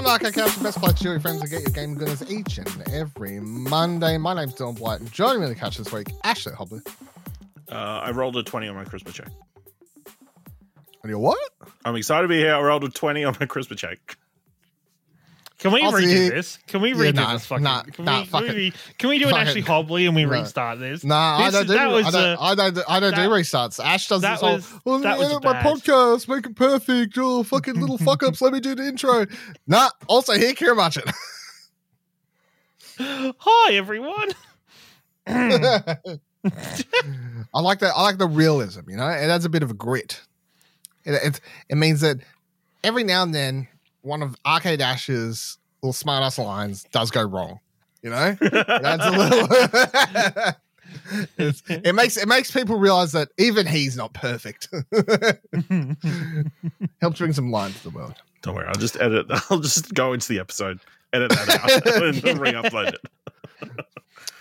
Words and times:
On 0.00 0.04
the 0.04 0.10
Arcade 0.12 0.32
Couch, 0.32 0.56
the 0.56 0.64
best 0.64 0.78
place 0.78 0.94
to 0.94 1.04
your 1.04 1.20
friends 1.20 1.42
and 1.42 1.50
get 1.50 1.60
your 1.60 1.72
game 1.72 1.94
goodness 1.94 2.22
each 2.30 2.56
and 2.56 2.88
every 2.90 3.38
Monday. 3.38 4.16
My 4.16 4.32
name's 4.32 4.54
Dylan 4.54 4.78
Blight, 4.78 5.00
and 5.00 5.12
joining 5.12 5.40
me 5.40 5.44
on 5.44 5.52
the 5.52 5.58
couch 5.58 5.76
this 5.76 5.92
week, 5.92 6.06
Ashley 6.24 6.54
Hobley. 6.54 6.80
Uh, 7.70 7.74
I 7.74 8.10
rolled 8.10 8.34
a 8.38 8.42
20 8.42 8.66
on 8.66 8.76
my 8.76 8.84
charisma 8.86 9.12
check. 9.12 9.28
And 11.02 11.10
you 11.10 11.18
what? 11.18 11.38
I'm 11.84 11.96
excited 11.96 12.22
to 12.22 12.28
be 12.28 12.38
here. 12.38 12.54
I 12.54 12.62
rolled 12.62 12.84
a 12.84 12.88
20 12.88 13.24
on 13.24 13.36
my 13.40 13.44
charisma 13.44 13.76
check. 13.76 14.16
Can 15.60 15.72
we 15.72 15.82
I'll 15.82 15.92
redo 15.92 16.30
this? 16.30 16.58
Can 16.66 16.80
we 16.80 16.90
Yeah, 16.90 17.10
redo 17.10 17.14
nah, 17.16 17.32
this? 17.34 17.44
Fucking, 17.46 17.64
nah, 17.64 17.82
can, 17.82 18.04
nah, 18.06 18.20
we, 18.20 18.26
fuck 18.26 18.40
can, 18.46 18.50
it. 18.50 18.56
we, 18.56 18.72
can 18.98 19.08
we 19.10 19.18
do 19.18 19.26
an 19.26 19.30
Fuck 19.32 19.40
Ashley 19.40 19.60
it. 19.60 19.66
Hobley 19.66 20.06
and 20.06 20.16
we 20.16 20.24
No. 20.24 20.30
restart 20.30 20.78
this? 20.78 21.04
Nah, 21.04 21.38
I 21.38 21.50
don't 21.50 21.66
do. 21.66 21.74
that 21.74 21.90
was 21.90 22.06
I 22.06 22.10
don't. 22.10 22.38
a- 22.38 22.40
I 22.40 22.54
don't. 22.54 22.78
I 22.88 23.00
don't 23.00 23.14
do 23.14 23.20
restarts. 23.28 23.78
Ash 23.84 24.08
does 24.08 24.22
that 24.22 24.32
this 24.32 24.40
whole. 24.40 24.54
was- 24.56 24.72
Well, 24.86 24.98
that 25.00 25.18
was 25.18 25.32
my 25.44 25.52
bad. 25.52 25.66
podcast, 25.66 26.28
make 26.28 26.46
it 26.46 26.56
perfect. 26.56 27.14
Oh, 27.18 27.42
fucking 27.42 27.78
little 27.78 27.98
fuck 28.06 28.22
ups. 28.22 28.40
Let 28.40 28.54
me 28.54 28.60
do 28.60 28.74
the 28.74 28.86
intro. 28.86 29.26
Nah. 29.66 29.90
Also, 30.06 30.32
here, 30.32 30.54
Kira. 30.54 31.12
Hi 32.98 33.74
everyone. 33.74 34.28
I 35.26 35.96
like 37.60 37.80
that. 37.80 37.92
I 37.94 38.02
like 38.02 38.16
the 38.18 38.26
realism. 38.26 38.88
You 38.88 38.96
know, 38.96 39.06
it 39.08 39.28
adds 39.28 39.44
a 39.44 39.50
bit 39.50 39.62
of 39.62 39.70
a 39.70 39.74
grit. 39.74 40.22
It 41.04 41.12
it, 41.12 41.40
it 41.68 41.74
means 41.76 42.00
that 42.00 42.18
every 42.82 43.04
now 43.04 43.22
and 43.22 43.34
then 43.34 43.68
one 44.02 44.22
of 44.22 44.36
Arcade 44.46 44.80
Ash's 44.80 45.58
little 45.82 45.92
smart 45.92 46.22
ass 46.22 46.38
lines 46.38 46.84
does 46.92 47.10
go 47.10 47.22
wrong. 47.22 47.58
You 48.02 48.10
know, 48.10 48.36
that's 48.40 49.04
a 49.04 49.10
little. 49.10 50.52
It 51.68 51.94
makes 51.94 52.16
it 52.16 52.26
makes 52.26 52.50
people 52.50 52.76
realize 52.76 53.12
that 53.12 53.28
even 53.38 53.64
he's 53.64 53.96
not 53.96 54.12
perfect. 54.12 54.66
Helps 57.00 57.18
bring 57.18 57.32
some 57.32 57.52
lines 57.52 57.76
to 57.78 57.84
the 57.84 57.90
world. 57.94 58.14
Don't 58.42 58.56
worry. 58.56 58.66
I'll 58.66 58.74
just 58.74 59.00
edit. 59.00 59.26
I'll 59.50 59.60
just 59.60 59.94
go 59.94 60.12
into 60.12 60.26
the 60.28 60.40
episode, 60.40 60.80
edit 61.12 61.30
that 61.30 61.48
out, 61.48 61.70
and 62.02 62.16
then 62.16 62.40
re 62.40 62.50
upload 62.52 62.94
it. 62.94 63.00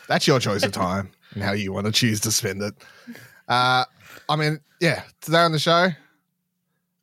That's 0.08 0.26
your 0.26 0.40
choice 0.40 0.64
of 0.64 0.72
time 0.72 1.12
and 1.36 1.44
how 1.44 1.52
you 1.52 1.72
want 1.72 1.86
to 1.86 1.92
choose 1.92 2.20
to 2.22 2.32
spend 2.32 2.64
it. 2.64 2.74
Uh, 3.48 3.86
I 4.28 4.36
mean, 4.36 4.60
yeah, 4.82 5.04
today 5.22 5.38
on 5.40 5.52
the 5.52 5.60
show, 5.60 5.90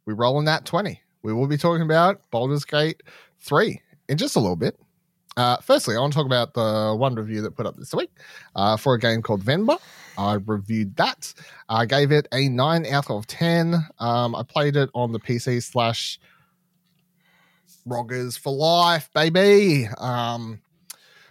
we 0.07 0.15
roll 0.15 0.41
in 0.41 0.47
that 0.47 0.65
20. 0.65 1.01
We 1.27 1.33
will 1.33 1.49
be 1.49 1.57
talking 1.57 1.83
about 1.83 2.21
Baldur's 2.31 2.65
Gate 2.65 3.03
3 3.41 3.81
in 4.09 4.17
just 4.17 4.37
a 4.37 4.39
little 4.39 4.55
bit. 4.55 4.79
Uh, 5.37 5.57
firstly, 5.57 5.97
I 5.97 5.99
want 5.99 6.13
to 6.13 6.17
talk 6.17 6.25
about 6.25 6.55
the 6.55 6.95
one 6.97 7.17
review 7.17 7.43
that 7.43 7.57
put 7.57 7.67
up 7.67 7.77
this 7.77 7.93
week 7.93 8.13
uh, 8.55 8.77
for 8.77 8.95
a 8.95 8.99
game 9.01 9.23
called 9.23 9.43
Venba. 9.43 9.81
I 10.17 10.35
reviewed 10.35 10.95
that. 10.99 11.35
I 11.69 11.85
gave 11.85 12.13
it 12.13 12.29
a 12.33 12.49
9 12.49 12.87
out 12.87 13.11
of 13.11 13.27
10. 13.27 13.75
Um, 13.99 14.37
I 14.37 14.45
played 14.45 14.77
it 14.77 14.89
on 14.95 15.11
the 15.11 15.19
PC 15.19 15.65
slash 15.65 16.21
Roggers 17.89 18.39
for 18.39 18.53
life, 18.53 19.11
baby. 19.13 19.89
Um, 19.99 20.61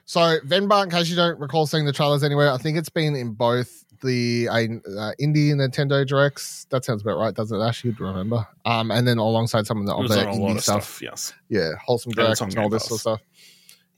so 0.04 0.40
Venba, 0.46 0.84
in 0.84 0.90
case 0.90 1.10
you 1.10 1.16
don't 1.16 1.40
recall 1.40 1.68
seeing 1.68 1.86
the 1.86 1.94
trailers 1.94 2.22
anywhere, 2.22 2.52
I 2.52 2.58
think 2.58 2.78
it's 2.78 2.90
been 2.90 3.16
in 3.16 3.32
both 3.32 3.85
the 4.06 4.48
uh, 4.50 5.12
indie 5.22 5.52
Nintendo 5.54 6.08
directs. 6.08 6.66
That 6.70 6.86
sounds 6.86 7.02
about 7.02 7.18
right, 7.18 7.34
doesn't 7.34 7.60
it? 7.60 7.64
Ash, 7.64 7.84
you'd 7.84 8.00
remember. 8.00 8.48
Um, 8.66 8.92
and 8.92 9.08
then 9.08 9.18
alongside 9.18 9.66
some 9.68 9.80
of 9.80 9.86
the 9.86 9.96
other 9.96 10.28
on 10.28 10.28
a 10.28 10.42
lot 10.42 10.52
indie 10.52 10.56
of 10.58 10.64
stuff. 10.64 10.84
stuff. 10.84 11.02
Yes. 11.02 11.34
Yeah, 11.50 11.72
wholesome 11.84 12.12
And 12.12 12.16
direct 12.16 12.42
and 12.42 12.58
all 12.58 12.70
this 12.70 12.86
sort 12.86 12.98
of 12.98 13.02
stuff. 13.02 13.22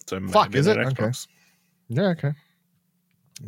So 0.08 0.28
Fuck, 0.30 0.56
is 0.56 0.68
it? 0.68 0.78
that 0.78 0.88
Okay. 1.00 1.12
Yeah, 1.90 2.08
okay. 2.10 2.32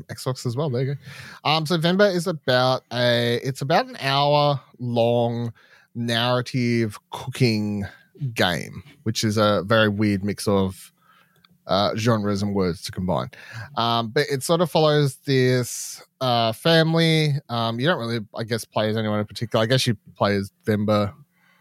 Xbox 0.09 0.45
as 0.45 0.55
well. 0.55 0.69
There 0.69 0.81
you 0.83 0.95
go. 0.95 1.49
Um, 1.49 1.65
so 1.65 1.77
Venba 1.77 2.13
is 2.13 2.27
about 2.27 2.83
a 2.93 3.39
it's 3.43 3.61
about 3.61 3.87
an 3.87 3.97
hour 3.99 4.59
long 4.77 5.51
narrative 5.95 6.99
cooking 7.11 7.85
game, 8.33 8.83
which 9.03 9.23
is 9.23 9.37
a 9.37 9.63
very 9.65 9.89
weird 9.89 10.23
mix 10.23 10.47
of 10.47 10.91
uh, 11.69 11.95
genres 11.95 12.41
and 12.41 12.53
words 12.53 12.81
to 12.83 12.91
combine. 12.91 13.29
Um, 13.77 14.09
but 14.09 14.25
it 14.29 14.43
sort 14.43 14.59
of 14.59 14.69
follows 14.69 15.17
this 15.25 16.03
uh, 16.19 16.51
family. 16.51 17.35
Um, 17.47 17.79
you 17.79 17.87
don't 17.87 17.99
really, 17.99 18.19
I 18.35 18.43
guess, 18.43 18.65
play 18.65 18.89
as 18.89 18.97
anyone 18.97 19.19
in 19.19 19.25
particular. 19.25 19.63
I 19.63 19.67
guess 19.67 19.87
you 19.87 19.95
play 20.15 20.35
as 20.35 20.51
Venba 20.65 21.13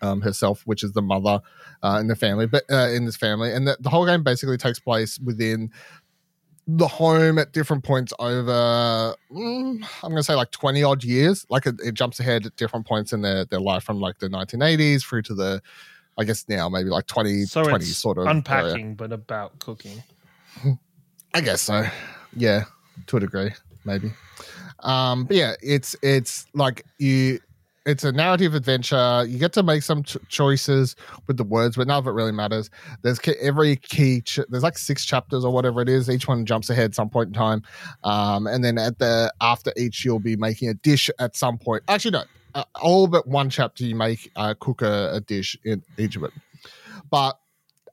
um, 0.03 0.21
herself, 0.21 0.63
which 0.65 0.83
is 0.83 0.93
the 0.93 1.03
mother 1.03 1.41
uh, 1.83 1.99
in 2.01 2.09
the 2.09 2.17
family, 2.17 2.47
but 2.47 2.65
uh, 2.71 2.89
in 2.89 3.05
this 3.05 3.17
family, 3.17 3.53
and 3.53 3.69
the, 3.69 3.77
the 3.81 3.91
whole 3.91 4.07
game 4.07 4.25
basically 4.25 4.57
takes 4.57 4.81
place 4.81 5.19
within 5.21 5.71
the 6.71 6.87
home 6.87 7.39
at 7.39 7.53
different 7.53 7.83
points 7.83 8.13
over 8.19 9.15
mm, 9.33 9.83
i'm 10.03 10.11
going 10.11 10.17
to 10.17 10.23
say 10.23 10.35
like 10.35 10.51
20 10.51 10.83
odd 10.83 11.03
years 11.03 11.47
like 11.49 11.65
it, 11.65 11.75
it 11.83 11.95
jumps 11.95 12.21
ahead 12.21 12.45
at 12.45 12.55
different 12.57 12.87
points 12.87 13.11
in 13.15 13.23
their, 13.23 13.47
their 13.47 13.59
life 13.59 13.83
from 13.83 13.99
like 14.01 14.19
the 14.19 14.29
1980s 14.29 15.03
through 15.03 15.23
to 15.23 15.35
the 15.35 15.63
i 16.19 16.25
guess 16.25 16.45
now 16.49 16.69
maybe 16.69 16.91
like 16.91 17.07
20 17.07 17.45
So 17.45 17.63
20 17.63 17.77
it's 17.85 17.97
sort 17.97 18.19
of 18.19 18.23
area. 18.27 18.37
unpacking, 18.37 18.95
but 18.97 19.13
about 19.13 19.59
cooking. 19.61 20.03
i 21.35 21.41
guess 21.41 21.63
so. 21.63 21.87
Yeah 22.37 22.65
to 23.07 23.17
a 23.17 23.21
degree 23.21 23.53
maybe. 23.85 24.13
Um 24.81 25.25
but 25.25 25.37
yeah 25.37 25.55
it's 25.63 25.97
it's 26.03 26.47
like 26.55 26.85
you 26.99 27.39
it's 27.87 28.05
a 28.05 28.13
narrative 28.13 28.55
adventure. 28.55 29.25
You 29.27 29.39
get 29.39 29.55
to 29.55 29.63
make 29.63 29.83
some 29.83 30.03
ch- 30.03 30.19
choices 30.29 30.95
with 31.27 31.39
the 31.39 31.45
words 31.45 31.77
but 31.77 31.87
none 31.87 31.97
of 31.97 32.07
it 32.07 32.11
really 32.11 32.33
matters. 32.33 32.69
There's 33.01 33.19
ki- 33.19 33.37
every 33.41 33.77
key 33.77 34.21
ch- 34.21 34.41
there's 34.51 34.63
like 34.63 34.77
six 34.77 35.07
chapters 35.07 35.43
or 35.45 35.53
whatever 35.53 35.81
it 35.81 35.89
is. 35.89 36.11
Each 36.11 36.29
one 36.29 36.45
jumps 36.45 36.69
ahead 36.69 36.95
some 36.95 37.09
point 37.09 37.29
in 37.29 37.33
time. 37.35 37.63
Um 38.05 38.47
and 38.47 38.63
then 38.65 38.77
at 38.79 38.99
the 38.99 39.33
after 39.41 39.73
each 39.77 40.05
you'll 40.05 40.19
be 40.21 40.37
making 40.37 40.69
a 40.69 40.75
dish 40.75 41.09
at 41.19 41.35
some 41.37 41.57
point. 41.57 41.83
Actually 41.89 42.11
no 42.11 42.25
all 42.81 43.07
but 43.07 43.27
one 43.27 43.51
chapter 43.51 43.85
you 43.85 43.95
make 43.95 44.31
uh, 44.37 44.55
cook 44.59 44.83
a, 44.83 45.15
a 45.15 45.21
dish 45.21 45.57
in 45.65 45.83
each 45.97 46.17
of 46.17 46.25
it 46.25 46.33
but 47.11 47.39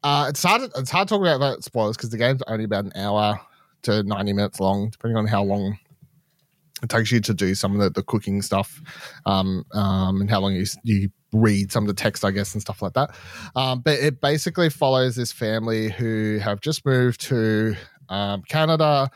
uh 0.03 0.25
it's 0.29 0.43
hard 0.43 0.61
it's 0.75 0.89
hard 0.89 1.07
to 1.07 1.13
talk 1.13 1.21
about, 1.21 1.39
that 1.39 1.63
spoilers 1.63 1.97
because 1.97 2.09
the 2.09 2.17
game's 2.17 2.41
only 2.47 2.65
about 2.65 2.85
an 2.85 2.93
hour 2.95 3.39
to 3.81 4.03
90 4.03 4.33
minutes 4.33 4.59
long 4.59 4.89
depending 4.89 5.17
on 5.17 5.27
how 5.27 5.43
long 5.43 5.77
it 6.83 6.89
takes 6.89 7.11
you 7.11 7.19
to 7.21 7.33
do 7.33 7.55
some 7.55 7.73
of 7.73 7.79
the, 7.79 7.89
the 7.89 8.03
cooking 8.03 8.41
stuff 8.41 8.81
um, 9.25 9.65
um, 9.73 10.21
and 10.21 10.29
how 10.29 10.39
long 10.41 10.53
you, 10.53 10.65
you 10.83 11.09
read 11.35 11.71
some 11.71 11.83
of 11.83 11.87
the 11.87 11.93
text, 11.93 12.23
I 12.25 12.31
guess, 12.31 12.53
and 12.53 12.61
stuff 12.61 12.81
like 12.81 12.93
that. 12.93 13.15
Um, 13.55 13.81
but 13.81 13.99
it 13.99 14.21
basically 14.21 14.69
follows 14.69 15.15
this 15.15 15.31
family 15.31 15.89
who 15.89 16.39
have 16.39 16.61
just 16.61 16.85
moved 16.85 17.21
to 17.21 17.75
um, 18.09 18.43
Canada. 18.43 19.09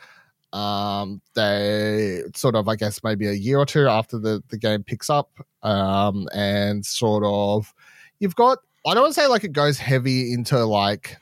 Um, 0.54 1.22
they 1.36 2.24
sort 2.36 2.56
of, 2.56 2.68
I 2.68 2.76
guess, 2.76 3.04
maybe 3.04 3.28
a 3.28 3.34
year 3.34 3.60
or 3.60 3.66
two 3.66 3.88
after 3.88 4.18
the, 4.18 4.44
the 4.50 4.58
game 4.58 4.84
picks 4.84 5.10
up, 5.10 5.32
um, 5.64 6.28
and 6.34 6.86
sort 6.86 7.24
of, 7.26 7.74
you've 8.20 8.36
got, 8.36 8.60
I 8.88 8.94
don't 8.94 9.04
want 9.04 9.16
to 9.16 9.22
say 9.22 9.28
like 9.28 9.44
it 9.44 9.54
goes 9.54 9.78
heavy 9.78 10.34
into 10.34 10.64
like, 10.66 11.18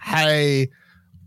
hey, 0.00 0.68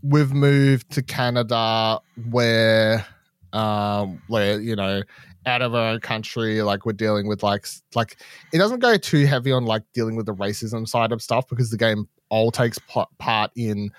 we've 0.02 0.32
moved 0.32 0.90
to 0.90 1.02
Canada 1.02 2.00
where 2.30 3.06
um 3.52 4.20
where 4.28 4.60
you 4.60 4.74
know 4.74 5.02
out 5.46 5.62
of 5.62 5.74
our 5.74 5.92
own 5.92 6.00
country 6.00 6.62
like 6.62 6.86
we're 6.86 6.92
dealing 6.92 7.26
with 7.26 7.42
like 7.42 7.66
like 7.94 8.16
it 8.52 8.58
doesn't 8.58 8.78
go 8.80 8.96
too 8.96 9.26
heavy 9.26 9.52
on 9.52 9.64
like 9.64 9.82
dealing 9.92 10.16
with 10.16 10.26
the 10.26 10.34
racism 10.34 10.86
side 10.86 11.12
of 11.12 11.20
stuff 11.20 11.46
because 11.48 11.70
the 11.70 11.76
game 11.76 12.08
all 12.28 12.50
takes 12.50 12.78
p- 12.78 13.04
part 13.18 13.50
in 13.56 13.90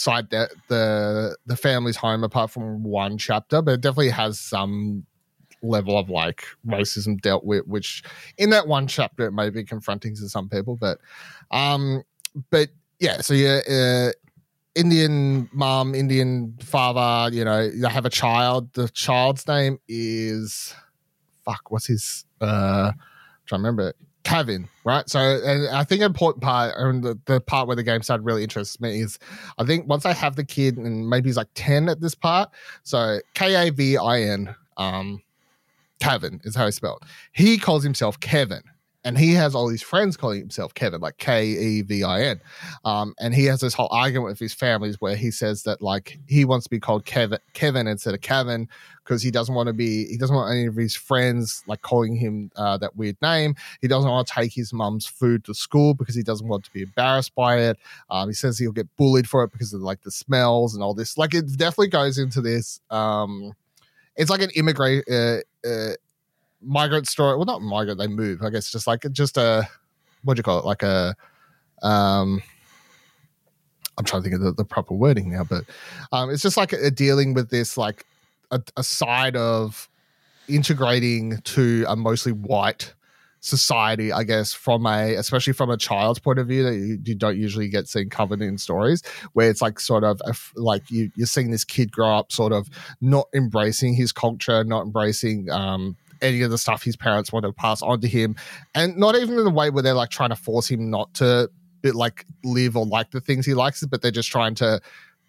side 0.00 0.30
the, 0.30 0.48
the 0.68 1.36
the 1.46 1.56
family's 1.56 1.96
home 1.96 2.24
apart 2.24 2.50
from 2.50 2.82
one 2.82 3.18
chapter 3.18 3.62
but 3.62 3.72
it 3.72 3.80
definitely 3.80 4.10
has 4.10 4.38
some 4.38 5.04
level 5.62 5.98
of 5.98 6.08
like 6.08 6.44
racism 6.66 7.20
dealt 7.20 7.44
with 7.44 7.66
which 7.66 8.02
in 8.36 8.50
that 8.50 8.68
one 8.68 8.86
chapter 8.86 9.26
it 9.26 9.32
may 9.32 9.50
be 9.50 9.64
confronting 9.64 10.14
to 10.14 10.28
some 10.28 10.48
people 10.48 10.76
but 10.76 10.98
um 11.50 12.02
but 12.50 12.68
yeah 13.00 13.20
so 13.20 13.34
yeah 13.34 13.60
uh, 13.68 14.12
Indian 14.74 15.48
mom, 15.52 15.92
Indian 15.96 16.56
father, 16.62 17.34
you 17.34 17.44
know, 17.44 17.68
they 17.68 17.88
have 17.88 18.06
a 18.06 18.10
child. 18.10 18.72
The 18.74 18.88
child's 18.90 19.44
name 19.48 19.80
is 19.88 20.72
fuck, 21.44 21.72
what's 21.72 21.88
his 21.88 22.24
uh 22.40 22.92
trying 23.46 23.58
to 23.60 23.62
remember 23.62 23.88
it. 23.88 23.96
Kevin, 24.28 24.68
right? 24.84 25.08
So 25.08 25.18
and 25.18 25.68
I 25.68 25.84
think 25.84 26.02
an 26.02 26.06
important 26.06 26.42
part 26.42 26.74
and 26.76 27.02
the, 27.02 27.18
the 27.24 27.40
part 27.40 27.66
where 27.66 27.76
the 27.76 27.82
game 27.82 28.02
started 28.02 28.24
really 28.24 28.42
interests 28.42 28.78
me 28.78 29.00
is 29.00 29.18
I 29.56 29.64
think 29.64 29.88
once 29.88 30.04
I 30.04 30.12
have 30.12 30.36
the 30.36 30.44
kid 30.44 30.76
and 30.76 31.08
maybe 31.08 31.30
he's 31.30 31.38
like 31.38 31.48
10 31.54 31.88
at 31.88 32.02
this 32.02 32.14
part. 32.14 32.50
So 32.82 33.20
K-A-V-I-N, 33.34 34.54
um 34.76 35.22
Kevin 36.00 36.40
is 36.44 36.54
how 36.54 36.66
he 36.66 36.72
spelled. 36.72 37.02
He 37.32 37.56
calls 37.56 37.82
himself 37.82 38.20
Kevin. 38.20 38.62
And 39.04 39.16
he 39.16 39.32
has 39.34 39.54
all 39.54 39.68
these 39.68 39.82
friends 39.82 40.16
calling 40.16 40.40
himself 40.40 40.74
Kevin, 40.74 41.00
like 41.00 41.18
K 41.18 41.46
E 41.46 41.82
V 41.82 42.02
I 42.02 42.22
N. 42.22 42.40
Um, 42.84 43.14
and 43.20 43.34
he 43.34 43.44
has 43.44 43.60
this 43.60 43.74
whole 43.74 43.88
argument 43.90 44.30
with 44.30 44.38
his 44.38 44.52
families 44.52 45.00
where 45.00 45.16
he 45.16 45.30
says 45.30 45.62
that 45.62 45.80
like 45.80 46.18
he 46.26 46.44
wants 46.44 46.64
to 46.64 46.70
be 46.70 46.80
called 46.80 47.04
Kevin, 47.04 47.38
Kevin 47.54 47.86
instead 47.86 48.14
of 48.14 48.20
Kevin 48.20 48.68
because 49.08 49.22
he 49.22 49.30
doesn't 49.30 49.54
want 49.54 49.68
to 49.68 49.72
be 49.72 50.06
he 50.06 50.18
doesn't 50.18 50.36
want 50.36 50.52
any 50.52 50.66
of 50.66 50.76
his 50.76 50.94
friends 50.94 51.62
like 51.66 51.80
calling 51.82 52.14
him 52.14 52.50
uh, 52.56 52.76
that 52.76 52.96
weird 52.96 53.16
name. 53.22 53.54
He 53.80 53.88
doesn't 53.88 54.10
want 54.10 54.26
to 54.26 54.34
take 54.34 54.52
his 54.52 54.72
mum's 54.72 55.06
food 55.06 55.44
to 55.44 55.54
school 55.54 55.94
because 55.94 56.14
he 56.14 56.22
doesn't 56.22 56.46
want 56.46 56.64
to 56.64 56.70
be 56.72 56.82
embarrassed 56.82 57.34
by 57.34 57.58
it. 57.58 57.78
Um, 58.10 58.28
he 58.28 58.34
says 58.34 58.58
he'll 58.58 58.72
get 58.72 58.94
bullied 58.96 59.28
for 59.28 59.44
it 59.44 59.52
because 59.52 59.72
of 59.72 59.80
like 59.80 60.02
the 60.02 60.10
smells 60.10 60.74
and 60.74 60.82
all 60.82 60.92
this. 60.92 61.16
Like 61.16 61.34
it 61.34 61.56
definitely 61.56 61.88
goes 61.88 62.18
into 62.18 62.40
this. 62.40 62.80
Um, 62.90 63.54
it's 64.16 64.30
like 64.30 64.42
an 64.42 64.50
immigrant. 64.56 65.04
Uh, 65.10 65.38
uh, 65.66 65.94
migrant 66.60 67.06
story 67.06 67.36
well 67.36 67.44
not 67.44 67.62
migrant 67.62 67.98
they 67.98 68.06
move 68.06 68.42
i 68.42 68.50
guess 68.50 68.70
just 68.70 68.86
like 68.86 69.04
just 69.12 69.36
a 69.36 69.68
what 70.22 70.34
do 70.34 70.40
you 70.40 70.44
call 70.44 70.58
it? 70.58 70.64
Like 70.64 70.82
a 70.82 71.14
um 71.82 72.42
I'm 73.96 74.04
trying 74.04 74.22
to 74.22 74.28
think 74.28 74.40
of 74.40 74.44
the, 74.44 74.52
the 74.52 74.64
proper 74.64 74.94
wording 74.94 75.32
now, 75.32 75.42
but 75.42 75.64
um, 76.12 76.30
it's 76.30 76.42
just 76.42 76.56
like 76.56 76.72
a, 76.72 76.88
dealing 76.88 77.34
with 77.34 77.50
this 77.50 77.76
like 77.76 78.06
a, 78.52 78.62
a 78.76 78.84
side 78.84 79.34
of 79.34 79.88
integrating 80.48 81.38
to 81.38 81.84
a 81.88 81.96
mostly 81.96 82.30
white 82.30 82.94
society, 83.40 84.12
I 84.12 84.22
guess, 84.22 84.52
from 84.52 84.86
a 84.86 85.14
especially 85.16 85.52
from 85.52 85.70
a 85.70 85.76
child's 85.76 86.20
point 86.20 86.38
of 86.38 86.46
view 86.46 86.62
that 86.62 86.74
you, 86.74 86.98
you 87.04 87.14
don't 87.16 87.36
usually 87.36 87.68
get 87.68 87.88
seen 87.88 88.08
covered 88.08 88.40
in 88.40 88.56
stories, 88.58 89.02
where 89.32 89.50
it's 89.50 89.60
like 89.60 89.80
sort 89.80 90.04
of 90.04 90.20
a 90.24 90.34
like 90.54 90.88
you 90.90 91.10
you're 91.16 91.26
seeing 91.26 91.50
this 91.50 91.64
kid 91.64 91.90
grow 91.90 92.18
up, 92.18 92.30
sort 92.30 92.52
of 92.52 92.68
not 93.00 93.26
embracing 93.34 93.94
his 93.94 94.12
culture, 94.12 94.62
not 94.62 94.82
embracing 94.82 95.50
um, 95.50 95.96
any 96.22 96.42
of 96.42 96.50
the 96.50 96.58
stuff 96.58 96.82
his 96.82 96.96
parents 96.96 97.32
want 97.32 97.44
to 97.44 97.52
pass 97.52 97.82
on 97.82 98.00
to 98.00 98.08
him, 98.08 98.36
and 98.74 98.96
not 98.96 99.16
even 99.16 99.38
in 99.38 99.44
the 99.44 99.50
way 99.50 99.70
where 99.70 99.82
they're 99.82 99.94
like 99.94 100.10
trying 100.10 100.30
to 100.30 100.36
force 100.36 100.68
him 100.68 100.90
not 100.90 101.12
to 101.14 101.50
like 101.84 102.26
live 102.44 102.76
or 102.76 102.86
like 102.86 103.10
the 103.10 103.20
things 103.20 103.46
he 103.46 103.54
likes, 103.54 103.84
but 103.84 104.02
they're 104.02 104.10
just 104.10 104.30
trying 104.30 104.54
to 104.56 104.80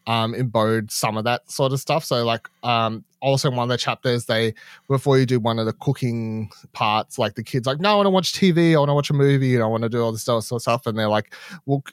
um 0.08 0.34
embode 0.34 0.90
some 0.90 1.18
of 1.18 1.24
that 1.24 1.50
sort 1.52 1.72
of 1.72 1.80
stuff. 1.80 2.04
So 2.04 2.26
like 2.26 2.48
um 2.64 3.04
also 3.22 3.50
in 3.50 3.56
one 3.56 3.64
of 3.66 3.70
the 3.70 3.78
chapters 3.78 4.26
they 4.26 4.54
before 4.88 5.20
you 5.20 5.26
do 5.26 5.40
one 5.40 5.60
of 5.60 5.66
the 5.66 5.74
cooking 5.74 6.50
parts, 6.74 7.20
like 7.20 7.36
the 7.36 7.44
kids 7.44 7.68
like, 7.68 7.80
no, 7.80 7.92
I 7.92 7.96
want 7.96 8.06
to 8.08 8.12
watch 8.12 8.34
TV, 8.34 8.74
I 8.74 8.80
want 8.80 8.90
to 8.90 8.94
watch 8.94 9.10
a 9.10 9.14
movie, 9.14 9.62
I 9.62 9.66
want 9.66 9.84
to 9.84 9.90
do 9.90 10.02
all 10.02 10.12
this 10.12 10.24
sort 10.24 10.52
of 10.52 10.62
stuff. 10.62 10.88
And 10.88 10.98
they're 10.98 11.10
like, 11.10 11.34
well, 11.66 11.84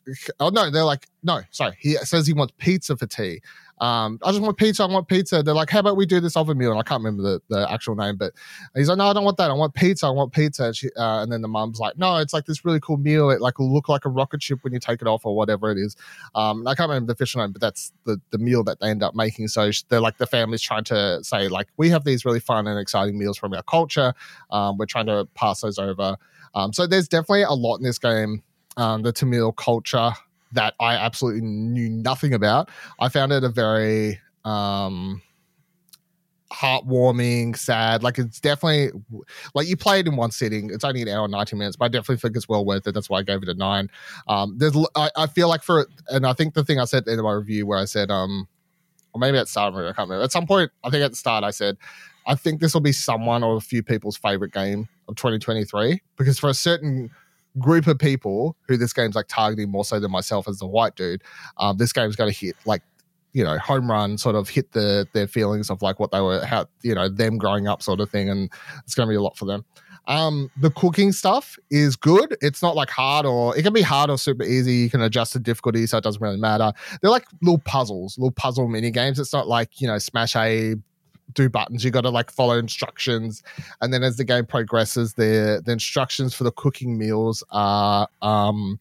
oh 0.41 0.49
no, 0.51 0.71
they're 0.71 0.85
like, 0.85 1.09
no, 1.23 1.41
sorry. 1.51 1.77
He 1.79 1.95
says 1.97 2.27
he 2.27 2.33
wants 2.33 2.55
pizza 2.59 2.97
for 2.97 3.07
tea 3.07 3.41
um, 3.79 4.19
I 4.23 4.31
just 4.31 4.43
want 4.43 4.57
pizza. 4.57 4.83
I 4.83 4.87
want 4.87 5.09
pizza. 5.09 5.43
They're 5.43 5.55
like, 5.55 5.71
how 5.71 5.81
about 5.81 5.97
we 5.97 6.07
do 6.07 6.21
this 6.21 6.37
other 6.37 6.55
meal? 6.55 6.71
And 6.71 6.81
I 6.81 6.83
can't 6.83 7.03
remember 7.03 7.23
the, 7.23 7.41
the 7.49 7.71
actual 7.71 7.95
name, 7.95 8.17
but 8.17 8.33
he's 8.75 8.89
like, 8.89 8.99
no, 8.99 9.09
I 9.09 9.13
don't 9.13 9.25
want 9.25 9.37
that. 9.37 9.51
I 9.51 9.55
want 9.55 9.75
pizza. 9.75 10.07
I 10.07 10.11
want 10.11 10.33
pizza. 10.33 10.65
And, 10.65 10.77
she, 10.77 10.89
uh, 10.97 11.23
and 11.23 11.31
then 11.31 11.43
the 11.43 11.49
mom's 11.49 11.79
like, 11.79 11.99
no, 11.99 12.17
it's 12.17 12.33
like 12.33 12.47
this 12.47 12.65
really 12.65 12.81
cool 12.81 12.97
meal. 12.97 13.31
It 13.31 13.41
like 13.41 13.59
will 13.59 13.73
look 13.73 13.89
like 13.89 14.05
a 14.05 14.09
rocket 14.09 14.43
ship 14.43 14.61
when 14.63 14.73
you 14.73 14.81
take 14.81 15.03
it 15.03 15.09
off 15.09 15.27
or 15.27 15.37
whatever 15.37 15.71
it 15.71 15.79
is. 15.79 15.97
Um, 16.35 16.67
I 16.67 16.75
can't 16.75 16.89
remember 16.89 17.09
the 17.09 17.17
official 17.17 17.43
name, 17.43 17.53
but 17.53 17.61
that's 17.61 17.93
the, 18.05 18.21
the 18.31 18.39
meal 18.39 18.65
that 18.65 18.81
they 18.81 18.89
end 18.89 19.03
up 19.03 19.15
making. 19.15 19.49
So 19.49 19.71
they're 19.89 20.01
like, 20.01 20.19
the 20.19 20.27
family's 20.27 20.63
trying 20.63 20.85
to 20.85 21.23
say 21.23 21.49
like, 21.49 21.69
we 21.77 21.91
have 21.91 22.05
these 22.05 22.25
really 22.25 22.41
fun 22.41 22.67
and 22.67 22.79
exciting 22.79 23.19
meals 23.19 23.37
from 23.37 23.53
our 23.53 23.63
culture. 23.63 24.15
Um, 24.51 24.79
we're 24.79 24.87
trying 24.87 25.07
to 25.07 25.29
pass 25.35 25.61
those 25.61 25.79
over. 25.79 26.17
Um, 26.55 26.73
so 26.73 26.87
there's 26.87 27.09
definitely 27.09 27.43
a 27.43 27.53
lot 27.53 27.77
in 27.77 27.83
this 27.83 27.99
game. 27.99 28.43
Um, 28.79 29.03
the 29.03 29.13
Tamil 29.13 29.53
culture 29.53 30.13
that 30.57 30.75
I 30.81 30.95
absolutely 30.95 31.43
knew 31.43 31.89
nothing 31.89 32.35
about. 32.35 32.69
I 32.99 33.09
found 33.09 33.33
it 33.33 33.45
a 33.45 33.49
very 33.49 34.21
um 34.45 35.23
heartwarming, 36.53 37.57
sad. 37.57 38.03
Like 38.03 38.19
it's 38.19 38.41
definitely 38.41 38.91
like 39.55 39.69
you 39.69 39.77
play 39.77 40.01
it 40.01 40.07
in 40.07 40.17
one 40.17 40.31
sitting. 40.31 40.71
It's 40.71 40.85
only 40.85 41.03
an 41.03 41.09
hour 41.09 41.25
and 41.25 41.33
90 41.33 41.57
minutes, 41.57 41.77
but 41.77 41.87
I 41.87 41.89
definitely 41.89 42.17
think 42.17 42.37
it's 42.37 42.49
well 42.49 42.65
worth 42.65 42.87
it. 42.87 42.93
That's 42.93 43.11
why 43.11 43.19
I 43.19 43.23
gave 43.23 43.43
it 43.43 43.49
a 43.49 43.55
nine. 43.55 43.89
Um, 44.29 44.57
there's 44.59 44.77
I, 44.95 45.11
I 45.17 45.27
feel 45.27 45.49
like 45.49 45.63
for 45.63 45.87
and 46.09 46.27
I 46.27 46.33
think 46.33 46.55
the 46.55 46.65
thing 46.65 46.81
I 46.81 46.85
said 46.85 47.07
in 47.07 47.23
my 47.23 47.33
review 47.33 47.67
where 47.67 47.79
I 47.79 47.85
said, 47.85 48.11
um, 48.11 48.49
or 49.13 49.21
maybe 49.21 49.39
at 49.39 49.49
start, 49.49 49.75
I 49.75 49.93
can't 49.93 50.09
remember. 50.09 50.23
At 50.23 50.33
some 50.33 50.47
point, 50.47 50.71
I 50.85 50.91
think 50.91 51.05
at 51.05 51.11
the 51.11 51.17
start 51.17 51.45
I 51.45 51.51
said, 51.51 51.77
I 52.27 52.35
think 52.35 52.61
this 52.61 52.75
will 52.75 52.81
be 52.81 52.93
someone 52.93 53.43
or 53.43 53.57
a 53.57 53.61
few 53.61 53.83
people's 53.83 54.17
favorite 54.17 54.53
game 54.53 54.89
of 55.09 55.17
2023 55.17 56.01
because 56.17 56.39
for 56.39 56.51
a 56.51 56.55
certain 56.55 57.11
group 57.59 57.87
of 57.87 57.99
people 57.99 58.57
who 58.69 58.77
this 58.77 58.93
game's 58.93 59.15
like 59.15 59.29
targeting 59.29 59.71
more 59.71 59.85
so 59.85 60.01
than 60.01 60.11
myself 60.11 60.49
as 60.49 60.59
the 60.59 60.67
white 60.67 60.95
dude, 60.95 61.23
um, 61.59 61.77
this 61.77 61.93
game's 61.93 62.17
going 62.17 62.31
to 62.31 62.37
hit 62.37 62.57
like 62.65 62.83
you 63.33 63.45
know 63.45 63.59
home 63.59 63.91
run 63.91 64.17
sort 64.17 64.35
of 64.35 64.49
hit 64.49 64.73
the 64.73 65.07
their 65.13 65.27
feelings 65.27 65.69
of 65.69 65.83
like 65.83 66.01
what 66.01 66.11
they 66.11 66.21
were 66.21 66.43
how 66.47 66.65
you 66.83 66.95
know 66.95 67.07
them 67.07 67.37
growing 67.37 67.69
up 67.69 67.83
sort 67.83 68.01
of 68.01 68.09
thing 68.09 68.31
and 68.31 68.51
it's 68.83 68.95
going 68.95 69.07
to 69.07 69.11
be 69.11 69.17
a 69.17 69.21
lot 69.21 69.37
for 69.37 69.45
them. 69.45 69.63
Um 70.07 70.51
the 70.59 70.71
cooking 70.71 71.13
stuff 71.13 71.59
is 71.71 71.97
good. 71.97 72.35
It's 72.41 72.63
not 72.63 72.77
like 72.77 72.89
hard 72.89 73.27
or 73.27 73.55
it 73.55 73.63
can 73.63 73.75
be 73.75 73.83
hard 73.83 74.09
or 74.09 74.17
super 74.17 74.43
easy. 74.43 74.75
You 74.75 74.91
can 74.91 75.03
adjust 75.03 75.35
the 75.35 75.39
difficulty 75.39 75.87
so 75.87 75.99
it 75.99 76.05
doesn't 76.05 76.23
really 76.23 76.39
matter. 76.39 76.73
They're 77.03 77.11
like 77.11 77.27
little 77.43 77.59
puzzles 77.59 78.17
little 78.17 78.33
puzzle 78.33 78.69
mini 78.69 78.91
games. 78.91 79.19
It's 79.19 79.35
not 79.35 79.49
like 79.49 79.83
you 79.83 79.87
know 79.87 79.99
smash 79.99 80.35
a 80.35 80.77
do 81.35 81.49
buttons. 81.49 81.85
You 81.85 81.91
got 81.91 82.03
to 82.03 82.11
like 82.11 82.31
follow 82.31 82.59
instructions, 82.59 83.43
and 83.81 83.93
then 83.93 84.03
as 84.03 84.17
the 84.17 84.25
game 84.25 84.47
progresses, 84.47 85.15
the 85.15 85.63
the 85.65 85.73
instructions 85.73 86.35
for 86.35 86.45
the 86.45 86.53
cooking 86.53 86.99
meals 86.99 87.45
are 87.51 88.09
um 88.23 88.79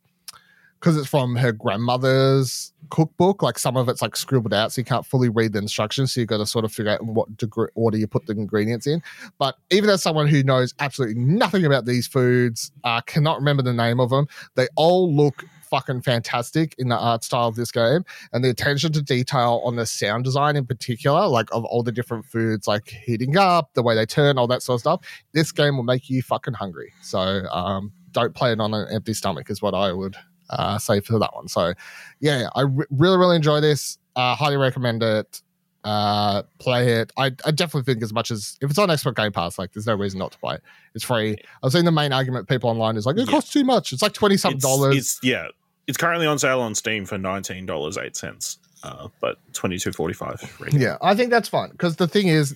because 0.85 0.97
it's 0.97 1.07
from 1.07 1.35
her 1.35 1.51
grandmother's 1.51 2.71
cookbook. 2.91 3.41
Like 3.41 3.57
some 3.57 3.75
of 3.75 3.89
it's 3.89 4.03
like 4.03 4.15
scribbled 4.15 4.53
out, 4.53 4.71
so 4.71 4.81
you 4.81 4.85
can't 4.85 5.05
fully 5.05 5.29
read 5.29 5.53
the 5.53 5.59
instructions. 5.59 6.13
So 6.13 6.19
you 6.19 6.27
got 6.27 6.37
to 6.37 6.45
sort 6.45 6.63
of 6.63 6.71
figure 6.71 6.91
out 6.91 7.03
what 7.03 7.35
degree, 7.37 7.69
order 7.73 7.97
you 7.97 8.05
put 8.05 8.27
the 8.27 8.33
ingredients 8.33 8.85
in. 8.85 9.01
But 9.39 9.55
even 9.71 9.89
as 9.89 10.03
someone 10.03 10.27
who 10.27 10.43
knows 10.43 10.75
absolutely 10.79 11.19
nothing 11.19 11.65
about 11.65 11.85
these 11.85 12.05
foods, 12.05 12.71
uh, 12.83 13.01
cannot 13.01 13.39
remember 13.39 13.63
the 13.63 13.73
name 13.73 13.99
of 13.99 14.11
them, 14.11 14.27
they 14.53 14.67
all 14.75 15.11
look 15.11 15.43
fucking 15.69 16.01
fantastic 16.01 16.75
in 16.77 16.89
the 16.89 16.97
art 16.97 17.23
style 17.23 17.47
of 17.47 17.55
this 17.55 17.71
game 17.71 18.03
and 18.33 18.43
the 18.43 18.49
attention 18.49 18.91
to 18.93 19.01
detail 19.01 19.61
on 19.65 19.75
the 19.75 19.85
sound 19.85 20.23
design 20.23 20.55
in 20.55 20.65
particular, 20.65 21.27
like 21.27 21.47
of 21.51 21.65
all 21.65 21.83
the 21.83 21.91
different 21.91 22.25
foods, 22.25 22.67
like 22.67 22.87
heating 22.87 23.37
up, 23.37 23.73
the 23.73 23.83
way 23.83 23.95
they 23.95 24.05
turn, 24.05 24.37
all 24.37 24.47
that 24.47 24.61
sort 24.61 24.75
of 24.75 24.81
stuff. 24.81 25.01
This 25.33 25.51
game 25.51 25.77
will 25.77 25.83
make 25.83 26.09
you 26.09 26.21
fucking 26.21 26.53
hungry. 26.53 26.93
So 27.01 27.19
um, 27.51 27.91
don't 28.11 28.33
play 28.33 28.51
it 28.51 28.59
on 28.59 28.73
an 28.73 28.87
empty 28.91 29.13
stomach, 29.13 29.49
is 29.49 29.61
what 29.61 29.73
I 29.73 29.91
would 29.91 30.15
uh, 30.49 30.77
say 30.77 30.99
for 30.99 31.19
that 31.19 31.33
one. 31.33 31.47
So 31.47 31.73
yeah, 32.19 32.49
I 32.55 32.61
re- 32.61 32.85
really, 32.89 33.17
really 33.17 33.35
enjoy 33.35 33.59
this. 33.61 33.97
Uh, 34.15 34.35
highly 34.35 34.57
recommend 34.57 35.03
it. 35.03 35.41
Uh, 35.85 36.41
play 36.57 36.93
it. 36.93 37.13
I, 37.15 37.25
I 37.45 37.51
definitely 37.51 37.83
think 37.83 38.01
as 38.03 38.11
much 38.11 38.31
as 38.31 38.57
if 38.59 38.69
it's 38.71 38.79
on 38.79 38.89
Xbox 38.89 39.15
Game 39.15 39.31
Pass, 39.31 39.59
like 39.59 39.71
there's 39.73 39.85
no 39.85 39.93
reason 39.93 40.17
not 40.17 40.31
to 40.31 40.39
play 40.39 40.55
it. 40.55 40.63
It's 40.95 41.03
free. 41.03 41.37
I've 41.63 41.71
seen 41.71 41.85
the 41.85 41.91
main 41.91 42.11
argument 42.11 42.49
people 42.49 42.71
online 42.71 42.97
is 42.97 43.05
like 43.05 43.17
it 43.17 43.27
Yeah. 43.27 43.31
costs 43.31 43.53
too 43.53 43.63
much. 43.63 43.93
It's 43.93 44.01
like 44.01 44.13
twenty 44.13 44.35
something 44.35 44.59
dollars. 44.59 44.95
it's 44.97 45.19
yeah, 45.21 45.47
it's 45.87 45.97
currently 45.97 46.25
on 46.25 46.39
sale 46.39 46.59
on 46.61 46.73
Steam 46.73 47.05
for 47.05 47.19
nineteen 47.19 47.67
dollars 47.67 47.99
eight 47.99 48.17
cents, 48.17 48.57
uh, 48.83 49.09
but 49.21 49.37
twenty 49.53 49.77
two 49.77 49.91
forty 49.91 50.15
five. 50.15 50.41
Yeah, 50.71 50.97
I 51.03 51.13
think 51.13 51.29
that's 51.29 51.47
fine 51.49 51.69
because 51.69 51.97
the 51.97 52.07
thing 52.07 52.29
is, 52.29 52.55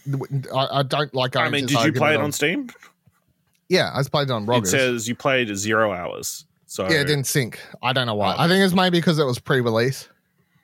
I, 0.54 0.80
I 0.80 0.84
don't 0.84 1.14
like. 1.14 1.36
I 1.36 1.50
mean, 1.50 1.68
did 1.68 1.72
you 1.72 1.78
play 1.78 1.86
it 1.86 2.02
argument 2.02 2.24
on 2.24 2.32
Steam? 2.32 2.70
Yeah, 3.70 3.92
I 3.94 4.02
played 4.10 4.30
it 4.30 4.32
on 4.32 4.50
It 4.52 4.66
says 4.66 5.08
you 5.08 5.14
played 5.16 5.56
zero 5.56 5.94
hours. 5.94 6.46
So 6.66 6.84
yeah, 6.90 7.02
it 7.02 7.06
didn't 7.06 7.26
sync. 7.26 7.60
I 7.84 7.94
don't 7.94 8.08
know 8.08 8.16
why. 8.16 8.34
Oh. 8.34 8.42
I 8.44 8.48
think 8.48 8.66
it's 8.66 8.74
maybe 8.74 8.98
because 8.98 9.20
it 9.20 9.26
was 9.26 9.38
pre-release. 9.38 10.08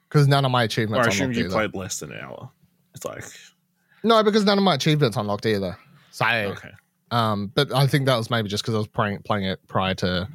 Because 0.07 0.27
none 0.27 0.45
of 0.45 0.51
my 0.51 0.61
Or 0.61 0.65
achievements 0.65 1.07
I 1.07 1.09
assume 1.09 1.33
you 1.33 1.41
either. 1.41 1.49
played 1.49 1.75
less 1.75 1.99
than 1.99 2.11
an 2.11 2.19
hour. 2.19 2.49
It's 2.95 3.05
like 3.05 3.23
No, 4.03 4.23
because 4.23 4.45
none 4.45 4.57
of 4.57 4.63
my 4.63 4.75
achievements 4.75 5.17
unlocked 5.17 5.45
either. 5.45 5.77
So, 6.11 6.25
okay, 6.25 6.71
um, 7.11 7.51
but 7.53 7.73
I 7.73 7.87
think 7.87 8.05
that 8.05 8.17
was 8.17 8.29
maybe 8.29 8.49
just 8.49 8.63
because 8.63 8.75
I 8.75 8.77
was 8.77 8.87
playing 8.87 9.19
playing 9.23 9.45
it 9.45 9.59
prior 9.67 9.93
to 9.95 10.27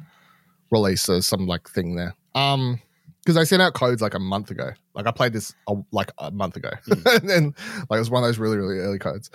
release. 0.71 1.05
There's 1.05 1.27
some 1.27 1.47
like 1.47 1.69
thing 1.69 1.95
there. 1.95 2.15
Um, 2.35 2.79
because 3.23 3.37
I 3.37 3.43
sent 3.43 3.61
out 3.61 3.73
codes 3.73 4.01
like 4.01 4.15
a 4.15 4.19
month 4.19 4.49
ago. 4.49 4.71
Like 4.95 5.05
I 5.05 5.11
played 5.11 5.33
this 5.33 5.53
a, 5.67 5.75
like 5.91 6.11
a 6.17 6.31
month 6.31 6.55
ago, 6.55 6.71
and 7.05 7.29
then 7.29 7.55
like 7.89 7.97
it 7.97 7.99
was 7.99 8.09
one 8.09 8.23
of 8.23 8.27
those 8.27 8.39
really 8.39 8.57
really 8.57 8.79
early 8.79 8.99
codes. 8.99 9.29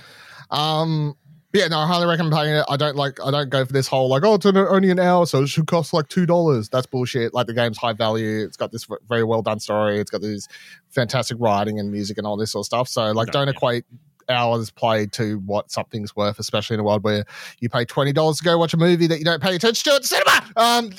Um, 0.50 1.16
yeah, 1.52 1.68
no, 1.68 1.78
I 1.78 1.86
highly 1.86 2.06
recommend 2.06 2.32
playing 2.32 2.56
it. 2.56 2.64
I 2.68 2.76
don't 2.76 2.96
like 2.96 3.18
I 3.24 3.30
don't 3.30 3.48
go 3.48 3.64
for 3.64 3.72
this 3.72 3.88
whole 3.88 4.08
like 4.08 4.24
oh 4.24 4.34
it's 4.34 4.44
an- 4.44 4.56
only 4.56 4.90
an 4.90 4.98
hour, 5.00 5.26
so 5.26 5.42
it 5.42 5.48
should 5.48 5.66
cost 5.66 5.92
like 5.92 6.08
two 6.08 6.26
dollars. 6.26 6.68
That's 6.68 6.86
bullshit. 6.86 7.32
Like 7.34 7.46
the 7.46 7.54
game's 7.54 7.78
high 7.78 7.92
value. 7.94 8.44
It's 8.44 8.56
got 8.56 8.72
this 8.72 8.86
very 9.08 9.24
well 9.24 9.42
done 9.42 9.60
story. 9.60 9.98
It's 9.98 10.10
got 10.10 10.20
these 10.22 10.48
fantastic 10.90 11.38
writing 11.40 11.78
and 11.78 11.90
music 11.90 12.18
and 12.18 12.26
all 12.26 12.36
this 12.36 12.52
sort 12.52 12.62
of 12.62 12.66
stuff. 12.66 12.88
So 12.88 13.12
like, 13.12 13.28
No, 13.28 13.32
don't 13.32 13.46
yeah. 13.48 13.52
equate 13.54 13.84
hours 14.28 14.70
played 14.72 15.12
to 15.12 15.38
what 15.46 15.70
something's 15.70 16.16
worth, 16.16 16.38
especially 16.40 16.74
in 16.74 16.80
a 16.80 16.82
world 16.82 17.04
where 17.04 17.24
you 17.60 17.68
pay 17.68 17.84
twenty 17.84 18.12
dollars 18.12 18.38
to 18.38 18.44
go 18.44 18.58
watch 18.58 18.74
a 18.74 18.76
movie 18.76 19.06
that 19.06 19.18
you 19.18 19.24
don't 19.24 19.42
pay 19.42 19.54
attention 19.54 19.90
to 19.90 19.96
at 19.96 20.02
the 20.02 20.08
cinema. 20.08 20.52
Um, 20.56 20.92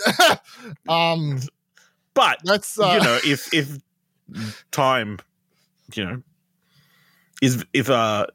um, 0.90 1.40
but 2.14 2.40
that's 2.46 2.80
uh, 2.80 2.98
you 2.98 3.04
know 3.04 3.20
if 3.26 3.54
if 3.54 3.78
time, 4.72 5.20
you 5.94 6.06
know, 6.06 6.22
is 7.42 7.64
if 7.74 7.90
uh 7.90 8.28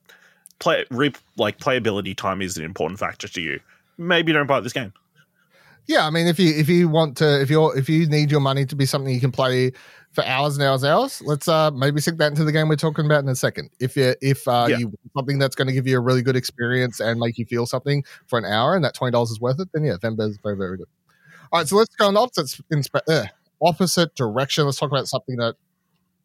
play 0.62 0.84
re, 0.90 1.12
like 1.36 1.58
playability 1.58 2.16
time 2.16 2.40
is 2.40 2.56
an 2.56 2.64
important 2.64 2.98
factor 3.00 3.28
to 3.28 3.40
you, 3.40 3.60
maybe 3.98 4.32
don't 4.32 4.46
buy 4.46 4.60
this 4.60 4.72
game. 4.72 4.92
yeah. 5.86 6.06
I 6.06 6.10
mean, 6.10 6.26
if 6.28 6.38
you 6.38 6.54
if 6.54 6.68
you 6.68 6.88
want 6.88 7.16
to, 7.18 7.40
if 7.42 7.50
you're 7.50 7.76
if 7.76 7.88
you 7.88 8.06
need 8.06 8.30
your 8.30 8.40
money 8.40 8.64
to 8.66 8.76
be 8.76 8.86
something 8.86 9.12
you 9.12 9.20
can 9.20 9.32
play 9.32 9.72
for 10.12 10.22
hours 10.24 10.56
and 10.56 10.64
hours 10.66 10.82
and 10.82 10.92
hours, 10.92 11.20
let's 11.24 11.48
uh 11.48 11.70
maybe 11.72 12.00
sink 12.00 12.18
that 12.18 12.28
into 12.28 12.44
the 12.44 12.52
game 12.52 12.68
we're 12.68 12.76
talking 12.76 13.04
about 13.06 13.24
in 13.24 13.28
a 13.28 13.34
second. 13.34 13.70
If 13.80 13.96
you 13.96 14.14
if 14.22 14.46
uh 14.46 14.66
Yeah. 14.70 14.78
you 14.78 14.86
want 14.86 15.00
something 15.16 15.38
that's 15.38 15.56
going 15.56 15.68
to 15.68 15.74
give 15.74 15.86
you 15.86 15.96
a 15.96 16.00
really 16.00 16.22
good 16.22 16.36
experience 16.36 17.00
and 17.00 17.18
make 17.18 17.38
you 17.38 17.46
feel 17.46 17.66
something 17.66 18.04
for 18.28 18.38
an 18.38 18.44
hour, 18.44 18.74
and 18.76 18.84
that 18.84 18.94
twenty 18.94 19.10
dollars 19.12 19.30
is 19.30 19.40
worth 19.40 19.58
it, 19.60 19.68
then 19.74 19.84
yeah, 19.84 19.96
Venba 19.96 20.28
is 20.30 20.38
very 20.42 20.56
very 20.56 20.76
good. 20.78 20.88
All 21.50 21.58
right, 21.60 21.68
so 21.68 21.76
let's 21.76 21.94
go 21.96 22.08
in 22.08 22.16
opposite 22.16 22.62
inspe- 22.72 23.08
uh, 23.08 23.24
opposite 23.60 24.14
direction. 24.14 24.64
Let's 24.66 24.78
talk 24.78 24.90
about 24.90 25.08
something 25.08 25.36
that 25.36 25.54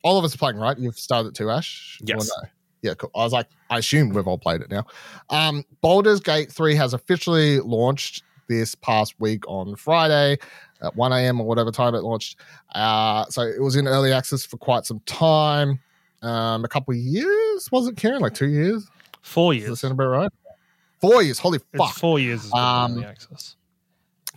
all 0.03 0.17
of 0.20 0.24
us 0.25 0.36
are 0.36 0.38
playing. 0.38 0.58
Right, 0.58 0.77
you've 0.77 1.00
started 1.00 1.34
too, 1.36 1.50
Ash. 1.50 2.00
Yes. 2.03 2.29
no? 2.44 2.50
Yeah, 2.82 2.94
cool. 2.94 3.12
I 3.16 3.20
was 3.24 3.34
like, 3.34 3.48
I 3.70 3.80
assume 3.80 4.10
we've 4.10 4.28
all 4.28 4.38
played 4.38 4.62
it 4.62 4.70
now. 4.70 4.86
Um, 5.30 5.64
Baldur's 5.82 6.20
Gate 6.20 6.52
3 6.52 6.76
has 6.76 6.94
officially 6.94 7.60
launched 7.60 8.24
this 8.48 8.76
past 8.76 9.16
week 9.20 9.44
on 9.48 9.76
Friday 9.76 10.38
at 10.82 10.96
1 10.96 11.12
a.m. 11.12 11.42
or 11.42 11.48
whatever 11.48 11.72
time 11.72 11.96
it 11.96 12.04
launched. 12.04 12.40
Uh, 12.76 13.26
so 13.26 13.42
it 13.42 13.62
was 13.62 13.76
in 13.76 13.88
early 13.88 14.14
access 14.14 14.46
for 14.46 14.58
quite 14.58 14.86
some 14.86 15.00
time. 15.06 15.80
Um, 16.22 16.64
a 16.64 16.68
couple 16.68 16.94
of 16.94 16.98
years, 17.00 17.70
was 17.72 17.88
it, 17.88 17.98
Ciaran? 17.98 18.22
Like 18.22 18.34
two 18.36 18.48
years? 18.48 18.88
Four 19.22 19.54
Does 19.54 19.64
that 19.64 19.68
years. 19.70 19.80
sound 19.82 19.92
about 19.94 20.08
right? 20.08 20.32
Four 21.02 21.22
years. 21.24 21.40
Holy 21.40 21.58
It's 21.58 21.66
fuck. 21.78 21.94
four 21.96 22.20
years. 22.20 22.52
Um, 22.54 22.94
early 22.94 23.06
access. 23.06 23.56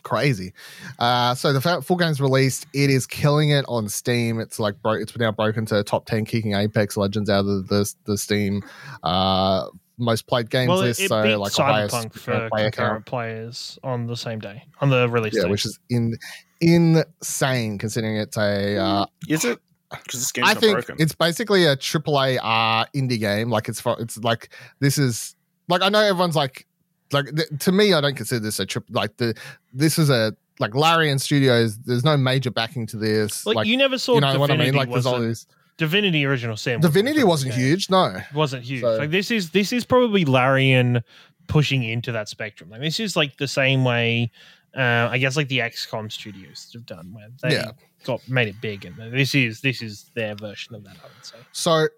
Crazy. 0.03 0.53
Uh, 0.99 1.35
so 1.35 1.53
the 1.53 1.61
fa- 1.61 1.83
full 1.83 1.97
game's 1.97 2.21
released. 2.21 2.67
It 2.75 2.91
is 2.91 3.07
killing 3.07 3.51
it 3.51 3.65
on 3.69 3.89
Steam. 3.89 4.41
It's 4.41 4.59
like 4.59 4.81
bro- 4.83 4.95
it's 4.95 5.17
now 5.17 5.33
broken 5.33 5.67
to 5.67 5.83
top 5.85 6.07
ten, 6.07 6.25
kicking 6.25 6.55
Apex 6.55 6.97
Legends 6.97 7.31
out 7.31 7.47
of 7.47 7.69
the 7.69 7.93
the 8.05 8.19
Steam 8.19 8.63
uh, 9.03 9.67
most 9.99 10.27
played 10.27 10.51
games 10.51 10.69
well, 10.69 10.79
list. 10.79 11.01
it 11.01 11.09
so 11.09 11.23
beat 11.23 11.37
like 11.37 11.53
Cyberpunk 11.53 12.15
for 12.15 12.49
player 12.49 12.71
concurrent 12.71 13.05
count. 13.05 13.07
players 13.07 13.79
on 13.83 14.07
the 14.07 14.17
same 14.17 14.39
day 14.39 14.65
on 14.81 14.89
the 14.91 15.09
release 15.09 15.35
Yeah, 15.37 15.45
day. 15.45 15.51
which 15.51 15.67
is 15.67 15.79
in 15.91 16.17
insane 16.61 17.79
considering 17.79 18.17
it's 18.17 18.37
a. 18.37 18.77
Uh, 18.77 19.07
Is 19.29 19.45
it? 19.45 19.59
Because 19.91 20.21
this 20.21 20.31
game's 20.31 20.49
I 20.49 20.55
think 20.55 20.73
broken. 20.75 20.97
it's 21.01 21.15
basically 21.17 21.65
a 21.65 21.77
AAA 21.77 22.39
uh, 22.41 22.87
indie 22.95 23.19
game. 23.19 23.51
Like 23.51 23.69
it's 23.69 23.81
for, 23.81 23.97
it's 24.01 24.17
like 24.19 24.51
this 24.79 24.99
is 24.99 25.35
like 25.69 25.83
I 25.83 25.89
know 25.89 25.99
everyone's 26.01 26.37
like 26.37 26.65
like 27.13 27.35
th- 27.35 27.49
to 27.61 27.73
me 27.73 27.93
I 27.95 28.01
don't 28.01 28.17
consider 28.17 28.41
this 28.41 28.59
a 28.61 28.67
trip 28.67 28.85
like 28.91 29.17
the 29.17 29.35
this 29.73 29.99
is 29.99 30.11
a 30.11 30.35
like 30.59 30.75
Larian 30.75 31.19
Studios. 31.19 31.79
There's 31.79 32.05
no 32.05 32.17
major 32.19 32.51
backing 32.51 32.87
to 32.89 32.97
this. 32.99 33.47
like, 33.47 33.57
like 33.57 33.67
you 33.67 33.77
never 33.77 33.97
saw 33.99 34.15
you 34.17 34.21
know 34.21 34.39
what 34.39 34.51
I 34.51 34.57
mean? 34.57 34.75
Like 34.75 34.91
there's 34.91 35.07
all 35.07 35.21
these 35.21 35.47
Divinity 35.79 36.27
Original 36.27 36.57
Sin. 36.59 36.81
Divinity 36.81 37.25
wasn't 37.25 37.55
huge. 37.55 37.89
No, 37.89 38.05
it 38.17 38.35
wasn't 38.35 38.63
huge. 38.65 38.83
So- 38.83 38.97
Like 38.97 39.11
this 39.11 39.31
is 39.31 39.51
this 39.51 39.73
is 39.73 39.85
probably 39.85 40.25
Larian 40.25 41.03
pushing 41.47 41.83
into 41.83 42.13
that 42.13 42.29
spectrum. 42.29 42.71
Like 42.71 42.81
this 42.83 43.01
is 43.01 43.17
like 43.17 43.37
the 43.39 43.49
same 43.49 43.85
way 43.85 44.31
uh, 44.77 45.09
I 45.11 45.19
guess 45.19 45.37
like 45.37 45.49
the 45.49 45.59
XCOM 45.59 46.13
studios 46.13 46.71
have 46.75 46.87
done 46.87 47.13
where 47.13 47.29
they 47.43 47.55
Yeah. 47.55 47.73
got 48.05 48.21
made 48.29 48.47
it 48.49 48.61
big 48.61 48.85
and 48.85 48.95
this 49.13 49.35
is 49.35 49.61
this 49.63 49.83
is 49.83 50.11
their 50.15 50.35
version 50.37 50.75
of 50.77 50.85
that, 50.85 50.97
I 51.03 51.07
would 51.07 51.25
say. 51.27 51.39
So 51.53 51.89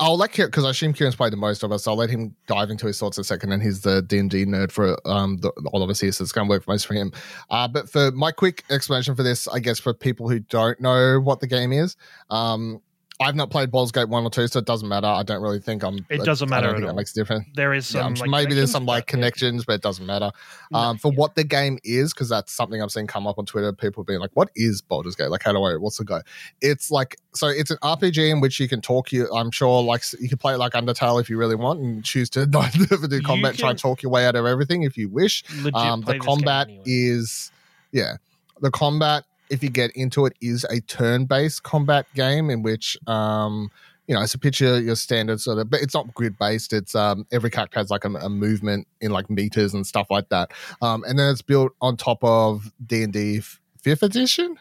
I'll 0.00 0.16
let 0.16 0.32
Ciaran 0.32 0.50
because 0.50 0.64
I 0.64 0.70
assume 0.70 0.92
Ciaran's 0.92 1.16
played 1.16 1.32
the 1.32 1.36
most 1.36 1.62
of 1.62 1.70
us. 1.70 1.84
So 1.84 1.92
I'll 1.92 1.96
let 1.96 2.10
him 2.10 2.34
dive 2.46 2.70
into 2.70 2.86
his 2.86 2.98
thoughts 2.98 3.16
in 3.16 3.22
a 3.22 3.24
second, 3.24 3.52
and 3.52 3.62
he's 3.62 3.82
the 3.82 4.02
D 4.02 4.18
and 4.18 4.30
D 4.30 4.44
nerd 4.44 4.72
for 4.72 4.98
um 5.08 5.38
the, 5.38 5.50
all 5.72 5.82
of 5.82 5.90
us 5.90 6.00
here, 6.00 6.10
so 6.12 6.22
it's 6.22 6.32
going 6.32 6.46
to 6.46 6.50
work 6.50 6.66
most 6.66 6.86
for 6.86 6.94
him. 6.94 7.12
Uh, 7.50 7.68
but 7.68 7.88
for 7.88 8.10
my 8.12 8.32
quick 8.32 8.64
explanation 8.70 9.14
for 9.14 9.22
this, 9.22 9.46
I 9.48 9.60
guess 9.60 9.78
for 9.78 9.94
people 9.94 10.28
who 10.28 10.40
don't 10.40 10.80
know 10.80 11.20
what 11.20 11.40
the 11.40 11.46
game 11.46 11.72
is, 11.72 11.96
um. 12.30 12.80
I've 13.20 13.34
not 13.34 13.50
played 13.50 13.72
Baldur's 13.72 13.90
Gate 13.90 14.08
one 14.08 14.22
or 14.22 14.30
two, 14.30 14.46
so 14.46 14.60
it 14.60 14.64
doesn't 14.64 14.88
matter. 14.88 15.08
I 15.08 15.24
don't 15.24 15.42
really 15.42 15.58
think 15.58 15.82
I'm. 15.82 16.06
It 16.08 16.22
doesn't 16.24 16.46
I 16.48 16.50
matter 16.50 16.68
don't 16.68 16.74
at 16.76 16.78
think 16.78 16.88
all. 16.88 16.94
that 16.94 16.96
makes 16.96 17.10
a 17.10 17.14
difference. 17.16 17.46
There 17.54 17.74
is 17.74 17.86
some 17.88 18.06
I'm 18.06 18.14
like, 18.14 18.30
maybe 18.30 18.54
there's 18.54 18.70
some 18.70 18.86
like 18.86 19.08
connections, 19.08 19.64
but 19.64 19.72
it 19.72 19.82
doesn't 19.82 20.06
matter. 20.06 20.30
No, 20.70 20.78
Um, 20.78 20.98
for 20.98 21.10
yeah. 21.12 21.18
what 21.18 21.34
the 21.34 21.42
game 21.42 21.78
is, 21.82 22.12
because 22.14 22.28
that's 22.28 22.52
something 22.52 22.80
I've 22.80 22.92
seen 22.92 23.08
come 23.08 23.26
up 23.26 23.36
on 23.38 23.44
Twitter. 23.44 23.72
People 23.72 24.04
being 24.04 24.20
like, 24.20 24.30
"What 24.34 24.50
is 24.54 24.80
Baldur's 24.82 25.16
Gate? 25.16 25.30
Like, 25.30 25.42
how 25.42 25.50
do 25.52 25.62
I? 25.64 25.74
What's 25.76 25.96
the 25.98 26.04
go?" 26.04 26.20
It's 26.60 26.92
like 26.92 27.16
so. 27.34 27.48
It's 27.48 27.72
an 27.72 27.78
RPG 27.82 28.30
in 28.30 28.40
which 28.40 28.60
you 28.60 28.68
can 28.68 28.80
talk. 28.80 29.10
You, 29.10 29.28
I'm 29.34 29.50
sure, 29.50 29.82
like 29.82 30.02
you 30.20 30.28
can 30.28 30.38
play 30.38 30.54
it 30.54 30.58
like 30.58 30.74
Undertale 30.74 31.20
if 31.20 31.28
you 31.28 31.38
really 31.38 31.56
want, 31.56 31.80
and 31.80 32.04
choose 32.04 32.30
to 32.30 32.46
not 32.58 32.72
never 32.90 33.08
do 33.08 33.20
combat. 33.20 33.56
Try 33.56 33.70
and 33.70 33.78
talk 33.78 34.00
your 34.00 34.12
way 34.12 34.26
out 34.26 34.36
of 34.36 34.46
everything 34.46 34.84
if 34.84 34.96
you 34.96 35.08
wish. 35.08 35.42
Legit 35.56 35.74
Um, 35.74 36.02
the 36.02 36.20
combat 36.20 36.68
anyway. 36.68 36.84
is, 36.86 37.50
yeah, 37.90 38.18
the 38.60 38.70
combat. 38.70 39.24
If 39.50 39.62
you 39.62 39.70
get 39.70 39.90
into 39.92 40.26
it, 40.26 40.34
is 40.40 40.64
a 40.70 40.80
turn-based 40.80 41.62
combat 41.62 42.06
game 42.14 42.50
in 42.50 42.62
which, 42.62 42.96
um, 43.06 43.70
you 44.06 44.14
know, 44.14 44.22
it's 44.22 44.34
a 44.34 44.38
picture 44.38 44.80
your 44.80 44.96
standard 44.96 45.40
sort 45.40 45.58
of, 45.58 45.70
but 45.70 45.80
it's 45.80 45.94
not 45.94 46.12
grid-based. 46.14 46.72
It's 46.72 46.94
um, 46.94 47.26
every 47.30 47.50
character 47.50 47.78
has 47.78 47.90
like 47.90 48.04
a, 48.04 48.12
a 48.14 48.28
movement 48.28 48.86
in 49.00 49.10
like 49.10 49.28
meters 49.28 49.74
and 49.74 49.86
stuff 49.86 50.06
like 50.10 50.28
that, 50.30 50.52
um, 50.82 51.04
and 51.06 51.18
then 51.18 51.30
it's 51.30 51.42
built 51.42 51.72
on 51.80 51.96
top 51.96 52.22
of 52.22 52.72
D 52.86 53.02
and 53.02 53.12
D 53.12 53.40
fifth 53.82 54.02
edition. 54.02 54.58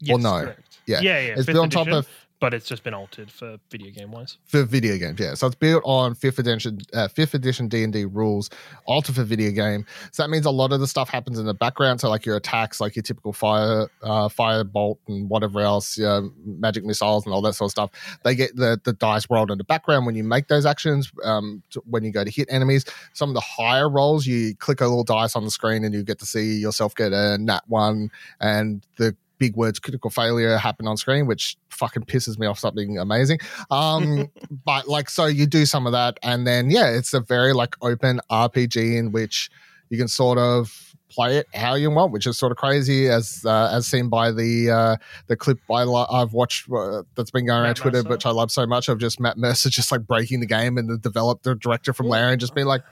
Yes, 0.00 0.18
no. 0.18 0.40
correct. 0.40 0.78
Yeah. 0.86 1.00
yeah, 1.00 1.20
yeah. 1.20 1.34
it's 1.36 1.46
built 1.46 1.58
on 1.58 1.70
top 1.70 1.86
edition, 1.86 1.98
of 1.98 2.08
but 2.42 2.52
it's 2.52 2.66
just 2.66 2.82
been 2.82 2.92
altered 2.92 3.30
for 3.30 3.56
video 3.70 3.92
game 3.92 4.10
wise. 4.10 4.36
for 4.46 4.64
video 4.64 4.98
games 4.98 5.20
yeah. 5.20 5.32
So 5.34 5.46
it's 5.46 5.54
built 5.54 5.80
on 5.86 6.16
fifth 6.16 6.40
edition 6.40 6.80
uh, 6.92 7.06
fifth 7.06 7.34
edition 7.34 7.68
d&d 7.68 8.04
rules 8.06 8.50
altered 8.84 9.14
for 9.14 9.22
video 9.22 9.52
game. 9.52 9.86
So 10.10 10.24
that 10.24 10.28
means 10.28 10.44
a 10.44 10.50
lot 10.50 10.72
of 10.72 10.80
the 10.80 10.88
stuff 10.88 11.08
happens 11.08 11.38
in 11.38 11.46
the 11.46 11.54
background. 11.54 12.00
So 12.00 12.08
like 12.08 12.26
your 12.26 12.34
attacks 12.34 12.80
like 12.80 12.96
your 12.96 13.04
typical 13.04 13.32
fire 13.32 13.86
uh 14.02 14.28
fire 14.28 14.64
bolt 14.64 14.98
and 15.06 15.30
whatever 15.30 15.60
else 15.60 15.96
yeah, 15.96 16.20
magic 16.44 16.84
missiles 16.84 17.24
and 17.24 17.32
all 17.32 17.42
that 17.42 17.52
sort 17.54 17.68
of 17.68 17.70
stuff. 17.70 17.90
They 18.24 18.34
get 18.34 18.56
the 18.56 18.80
the 18.82 18.92
dice 18.92 19.24
rolled 19.30 19.52
in 19.52 19.58
the 19.58 19.64
background 19.64 20.04
when 20.04 20.16
you 20.16 20.24
make 20.24 20.48
those 20.48 20.66
actions 20.66 21.12
um 21.22 21.62
t- 21.70 21.78
when 21.88 22.02
you 22.02 22.10
go 22.10 22.24
to 22.24 22.30
hit 22.30 22.48
enemies. 22.50 22.84
Some 23.12 23.30
of 23.30 23.34
the 23.34 23.40
higher 23.40 23.88
rolls 23.88 24.26
you 24.26 24.56
click 24.56 24.80
a 24.80 24.86
little 24.86 25.04
dice 25.04 25.36
on 25.36 25.44
the 25.44 25.50
screen 25.52 25.84
and 25.84 25.94
you 25.94 26.02
get 26.02 26.18
to 26.18 26.26
see 26.26 26.56
yourself 26.56 26.96
get 26.96 27.12
a 27.12 27.38
nat 27.38 27.62
one 27.68 28.10
and 28.40 28.84
the 28.96 29.14
big 29.42 29.56
words 29.56 29.80
critical 29.80 30.08
failure 30.08 30.56
happen 30.56 30.86
on 30.86 30.96
screen 30.96 31.26
which 31.26 31.56
fucking 31.68 32.04
pisses 32.04 32.38
me 32.38 32.46
off 32.46 32.60
something 32.60 32.96
amazing. 32.96 33.40
Um 33.72 34.30
but 34.64 34.86
like 34.86 35.10
so 35.10 35.26
you 35.26 35.46
do 35.46 35.66
some 35.66 35.84
of 35.84 35.92
that 35.92 36.16
and 36.22 36.46
then 36.46 36.70
yeah 36.70 36.90
it's 36.90 37.12
a 37.12 37.18
very 37.18 37.52
like 37.52 37.74
open 37.82 38.20
rpg 38.30 38.76
in 38.76 39.10
which 39.10 39.50
you 39.90 39.98
can 39.98 40.06
sort 40.06 40.38
of 40.38 40.94
play 41.08 41.38
it 41.38 41.46
how 41.54 41.74
you 41.74 41.90
want 41.90 42.12
which 42.12 42.24
is 42.24 42.38
sort 42.38 42.52
of 42.52 42.56
crazy 42.56 43.08
as 43.08 43.44
uh, 43.44 43.68
as 43.72 43.84
seen 43.84 44.08
by 44.08 44.30
the 44.30 44.70
uh 44.70 44.96
the 45.26 45.36
clip 45.36 45.58
I 45.68 45.82
lo- 45.82 46.06
i've 46.08 46.32
watched 46.32 46.70
uh, 46.70 47.02
that's 47.16 47.32
been 47.32 47.46
going 47.46 47.62
around 47.62 47.70
Matt 47.70 47.76
twitter 47.78 47.98
Mercer? 47.98 48.08
which 48.10 48.26
i 48.26 48.30
love 48.30 48.52
so 48.52 48.64
much. 48.64 48.88
Of 48.88 48.98
just 48.98 49.18
matt 49.18 49.36
mercer 49.36 49.70
just 49.70 49.90
like 49.90 50.06
breaking 50.06 50.38
the 50.38 50.46
game 50.46 50.78
and 50.78 50.88
the 50.88 50.98
developer 50.98 51.50
the 51.50 51.56
director 51.56 51.92
from 51.92 52.06
larian 52.06 52.38
just 52.38 52.54
being 52.54 52.68
like 52.68 52.82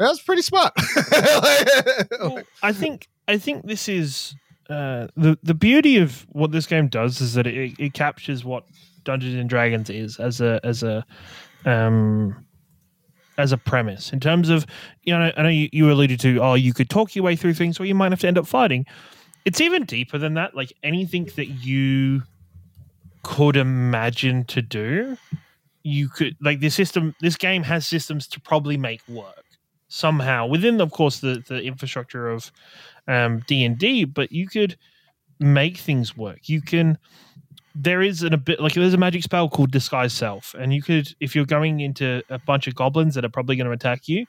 that's 0.00 0.22
pretty 0.22 0.42
smart. 0.42 0.72
Well, 2.20 2.42
I 2.62 2.72
think 2.72 3.08
I 3.28 3.38
think 3.38 3.66
this 3.66 3.88
is 3.88 4.34
uh, 4.70 5.08
the 5.16 5.36
the 5.42 5.54
beauty 5.54 5.96
of 5.96 6.26
what 6.30 6.52
this 6.52 6.66
game 6.66 6.86
does 6.86 7.20
is 7.20 7.34
that 7.34 7.46
it, 7.46 7.74
it 7.78 7.92
captures 7.92 8.44
what 8.44 8.64
Dungeons 9.04 9.34
and 9.34 9.48
Dragons 9.48 9.90
is 9.90 10.18
as 10.18 10.40
a 10.40 10.60
as 10.62 10.82
a 10.82 11.04
um 11.66 12.46
as 13.36 13.52
a 13.52 13.58
premise 13.58 14.12
in 14.12 14.20
terms 14.20 14.48
of 14.48 14.66
you 15.02 15.12
know 15.12 15.32
I 15.36 15.42
know 15.42 15.48
you, 15.48 15.68
you 15.72 15.90
alluded 15.90 16.20
to 16.20 16.38
oh 16.40 16.54
you 16.54 16.72
could 16.72 16.88
talk 16.88 17.16
your 17.16 17.24
way 17.24 17.34
through 17.34 17.54
things 17.54 17.80
or 17.80 17.84
you 17.84 17.94
might 17.94 18.12
have 18.12 18.20
to 18.20 18.28
end 18.28 18.38
up 18.38 18.46
fighting. 18.46 18.86
It's 19.44 19.60
even 19.60 19.84
deeper 19.84 20.18
than 20.18 20.34
that. 20.34 20.54
Like 20.54 20.72
anything 20.82 21.24
that 21.36 21.46
you 21.46 22.22
could 23.22 23.56
imagine 23.56 24.44
to 24.44 24.62
do, 24.62 25.16
you 25.82 26.08
could 26.08 26.36
like 26.40 26.60
this 26.60 26.74
system. 26.74 27.14
This 27.20 27.36
game 27.36 27.64
has 27.64 27.86
systems 27.86 28.28
to 28.28 28.40
probably 28.40 28.76
make 28.76 29.00
work 29.08 29.44
somehow 29.88 30.46
within, 30.46 30.80
of 30.80 30.92
course, 30.92 31.20
the 31.20 31.42
the 31.48 31.62
infrastructure 31.62 32.30
of 32.30 32.52
D 33.46 33.64
and 33.64 33.78
D. 33.78 34.04
But 34.04 34.32
you 34.32 34.46
could 34.48 34.76
make 35.38 35.76
things 35.78 36.16
work. 36.16 36.48
You 36.48 36.60
can. 36.60 36.98
There 37.74 38.02
is 38.02 38.22
an, 38.22 38.34
a 38.34 38.36
bit 38.36 38.60
like 38.60 38.74
there's 38.74 38.94
a 38.94 38.98
magic 38.98 39.22
spell 39.22 39.48
called 39.48 39.70
disguise 39.70 40.12
self, 40.12 40.54
and 40.58 40.74
you 40.74 40.82
could 40.82 41.14
if 41.20 41.34
you're 41.34 41.46
going 41.46 41.80
into 41.80 42.22
a 42.28 42.38
bunch 42.38 42.66
of 42.66 42.74
goblins 42.74 43.14
that 43.14 43.24
are 43.24 43.28
probably 43.28 43.56
going 43.56 43.66
to 43.66 43.72
attack 43.72 44.08
you. 44.08 44.26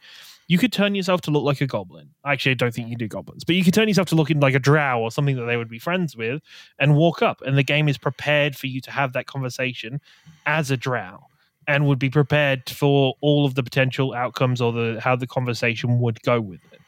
You 0.48 0.58
could 0.58 0.74
turn 0.74 0.96
yourself 0.96 1.22
to 1.22 1.32
look 1.32 1.44
like 1.44 1.62
a 1.62 1.68
goblin. 1.68 2.10
Actually, 2.26 2.52
I 2.52 2.56
don't 2.56 2.74
think 2.74 2.90
you 2.90 2.98
do 2.98 3.08
goblins, 3.08 3.46
but 3.46 3.56
you 3.56 3.64
could 3.64 3.74
turn 3.74 3.88
yourself 3.88 4.10
to 4.10 4.16
look 4.16 4.30
in 4.30 4.42
like 4.42 4.54
a 4.54 4.60
drow 4.60 5.00
or 5.00 5.10
something 5.10 5.38
that 5.38 5.46
they 5.46 5.56
would 5.56 5.70
be 5.70 5.80
friends 5.80 6.18
with, 6.18 6.42
and 6.78 6.98
walk 6.98 7.22
up. 7.22 7.42
And 7.42 7.58
the 7.58 7.64
game 7.64 7.88
is 7.88 7.98
prepared 7.98 8.58
for 8.58 8.68
you 8.68 8.82
to 8.82 8.92
have 8.92 9.14
that 9.14 9.28
conversation 9.28 10.02
as 10.46 10.70
a 10.70 10.76
drow 10.76 11.24
and 11.68 11.88
would 11.88 12.00
be 12.00 12.10
prepared 12.10 12.70
for 12.70 13.16
all 13.22 13.46
of 13.46 13.56
the 13.56 13.64
potential 13.64 14.14
outcomes 14.14 14.60
or 14.62 14.74
the 14.74 15.00
how 15.02 15.16
the 15.16 15.28
conversation 15.28 16.00
would 16.00 16.22
go 16.24 16.42
with 16.42 16.60
it. 16.74 16.82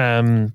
Um, 0.00 0.54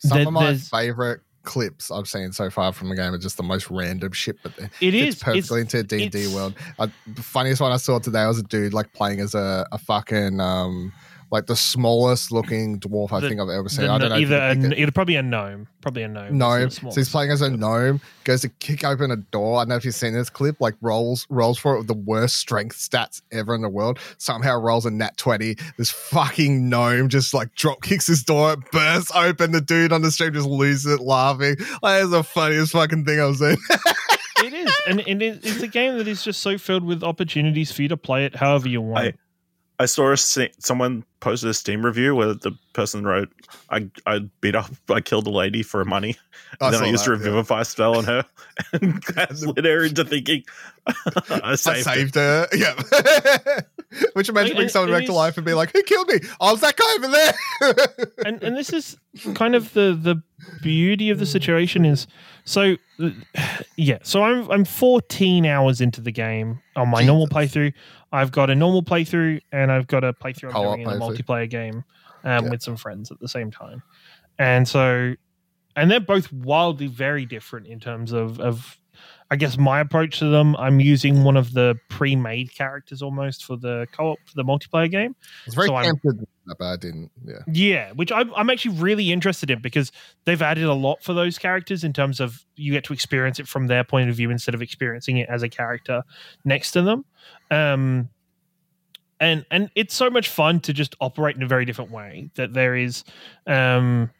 some 0.00 0.18
there- 0.18 0.26
of 0.26 0.32
my 0.32 0.56
favorite 0.56 1.20
clips 1.42 1.90
i've 1.90 2.06
seen 2.06 2.32
so 2.32 2.50
far 2.50 2.70
from 2.70 2.90
the 2.90 2.94
game 2.94 3.14
are 3.14 3.18
just 3.18 3.38
the 3.38 3.42
most 3.42 3.70
random 3.70 4.12
shit 4.12 4.36
but 4.42 4.52
it 4.58 4.94
it's 4.94 5.16
is 5.16 5.22
perfectly 5.22 5.62
into 5.62 5.78
a 5.78 5.82
D&D 5.82 6.34
world. 6.34 6.54
Uh, 6.78 6.86
the 7.06 7.22
funniest 7.22 7.62
one 7.62 7.72
I 7.72 7.78
saw 7.78 7.98
today 7.98 8.26
was 8.26 8.38
a 8.38 8.42
dude 8.42 8.74
like 8.74 8.92
playing 8.92 9.20
as 9.20 9.34
a, 9.34 9.66
a 9.72 9.78
fucking 9.78 10.38
um 10.38 10.92
like 11.30 11.46
the 11.46 11.54
smallest 11.56 12.32
looking 12.32 12.80
dwarf 12.80 13.12
I 13.12 13.20
The- 13.20 13.28
think 13.28 13.40
I've 13.40 13.48
ever 13.48 13.62
the 13.64 13.70
seen. 13.70 13.88
I 13.88 13.98
don't 13.98 14.08
know. 14.10 14.16
either 14.16 14.38
can 14.54 14.64
a, 14.64 14.66
it. 14.68 14.78
it'd 14.80 14.94
probably 14.94 15.16
a 15.16 15.22
gnome, 15.22 15.68
probably 15.80 16.02
a 16.02 16.08
gnome. 16.08 16.36
gnome. 16.36 16.70
So 16.70 16.90
he's 16.94 17.08
playing 17.08 17.30
as 17.30 17.40
a 17.40 17.50
gnome, 17.50 18.00
goes 18.24 18.40
to 18.40 18.48
kick 18.48 18.82
open 18.84 19.10
a 19.10 19.16
door. 19.16 19.58
I 19.58 19.60
don't 19.60 19.68
know 19.68 19.76
if 19.76 19.84
you've 19.84 19.94
seen 19.94 20.12
this 20.12 20.28
clip, 20.30 20.60
like 20.60 20.74
rolls 20.80 21.26
rolls 21.30 21.58
for 21.58 21.74
it 21.74 21.78
with 21.78 21.86
the 21.86 21.94
worst 21.94 22.36
strength 22.36 22.76
stats 22.76 23.22
ever 23.30 23.54
in 23.54 23.62
the 23.62 23.68
world. 23.68 23.98
Somehow 24.18 24.58
rolls 24.60 24.86
a 24.86 24.90
nat 24.90 25.16
20. 25.18 25.56
This 25.78 25.90
fucking 25.90 26.68
gnome 26.68 27.08
just 27.08 27.32
like 27.32 27.54
drop 27.54 27.82
kicks 27.82 28.06
his 28.08 28.24
door, 28.24 28.54
it 28.54 28.70
bursts 28.72 29.12
open. 29.14 29.52
The 29.52 29.60
dude 29.60 29.92
on 29.92 30.02
the 30.02 30.10
stream 30.10 30.32
just 30.34 30.48
loses 30.48 30.92
it 30.92 31.00
laughing. 31.00 31.56
Like, 31.82 32.00
that's 32.00 32.10
the 32.10 32.24
funniest 32.24 32.72
fucking 32.72 33.04
thing 33.04 33.20
I've 33.20 33.36
seen. 33.36 33.56
it 34.44 34.52
is, 34.52 34.72
and, 34.88 35.00
and 35.06 35.22
it's 35.22 35.62
a 35.62 35.68
game 35.68 35.98
that 35.98 36.08
is 36.08 36.24
just 36.24 36.40
so 36.40 36.58
filled 36.58 36.84
with 36.84 37.02
opportunities 37.04 37.70
for 37.70 37.82
you 37.82 37.88
to 37.88 37.96
play 37.96 38.24
it 38.24 38.34
however 38.36 38.68
you 38.68 38.80
want. 38.80 39.06
I- 39.06 39.12
I 39.80 39.86
saw 39.86 40.12
a, 40.12 40.16
someone 40.18 41.04
posted 41.20 41.48
a 41.48 41.54
Steam 41.54 41.86
review 41.86 42.14
where 42.14 42.34
the 42.34 42.52
person 42.74 43.06
wrote, 43.06 43.30
"I 43.70 43.88
I 44.04 44.18
beat 44.42 44.54
up, 44.54 44.70
I 44.90 45.00
killed 45.00 45.26
a 45.26 45.30
lady 45.30 45.62
for 45.62 45.82
money, 45.86 46.18
and 46.60 46.74
then 46.74 46.82
I 46.82 46.88
used 46.88 47.06
that, 47.06 47.12
a 47.12 47.14
yeah. 47.14 47.18
revivify 47.24 47.62
spell 47.62 47.96
on 47.96 48.04
her, 48.04 48.26
and 48.74 49.02
that 49.14 49.40
led 49.56 49.64
her 49.64 49.84
into 49.84 50.04
thinking 50.04 50.44
I 50.86 51.40
I 51.42 51.54
saved, 51.54 51.86
her." 51.86 51.94
saved 51.94 52.14
her. 52.16 52.48
Yeah. 52.54 53.60
Which 54.12 54.28
imagine 54.28 54.50
Like, 54.50 54.56
bring 54.56 54.68
someone 54.68 54.92
back 54.92 55.06
to 55.06 55.12
life 55.12 55.36
and 55.36 55.44
be 55.44 55.52
like, 55.54 55.72
who 55.72 55.82
killed 55.82 56.08
me? 56.08 56.20
Oh, 56.40 56.52
it's 56.52 56.60
that 56.60 56.76
guy 56.76 56.94
over 56.96 57.08
there. 57.08 58.06
and 58.26 58.42
and 58.42 58.56
this 58.56 58.72
is 58.72 58.96
kind 59.34 59.54
of 59.54 59.72
the 59.72 59.98
the 60.00 60.22
beauty 60.62 61.10
of 61.10 61.18
the 61.18 61.26
situation 61.26 61.84
is 61.84 62.06
so 62.44 62.76
yeah 63.76 63.98
so 64.02 64.22
i'm 64.22 64.50
i'm 64.50 64.64
14 64.64 65.44
hours 65.44 65.80
into 65.82 66.00
the 66.00 66.10
game 66.12 66.60
on 66.76 66.88
my 66.88 67.02
normal 67.02 67.28
playthrough 67.28 67.72
i've 68.12 68.32
got 68.32 68.48
a 68.48 68.54
normal 68.54 68.82
playthrough 68.82 69.40
and 69.52 69.70
i've 69.70 69.86
got 69.86 70.02
a 70.02 70.12
playthrough 70.14 70.54
i'm 70.54 70.62
doing 70.62 70.80
in 70.82 70.88
a 70.88 70.92
multiplayer 70.92 71.48
game 71.48 71.84
um, 72.24 72.44
Yeah. 72.44 72.50
with 72.50 72.62
some 72.62 72.76
friends 72.76 73.10
at 73.10 73.20
the 73.20 73.28
same 73.28 73.50
time 73.50 73.82
and 74.38 74.66
so 74.66 75.14
and 75.76 75.90
they're 75.90 76.00
both 76.00 76.32
wildly 76.32 76.86
very 76.86 77.26
different 77.26 77.66
in 77.66 77.78
terms 77.80 78.12
of 78.12 78.40
of 78.40 78.78
I 79.32 79.36
guess 79.36 79.56
my 79.56 79.78
approach 79.78 80.18
to 80.18 80.28
them. 80.28 80.56
I'm 80.56 80.80
using 80.80 81.22
one 81.22 81.36
of 81.36 81.52
the 81.52 81.76
pre-made 81.88 82.52
characters 82.52 83.00
almost 83.00 83.44
for 83.44 83.56
the 83.56 83.86
co-op, 83.92 84.18
for 84.26 84.34
the 84.34 84.42
multiplayer 84.42 84.90
game. 84.90 85.14
It's 85.46 85.54
very 85.54 85.68
So 85.68 85.80
tempted, 85.80 86.26
but 86.46 86.60
I 86.60 86.76
didn't. 86.76 87.12
Yeah. 87.24 87.38
Yeah, 87.46 87.92
which 87.92 88.10
I'm, 88.10 88.34
I'm 88.34 88.50
actually 88.50 88.76
really 88.78 89.12
interested 89.12 89.48
in 89.50 89.62
because 89.62 89.92
they've 90.24 90.42
added 90.42 90.64
a 90.64 90.74
lot 90.74 91.04
for 91.04 91.14
those 91.14 91.38
characters 91.38 91.84
in 91.84 91.92
terms 91.92 92.18
of 92.18 92.44
you 92.56 92.72
get 92.72 92.82
to 92.84 92.92
experience 92.92 93.38
it 93.38 93.46
from 93.46 93.68
their 93.68 93.84
point 93.84 94.10
of 94.10 94.16
view 94.16 94.30
instead 94.30 94.54
of 94.54 94.62
experiencing 94.62 95.18
it 95.18 95.28
as 95.28 95.44
a 95.44 95.48
character 95.48 96.02
next 96.44 96.72
to 96.72 96.82
them. 96.82 97.04
Um, 97.52 98.08
and 99.20 99.44
and 99.50 99.70
it's 99.76 99.94
so 99.94 100.10
much 100.10 100.28
fun 100.28 100.58
to 100.60 100.72
just 100.72 100.96
operate 101.00 101.36
in 101.36 101.42
a 101.42 101.46
very 101.46 101.64
different 101.64 101.92
way. 101.92 102.30
That 102.34 102.52
there 102.52 102.74
is 102.74 103.04
um, 103.46 104.10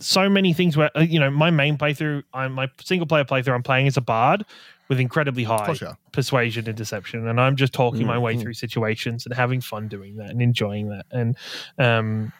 so 0.00 0.28
many 0.28 0.52
things 0.52 0.76
where 0.76 0.90
uh, 0.96 1.00
you 1.00 1.20
know 1.20 1.30
my 1.30 1.50
main 1.50 1.78
playthrough, 1.78 2.22
I'm 2.34 2.52
my 2.52 2.68
single 2.82 3.06
player 3.06 3.24
playthrough. 3.24 3.54
I'm 3.54 3.62
playing 3.62 3.86
as 3.86 3.96
a 3.96 4.00
bard 4.00 4.44
with 4.88 4.98
incredibly 4.98 5.44
high 5.44 5.76
yeah. 5.80 5.92
persuasion 6.10 6.66
and 6.66 6.76
deception 6.76 7.28
and 7.28 7.40
i'm 7.40 7.54
just 7.54 7.72
talking 7.72 8.04
my 8.08 8.18
way 8.18 8.34
Mhm. 8.34 8.40
through 8.42 8.54
situations 8.54 9.24
and 9.24 9.32
having 9.32 9.60
fun 9.60 9.86
doing 9.86 10.16
that 10.16 10.30
and 10.30 10.42
enjoying 10.42 10.88
that 10.88 11.06
and 11.12 11.36
um 11.78 12.32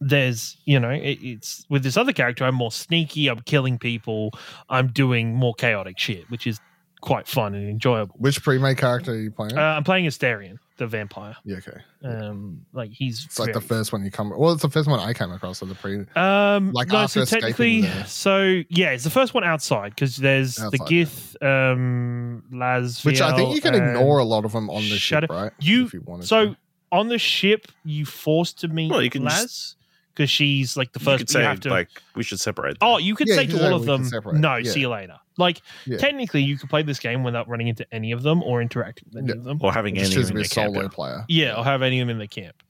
there's 0.00 0.56
you 0.64 0.78
know 0.78 0.90
it, 0.90 1.18
it's 1.22 1.64
with 1.70 1.82
this 1.84 1.96
other 1.96 2.12
character 2.12 2.44
i'm 2.44 2.54
more 2.54 2.70
sneaky 2.72 3.28
i'm 3.28 3.40
killing 3.40 3.78
people 3.78 4.30
i'm 4.68 4.88
doing 4.88 5.34
more 5.34 5.54
chaotic 5.54 5.98
shit 5.98 6.28
which 6.30 6.46
is 6.46 6.60
quite 7.00 7.26
fun 7.26 7.54
and 7.54 7.68
enjoyable 7.68 8.14
Which 8.18 8.42
pre-made 8.42 8.76
character 8.76 9.12
are 9.12 9.16
you 9.16 9.30
playing? 9.30 9.56
uh, 9.56 9.60
i'm 9.60 9.84
playing 9.84 10.04
Astarion, 10.06 10.58
the 10.82 10.86
vampire 10.88 11.36
yeah, 11.44 11.56
okay. 11.58 11.78
um 12.04 12.60
like 12.72 12.90
he's 12.90 13.24
It's 13.24 13.38
like 13.38 13.52
the 13.52 13.60
first 13.60 13.92
one 13.92 14.04
you 14.04 14.10
come. 14.10 14.32
Well, 14.36 14.52
it's 14.52 14.62
the 14.62 14.68
first 14.68 14.88
one 14.88 14.98
I 14.98 15.12
came 15.12 15.30
across 15.30 15.62
of 15.62 15.68
the 15.68 15.74
pre. 15.76 16.04
Um, 16.16 16.72
Like 16.72 16.88
no, 16.88 16.98
after 16.98 17.24
so 17.24 17.38
technically, 17.38 17.82
there. 17.82 18.04
so 18.06 18.62
yeah, 18.68 18.90
it's 18.90 19.04
the 19.04 19.10
first 19.10 19.32
one 19.34 19.44
outside 19.44 19.90
because 19.94 20.16
there's 20.16 20.56
the 20.56 20.64
Outside, 20.66 20.90
yeah. 20.90 21.04
Gith, 21.04 21.42
um, 21.72 22.42
Las, 22.52 23.04
Which 23.04 23.20
I 23.20 23.34
think 23.36 23.54
you 23.54 23.60
can 23.60 23.74
ignore 23.74 24.18
a 24.18 24.24
lot 24.24 24.44
of 24.44 24.52
them 24.52 24.68
on 24.70 24.82
the 24.88 24.98
Shadow- 24.98 25.26
ship, 25.26 25.30
right? 25.30 25.52
You- 25.60 25.86
if 25.86 25.94
you 25.94 26.02
wanted 26.04 26.26
So 26.26 26.46
to. 26.50 26.56
on 26.90 27.08
the 27.08 27.18
ship, 27.18 27.66
you 27.84 28.04
forced 28.04 28.58
to 28.60 28.68
meet 28.68 28.90
Well, 28.90 29.02
you 29.02 29.10
can 29.10 29.22
Laz 29.24 29.76
because 30.14 30.30
she's 30.30 30.76
like 30.76 30.92
the 30.92 31.00
you 31.00 31.04
first. 31.04 31.18
could 31.18 31.28
You, 31.30 31.32
say 31.32 31.42
have 31.42 31.60
to. 31.60 31.70
like 31.70 31.88
we 32.14 32.22
should 32.22 32.40
separate. 32.40 32.76
oh, 32.80 32.98
you 32.98 33.14
could 33.14 33.28
Yeah, 33.28 33.36
say 33.36 33.42
you 33.42 33.48
to 33.52 33.64
all 33.66 33.74
of 33.74 33.84
them, 33.86 34.08
"No, 34.40 34.56
Yeah. 34.56 34.70
see 34.70 34.80
you 34.80 34.88
later." 34.90 35.16
Like 35.38 35.62
Yeah. 35.86 35.96
technically, 35.98 36.42
you 36.42 36.58
could 36.58 36.68
play 36.70 36.82
this 36.82 36.98
game 36.98 37.22
without 37.22 37.48
running 37.48 37.68
into 37.68 37.86
any 37.92 38.12
of 38.12 38.22
them 38.22 38.42
or 38.42 38.60
interacting 38.62 39.08
with 39.12 39.22
any 39.24 39.28
Yeah. 39.32 39.34
of 39.38 39.44
them. 39.44 39.58
or 39.62 39.72
having 39.72 39.94
just 39.94 40.12
any 40.12 40.14
choose 40.16 40.28
in 40.30 40.34
be 40.36 40.42
the 40.42 40.46
a 40.46 40.48
solo 40.48 40.80
camp. 40.82 40.92
player. 40.92 41.24
Yeah, 41.28 41.54
or 41.56 41.64
have 41.64 41.82
any 41.82 42.00
of 42.00 42.06
them 42.08 42.16
in 42.16 42.18
the 42.18 42.28
camp. 42.28 42.62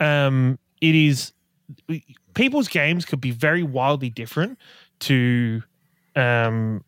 Um, 0.00 0.58
it 0.80 0.94
is 0.94 1.32
people's 2.34 2.68
games 2.68 3.04
could 3.04 3.20
be 3.20 3.30
very 3.30 3.62
wildly 3.62 4.10
different 4.10 4.58
to, 5.00 5.62
um, 6.16 6.84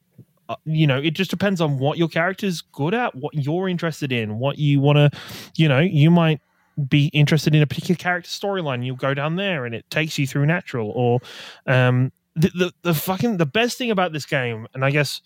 uh, 0.48 0.56
you 0.64 0.86
know, 0.86 0.98
it 0.98 1.12
just 1.12 1.30
depends 1.30 1.60
on 1.60 1.78
what 1.78 1.96
your 1.96 2.08
character's 2.08 2.60
good 2.60 2.92
at, 2.94 3.14
what 3.14 3.34
you're 3.34 3.68
interested 3.68 4.12
in, 4.12 4.38
what 4.38 4.58
you 4.58 4.80
want 4.80 4.96
to, 4.96 5.10
you 5.56 5.68
know, 5.68 5.78
you 5.80 6.10
might 6.10 6.40
be 6.88 7.06
interested 7.08 7.54
in 7.54 7.62
a 7.62 7.66
particular 7.66 7.96
character 7.96 8.28
storyline. 8.28 8.84
You'll 8.84 8.96
go 8.96 9.14
down 9.14 9.36
there, 9.36 9.64
and 9.64 9.74
it 9.74 9.88
takes 9.90 10.18
you 10.18 10.26
through 10.26 10.46
natural. 10.46 10.90
Or, 10.90 11.20
um, 11.66 12.12
the 12.34 12.48
the, 12.48 12.72
the 12.82 12.94
fucking 12.94 13.36
the 13.36 13.46
best 13.46 13.78
thing 13.78 13.90
about 13.90 14.12
this 14.12 14.26
game, 14.26 14.66
and 14.74 14.84
I 14.84 14.90
guess. 14.90 15.20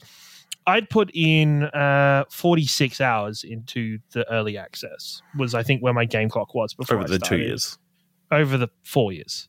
I'd 0.66 0.90
put 0.90 1.10
in 1.14 1.64
uh, 1.64 2.24
46 2.30 3.00
hours 3.00 3.42
into 3.42 3.98
the 4.12 4.30
early 4.30 4.58
access. 4.58 5.22
Was 5.38 5.54
I 5.54 5.62
think 5.62 5.82
where 5.82 5.94
my 5.94 6.04
game 6.04 6.28
clock 6.28 6.54
was 6.54 6.74
before 6.74 6.98
over 6.98 7.08
the 7.08 7.18
two 7.18 7.38
years, 7.38 7.78
Over 8.30 8.58
the 8.58 8.68
four 8.82 9.10
years. 9.10 9.48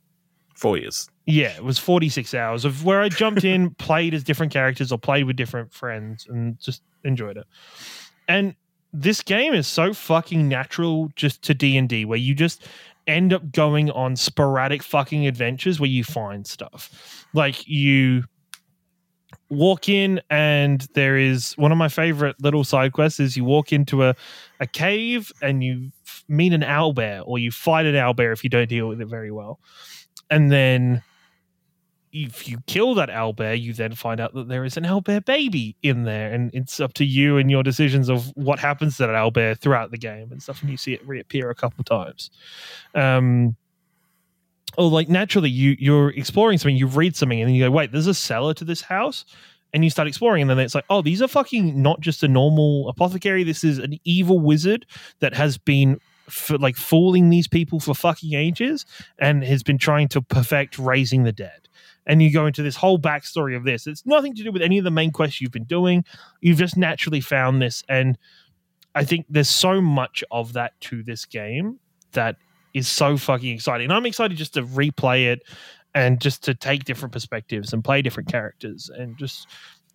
four 0.56 0.78
years. 0.78 1.10
Yeah, 1.26 1.50
it 1.58 1.64
was 1.64 1.78
46 1.78 2.34
hours 2.34 2.64
of 2.64 2.86
where 2.86 3.02
I 3.02 3.10
jumped 3.10 3.44
in, 3.44 3.72
played 3.80 4.14
as 4.14 4.24
different 4.24 4.54
characters 4.54 4.94
or 4.94 4.98
played 4.98 5.26
with 5.26 5.36
different 5.36 5.74
friends 5.74 6.26
and 6.30 6.58
just 6.58 6.84
enjoyed 7.04 7.36
it. 7.36 7.48
And 8.30 8.56
this 8.94 9.22
game 9.22 9.54
is 9.54 9.68
so 9.68 9.94
fucking 9.94 10.48
natural 10.48 11.10
just 11.16 11.42
to 11.44 11.54
D&D 11.54 12.06
where 12.06 12.18
you 12.18 12.34
just 12.34 12.68
end 13.08 13.34
up 13.34 13.52
going 13.52 13.90
on 13.92 14.16
sporadic 14.16 14.84
fucking 14.84 15.28
adventures 15.28 15.80
where 15.80 15.90
you 15.90 16.04
find 16.04 16.46
stuff. 16.46 17.26
Like 17.34 17.68
you 17.68 18.24
walk 19.50 19.90
in 19.90 20.22
and 20.30 20.88
there 20.94 21.18
is 21.18 21.54
one 21.58 21.72
of 21.72 21.78
my 21.78 21.90
favorite 21.90 22.36
little 22.42 22.64
side 22.64 22.94
quests 22.94 23.20
is 23.20 23.36
you 23.36 23.44
walk 23.44 23.74
into 23.74 24.04
a, 24.04 24.16
a 24.60 24.68
cave 24.68 25.32
and 25.42 25.64
you 25.64 25.92
meet 26.28 26.54
an 26.54 26.64
owl 26.64 26.94
bear 26.94 27.22
or 27.22 27.40
you 27.40 27.52
fight 27.52 27.86
an 27.86 27.96
owl 27.96 28.14
bear 28.14 28.32
if 28.32 28.44
you 28.44 28.50
don't 28.50 28.70
deal 28.70 28.88
with 28.88 29.02
it 29.02 29.08
very 29.08 29.32
well 29.32 29.60
and 30.30 30.52
then 30.52 31.02
if 32.12 32.48
you 32.48 32.58
kill 32.66 32.96
that 32.96 33.10
owlbear 33.10 33.60
you 33.60 33.74
then 33.74 33.94
find 33.94 34.20
out 34.20 34.34
that 34.34 34.48
there 34.48 34.66
is 34.66 34.78
an 34.78 34.84
owlbear 34.84 35.24
baby 35.26 35.76
in 35.84 36.04
there 36.04 36.32
and 36.34 36.50
it's 36.54 36.80
up 36.80 36.94
to 36.94 37.06
you 37.06 37.38
and 37.38 37.52
your 37.52 37.64
decisions 37.64 38.10
of 38.10 38.28
what 38.36 38.60
happens 38.60 38.98
to 38.98 39.04
that 39.04 39.10
owlbear 39.10 39.58
throughout 39.58 39.92
the 39.92 39.98
game 39.98 40.32
and 40.32 40.42
stuff 40.42 40.62
and 40.62 40.72
you 40.72 40.78
see 40.78 40.94
it 40.94 41.08
reappear 41.08 41.50
a 41.50 41.56
couple 41.56 41.84
times. 41.84 42.32
Um 42.96 43.56
or 44.78 44.90
like 44.90 45.10
naturally 45.10 45.50
you 45.50 45.76
you're 45.80 46.10
exploring 46.12 46.58
something 46.58 46.76
you 46.76 46.88
read 46.88 47.16
something 47.16 47.42
and 47.42 47.56
you 47.56 47.64
go 47.64 47.72
wait 47.72 47.92
there's 47.92 48.08
a 48.08 48.14
cellar 48.14 48.54
to 48.54 48.66
this 48.66 48.82
house? 48.82 49.26
And 49.72 49.84
you 49.84 49.92
start 49.92 50.08
exploring 50.08 50.42
and 50.42 50.50
then 50.50 50.60
it's 50.60 50.74
like 50.74 50.86
oh 50.90 51.04
these 51.04 51.22
are 51.22 51.28
fucking 51.28 51.80
not 51.80 52.02
just 52.02 52.24
a 52.24 52.28
normal 52.28 52.90
apothecary. 52.90 53.44
This 53.44 53.64
is 53.64 53.78
an 53.78 54.00
evil 54.04 54.40
wizard 54.40 54.88
that 55.20 55.36
has 55.36 55.60
been 55.60 56.00
for 56.28 56.58
like 56.58 56.76
fooling 56.76 57.30
these 57.30 57.48
people 57.48 57.80
for 57.80 57.94
fucking 57.94 58.34
ages 58.34 58.86
and 59.20 59.44
has 59.44 59.64
been 59.64 59.78
trying 59.78 60.08
to 60.08 60.22
perfect 60.22 60.78
raising 60.78 61.24
the 61.24 61.32
dead 61.32 61.69
and 62.10 62.22
you 62.22 62.34
go 62.34 62.46
into 62.46 62.62
this 62.62 62.76
whole 62.76 63.00
backstory 63.00 63.56
of 63.56 63.64
this 63.64 63.88
it's 63.88 64.06
nothing 64.06 64.36
to 64.36 64.44
do 64.44 64.52
with 64.52 64.62
any 64.62 64.78
of 64.78 64.84
the 64.84 64.92
main 64.92 65.12
quests 65.12 65.40
you've 65.40 65.52
been 65.52 65.64
doing 65.64 66.04
you've 66.42 66.58
just 66.58 66.76
naturally 66.76 67.22
found 67.22 67.62
this 67.62 67.82
and 67.88 68.18
i 68.96 69.06
think 69.06 69.26
there's 69.30 69.48
so 69.48 69.80
much 69.80 70.22
of 70.32 70.52
that 70.52 70.74
to 70.82 71.02
this 71.04 71.24
game 71.24 71.80
that 72.12 72.36
is 72.74 72.88
so 72.88 73.18
fucking 73.18 73.54
exciting. 73.54 73.86
And 73.86 73.94
I'm 73.94 74.06
excited 74.06 74.38
just 74.38 74.54
to 74.56 74.64
replay 74.64 75.32
it 75.32 75.44
and 75.96 76.22
just 76.22 76.44
to 76.44 76.54
take 76.54 76.84
different 76.84 77.12
perspectives 77.12 77.74
and 77.74 77.84
play 77.84 78.02
different 78.02 78.30
characters 78.30 78.90
and 78.90 79.18
just 79.18 79.48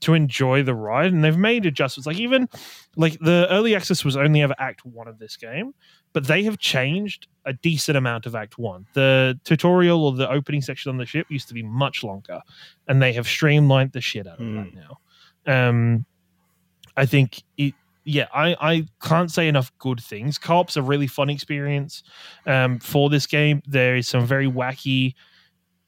to 0.05 0.15
enjoy 0.15 0.63
the 0.63 0.75
ride. 0.75 1.13
And 1.13 1.23
they've 1.23 1.37
made 1.37 1.67
adjustments. 1.67 2.07
Like 2.07 2.19
even 2.19 2.49
like 2.97 3.19
the 3.21 3.47
early 3.51 3.75
access 3.75 4.05
was 4.05 4.17
only 4.17 4.43
ever 4.43 4.55
act 4.59 4.85
one 4.87 5.09
of 5.09 5.19
this 5.19 5.37
game, 5.37 5.75
but 6.13 6.27
they 6.27 6.43
have 6.45 6.59
changed 6.59 7.27
a 7.45 7.53
decent 7.53 7.97
amount 7.99 8.27
of 8.27 8.35
act 8.35 8.59
one. 8.59 8.87
The 8.95 9.39
tutorial 9.45 10.05
or 10.05 10.13
the 10.13 10.31
opening 10.31 10.63
section 10.63 10.91
on 10.91 10.97
the 10.97 11.07
ship 11.07 11.27
used 11.31 11.49
to 11.49 11.55
be 11.55 11.63
much 11.63 12.03
longer, 12.03 12.41
and 12.89 13.03
they 13.03 13.13
have 13.13 13.27
streamlined 13.27 13.93
the 13.93 14.01
shit 14.01 14.27
out 14.27 14.41
of 14.41 14.47
Hmm. 14.47 14.57
that 14.57 14.75
now. 14.75 14.99
Um 15.47 16.07
I 16.97 17.07
think 17.07 17.43
it 17.57 17.75
yeah, 18.07 18.27
I, 18.35 18.55
I 18.61 18.87
can't 19.03 19.31
say 19.31 19.49
enough 19.49 19.73
good 19.79 19.99
things. 19.99 20.37
Co-op's 20.37 20.77
a 20.77 20.83
really 20.83 21.07
fun 21.07 21.31
experience 21.31 22.03
um, 22.47 22.79
for 22.79 23.09
this 23.09 23.27
game. 23.27 23.63
There 23.67 23.97
is 23.97 24.09
some 24.09 24.27
very 24.27 24.47
wacky 24.47 25.15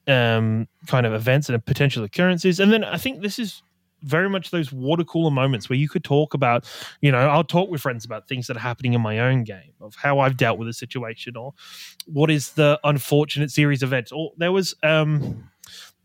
um, 0.08 0.66
kind 0.86 1.04
of 1.04 1.12
events 1.12 1.50
and 1.50 1.62
potential 1.66 2.04
occurrences. 2.04 2.58
And 2.58 2.72
then 2.72 2.84
I 2.84 2.96
think 2.96 3.20
this 3.20 3.38
is 3.38 3.62
very 4.02 4.28
much 4.28 4.50
those 4.50 4.72
water 4.72 5.04
cooler 5.04 5.30
moments 5.30 5.68
where 5.68 5.78
you 5.78 5.88
could 5.88 6.04
talk 6.04 6.34
about, 6.34 6.64
you 7.00 7.10
know, 7.10 7.18
I'll 7.18 7.44
talk 7.44 7.70
with 7.70 7.80
friends 7.80 8.04
about 8.04 8.28
things 8.28 8.46
that 8.46 8.56
are 8.56 8.60
happening 8.60 8.94
in 8.94 9.00
my 9.00 9.18
own 9.18 9.44
game, 9.44 9.72
of 9.80 9.94
how 9.94 10.18
I've 10.18 10.36
dealt 10.36 10.58
with 10.58 10.68
a 10.68 10.72
situation, 10.72 11.36
or 11.36 11.54
what 12.06 12.30
is 12.30 12.52
the 12.52 12.78
unfortunate 12.84 13.50
series 13.50 13.82
of 13.82 13.90
events. 13.90 14.12
Or 14.12 14.32
there 14.36 14.52
was 14.52 14.74
um, 14.82 15.50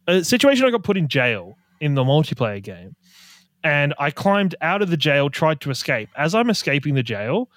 a 0.07 0.23
situation 0.23 0.65
I 0.65 0.71
got 0.71 0.83
put 0.83 0.97
in 0.97 1.07
jail 1.07 1.57
in 1.79 1.95
the 1.95 2.03
multiplayer 2.03 2.61
game 2.61 2.95
and 3.63 3.93
I 3.99 4.11
climbed 4.11 4.55
out 4.61 4.81
of 4.81 4.89
the 4.89 4.97
jail, 4.97 5.29
tried 5.29 5.61
to 5.61 5.71
escape. 5.71 6.09
As 6.15 6.33
I'm 6.33 6.49
escaping 6.49 6.95
the 6.95 7.03
jail, 7.03 7.49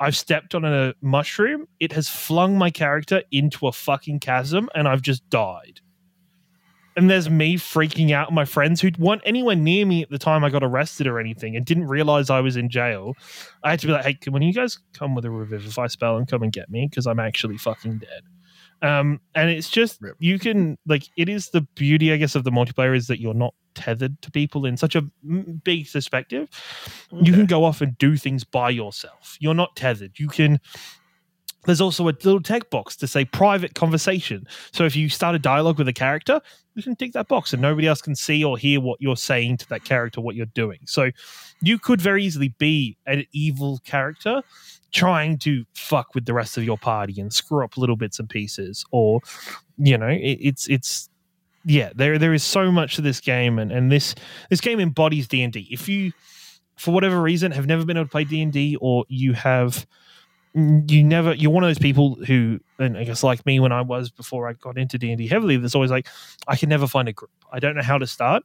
I've 0.00 0.16
stepped 0.16 0.54
on 0.54 0.64
a 0.64 0.94
mushroom. 1.00 1.68
It 1.78 1.92
has 1.92 2.08
flung 2.08 2.58
my 2.58 2.70
character 2.70 3.22
into 3.30 3.68
a 3.68 3.72
fucking 3.72 4.20
chasm, 4.20 4.68
and 4.74 4.88
I've 4.88 5.02
just 5.02 5.28
died. 5.30 5.80
And 6.96 7.08
there's 7.08 7.30
me 7.30 7.56
freaking 7.56 8.10
out. 8.12 8.32
My 8.32 8.44
friends 8.44 8.80
who 8.80 8.90
weren't 8.98 9.22
anywhere 9.24 9.56
near 9.56 9.86
me 9.86 10.02
at 10.02 10.10
the 10.10 10.18
time 10.18 10.44
I 10.44 10.50
got 10.50 10.62
arrested 10.62 11.06
or 11.06 11.18
anything 11.18 11.56
and 11.56 11.64
didn't 11.64 11.88
realize 11.88 12.28
I 12.28 12.40
was 12.40 12.56
in 12.56 12.68
jail. 12.68 13.14
I 13.64 13.70
had 13.70 13.80
to 13.80 13.86
be 13.86 13.92
like, 13.92 14.04
hey, 14.04 14.14
can, 14.14 14.32
when 14.32 14.42
you 14.42 14.52
guys 14.52 14.78
come 14.92 15.14
with 15.14 15.24
a 15.24 15.30
revivify 15.30 15.86
spell 15.86 16.16
and 16.16 16.28
come 16.28 16.42
and 16.42 16.52
get 16.52 16.70
me 16.70 16.86
because 16.88 17.06
I'm 17.06 17.18
actually 17.18 17.56
fucking 17.56 17.98
dead. 17.98 18.22
Um, 18.82 19.20
and 19.34 19.48
it's 19.48 19.70
just 19.70 20.00
you 20.18 20.40
can 20.40 20.76
like 20.86 21.04
it 21.16 21.28
is 21.28 21.50
the 21.50 21.60
beauty, 21.76 22.12
I 22.12 22.16
guess, 22.16 22.34
of 22.34 22.42
the 22.42 22.50
multiplayer 22.50 22.96
is 22.96 23.06
that 23.06 23.20
you're 23.20 23.32
not 23.32 23.54
tethered 23.74 24.20
to 24.22 24.30
people 24.30 24.66
in 24.66 24.76
such 24.76 24.96
a 24.96 25.02
big 25.64 25.90
perspective. 25.90 26.48
You 27.12 27.32
can 27.32 27.46
go 27.46 27.64
off 27.64 27.80
and 27.80 27.96
do 27.98 28.16
things 28.16 28.42
by 28.42 28.70
yourself. 28.70 29.36
You're 29.40 29.54
not 29.54 29.76
tethered. 29.76 30.18
You 30.18 30.28
can. 30.28 30.60
There's 31.64 31.80
also 31.80 32.02
a 32.04 32.06
little 32.06 32.42
tech 32.42 32.70
box 32.70 32.96
to 32.96 33.06
say 33.06 33.24
private 33.24 33.76
conversation. 33.76 34.48
So 34.72 34.84
if 34.84 34.96
you 34.96 35.08
start 35.08 35.36
a 35.36 35.38
dialogue 35.38 35.78
with 35.78 35.86
a 35.86 35.92
character, 35.92 36.40
you 36.74 36.82
can 36.82 36.96
tick 36.96 37.12
that 37.12 37.28
box 37.28 37.52
and 37.52 37.60
nobody 37.60 37.86
else 37.86 38.00
can 38.00 38.14
see 38.14 38.42
or 38.42 38.56
hear 38.56 38.80
what 38.80 39.00
you're 39.00 39.16
saying 39.16 39.58
to 39.58 39.68
that 39.68 39.84
character, 39.84 40.20
what 40.20 40.34
you're 40.34 40.46
doing. 40.46 40.80
So 40.86 41.10
you 41.60 41.78
could 41.78 42.00
very 42.00 42.24
easily 42.24 42.54
be 42.58 42.96
an 43.06 43.24
evil 43.32 43.78
character 43.84 44.42
trying 44.90 45.38
to 45.38 45.64
fuck 45.74 46.14
with 46.14 46.26
the 46.26 46.34
rest 46.34 46.58
of 46.58 46.64
your 46.64 46.78
party 46.78 47.20
and 47.20 47.32
screw 47.32 47.64
up 47.64 47.76
little 47.76 47.96
bits 47.96 48.18
and 48.18 48.28
pieces 48.28 48.84
or 48.90 49.20
you 49.78 49.96
know 49.96 50.08
it, 50.08 50.38
it's 50.40 50.68
it's 50.68 51.08
yeah, 51.64 51.90
there 51.94 52.18
there 52.18 52.34
is 52.34 52.42
so 52.42 52.72
much 52.72 52.96
to 52.96 53.02
this 53.02 53.20
game, 53.20 53.58
and 53.58 53.70
and 53.70 53.90
this 53.90 54.14
this 54.50 54.60
game 54.60 54.80
embodies 54.80 55.28
D 55.28 55.42
and 55.42 55.52
D. 55.52 55.68
If 55.70 55.88
you, 55.88 56.12
for 56.76 56.92
whatever 56.92 57.20
reason, 57.20 57.52
have 57.52 57.66
never 57.66 57.84
been 57.84 57.96
able 57.96 58.06
to 58.06 58.10
play 58.10 58.24
D 58.24 58.42
and 58.42 58.52
D, 58.52 58.76
or 58.80 59.04
you 59.08 59.32
have 59.34 59.86
you 60.54 61.02
never 61.02 61.34
you're 61.34 61.50
one 61.50 61.64
of 61.64 61.68
those 61.68 61.78
people 61.78 62.16
who 62.26 62.60
and 62.78 62.98
i 62.98 63.04
guess 63.04 63.22
like 63.22 63.44
me 63.46 63.58
when 63.58 63.72
i 63.72 63.80
was 63.80 64.10
before 64.10 64.48
i 64.48 64.52
got 64.54 64.76
into 64.76 64.98
d&d 64.98 65.26
heavily 65.26 65.56
there's 65.56 65.74
always 65.74 65.90
like 65.90 66.06
i 66.46 66.56
can 66.56 66.68
never 66.68 66.86
find 66.86 67.08
a 67.08 67.12
group 67.12 67.30
i 67.52 67.58
don't 67.58 67.74
know 67.74 67.82
how 67.82 67.96
to 67.96 68.06
start 68.06 68.42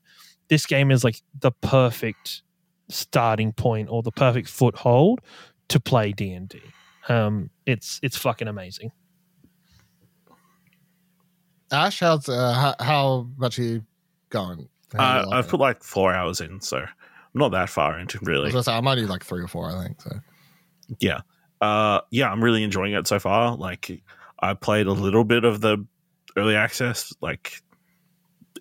this 0.47 0.65
game 0.65 0.89
is 0.89 1.03
like 1.03 1.21
the 1.39 1.51
perfect 1.51 2.43
starting 2.87 3.51
point 3.51 3.89
or 3.89 4.01
the 4.01 4.11
perfect 4.11 4.47
foothold 4.47 5.19
to 5.67 5.79
play 5.81 6.13
d&d 6.13 6.61
um 7.09 7.49
it's 7.65 7.99
it's 8.01 8.15
fucking 8.17 8.47
amazing 8.47 8.91
Ash, 11.69 11.99
how's 11.99 12.29
uh, 12.29 12.53
how, 12.53 12.85
how 12.85 13.27
much 13.35 13.59
are 13.59 13.63
you 13.63 13.83
going? 14.29 14.69
How 14.93 15.19
do 15.19 15.27
you 15.27 15.33
Uh, 15.33 15.37
I've 15.37 15.45
it? 15.47 15.49
put 15.49 15.59
like 15.59 15.83
four 15.83 16.13
hours 16.13 16.39
in, 16.39 16.61
so 16.61 16.77
I'm 16.77 16.87
not 17.33 17.51
that 17.51 17.69
far 17.69 17.99
into 17.99 18.19
really. 18.21 18.45
was 18.45 18.53
gonna 18.53 18.63
say, 18.63 18.71
I'm 18.71 18.87
only 18.87 19.05
like 19.05 19.25
three 19.25 19.43
or 19.43 19.49
four, 19.49 19.69
I 19.69 19.83
think. 19.83 20.01
So 20.01 20.11
yeah 21.01 21.19
uh 21.61 22.01
yeah 22.11 22.31
i'm 22.31 22.43
really 22.43 22.63
enjoying 22.63 22.93
it 22.93 23.07
so 23.07 23.19
far. 23.19 23.55
Like 23.55 24.01
i 24.39 24.53
played 24.53 24.87
a 24.87 24.91
little 24.91 25.23
bit 25.23 25.43
of 25.43 25.61
the 25.61 25.85
early 26.35 26.55
access 26.55 27.13
like 27.21 27.61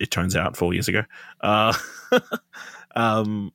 it 0.00 0.10
turns 0.10 0.36
out 0.36 0.56
four 0.56 0.72
years 0.72 0.88
ago. 0.88 1.02
Uh 1.40 1.72
um 2.96 3.52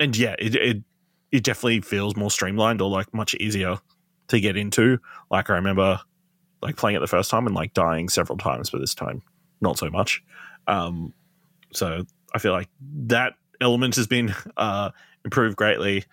and 0.00 0.16
yeah 0.16 0.34
it, 0.38 0.54
it 0.54 0.82
it 1.32 1.44
definitely 1.44 1.80
feels 1.80 2.16
more 2.16 2.30
streamlined 2.30 2.80
or 2.80 2.90
like 2.90 3.12
much 3.12 3.34
easier 3.34 3.78
to 4.28 4.40
get 4.40 4.56
into. 4.56 4.98
Like 5.30 5.50
i 5.50 5.54
remember 5.54 6.00
like 6.62 6.76
playing 6.76 6.96
it 6.96 7.00
the 7.00 7.06
first 7.06 7.30
time 7.30 7.46
and 7.46 7.54
like 7.54 7.74
dying 7.74 8.08
several 8.08 8.38
times 8.38 8.70
but 8.70 8.80
this 8.80 8.94
time. 8.94 9.22
Not 9.60 9.78
so 9.78 9.90
much. 9.90 10.22
Um 10.66 11.12
so 11.72 12.04
i 12.34 12.38
feel 12.38 12.52
like 12.52 12.68
that 12.80 13.34
element 13.60 13.96
has 13.96 14.06
been 14.06 14.34
uh 14.56 14.90
improved 15.24 15.56
greatly 15.56 16.04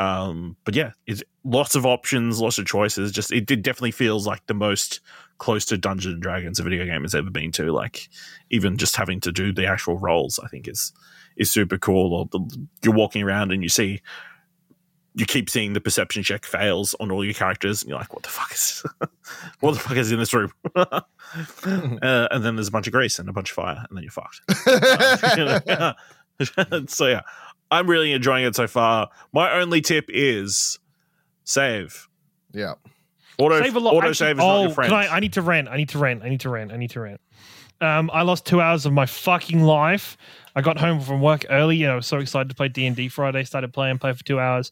um, 0.00 0.56
but 0.64 0.74
yeah, 0.74 0.92
it's 1.06 1.22
lots 1.44 1.74
of 1.74 1.84
options, 1.84 2.40
lots 2.40 2.58
of 2.58 2.64
choices. 2.64 3.12
Just 3.12 3.30
it, 3.32 3.50
it 3.50 3.62
definitely 3.62 3.90
feels 3.90 4.26
like 4.26 4.46
the 4.46 4.54
most 4.54 5.00
close 5.36 5.66
to 5.66 5.76
Dungeons 5.76 6.14
and 6.14 6.22
Dragons 6.22 6.58
a 6.58 6.62
video 6.62 6.86
game 6.86 7.02
has 7.02 7.14
ever 7.14 7.28
been 7.28 7.52
to. 7.52 7.70
Like 7.70 8.08
even 8.48 8.78
just 8.78 8.96
having 8.96 9.20
to 9.20 9.30
do 9.30 9.52
the 9.52 9.66
actual 9.66 9.98
roles, 9.98 10.38
I 10.42 10.48
think 10.48 10.66
is 10.66 10.94
is 11.36 11.50
super 11.50 11.76
cool. 11.76 12.14
Or 12.14 12.28
the, 12.32 12.66
you're 12.82 12.94
walking 12.94 13.22
around 13.22 13.52
and 13.52 13.62
you 13.62 13.68
see 13.68 14.00
you 15.14 15.26
keep 15.26 15.50
seeing 15.50 15.74
the 15.74 15.82
perception 15.82 16.22
check 16.22 16.46
fails 16.46 16.94
on 16.98 17.10
all 17.10 17.22
your 17.22 17.34
characters, 17.34 17.82
and 17.82 17.90
you're 17.90 17.98
like, 17.98 18.14
"What 18.14 18.22
the 18.22 18.30
fuck 18.30 18.52
is 18.52 18.82
what 19.60 19.72
the 19.74 19.80
fuck 19.80 19.98
is 19.98 20.12
in 20.12 20.18
this 20.18 20.32
room?" 20.32 20.50
uh, 20.74 21.02
and 21.62 22.42
then 22.42 22.56
there's 22.56 22.68
a 22.68 22.72
bunch 22.72 22.86
of 22.86 22.94
grease 22.94 23.18
and 23.18 23.28
a 23.28 23.34
bunch 23.34 23.50
of 23.50 23.54
fire, 23.56 23.84
and 23.86 23.98
then 23.98 24.02
you're 24.02 24.12
fucked. 24.12 24.40
Uh, 25.68 25.92
so 26.86 27.06
yeah, 27.06 27.20
I'm 27.70 27.88
really 27.88 28.12
enjoying 28.12 28.44
it 28.44 28.56
so 28.56 28.66
far. 28.66 29.08
My 29.32 29.52
only 29.52 29.80
tip 29.80 30.06
is 30.08 30.78
save. 31.44 32.08
yeah, 32.52 32.74
Auto 33.38 33.60
save 33.62 33.76
a 33.76 33.80
lot. 33.80 33.94
auto 33.94 34.08
Actually, 34.08 34.14
save 34.14 34.38
is 34.38 34.44
oh, 34.44 34.48
not 34.48 34.62
your 34.62 34.70
friend. 34.70 34.90
Can 34.90 34.98
I, 34.98 35.16
I 35.16 35.20
need 35.20 35.32
to 35.34 35.42
rant. 35.42 35.68
I 35.68 35.76
need 35.76 35.88
to 35.90 35.98
rant. 35.98 36.22
I 36.22 36.28
need 36.28 36.40
to 36.40 36.50
rant. 36.50 36.72
I 36.72 36.76
need 36.76 36.90
to 36.90 37.00
rant. 37.00 37.20
Um, 37.80 38.10
I 38.12 38.22
lost 38.22 38.44
two 38.44 38.60
hours 38.60 38.84
of 38.84 38.92
my 38.92 39.06
fucking 39.06 39.62
life. 39.62 40.18
I 40.54 40.60
got 40.60 40.78
home 40.78 41.00
from 41.00 41.22
work 41.22 41.46
early. 41.48 41.82
and 41.82 41.92
I 41.92 41.96
was 41.96 42.06
so 42.06 42.18
excited 42.18 42.50
to 42.50 42.54
play 42.54 42.68
D 42.68 42.86
and 42.86 42.94
D 42.94 43.08
Friday. 43.08 43.44
Started 43.44 43.72
playing, 43.72 43.98
play 43.98 44.12
for 44.12 44.22
two 44.24 44.38
hours. 44.38 44.70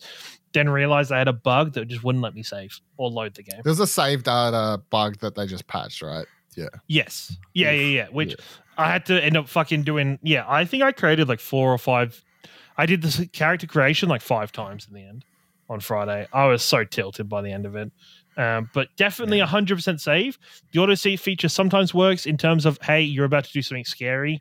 Then 0.53 0.69
realized 0.69 1.13
I 1.13 1.19
had 1.19 1.29
a 1.29 1.33
bug 1.33 1.75
that 1.75 1.89
just 1.89 2.03
wouldn't 2.05 2.23
let 2.23 2.35
me 2.35 2.43
save 2.43 2.79
or 2.97 3.11
load 3.11 3.35
the 3.35 3.43
game. 3.43 3.61
there's 3.65 3.81
a 3.81 3.87
save 3.87 4.25
data 4.25 4.83
bug 4.91 5.19
that 5.21 5.35
they 5.35 5.47
just 5.47 5.67
patched, 5.67 6.03
right? 6.03 6.27
Yeah. 6.57 6.69
Yes. 6.89 7.37
Yeah, 7.55 7.71
yeah, 7.71 7.87
yeah. 7.87 8.07
Which 8.11 8.31
Yeah. 8.31 8.45
I 8.77 8.91
had 8.91 9.07
to 9.07 9.23
end 9.23 9.37
up 9.37 9.49
fucking 9.49 9.83
doing. 9.83 10.19
Yeah, 10.23 10.45
I 10.47 10.65
think 10.65 10.83
I 10.83 10.93
created 10.93 11.29
like 11.29 11.41
four 11.41 11.73
or 11.73 11.79
five. 11.79 12.23
I 12.79 12.87
did 12.87 13.03
this 13.03 13.21
character 13.33 13.67
creation 13.67 14.09
like 14.09 14.23
five 14.23 14.53
times 14.53 14.87
in 14.89 14.95
the 14.95 15.03
end 15.05 15.25
on 15.69 15.81
Friday. 15.81 16.27
I 16.33 16.47
was 16.47 16.63
so 16.63 16.85
tilted 16.85 17.29
by 17.29 17.43
the 17.43 17.51
end 17.53 17.67
of 17.67 17.75
it. 17.77 17.91
Um, 18.37 18.71
but 18.73 18.89
definitely 18.97 19.41
a 19.41 19.47
100% 19.47 20.01
save. 20.01 20.39
The 20.73 20.79
auto 20.79 20.95
save 20.95 21.21
feature 21.21 21.49
sometimes 21.49 21.93
works 21.93 22.25
in 22.25 22.37
terms 22.39 22.65
of, 22.67 22.79
hey, 22.81 23.03
you're 23.03 23.25
about 23.25 23.45
to 23.45 23.53
do 23.53 23.63
something 23.63 23.85
scary. 23.85 24.41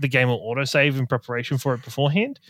The 0.00 0.08
game 0.08 0.28
will 0.28 0.40
auto 0.40 0.64
save 0.64 0.98
in 0.98 1.06
preparation 1.06 1.58
for 1.58 1.74
it 1.74 1.82
beforehand. 1.84 2.40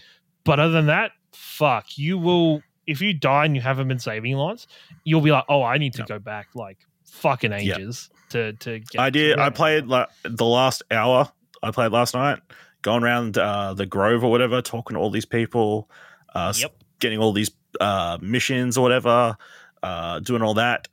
But 0.45 0.61
other 0.61 0.73
than 0.73 0.87
that, 0.87 1.11
fuck, 1.33 1.99
you 1.99 2.17
will. 2.17 2.63
If 2.87 3.01
you 3.01 3.13
die 3.15 3.47
and 3.47 3.57
you 3.57 3.63
haven't 3.63 3.89
been 3.89 3.99
saving 3.99 4.37
lots, 4.37 4.67
you'll 5.05 5.21
be 5.23 5.33
like, 5.33 5.45
oh, 5.49 5.63
I 5.63 5.79
need 5.79 5.95
to 5.95 6.01
Yeah. 6.03 6.07
go 6.07 6.19
back 6.19 6.49
like 6.55 6.79
fucking 7.07 7.51
Yeah. 7.51 7.77
ages 7.77 8.09
to 8.31 8.53
to 8.53 8.79
get. 8.79 9.01
I 9.01 9.11
did. 9.11 9.39
I 9.39 9.51
played 9.51 9.87
like 9.87 10.09
the 10.23 10.45
last 10.45 10.83
hour. 10.91 11.33
I 11.63 11.71
played 11.71 11.93
last 11.93 12.15
night, 12.15 12.41
going 12.85 13.03
around 13.03 13.37
uh, 13.39 13.73
the 13.75 13.87
Grove 13.87 14.23
or 14.23 14.31
whatever, 14.31 14.63
talking 14.63 14.95
to 14.95 15.01
all 15.01 15.11
these 15.11 15.25
people, 15.25 15.91
uh, 16.35 16.53
Yep. 16.55 16.75
getting 17.01 17.19
all 17.19 17.33
these 17.33 17.51
uh, 17.81 18.19
missions 18.21 18.77
or 18.79 18.83
whatever, 18.83 19.37
uh, 19.83 20.21
doing 20.21 20.43
all 20.43 20.55
that. 20.55 20.87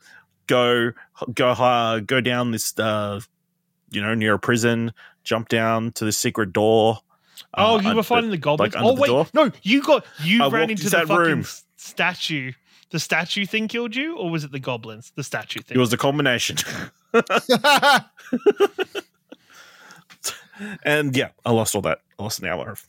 Go, 0.48 0.94
go, 1.36 1.50
uh, 1.50 2.00
go 2.00 2.22
down 2.22 2.52
this, 2.52 2.80
uh, 2.80 3.20
you 3.92 4.02
know, 4.02 4.16
near 4.16 4.36
a 4.36 4.40
prison. 4.40 4.94
Jump 5.24 5.50
down 5.50 5.92
to 5.94 6.06
the 6.06 6.12
secret 6.12 6.54
door. 6.54 7.00
Oh, 7.54 7.78
uh, 7.78 7.82
you 7.82 7.96
were 7.96 8.04
fighting 8.04 8.30
the 8.32 8.38
goblins. 8.38 8.74
under 8.76 8.90
oh 8.90 8.94
wait, 8.96 9.08
door? 9.08 9.28
no, 9.34 9.52
you 9.62 9.84
got 9.84 10.06
you 10.24 10.44
I 10.44 10.48
ran 10.48 10.70
into 10.70 10.90
the 10.90 10.98
fucking 11.06 11.16
room. 11.16 11.46
statue. 11.76 12.54
The 12.92 13.00
statue 13.00 13.46
thing 13.46 13.68
killed 13.68 13.96
you, 13.96 14.18
or 14.18 14.30
was 14.30 14.44
it 14.44 14.52
the 14.52 14.60
goblins? 14.60 15.12
The 15.16 15.24
statue 15.24 15.62
thing. 15.62 15.76
It 15.78 15.80
was 15.80 15.92
the 15.92 15.98
combination. 15.98 16.58
and 20.84 21.16
yeah, 21.16 21.30
I 21.46 21.52
lost 21.52 21.76
all 21.76 21.82
that. 21.84 22.00
I 22.20 22.24
lost 22.24 22.40
an 22.40 22.48
hour. 22.48 22.72
of- 22.72 22.86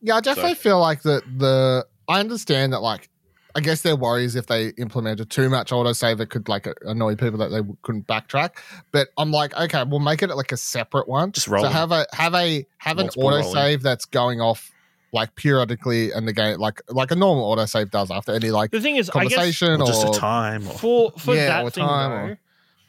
Yeah, 0.00 0.16
I 0.16 0.20
definitely 0.20 0.54
feel 0.54 0.80
like 0.80 1.02
that 1.02 1.22
the 1.38 1.86
I 2.08 2.20
understand 2.20 2.72
that 2.72 2.80
like 2.80 3.08
I 3.56 3.60
guess 3.60 3.82
their 3.82 3.94
worries 3.94 4.34
if 4.34 4.46
they 4.48 4.70
implemented 4.78 5.30
too 5.30 5.48
much 5.48 5.70
autosave 5.70 6.18
it 6.20 6.26
could 6.28 6.48
like 6.48 6.66
annoy 6.82 7.14
people 7.14 7.38
that 7.38 7.50
they 7.50 7.60
couldn't 7.82 8.06
backtrack. 8.08 8.56
But 8.90 9.08
I'm 9.16 9.30
like, 9.30 9.56
okay, 9.56 9.84
we'll 9.84 10.00
make 10.00 10.22
it 10.24 10.34
like 10.34 10.50
a 10.50 10.56
separate 10.56 11.08
one. 11.08 11.30
Just 11.30 11.46
roll 11.46 11.62
So 11.62 11.70
have 11.70 11.92
a 11.92 12.04
have 12.12 12.34
a 12.34 12.66
have 12.78 12.98
an 12.98 13.04
Multiple 13.06 13.30
rolling. 13.30 13.44
autosave 13.44 13.82
that's 13.82 14.06
going 14.06 14.40
off 14.40 14.70
like 15.12 15.36
periodically 15.36 16.10
and 16.10 16.26
the 16.26 16.32
game 16.32 16.58
like 16.58 16.82
like 16.88 17.12
a 17.12 17.14
normal 17.14 17.54
autosave 17.54 17.90
does 17.92 18.10
after 18.10 18.32
any 18.32 18.50
like 18.50 18.72
the 18.72 18.80
thing 18.80 18.96
is, 18.96 19.08
I 19.10 19.22
guess 19.26 19.34
conversation 19.34 19.80
Or 19.80 19.86
just 19.86 20.04
a 20.04 20.10
time. 20.10 20.66
Or, 20.66 20.72
for 20.74 21.12
for 21.16 21.36
Yeah, 21.36 21.60
or 21.60 21.64
that 21.66 21.74
thing 21.74 21.86
time 21.86 22.10
though, 22.10 22.32
or- 22.32 22.38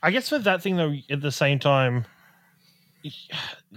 I 0.01 0.10
guess 0.12 0.30
for 0.30 0.39
that 0.39 0.63
thing 0.63 0.78
though, 0.78 0.95
at 1.12 1.21
the 1.21 1.32
same 1.32 1.60
time, 1.60 2.06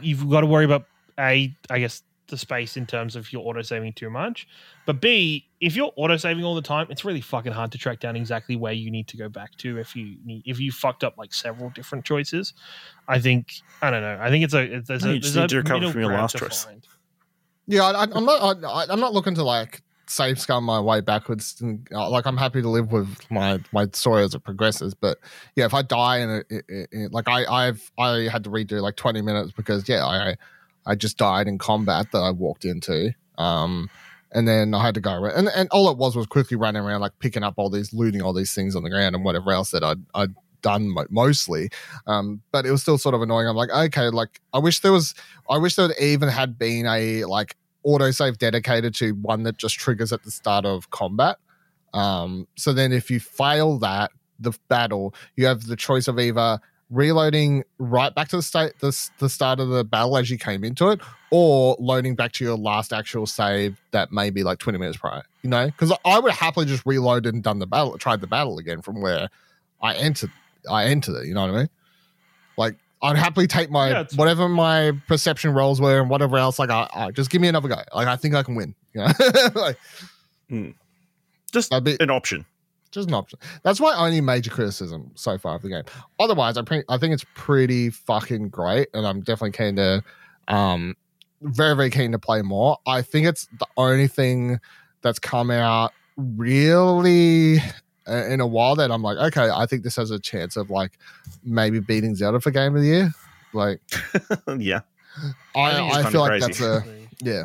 you've 0.01 0.29
got 0.29 0.41
to 0.43 0.47
worry 0.47 0.64
about 0.64 0.85
a, 1.19 1.55
I 1.71 1.79
guess 1.79 2.03
the 2.29 2.37
space 2.37 2.77
in 2.77 2.85
terms 2.87 3.17
of 3.17 3.33
your 3.33 3.47
auto 3.49 3.62
saving 3.62 3.93
too 3.95 4.11
much, 4.11 4.47
but 4.85 5.01
b 5.01 5.47
if 5.61 5.75
you're 5.75 5.91
auto 5.97 6.17
saving 6.19 6.45
all 6.45 6.55
the 6.55 6.61
time, 6.62 6.87
it's 6.91 7.03
really 7.05 7.23
fucking 7.23 7.53
hard 7.53 7.73
to 7.73 7.79
track 7.79 8.01
down 8.01 8.17
exactly 8.17 8.55
where 8.55 8.75
you 8.75 8.91
need 8.91 9.09
to 9.09 9.17
go 9.17 9.29
back 9.31 9.57
to 9.57 9.79
if 9.79 9.97
you 9.97 10.17
need 10.25 10.43
if 10.45 10.61
you 10.61 10.71
fucked 10.71 11.03
up 11.05 11.17
like 11.17 11.33
several 11.33 11.71
different 11.71 12.05
choices. 12.05 12.53
I 13.09 13.19
think 13.19 13.55
I 13.81 13.91
don't 13.91 14.03
know. 14.03 14.19
I 14.21 14.29
think 14.29 14.45
it's 14.45 14.53
a 14.55 14.77
it- 14.77 14.87
there's 14.87 15.05
No, 15.05 15.11
a 15.11 15.14
you 15.14 15.21
just 15.21 15.35
there's 15.35 15.43
need 15.43 15.45
a 15.47 15.49
to 15.49 15.57
recover 15.59 15.75
middle 15.81 15.93
from 15.93 16.01
your 16.03 16.12
last 16.12 16.37
choice. 16.37 16.64
find. 16.64 16.87
Yeah, 17.67 17.83
I, 17.85 18.03
I'm 18.12 18.25
not. 18.25 18.62
I, 18.64 18.93
I'm 18.93 19.01
not 19.01 19.12
looking 19.14 19.35
to 19.37 19.43
like 19.45 19.83
scum 20.11 20.64
my 20.64 20.81
way 20.81 21.01
backwards. 21.01 21.62
Uh, 21.92 22.11
like 22.11 22.27
I'm 22.27 22.37
happy 22.37 22.62
to 22.62 22.68
live 22.68 22.92
with 22.92 23.18
my 23.31 23.61
my 23.73 23.87
story 23.92 24.25
as 24.25 24.35
it 24.35 24.44
progresses. 24.44 24.94
But 24.94 25.18
yeah, 25.57 25.66
if 25.66 25.75
I 25.75 25.83
die 25.83 26.18
and 26.18 27.12
like 27.12 27.29
I 27.29 27.44
I've 27.47 27.90
I 27.99 28.29
had 28.31 28.44
to 28.44 28.51
redo 28.51 28.81
like 28.81 28.97
20 28.97 29.23
minutes 29.23 29.53
because 29.53 29.88
yeah 29.88 30.05
I 30.05 30.37
I 30.87 30.94
just 30.94 31.18
died 31.18 31.47
in 31.47 31.59
combat 31.59 32.07
that 32.12 32.18
I 32.18 32.31
walked 32.31 32.64
into. 32.64 33.12
Um, 33.37 33.90
and 34.33 34.47
then 34.47 34.75
I 34.75 34.83
had 34.83 34.94
to 34.94 35.01
go 35.01 35.12
around, 35.12 35.37
and, 35.37 35.49
and 35.49 35.68
all 35.71 35.90
it 35.90 35.97
was 35.97 36.14
was 36.14 36.27
quickly 36.27 36.57
running 36.57 36.83
around, 36.83 37.01
like 37.01 37.18
picking 37.18 37.42
up 37.42 37.55
all 37.57 37.71
these, 37.71 37.94
looting 37.94 38.21
all 38.21 38.35
these 38.35 38.55
things 38.55 38.77
on 38.77 38.83
the 38.83 38.90
ground 38.90 39.14
and 39.14 39.25
whatever 39.25 39.53
else 39.53 39.71
that 39.71 39.83
I'd, 39.83 40.03
I'd 40.14 40.35
done 40.61 40.90
mo- 40.90 41.07
mostly. 41.09 41.71
Um, 42.07 42.42
but 42.53 42.66
it 42.66 42.71
was 42.71 42.83
still 42.83 42.99
sort 42.99 43.14
of 43.14 43.23
annoying. 43.23 43.49
I'm 43.49 43.57
like, 43.57 43.71
okay, 43.71 44.11
like 44.11 44.40
I 44.53 44.59
wish 44.59 44.81
there 44.81 44.92
was, 44.92 45.14
I 45.49 45.57
wish 45.59 45.77
there 45.77 45.90
even 46.01 46.29
had 46.29 46.59
been 46.59 46.87
a 46.87 47.25
like 47.25 47.57
autosave 47.88 48.37
dedicated 48.38 48.94
to 48.96 49.12
one 49.12 49.44
that 49.44 49.57
just 49.57 49.79
triggers 49.79 50.12
at 50.12 50.22
the 50.22 50.31
start 50.31 50.66
of 50.66 50.90
combat. 50.90 51.38
Um, 51.94 52.46
so 52.57 52.72
then 52.72 52.92
if 52.92 53.11
you 53.11 53.18
fail 53.18 53.79
that, 53.79 54.11
the 54.38 54.53
battle, 54.68 55.14
you 55.37 55.46
have 55.46 55.66
the 55.66 55.77
choice 55.77 56.07
of 56.07 56.18
either 56.18 56.61
reloading 56.90 57.64
right 57.79 58.14
back 58.14 58.29
to 58.29 58.37
the 58.37 58.42
state 58.42 58.72
the, 58.79 59.11
the 59.18 59.29
start 59.29 59.61
of 59.61 59.68
the 59.68 59.85
battle 59.85 60.16
as 60.16 60.31
you 60.31 60.38
came 60.38 60.64
into 60.64 60.88
it 60.88 61.01
or 61.31 61.77
loading 61.79 62.14
back 62.14 62.33
to 62.33 62.44
your 62.44 62.57
last 62.57 62.94
actual 62.94 63.27
save 63.27 63.79
that 63.90 64.11
may 64.11 64.31
be 64.31 64.42
like 64.42 64.59
20 64.59 64.79
minutes 64.79 64.96
prior 64.96 65.22
you 65.42 65.51
know 65.51 65.66
because 65.66 65.92
i 66.07 66.18
would 66.18 66.33
happily 66.33 66.64
just 66.64 66.85
reloaded 66.87 67.35
and 67.35 67.42
done 67.42 67.59
the 67.59 67.66
battle 67.66 67.98
tried 67.98 68.22
the 68.22 68.27
battle 68.27 68.57
again 68.57 68.81
from 68.81 69.03
where 69.03 69.29
i 69.83 69.92
entered 69.96 70.33
i 70.70 70.87
entered 70.87 71.14
it 71.16 71.27
you 71.27 71.35
know 71.35 71.42
what 71.42 71.51
i 71.51 71.59
mean 71.59 71.68
i'd 73.02 73.16
happily 73.16 73.46
take 73.46 73.70
my 73.70 73.90
Yeah, 73.90 74.04
whatever 74.16 74.48
my 74.48 74.92
perception 75.06 75.52
rolls 75.52 75.80
were 75.80 76.00
and 76.00 76.11
whatever 76.11 76.37
else 76.38 76.58
like 76.58 76.70
I, 76.70 76.88
I 76.94 77.11
just 77.11 77.30
give 77.30 77.40
me 77.40 77.48
another 77.48 77.68
go 77.68 77.76
like 77.94 78.08
i 78.08 78.16
think 78.16 78.34
i 78.34 78.42
can 78.42 78.54
win 78.54 78.74
you 78.94 79.00
know 79.02 79.12
like 79.54 79.76
just 81.52 81.70
that'd 81.70 81.84
be 81.84 81.96
an 82.00 82.11
option. 82.11 82.44
just 82.90 83.08
an 83.08 83.14
option. 83.14 83.38
That's 83.62 83.80
my 83.80 83.94
only 83.96 84.20
major 84.20 84.50
criticism 84.50 85.11
so 85.14 85.38
far 85.38 85.56
of 85.56 85.62
the 85.62 85.68
game. 85.68 85.84
Otherwise, 86.18 86.56
I 86.56 86.62
pre- 86.62 86.84
I 86.88 86.98
think 86.98 87.14
it's 87.14 87.24
pretty 87.34 87.90
fucking 87.90 88.48
great, 88.48 88.88
and 88.94 89.06
I'm 89.06 89.20
definitely 89.20 89.52
keen 89.52 89.76
to 89.76 90.02
Um, 90.48 90.94
very 91.42 91.76
very 91.76 91.90
keen 91.90 92.12
to 92.12 92.18
play 92.18 92.42
more. 92.42 92.78
I 92.87 93.02
think 93.02 93.26
it's 93.26 93.46
the 93.58 93.66
only 93.76 94.08
thing 94.08 94.58
that's 95.02 95.18
come 95.18 95.50
out 95.50 95.92
really 96.16 97.58
in 98.09 98.40
a 98.40 98.47
while 98.47 98.77
that 98.77 98.90
I'm 98.90 99.03
like, 99.03 99.18
okay, 99.18 99.51
I 99.51 99.66
think 99.66 99.83
this 99.83 99.97
has 99.97 100.11
a 100.11 100.18
chance 100.18 100.57
of 100.57 100.71
like 100.71 100.99
maybe 101.44 101.81
beating 101.81 102.14
Zelda 102.14 102.40
for 102.40 102.51
Game 102.51 102.75
of 102.75 102.83
the 102.83 102.88
Year. 102.88 103.12
Like, 103.53 103.81
yeah. 104.59 104.81
I, 105.55 105.73
think 105.73 105.88
it's 105.88 105.97
I, 105.97 106.11
feel 106.11 106.21
like 106.21 106.31
crazy. 106.31 106.47
that's 106.47 106.61
a 106.61 106.85
yeah. 107.23 107.44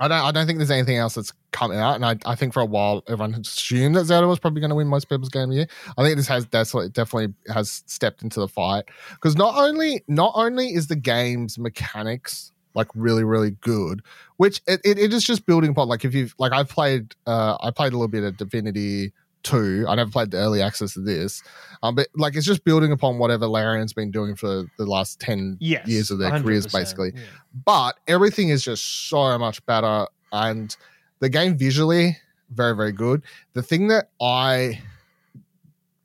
I 0.00 0.08
don't. 0.08 0.18
I 0.18 0.32
don't 0.32 0.46
think 0.46 0.58
there's 0.58 0.70
anything 0.70 0.96
else 0.96 1.14
that's 1.14 1.32
coming 1.52 1.78
out, 1.78 1.94
and 1.94 2.04
I, 2.04 2.16
I 2.26 2.34
think 2.34 2.52
for 2.52 2.60
a 2.60 2.66
while 2.66 3.04
everyone 3.06 3.34
assumed 3.34 3.94
that 3.94 4.06
Zelda 4.06 4.26
was 4.26 4.40
probably 4.40 4.60
going 4.60 4.70
to 4.70 4.74
win 4.74 4.88
most 4.88 5.08
people's 5.08 5.28
game 5.28 5.44
of 5.44 5.50
the 5.50 5.56
year. 5.56 5.68
I 5.96 6.02
think 6.02 6.16
this 6.16 6.26
has 6.26 6.44
definitely 6.44 6.88
definitely 6.88 7.34
has 7.52 7.84
stepped 7.86 8.22
into 8.22 8.40
the 8.40 8.48
fight 8.48 8.86
because 9.10 9.36
not 9.36 9.54
only 9.56 10.02
not 10.08 10.32
only 10.34 10.74
is 10.74 10.88
the 10.88 10.96
game's 10.96 11.56
mechanics 11.56 12.50
like 12.74 12.88
really 12.94 13.22
really 13.22 13.52
good, 13.60 14.02
which 14.38 14.60
it, 14.66 14.80
it, 14.84 14.98
it 14.98 15.12
is 15.12 15.22
just 15.24 15.46
building 15.46 15.70
upon. 15.70 15.88
Like 15.88 16.04
if 16.04 16.14
you've 16.14 16.34
like 16.38 16.52
I've 16.52 16.68
played 16.68 17.14
uh 17.26 17.56
I 17.60 17.70
played 17.70 17.92
a 17.92 17.96
little 17.96 18.08
bit 18.08 18.24
of 18.24 18.36
Divinity 18.36 19.12
two. 19.42 19.84
I 19.88 19.94
never 19.94 20.10
played 20.10 20.30
the 20.30 20.38
early 20.38 20.62
access 20.62 20.96
of 20.96 21.04
this, 21.04 21.42
um, 21.82 21.94
but 21.94 22.08
like 22.14 22.36
it's 22.36 22.46
just 22.46 22.64
building 22.64 22.92
upon 22.92 23.18
whatever 23.18 23.46
Larian's 23.46 23.92
been 23.92 24.10
doing 24.10 24.34
for 24.36 24.64
the 24.78 24.86
last 24.86 25.20
ten 25.20 25.56
Yes, 25.60 25.86
years 25.86 26.10
of 26.10 26.18
their 26.18 26.30
careers, 26.40 26.66
100%, 26.66 26.72
basically 26.72 27.12
yeah. 27.14 27.22
but 27.64 27.98
everything 28.08 28.48
is 28.50 28.64
just 28.64 29.08
so 29.08 29.38
much 29.38 29.64
better 29.66 30.06
and 30.32 30.76
the 31.20 31.28
game 31.28 31.56
visually 31.56 32.16
very 32.50 32.74
very 32.76 32.92
good 32.92 33.22
the 33.54 33.62
thing 33.62 33.88
that 33.88 34.10
i 34.20 34.78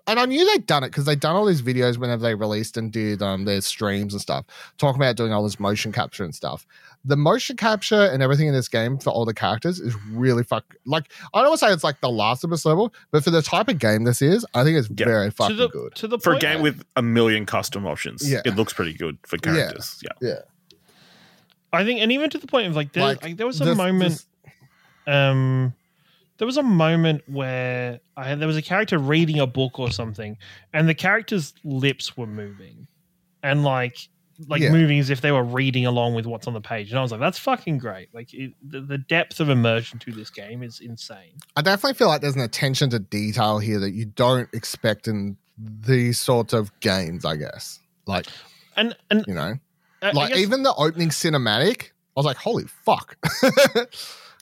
and 0.08 0.20
i 0.20 0.26
knew 0.26 0.46
they'd 0.52 0.65
done 0.65 0.84
it 0.84 0.88
because 0.89 1.06
they'd 1.06 1.20
done 1.20 1.36
all 1.36 1.46
these 1.46 1.62
videos 1.62 1.98
whenever 1.98 2.22
they 2.22 2.34
released 2.36 2.78
and 2.78 2.91
did 2.91 3.22
um, 3.22 3.46
their 3.46 3.62
streams 3.62 4.13
and 4.13 4.22
stuff 4.22 4.46
talking 4.78 5.02
about 5.02 5.15
doing 5.15 5.32
all 5.34 5.43
this 5.43 5.60
motion 5.60 5.91
capture 5.91 6.24
and 6.24 6.34
stuff 6.34 6.65
the 7.06 7.15
motion 7.15 7.56
capture 7.56 8.02
and 8.06 8.22
everything 8.24 8.48
in 8.48 8.54
this 8.54 8.67
game 8.67 8.98
for 8.98 9.12
all 9.12 9.24
the 9.26 9.34
characters 9.34 9.80
is 9.80 9.96
really 10.12 10.43
fuck 10.43 10.76
like 10.86 11.12
i 11.34 11.39
don't 11.39 11.50
want 11.50 11.60
to 11.60 11.65
say 11.67 11.72
it's 11.72 11.84
like 11.84 12.00
the 12.02 12.10
last 12.10 12.43
of 12.43 12.52
us 12.52 12.65
level 12.65 12.93
but 13.12 13.24
for 13.24 13.30
the 13.32 13.41
type 13.41 13.67
of 13.70 13.78
game 13.80 14.04
this 14.04 14.22
is 14.22 14.46
i 14.54 14.63
think 14.63 14.78
it's 14.78 14.89
Yeah. 14.89 15.06
very 15.06 15.30
To 15.30 15.36
fucking 15.36 15.58
the 15.58 15.70
good 15.70 15.96
to 15.96 16.08
the 16.08 16.17
For 16.20 16.32
a 16.32 16.34
point 16.34 16.41
game 16.41 16.62
with 16.62 16.84
a 16.96 17.02
million 17.02 17.46
custom 17.46 17.86
options, 17.86 18.30
Yeah. 18.30 18.41
it 18.46 18.56
looks 18.56 18.74
pretty 18.74 18.93
good 18.93 19.17
for 19.24 19.38
characters. 19.38 20.02
Yeah. 20.04 20.28
yeah 20.30 20.39
I 21.74 21.84
think, 21.84 22.00
and 22.00 22.12
even 22.13 22.30
to 22.30 22.38
the 22.38 22.48
point 22.48 22.67
of 22.67 22.76
like, 22.78 22.93
there, 22.93 23.04
Like, 23.04 23.22
like, 23.22 23.38
there 23.38 23.46
was 23.46 23.60
a 23.60 23.76
moment. 23.76 24.12
this- 24.13 24.26
um 25.06 25.74
there 26.38 26.45
was 26.45 26.58
a 26.58 26.63
moment 26.63 27.21
where 27.28 28.00
I 28.15 28.30
had, 28.30 28.39
there 28.39 28.47
was 28.47 28.58
a 28.58 28.62
character 28.62 28.97
reading 28.97 29.39
a 29.39 29.47
book 29.47 29.80
or 29.80 29.91
something, 29.91 30.38
and 30.73 30.88
the 30.88 30.93
character's 30.95 31.54
lips 31.63 32.15
were 32.17 32.28
moving, 32.28 32.88
and 33.43 33.63
like 33.63 34.10
like 34.47 34.62
Yeah. 34.62 34.71
moving 34.71 35.00
as 35.00 35.10
if 35.10 35.21
they 35.21 35.32
were 35.32 35.43
reading 35.43 35.88
along 35.88 36.13
with 36.13 36.28
what's 36.28 36.45
on 36.45 36.54
the 36.54 36.62
page. 36.62 36.91
And 36.91 37.00
I 37.00 37.02
was 37.02 37.12
like, 37.12 37.19
that's 37.19 37.39
fucking 37.39 37.80
great. 37.80 38.13
Like 38.13 38.32
it, 38.36 38.54
the, 38.62 38.82
the 38.82 39.00
depth 39.00 39.39
of 39.39 39.50
immersion 39.50 39.97
to 39.97 40.12
this 40.12 40.30
game 40.30 40.62
is 40.62 40.80
insane. 40.80 41.32
I 41.56 41.63
definitely 41.63 41.95
feel 41.95 42.08
like 42.08 42.21
there's 42.21 42.36
an 42.36 42.41
attention 42.41 42.91
to 42.91 43.00
detail 43.00 43.58
here 43.58 43.80
that 43.80 43.93
you 43.93 44.06
don't 44.06 44.47
expect 44.54 45.08
in 45.08 45.38
these 45.58 46.19
sorts 46.19 46.54
of 46.54 46.71
games, 46.82 47.26
I 47.26 47.36
guess. 47.36 47.80
Like, 48.06 48.28
And 48.76 48.95
and 49.10 49.26
you 49.28 49.34
know, 49.34 49.56
I 50.04 50.12
like 50.12 50.30
guess- 50.34 50.38
even 50.38 50.62
the 50.62 50.76
opening 50.76 51.10
cinematic, 51.10 51.86
I 51.86 52.19
was 52.19 52.26
like, 52.28 52.38
holy 52.38 52.65
fuck. 52.86 53.17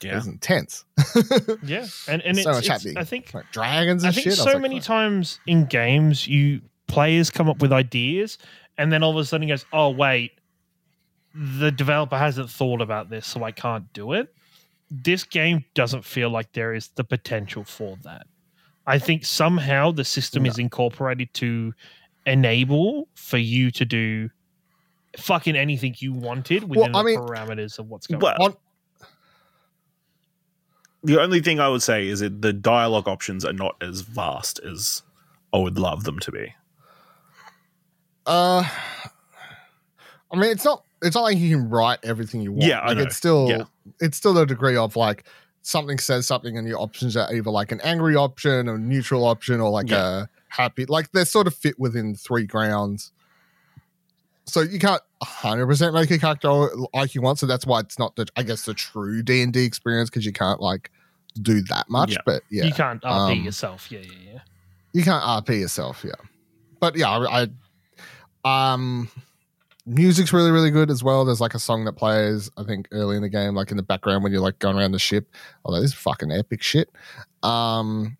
It 0.02 0.08
Yeah. 0.08 0.16
was 0.16 0.26
intense. 0.26 0.84
yeah, 1.62 1.86
and 2.08 2.20
and 2.22 2.36
so 2.38 2.50
it's, 2.58 2.68
it's- 2.68 2.96
I 2.96 3.04
think 3.04 3.32
Like 3.32 3.50
dragons 3.52 4.04
I 4.04 4.10
think 4.10 4.24
shit. 4.24 4.32
I 4.34 4.36
so 4.36 4.52
like, 4.52 4.60
many 4.62 4.80
times 4.80 5.40
in 5.46 5.64
games, 5.66 6.26
you 6.28 6.60
players 6.86 7.30
come 7.30 7.48
up 7.48 7.60
with 7.62 7.72
ideas, 7.72 8.38
and 8.78 8.92
then 8.92 9.02
all 9.02 9.10
of 9.12 9.16
a 9.16 9.24
sudden 9.24 9.48
goes, 9.48 9.64
"Oh 9.72 9.90
wait, 9.90 10.32
the 11.34 11.70
developer 11.70 12.16
hasn't 12.18 12.50
thought 12.50 12.80
about 12.80 13.10
this, 13.10 13.26
so 13.26 13.42
I 13.44 13.52
can't 13.52 13.90
do 13.92 14.12
it." 14.12 14.32
This 14.90 15.24
game 15.24 15.64
doesn't 15.74 16.04
feel 16.04 16.30
like 16.30 16.52
there 16.52 16.74
is 16.74 16.88
the 16.94 17.02
potential 17.04 17.64
for 17.64 17.96
that. 18.04 18.26
I 18.86 18.98
think 19.00 19.24
somehow 19.24 19.90
the 19.90 20.04
system 20.04 20.44
No. 20.44 20.50
is 20.50 20.58
incorporated 20.58 21.34
to 21.34 21.74
enable 22.24 23.08
for 23.14 23.38
you 23.38 23.70
to 23.72 23.84
do 23.84 24.30
fucking 25.16 25.56
anything 25.56 25.94
you 25.98 26.12
wanted 26.12 26.68
within 26.68 26.94
I 26.94 26.98
the 27.00 27.04
mean- 27.04 27.18
parameters 27.20 27.78
of 27.78 27.88
what's 27.88 28.06
going 28.06 28.20
Well, 28.20 28.36
on. 28.40 28.56
The 31.06 31.20
only 31.20 31.40
thing 31.40 31.60
I 31.60 31.68
would 31.68 31.82
say 31.82 32.08
is 32.08 32.20
that 32.20 32.42
the 32.42 32.52
dialogue 32.52 33.06
options 33.08 33.44
are 33.44 33.52
not 33.52 33.76
as 33.80 34.00
vast 34.00 34.58
as 34.60 35.02
I 35.52 35.58
would 35.58 35.78
love 35.78 36.04
them 36.04 36.18
to 36.20 36.32
be. 36.32 36.52
Uh, 38.26 38.64
I 40.32 40.36
mean, 40.36 40.50
it's 40.50 40.64
not. 40.64 40.84
It's 41.02 41.14
not 41.14 41.22
like 41.22 41.38
you 41.38 41.56
can 41.56 41.68
write 41.68 41.98
everything 42.02 42.40
you 42.40 42.52
want. 42.52 42.64
Yeah, 42.64 42.80
I 42.80 42.88
like 42.88 42.96
know. 42.96 43.02
it's 43.04 43.16
still. 43.16 43.48
Yeah. 43.48 43.64
It's 44.00 44.16
still 44.16 44.36
a 44.38 44.46
degree 44.46 44.76
of 44.76 44.96
like 44.96 45.24
something 45.62 45.98
says 45.98 46.26
something, 46.26 46.56
and 46.58 46.66
your 46.66 46.80
options 46.80 47.16
are 47.16 47.32
either 47.32 47.50
like 47.50 47.70
an 47.70 47.80
angry 47.82 48.16
option, 48.16 48.68
or 48.68 48.78
neutral 48.78 49.24
option, 49.24 49.60
or 49.60 49.70
like 49.70 49.88
Yeah. 49.90 50.22
a 50.22 50.26
happy. 50.48 50.86
Like 50.86 51.12
they're 51.12 51.24
sort 51.24 51.46
of 51.46 51.54
fit 51.54 51.78
within 51.78 52.14
three 52.16 52.46
grounds. 52.46 53.12
So 54.46 54.60
you 54.60 54.78
can't 54.78 55.02
100 55.18 55.66
percent 55.66 55.94
make 55.94 56.10
a 56.10 56.18
character 56.18 56.68
like 56.94 57.14
you 57.14 57.20
want. 57.20 57.38
So 57.38 57.46
that's 57.46 57.66
why 57.66 57.80
it's 57.80 57.98
not 57.98 58.16
the, 58.16 58.26
I 58.36 58.42
guess, 58.42 58.64
the 58.64 58.74
true 58.74 59.22
D 59.22 59.42
and 59.42 59.52
D 59.52 59.64
experience 59.64 60.08
because 60.10 60.24
you 60.26 60.32
can't 60.32 60.60
like 60.60 60.90
do 61.42 61.60
that 61.62 61.88
much. 61.88 62.12
Yeah. 62.12 62.18
But 62.26 62.42
yeah, 62.50 62.64
You 62.64 62.72
can't 62.72 63.02
RP 63.02 63.32
Um, 63.38 63.42
yourself. 63.44 63.90
Yeah, 63.90 64.00
yeah, 64.00 64.32
yeah. 64.34 64.38
you 64.92 65.02
can't 65.02 65.22
RP 65.22 65.60
yourself, 65.60 66.04
yeah. 66.04 66.12
But 66.80 66.96
yeah, 66.96 67.08
I, 67.10 67.48
I 68.44 68.70
um 68.72 69.08
music's 69.86 70.32
really, 70.32 70.50
really 70.50 70.70
good 70.70 70.90
as 70.90 71.02
well. 71.04 71.24
There's 71.24 71.40
like 71.40 71.54
a 71.54 71.58
song 71.58 71.84
that 71.84 71.92
plays, 71.92 72.50
I 72.56 72.64
think, 72.64 72.88
early 72.90 73.16
in 73.16 73.22
the 73.22 73.28
game, 73.28 73.54
like 73.54 73.70
in 73.70 73.76
the 73.76 73.82
background 73.82 74.22
when 74.24 74.32
you're 74.32 74.40
like 74.42 74.58
going 74.58 74.76
around 74.76 74.92
the 74.92 74.98
ship. 74.98 75.32
Although 75.64 75.80
this 75.80 75.90
is 75.92 75.96
fucking 75.96 76.32
epic 76.32 76.62
shit. 76.62 76.90
Um 77.42 78.16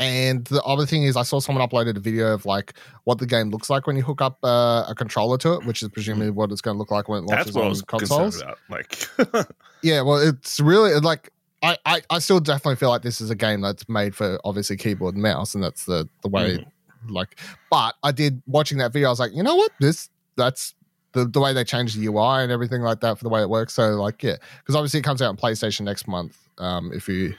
and 0.00 0.44
the 0.46 0.60
other 0.64 0.86
thing 0.86 1.04
is 1.04 1.16
I 1.16 1.22
saw 1.22 1.38
someone 1.38 1.66
uploaded 1.66 1.96
a 1.96 2.00
video 2.00 2.32
of 2.34 2.44
like 2.46 2.74
what 3.04 3.18
the 3.18 3.26
game 3.26 3.50
looks 3.50 3.70
like 3.70 3.86
when 3.86 3.94
you 3.96 4.02
hook 4.02 4.20
up 4.20 4.38
uh, 4.42 4.84
a 4.88 4.94
controller 4.96 5.38
to 5.38 5.52
it, 5.54 5.64
which 5.66 5.84
is 5.84 5.88
presumably 5.88 6.30
what 6.30 6.50
it's 6.50 6.60
going 6.60 6.74
to 6.74 6.78
look 6.80 6.90
like 6.90 7.08
when 7.08 7.22
it 7.22 7.28
That's 7.28 7.54
launches 7.54 7.54
what 7.54 7.62
I 7.62 7.64
on 7.66 7.70
was 7.70 7.82
consoles. 7.82 8.40
about. 8.42 8.58
Like, 8.68 9.46
Yeah, 9.84 10.02
well, 10.02 10.16
it's 10.18 10.58
really 10.58 10.98
like 10.98 11.30
I, 11.64 11.78
I 11.86 12.02
I 12.10 12.18
still 12.18 12.40
definitely 12.40 12.76
feel 12.76 12.90
like 12.90 13.02
this 13.02 13.20
is 13.20 13.30
a 13.30 13.34
game 13.34 13.62
that's 13.62 13.88
made 13.88 14.14
for 14.14 14.38
obviously 14.44 14.76
keyboard 14.76 15.14
and 15.14 15.22
mouse, 15.22 15.54
and 15.54 15.64
that's 15.64 15.86
the 15.86 16.08
the 16.22 16.28
way. 16.28 16.64
Like, 17.08 17.38
but 17.70 17.94
I 18.02 18.12
did 18.12 18.42
watching 18.46 18.78
that 18.78 18.92
video. 18.92 19.08
I 19.08 19.10
was 19.10 19.20
like, 19.20 19.32
you 19.34 19.42
know 19.42 19.56
what, 19.56 19.72
this 19.80 20.10
that's 20.36 20.74
the 21.12 21.24
the 21.24 21.40
way 21.40 21.54
they 21.54 21.64
changed 21.64 21.98
the 21.98 22.06
UI 22.06 22.42
and 22.42 22.52
everything 22.52 22.82
like 22.82 23.00
that 23.00 23.18
for 23.18 23.24
the 23.24 23.30
way 23.30 23.40
it 23.40 23.48
works. 23.48 23.72
So 23.72 23.94
like, 23.94 24.22
yeah, 24.22 24.36
because 24.58 24.76
obviously 24.76 25.00
it 25.00 25.04
comes 25.04 25.22
out 25.22 25.28
on 25.28 25.36
PlayStation 25.36 25.82
next 25.82 26.06
month. 26.06 26.36
Um, 26.58 26.92
if 26.92 27.08
you 27.08 27.34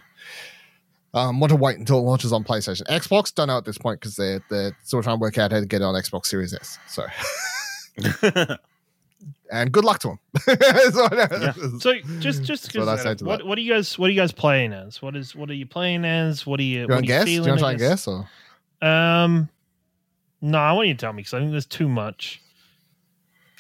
um, 1.14 1.40
want 1.40 1.52
to 1.52 1.56
wait 1.56 1.78
until 1.78 2.00
it 2.00 2.02
launches 2.02 2.34
on 2.34 2.44
PlayStation, 2.44 2.84
Xbox 2.84 3.34
don't 3.34 3.48
know 3.48 3.58
at 3.58 3.66
this 3.66 3.78
point 3.78 4.00
because 4.00 4.16
they're 4.16 4.44
they're 4.50 4.76
still 4.84 5.04
trying 5.04 5.18
to 5.18 5.22
work 5.22 5.38
out 5.38 5.52
how 5.52 5.60
to 5.60 5.66
get 5.66 5.82
it 5.82 5.86
on 5.86 5.94
Xbox 5.94 6.26
Series 6.26 6.54
S. 6.54 6.80
So, 6.88 7.06
and 9.52 9.72
good 9.72 9.84
luck 9.86 10.00
to 10.00 10.08
them. 10.10 10.20
Yeah. 10.48 11.54
So 11.80 11.94
just 12.20 12.44
just 12.44 12.76
what 12.78 12.88
I 12.88 12.98
say 12.98 13.16
to 13.16 13.26
what, 13.26 13.40
that. 13.40 13.48
what 13.48 13.58
are 13.58 13.62
you 13.62 13.74
guys 13.74 13.98
what 13.98 14.08
are 14.08 14.14
you 14.14 14.20
guys 14.20 14.32
playing 14.32 14.74
as? 14.74 15.02
What 15.02 15.16
is 15.16 15.36
what 15.36 15.50
are 15.50 15.54
you 15.54 15.66
playing 15.66 16.06
as? 16.06 16.46
What 16.46 16.60
are 16.60 16.64
you? 16.64 16.82
You 16.82 16.88
want 16.88 17.04
to 17.04 17.08
guess? 17.08 17.26
Do 17.26 17.32
you 17.32 17.42
want 17.42 17.54
to 17.54 17.60
try 17.60 17.70
and 17.72 17.80
guess 17.80 18.08
or? 18.08 18.28
Um, 18.82 19.50
no, 20.42 20.58
I 20.60 20.74
want 20.74 20.88
you 20.88 20.94
to 20.94 21.00
tell 21.00 21.14
me 21.14 21.18
because 21.18 21.34
I 21.34 21.40
think 21.40 21.52
there's 21.52 21.66
too 21.66 21.88
much. 21.90 22.42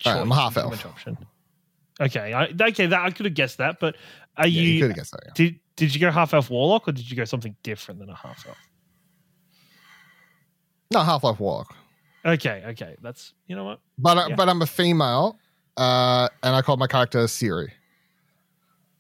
Alright, 0.06 0.22
I'm 0.22 0.30
half 0.32 0.58
elf. 0.58 0.72
much 0.72 0.86
option. 0.86 1.18
Okay, 2.00 2.34
I, 2.34 2.48
okay, 2.70 2.86
that 2.88 3.00
I 3.00 3.10
could 3.12 3.26
have 3.26 3.34
guessed 3.34 3.58
that, 3.60 3.80
but 3.80 3.96
are 4.38 4.46
Yeah, 4.48 4.62
you 4.62 4.70
you, 4.72 4.82
could 4.82 4.90
have 4.92 4.98
guessed 4.98 5.12
that. 5.14 5.22
Yeah. 5.26 5.32
did 5.36 5.60
did 5.78 5.96
you 5.96 6.02
go 6.02 6.12
half 6.12 6.34
elf 6.34 6.50
warlock 6.50 6.88
or 6.88 6.92
did 6.92 7.10
you 7.10 7.16
go 7.18 7.24
something 7.26 7.56
different 7.64 8.00
than 8.00 8.10
a 8.10 8.16
half 8.16 8.46
elf? 8.48 8.58
No, 10.92 11.02
Half 11.02 11.24
elf 11.24 11.40
Warlock. 11.40 11.76
Okay, 12.26 12.64
okay, 12.68 12.96
that's 13.02 13.34
you 13.48 13.56
know 13.56 13.64
what. 13.66 13.80
But 13.98 14.18
uh, 14.18 14.26
Yeah. 14.30 14.36
but 14.36 14.50
I'm 14.50 14.62
a 14.62 14.66
female, 14.68 15.38
uh, 15.78 16.30
and 16.44 16.56
I 16.56 16.62
called 16.62 16.80
my 16.80 16.88
character 16.88 17.28
Siri. 17.28 17.72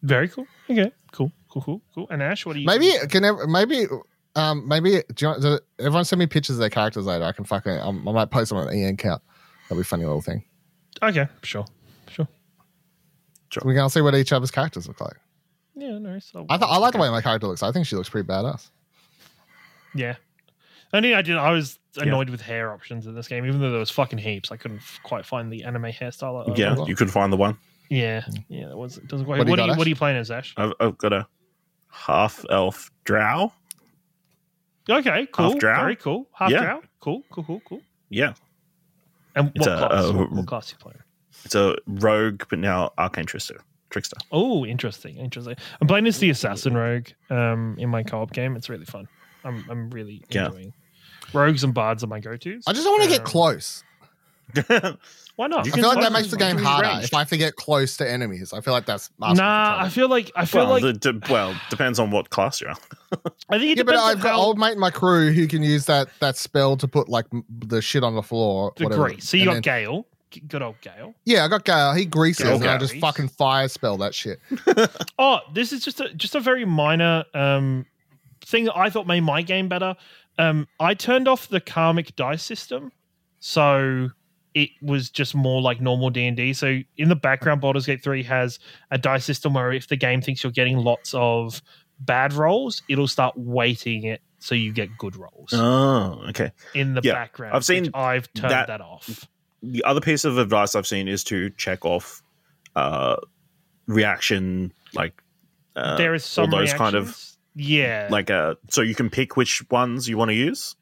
Very 0.04 0.28
cool. 0.30 0.46
Okay, 0.70 0.92
cool, 1.12 1.32
cool, 1.50 1.62
cool, 1.62 1.82
cool. 1.94 2.08
And 2.10 2.22
Ash, 2.22 2.46
what 2.46 2.54
do 2.54 2.60
you? 2.60 2.66
Maybe 2.66 2.92
can 3.10 3.24
ev- 3.26 3.48
maybe 3.48 3.86
um 4.36 4.68
maybe 4.68 4.90
do 5.14 5.26
you 5.26 5.28
want, 5.28 5.42
does 5.42 5.62
everyone 5.80 6.06
send 6.06 6.20
me 6.20 6.28
pictures 6.28 6.58
of 6.58 6.60
their 6.60 6.70
characters 6.70 7.06
later? 7.06 7.24
I 7.26 7.32
can 7.32 7.46
fucking 7.46 7.80
um, 7.80 8.08
I 8.08 8.12
might 8.12 8.30
post 8.32 8.50
them 8.50 8.58
on 8.60 8.70
EN 8.74 8.98
count. 8.98 9.22
That'll 9.64 9.78
be 9.78 9.82
a 9.82 9.86
funny 9.86 10.04
little 10.06 10.22
thing. 10.22 10.44
Okay, 11.02 11.28
sure, 11.44 11.66
sure. 12.08 12.28
sure. 13.50 13.64
We 13.66 13.74
can 13.74 13.82
all 13.82 13.90
see 13.90 14.02
what 14.02 14.14
each 14.16 14.32
other's 14.32 14.52
characters 14.52 14.88
look 14.88 15.02
like. 15.02 15.18
Yeah, 15.76 15.98
no. 15.98 16.20
So 16.20 16.46
I 16.50 16.58
th- 16.58 16.70
I 16.70 16.78
like 16.78 16.94
the 16.94 17.00
way 17.00 17.10
my 17.10 17.22
character 17.22 17.48
looks. 17.48 17.64
I 17.64 17.72
think 17.72 17.88
she 17.88 17.96
looks 17.96 18.10
pretty 18.10 18.28
badass. 18.28 18.70
Yeah. 19.94 20.16
Only 20.96 21.14
I 21.16 21.22
did. 21.22 21.36
I 21.38 21.52
was 21.52 21.78
annoyed 21.98 22.30
with 22.30 22.42
hair 22.42 22.72
options 22.72 23.06
in 23.08 23.16
this 23.16 23.28
game, 23.28 23.46
even 23.46 23.60
though 23.60 23.70
there 23.72 23.80
was 23.80 23.90
fucking 23.92 24.20
heaps. 24.20 24.52
I 24.52 24.58
couldn't 24.58 24.78
f- 24.78 25.00
quite 25.04 25.26
find 25.26 25.52
the 25.52 25.64
anime 25.64 25.84
hairstyle. 25.84 26.50
I 26.50 26.56
yeah, 26.56 26.76
you 26.86 26.96
could 26.96 27.12
find 27.12 27.32
the 27.34 27.38
one. 27.38 27.58
yeah, 27.90 28.26
yeah. 28.50 28.68
That 28.70 28.78
was 28.78 28.98
it 28.98 29.08
doesn't 29.08 29.26
quite. 29.26 29.38
What 29.40 29.48
What, 29.50 29.56
do 29.58 29.62
you 29.62 29.64
are 29.64 29.68
you 29.68 29.72
got, 29.74 29.78
What 29.78 29.88
are 29.88 29.90
you 29.90 29.96
playing 29.96 30.18
as 30.18 30.32
Ash? 30.32 30.54
I've, 30.58 30.74
I've 30.80 30.98
got 30.98 31.14
a 31.14 31.28
half 31.90 32.46
elf 32.50 32.92
drow. 33.04 33.52
Okay, 34.90 35.28
cool. 35.32 35.50
Half 35.52 35.60
drow? 35.60 35.76
Very 35.82 35.96
cool. 35.96 36.28
Half 36.34 36.52
Yeah. 36.52 36.64
drow. 36.64 36.82
Cool, 37.00 37.24
cool, 37.32 37.44
cool, 37.44 37.62
cool. 37.66 37.82
Yeah, 38.10 38.34
And 39.36 39.52
what 39.56 39.68
a- 39.68 39.78
class? 39.88 40.06
a- 40.06 40.14
what, 40.14 40.32
what 40.32 40.48
class 40.48 40.72
you 40.72 40.78
playing? 40.78 41.00
It's 41.44 41.56
a 41.56 41.76
rogue, 41.88 42.44
but 42.50 42.60
now 42.60 42.92
arcane 42.98 43.26
trickster. 43.26 43.60
Trickster. 43.90 44.18
Oh, 44.32 44.66
interesting, 44.66 45.18
interesting. 45.18 45.56
I'm 45.82 45.88
playing 45.88 46.08
as 46.08 46.20
the 46.20 46.30
assassin 46.30 46.74
rogue 46.76 47.08
um, 47.30 47.76
in 47.80 47.90
my 47.90 48.04
co-op 48.04 48.32
game. 48.34 48.56
It's 48.56 48.70
really 48.70 48.86
fun. 48.86 49.08
I'm 49.44 49.64
I'm 49.70 49.90
really 49.92 50.24
Yeah. 50.30 50.46
enjoying. 50.48 50.74
Rogues 51.34 51.64
and 51.64 51.74
bards 51.74 52.04
are 52.04 52.08
my 52.08 52.20
go-tos. 52.20 52.64
I 52.68 52.74
just 52.74 52.84
don't 52.86 52.94
want 52.94 53.04
to 53.04 53.10
get 53.10 53.20
Um, 53.22 53.26
close. 53.26 53.84
Why 55.36 55.48
not? 55.48 55.62
I 55.62 55.64
can 55.64 55.74
feel 55.74 55.88
like 55.90 56.02
that 56.02 56.14
makes 56.14 56.30
the 56.30 56.38
game 56.38 56.58
harder 56.58 56.88
ranged. 56.88 57.06
if 57.06 57.14
I 57.14 57.20
have 57.20 57.30
to 57.30 57.38
get 57.38 57.58
close 57.58 57.98
to 57.98 58.10
enemies. 58.10 58.54
I 58.54 58.62
feel 58.62 58.74
like 58.74 58.86
that's 58.86 59.10
asking 59.22 59.36
for 59.38 59.42
Nah. 59.42 59.78
I 59.84 59.90
feel 59.90 60.08
like 60.08 60.32
I 60.36 60.46
feel 60.46 60.62
well, 60.64 60.70
like 60.70 60.84
the, 60.84 60.94
de- 60.94 61.22
well, 61.34 61.54
depends 61.70 62.00
on 62.00 62.10
what 62.12 62.30
class 62.30 62.62
you're 62.62 62.70
on. 62.70 62.78
I 63.50 63.58
think 63.60 63.72
it 63.72 63.78
yeah, 63.80 63.84
but 63.84 63.92
depends 63.94 64.02
on 64.04 64.10
I've 64.12 64.22
got 64.22 64.32
how 64.34 64.40
old 64.40 64.58
mate 64.58 64.72
in 64.74 64.80
my 64.80 64.92
crew 64.92 65.34
who 65.34 65.46
can 65.48 65.62
use 65.62 65.88
that 65.88 66.08
that 66.22 66.38
spell 66.38 66.78
to 66.78 66.88
put 66.88 67.10
like 67.10 67.26
m- 67.34 67.44
the 67.50 67.82
shit 67.82 68.02
on 68.04 68.16
the 68.16 68.24
floor. 68.24 68.72
the 68.78 68.86
great. 68.86 69.24
So 69.24 69.36
you 69.36 69.42
And 69.44 69.48
got 69.48 69.54
then- 69.56 69.84
Gale, 69.84 70.08
G- 70.32 70.40
good 70.48 70.62
old 70.62 70.80
Gale. 70.80 71.14
Yeah, 71.26 71.44
I 71.44 71.50
got 71.50 71.66
Gale. 71.66 71.94
He 71.94 72.06
greases, 72.06 72.46
Gale 72.46 72.56
and 72.56 72.66
I 72.70 72.78
just 72.78 72.96
fucking 73.00 73.28
fire 73.30 73.68
spell 73.68 73.98
that 73.98 74.14
shit. 74.16 74.40
Oh, 75.20 75.40
this 75.54 75.74
is 75.74 75.84
just 75.84 76.00
a 76.00 76.14
just 76.14 76.36
a 76.36 76.40
very 76.40 76.64
minor 76.64 77.26
um 77.34 77.86
thing 78.46 78.66
that 78.66 78.78
I 78.78 78.90
thought 78.90 79.06
made 79.08 79.22
my 79.22 79.42
game 79.42 79.68
better. 79.68 79.96
Um, 80.38 80.68
I 80.80 80.94
turned 80.94 81.28
off 81.28 81.48
the 81.48 81.62
karmic 81.62 82.16
dice 82.16 82.44
system, 82.44 82.92
so 83.40 84.10
it 84.54 84.70
was 84.82 85.10
just 85.10 85.36
more 85.36 85.62
like 85.62 85.82
normal 85.82 86.10
D 86.10 86.26
and 86.28 86.36
D. 86.38 86.54
So 86.54 86.80
in 86.98 87.10
the 87.10 87.16
background, 87.16 87.62
Baldur's 87.62 87.86
Gate 87.86 88.04
Three 88.04 88.24
has 88.24 88.60
a 88.92 88.98
dice 88.98 89.26
system 89.26 89.54
where 89.54 89.72
if 89.72 89.88
the 89.88 89.96
game 89.98 90.22
thinks 90.22 90.44
you're 90.44 90.52
getting 90.52 90.78
lots 90.78 91.14
of 91.14 91.62
bad 92.00 92.34
rolls, 92.34 92.82
it'll 92.90 93.08
start 93.08 93.34
weighting 93.38 94.04
it 94.04 94.22
so 94.40 94.54
you 94.56 94.72
get 94.74 94.90
good 94.98 95.16
rolls 95.16 95.52
Oh, 95.54 96.24
okay. 96.30 96.52
in 96.74 96.94
the 96.94 97.02
yeah, 97.04 97.14
background. 97.14 97.56
I've 97.56 97.66
seen 97.66 97.90
I've 97.94 98.32
turned 98.34 98.52
that- 98.52 98.68
that, 98.68 98.82
off. 98.82 99.28
The 99.64 99.84
other 99.84 100.02
piece 100.02 100.26
of 100.26 100.38
advice 100.38 100.76
I've 100.76 100.86
seen 100.86 101.08
is 101.08 101.24
to 101.26 101.50
check 101.52 101.86
off 101.86 102.22
uh, 102.76 103.16
reaction, 103.88 104.74
like 104.94 105.22
uh, 105.76 105.98
there 105.98 106.14
is 106.14 106.24
some 106.24 106.54
all 106.54 106.60
those 106.60 106.74
kind 106.74 106.96
of 106.96 107.06
reactions. 107.06 107.35
Yeah, 107.56 108.08
like 108.12 108.30
uh, 108.30 108.56
so 108.70 108.82
you 108.82 108.96
can 108.96 109.10
pick 109.10 109.36
which 109.38 109.64
ones 109.72 110.08
you 110.10 110.18
want 110.18 110.30
to 110.30 110.36
use. 110.36 110.76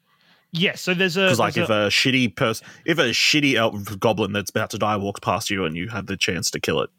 yes. 0.51 0.81
So 0.81 0.93
there's 0.93 1.17
a 1.17 1.21
Because 1.25 1.39
like 1.39 1.57
if 1.57 1.69
a 1.69 1.87
shitty 1.89 2.35
person, 2.35 2.65
if 2.85 2.97
a 2.99 3.09
shitty 3.11 3.55
elf 3.55 3.99
goblin 3.99 4.33
that's 4.33 4.49
about 4.49 4.69
to 4.71 4.77
die 4.77 4.97
walks 4.97 5.19
past 5.19 5.49
you 5.49 5.65
and 5.65 5.75
you 5.75 5.89
have 5.89 6.07
the 6.07 6.17
chance 6.17 6.49
to 6.51 6.59
kill 6.59 6.81
it, 6.81 6.89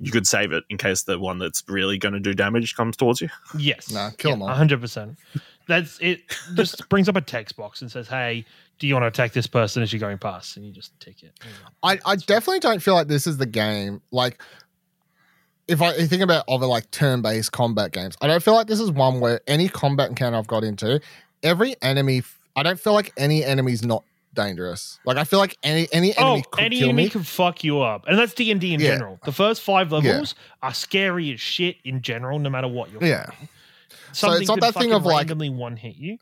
you 0.00 0.10
could 0.10 0.26
save 0.26 0.52
it 0.52 0.64
in 0.70 0.76
case 0.78 1.02
the 1.04 1.18
one 1.18 1.38
that's 1.38 1.62
really 1.68 1.98
going 1.98 2.14
to 2.14 2.20
do 2.20 2.34
damage 2.34 2.74
comes 2.76 2.96
towards 2.96 3.20
you. 3.20 3.28
Yes. 3.58 3.90
Nah, 3.92 4.10
kill 4.16 4.32
'em 4.32 4.42
all. 4.42 4.48
hundred 4.48 4.80
percent. 4.80 5.18
That's 5.66 5.98
it. 6.00 6.20
Just 6.54 6.86
brings 6.90 7.08
up 7.08 7.16
a 7.16 7.22
text 7.22 7.56
box 7.56 7.80
and 7.80 7.90
says, 7.90 8.06
"Hey, 8.06 8.44
do 8.78 8.86
you 8.86 8.92
want 8.94 9.04
to 9.04 9.08
attack 9.08 9.32
this 9.32 9.46
person 9.46 9.82
as 9.82 9.92
you're 9.94 10.00
going 10.00 10.18
past?" 10.18 10.56
And 10.58 10.66
you 10.66 10.72
just 10.72 10.98
tick 11.00 11.22
it. 11.22 11.32
I, 11.82 11.98
I 12.04 12.16
definitely 12.16 12.58
don't 12.60 12.82
feel 12.82 12.92
like 12.94 13.08
this 13.08 13.26
is 13.26 13.38
the 13.38 13.46
game. 13.46 14.02
Like, 14.10 14.42
if 15.68 15.80
I 15.82 16.06
think 16.06 16.22
about 16.22 16.44
other 16.48 16.66
like 16.66 16.90
turn-based 16.90 17.52
combat 17.52 17.92
games, 17.92 18.16
I 18.20 18.26
don't 18.26 18.42
feel 18.42 18.54
like 18.54 18.66
this 18.66 18.80
is 18.80 18.90
one 18.90 19.20
where 19.20 19.40
any 19.46 19.68
combat 19.68 20.08
encounter 20.08 20.36
I've 20.38 20.46
got 20.46 20.64
into, 20.64 21.00
every 21.42 21.74
enemy, 21.82 22.22
I 22.56 22.62
don't 22.62 22.78
feel 22.78 22.92
like 22.92 23.12
any 23.16 23.44
enemy's 23.44 23.82
not 23.84 24.04
dangerous. 24.34 24.98
Like, 25.04 25.16
I 25.16 25.24
feel 25.24 25.38
like 25.38 25.56
any 25.62 25.86
any 25.92 26.12
Oh, 26.18 26.26
enemy 26.32 26.44
could 26.50 26.64
any 26.64 26.82
enemy 26.82 27.04
me. 27.04 27.08
can 27.08 27.22
fuck 27.22 27.62
you 27.64 27.80
up, 27.80 28.04
and 28.08 28.18
that's 28.18 28.34
D 28.34 28.50
and 28.50 28.60
D 28.60 28.74
in 28.74 28.80
Yeah. 28.80 28.88
general. 28.88 29.20
The 29.24 29.32
first 29.32 29.62
five 29.62 29.92
levels 29.92 30.34
are 30.62 30.74
scary 30.74 31.32
as 31.32 31.40
shit 31.40 31.76
in 31.84 32.02
general, 32.02 32.38
no 32.38 32.50
matter 32.50 32.68
what 32.68 32.90
you're. 32.90 33.04
Yeah. 33.04 33.26
fighting. 33.26 33.48
So 34.12 34.32
it's 34.32 34.48
not 34.48 34.60
that 34.60 34.74
thing 34.74 34.92
of, 34.92 35.04
like- 35.04 35.16
randomly 35.18 35.50
one 35.50 35.76
hit 35.76 35.96
you. 35.96 36.18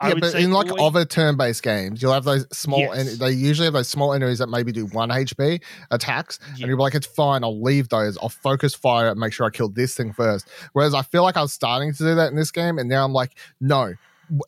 I 0.00 0.08
Yeah, 0.10 0.14
but 0.20 0.34
in 0.36 0.52
like 0.52 0.70
always- 0.70 0.82
other 0.82 1.04
turn-based 1.04 1.62
games, 1.62 2.00
you'll 2.00 2.12
have 2.12 2.24
those 2.24 2.46
small. 2.52 2.78
Yes. 2.80 3.12
En- 3.14 3.18
they 3.18 3.32
usually 3.32 3.64
have 3.66 3.74
those 3.74 3.88
small 3.88 4.12
enemies 4.14 4.38
that 4.38 4.48
maybe 4.48 4.70
do 4.70 4.86
one 4.86 5.10
HP 5.10 5.60
attacks, 5.90 6.38
Yeah. 6.40 6.50
and 6.62 6.68
you're 6.68 6.78
like, 6.78 6.94
"It's 6.94 7.06
fine. 7.06 7.42
I'll 7.42 7.60
leave 7.60 7.88
those. 7.88 8.16
I'll 8.22 8.28
focus 8.28 8.74
fire 8.74 9.08
and 9.08 9.18
make 9.18 9.32
sure 9.32 9.46
I 9.46 9.50
kill 9.50 9.68
this 9.68 9.94
thing 9.96 10.12
first. 10.12 10.46
Whereas 10.72 10.94
I 10.94 11.02
feel 11.02 11.22
like 11.24 11.36
I 11.36 11.42
was 11.42 11.52
starting 11.52 11.92
to 11.92 11.98
do 11.98 12.14
that 12.14 12.30
in 12.30 12.36
this 12.36 12.50
game, 12.52 12.78
and 12.78 12.88
now 12.88 13.04
I'm 13.04 13.12
like, 13.12 13.36
no. 13.60 13.94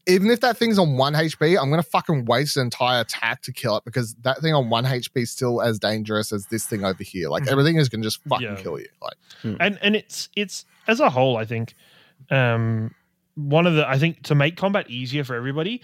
Even 0.07 0.31
if 0.31 0.41
that 0.41 0.59
thing's 0.59 0.79
on 0.79 0.99
one 0.99 1.15
HP, 1.15 1.57
I'm 1.59 1.71
gonna 1.71 1.83
fucking 1.83 2.27
waste 2.27 2.59
an 2.59 2.65
entire 2.65 3.01
attack 3.01 3.41
to 3.45 3.53
kill 3.53 3.79
it 3.79 3.85
because 3.87 4.15
that 4.25 4.41
thing 4.43 4.53
on 4.53 4.69
one 4.69 4.85
HP 4.85 5.23
is 5.23 5.31
still 5.31 5.63
as 5.63 5.79
dangerous 5.79 6.33
as 6.35 6.45
this 6.47 6.67
thing 6.67 6.85
over 6.85 7.03
here. 7.03 7.31
Like 7.31 7.45
Mhm. 7.45 7.49
everything 7.53 7.77
is 7.77 7.89
gonna 7.89 8.03
just 8.05 8.21
fucking 8.29 8.47
Yeah. 8.47 8.57
kill 8.57 8.79
you. 8.79 8.89
Like 9.01 9.17
and 9.59 9.79
and 9.81 9.97
it's 9.97 10.29
it's 10.37 10.67
as 10.87 11.01
a 11.01 11.09
whole 11.09 11.39
i 11.39 11.47
think 11.47 11.75
um 12.31 12.95
one 13.35 13.67
of 13.67 13.75
the 13.75 13.89
i 13.89 13.99
think 13.99 14.23
to 14.23 14.35
make 14.35 14.57
combat 14.57 14.89
easier 14.89 15.25
for 15.25 15.35
everybody 15.35 15.81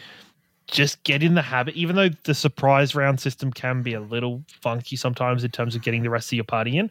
just 0.67 1.03
get 1.05 1.23
in 1.23 1.35
the 1.35 1.43
habit 1.43 1.75
even 1.75 1.95
though 1.95 2.09
the 2.25 2.35
surprise 2.35 2.95
round 2.95 3.21
system 3.21 3.53
can 3.53 3.83
be 3.83 3.95
a 3.95 4.01
little 4.01 4.43
funky 4.61 4.97
sometimes 4.97 5.45
in 5.45 5.51
terms 5.51 5.75
of 5.77 5.83
getting 5.83 6.03
the 6.03 6.11
rest 6.11 6.29
of 6.29 6.33
your 6.33 6.45
party 6.45 6.77
in 6.77 6.91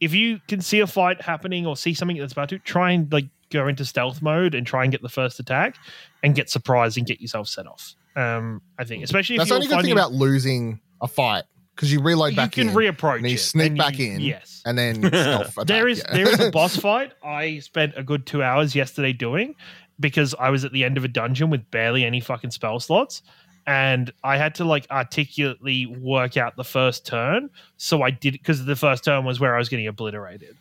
if 0.00 0.14
you 0.14 0.40
can 0.48 0.60
see 0.60 0.80
a 0.80 0.86
fight 0.86 1.20
happening 1.20 1.66
or 1.66 1.76
see 1.76 1.92
something 1.92 2.16
that's 2.16 2.32
about 2.32 2.48
to 2.48 2.58
try 2.60 2.92
and 2.92 3.12
like 3.12 3.26
go 3.50 3.66
into 3.66 3.84
stealth 3.84 4.22
mode 4.22 4.54
and 4.54 4.66
try 4.66 4.84
and 4.84 4.92
get 4.92 5.02
the 5.02 5.08
first 5.08 5.40
attack 5.40 5.76
and 6.22 6.34
get 6.34 6.48
surprised 6.48 6.96
and 6.96 7.06
get 7.06 7.20
yourself 7.20 7.48
set 7.48 7.66
off. 7.66 7.94
Um 8.16 8.62
i 8.78 8.84
think 8.84 9.04
especially 9.04 9.36
if 9.36 9.40
that's 9.40 9.50
the 9.50 9.54
you're 9.54 9.62
only 9.64 9.68
good 9.68 9.82
thing 9.82 9.92
about 9.92 10.12
losing 10.12 10.80
a 11.00 11.08
fight 11.08 11.44
because 11.80 11.92
you 11.92 12.00
reload 12.02 12.36
back 12.36 12.58
in. 12.58 12.66
you 12.68 12.72
can 12.74 12.82
in 12.82 12.94
reapproach 12.94 13.16
and 13.18 13.28
you 13.28 13.34
it, 13.36 13.38
sneak 13.38 13.68
and 13.68 13.78
back 13.78 13.98
you- 13.98 14.12
in. 14.12 14.20
yes 14.20 14.62
and 14.66 14.76
then 14.78 14.96
stealth 15.08 15.56
attack, 15.56 15.66
there 15.66 15.88
is 15.88 16.02
yeah. 16.06 16.14
there 16.14 16.28
is 16.28 16.38
a 16.40 16.50
boss 16.52 16.76
fight 16.76 17.12
I 17.24 17.60
spent 17.60 17.94
a 17.96 18.02
good 18.02 18.26
two 18.26 18.42
hours 18.42 18.74
yesterday 18.74 19.12
doing 19.14 19.54
because 19.98 20.34
I 20.38 20.50
was 20.50 20.64
at 20.64 20.72
the 20.72 20.84
end 20.84 20.96
of 20.98 21.04
a 21.04 21.08
dungeon 21.08 21.50
with 21.50 21.70
barely 21.70 22.04
any 22.04 22.20
fucking 22.20 22.50
spell 22.52 22.80
slots. 22.80 23.22
And 23.66 24.10
I 24.24 24.38
had 24.38 24.54
to 24.56 24.64
like 24.64 24.86
articulately 24.90 25.84
work 25.86 26.38
out 26.38 26.56
the 26.56 26.64
first 26.64 27.04
turn. 27.06 27.50
So 27.76 28.00
I 28.02 28.10
did 28.10 28.32
because 28.32 28.64
the 28.64 28.74
first 28.76 29.04
turn 29.04 29.24
was 29.26 29.38
where 29.40 29.54
I 29.54 29.58
was 29.58 29.68
getting 29.68 29.86
obliterated. 29.86 30.56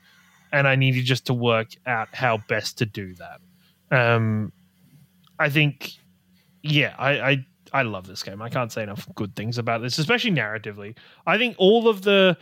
And 0.52 0.68
I 0.68 0.76
needed 0.76 1.06
just 1.06 1.26
to 1.28 1.34
work 1.34 1.70
out 1.86 2.10
how 2.14 2.40
best 2.50 2.78
to 2.80 2.86
do 2.86 3.16
that. 3.16 3.40
Um 3.98 4.52
I 5.40 5.50
think 5.50 5.94
yeah, 6.62 6.94
I, 7.00 7.12
I 7.22 7.46
I 7.74 7.84
love 7.84 8.08
this 8.08 8.24
game. 8.24 8.42
I 8.42 8.50
can't 8.50 8.72
say 8.72 8.84
enough 8.84 9.08
good 9.16 9.36
things 9.36 9.58
about 9.58 9.82
this, 9.82 9.98
especially 9.98 10.32
narratively. 10.32 10.96
I 11.28 11.38
think 11.38 11.56
all 11.58 11.88
of 11.88 12.02
the 12.04 12.38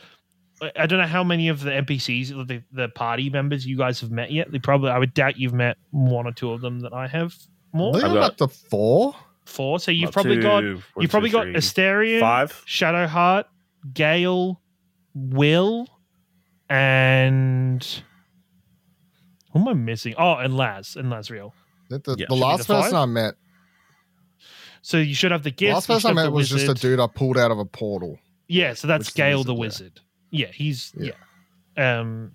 I- 0.62 0.72
I 0.76 0.86
don't 0.88 1.00
know 1.00 1.06
how 1.08 1.24
many 1.24 1.50
of 1.50 1.62
the 1.62 1.70
NPCs, 1.72 2.48
the, 2.48 2.64
the 2.72 2.90
party 2.90 3.30
members 3.30 3.66
you 3.66 3.78
guys 3.78 4.02
have 4.02 4.10
met 4.12 4.32
yet. 4.32 4.52
They 4.52 4.58
probably, 4.60 4.90
I 4.90 4.98
would 4.98 5.14
doubt 5.14 5.38
you've 5.38 5.54
met 5.54 5.78
one 5.92 6.26
or 6.26 6.32
two 6.32 6.52
of 6.52 6.62
them 6.62 6.80
that 6.80 6.94
I 6.94 7.06
have 7.08 7.36
more. 7.74 7.90
I 7.90 8.00
think 8.00 8.04
I've 8.06 8.12
I'm 8.12 8.16
got- 8.18 8.32
up 8.32 8.38
to 8.38 8.48
four. 8.48 9.16
Four. 9.46 9.80
So 9.80 9.92
you've 9.92 10.12
probably 10.12 10.38
to 10.38 10.42
got, 10.42 10.64
one, 10.64 10.84
you've 11.00 11.12
probably 11.12 11.30
two, 11.30 11.34
got 11.38 11.44
three, 11.44 11.54
Astarion, 11.54 12.20
five. 12.20 12.52
Shadowheart, 12.66 13.46
Gale, 13.94 14.60
Wyll, 15.14 15.88
and 16.70 17.84
who 19.54 19.60
am 19.60 19.68
I 19.68 19.74
missing? 19.74 20.16
Oh, 20.18 20.34
and 20.36 20.56
Laz 20.58 20.96
and 20.96 21.12
Lazriel. 21.12 21.52
The, 21.90 22.00
the, 22.00 22.16
Yeah. 22.20 22.26
the 22.30 22.36
last 22.36 22.68
the 22.68 22.74
person? 22.82 22.96
I 22.98 23.06
met, 23.06 23.36
So 24.88 24.98
you 25.00 25.14
should 25.16 25.32
have 25.32 25.44
the 25.44 25.50
the 25.52 25.66
gith. 25.66 25.74
last 25.74 25.88
person 25.88 26.12
I 26.12 26.14
met 26.14 26.24
the 26.24 26.32
was 26.32 26.48
just 26.50 26.70
a 26.70 26.74
dude 26.74 27.02
I 27.02 27.08
pulled 27.08 27.38
out 27.38 27.52
of 27.52 27.60
a 27.60 27.66
portal. 27.66 28.20
Yeah, 28.48 28.74
so 28.74 28.88
that's 28.88 29.00
Which 29.02 29.08
is 29.10 29.14
the 29.16 29.22
Gale 29.22 29.38
wizard, 29.40 29.48
the 29.48 29.54
yeah. 29.54 29.60
wizard. 29.60 30.00
Yeah, 30.32 30.48
he's 30.54 30.94
Yeah. 30.98 31.12
yeah. 31.76 32.00
Um, 32.00 32.32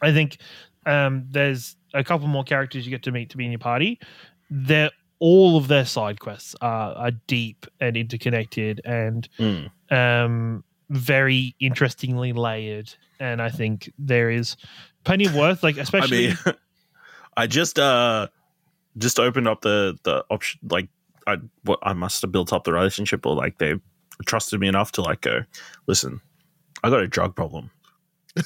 I 0.00 0.12
think 0.14 0.38
um, 0.86 1.26
there's 1.30 1.76
a 1.92 2.02
couple 2.02 2.26
more 2.26 2.42
characters 2.42 2.86
you 2.86 2.90
get 2.90 3.02
to 3.02 3.12
meet 3.12 3.28
to 3.30 3.36
be 3.36 3.44
in 3.44 3.50
your 3.52 3.58
party. 3.58 4.00
They're 4.50 4.90
all 5.18 5.58
of 5.58 5.68
their 5.68 5.84
side 5.84 6.20
quests 6.20 6.56
are, 6.62 6.94
are 6.94 7.10
deep 7.26 7.66
and 7.80 7.98
interconnected 7.98 8.80
and 8.86 9.28
Mm. 9.38 9.70
um, 9.90 10.64
very 10.88 11.54
interestingly 11.60 12.32
layered. 12.32 12.94
And 13.20 13.42
I 13.42 13.50
think 13.50 13.92
there 13.98 14.30
is 14.30 14.56
plenty 15.04 15.26
of 15.26 15.34
worth, 15.34 15.62
like 15.62 15.76
I 15.78 15.82
especially. 15.82 16.28
mean, 16.28 16.38
I 17.36 17.46
just 17.46 17.78
uh 17.78 18.28
just 18.96 19.20
opened 19.20 19.48
up 19.48 19.60
the 19.60 19.98
the 20.04 20.24
option. 20.30 20.60
Like 20.70 20.88
I 21.28 21.36
what 21.64 21.78
I 21.82 21.92
must 21.92 22.22
have 22.22 22.32
built 22.32 22.52
up 22.52 22.64
the 22.64 22.72
relationship, 22.72 23.24
or 23.26 23.34
like 23.34 23.58
they 23.58 23.74
trusted 24.26 24.58
me 24.60 24.68
enough 24.68 24.92
to 24.92 25.02
like 25.02 25.20
go. 25.20 25.40
Listen, 25.86 26.20
I 26.82 26.90
got 26.90 27.02
a 27.02 27.08
drug 27.08 27.34
problem. 27.36 27.70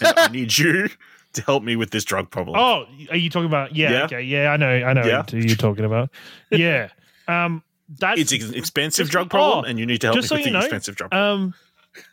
I 0.00 0.28
need 0.32 0.56
you 0.58 0.88
to 1.34 1.42
help 1.42 1.62
me 1.62 1.76
with 1.76 1.90
this 1.90 2.04
drug 2.04 2.30
problem. 2.30 2.56
oh, 2.58 2.84
are 3.10 3.16
you 3.16 3.30
talking 3.30 3.46
about? 3.46 3.74
Yeah, 3.74 3.90
Yeah. 3.92 4.04
okay, 4.04 4.22
yeah, 4.22 4.50
I 4.50 4.56
know, 4.56 4.68
I 4.68 4.92
know 4.92 5.04
Yeah. 5.06 5.22
who 5.30 5.38
you're 5.38 5.56
talking 5.56 5.84
about. 5.84 6.10
Yeah, 6.50 6.88
um, 7.28 7.62
that's 7.98 8.20
it's 8.20 8.32
an 8.44 8.54
expensive 8.54 9.08
drug 9.08 9.30
problem, 9.30 9.64
oh, 9.64 9.68
and 9.68 9.78
you 9.78 9.86
need 9.86 10.00
to 10.02 10.08
help 10.08 10.16
me 10.16 10.22
so 10.22 10.34
with 10.36 10.44
the 10.44 10.50
know, 10.50 10.58
expensive 10.60 10.96
drug. 10.96 11.10
problem. 11.10 11.54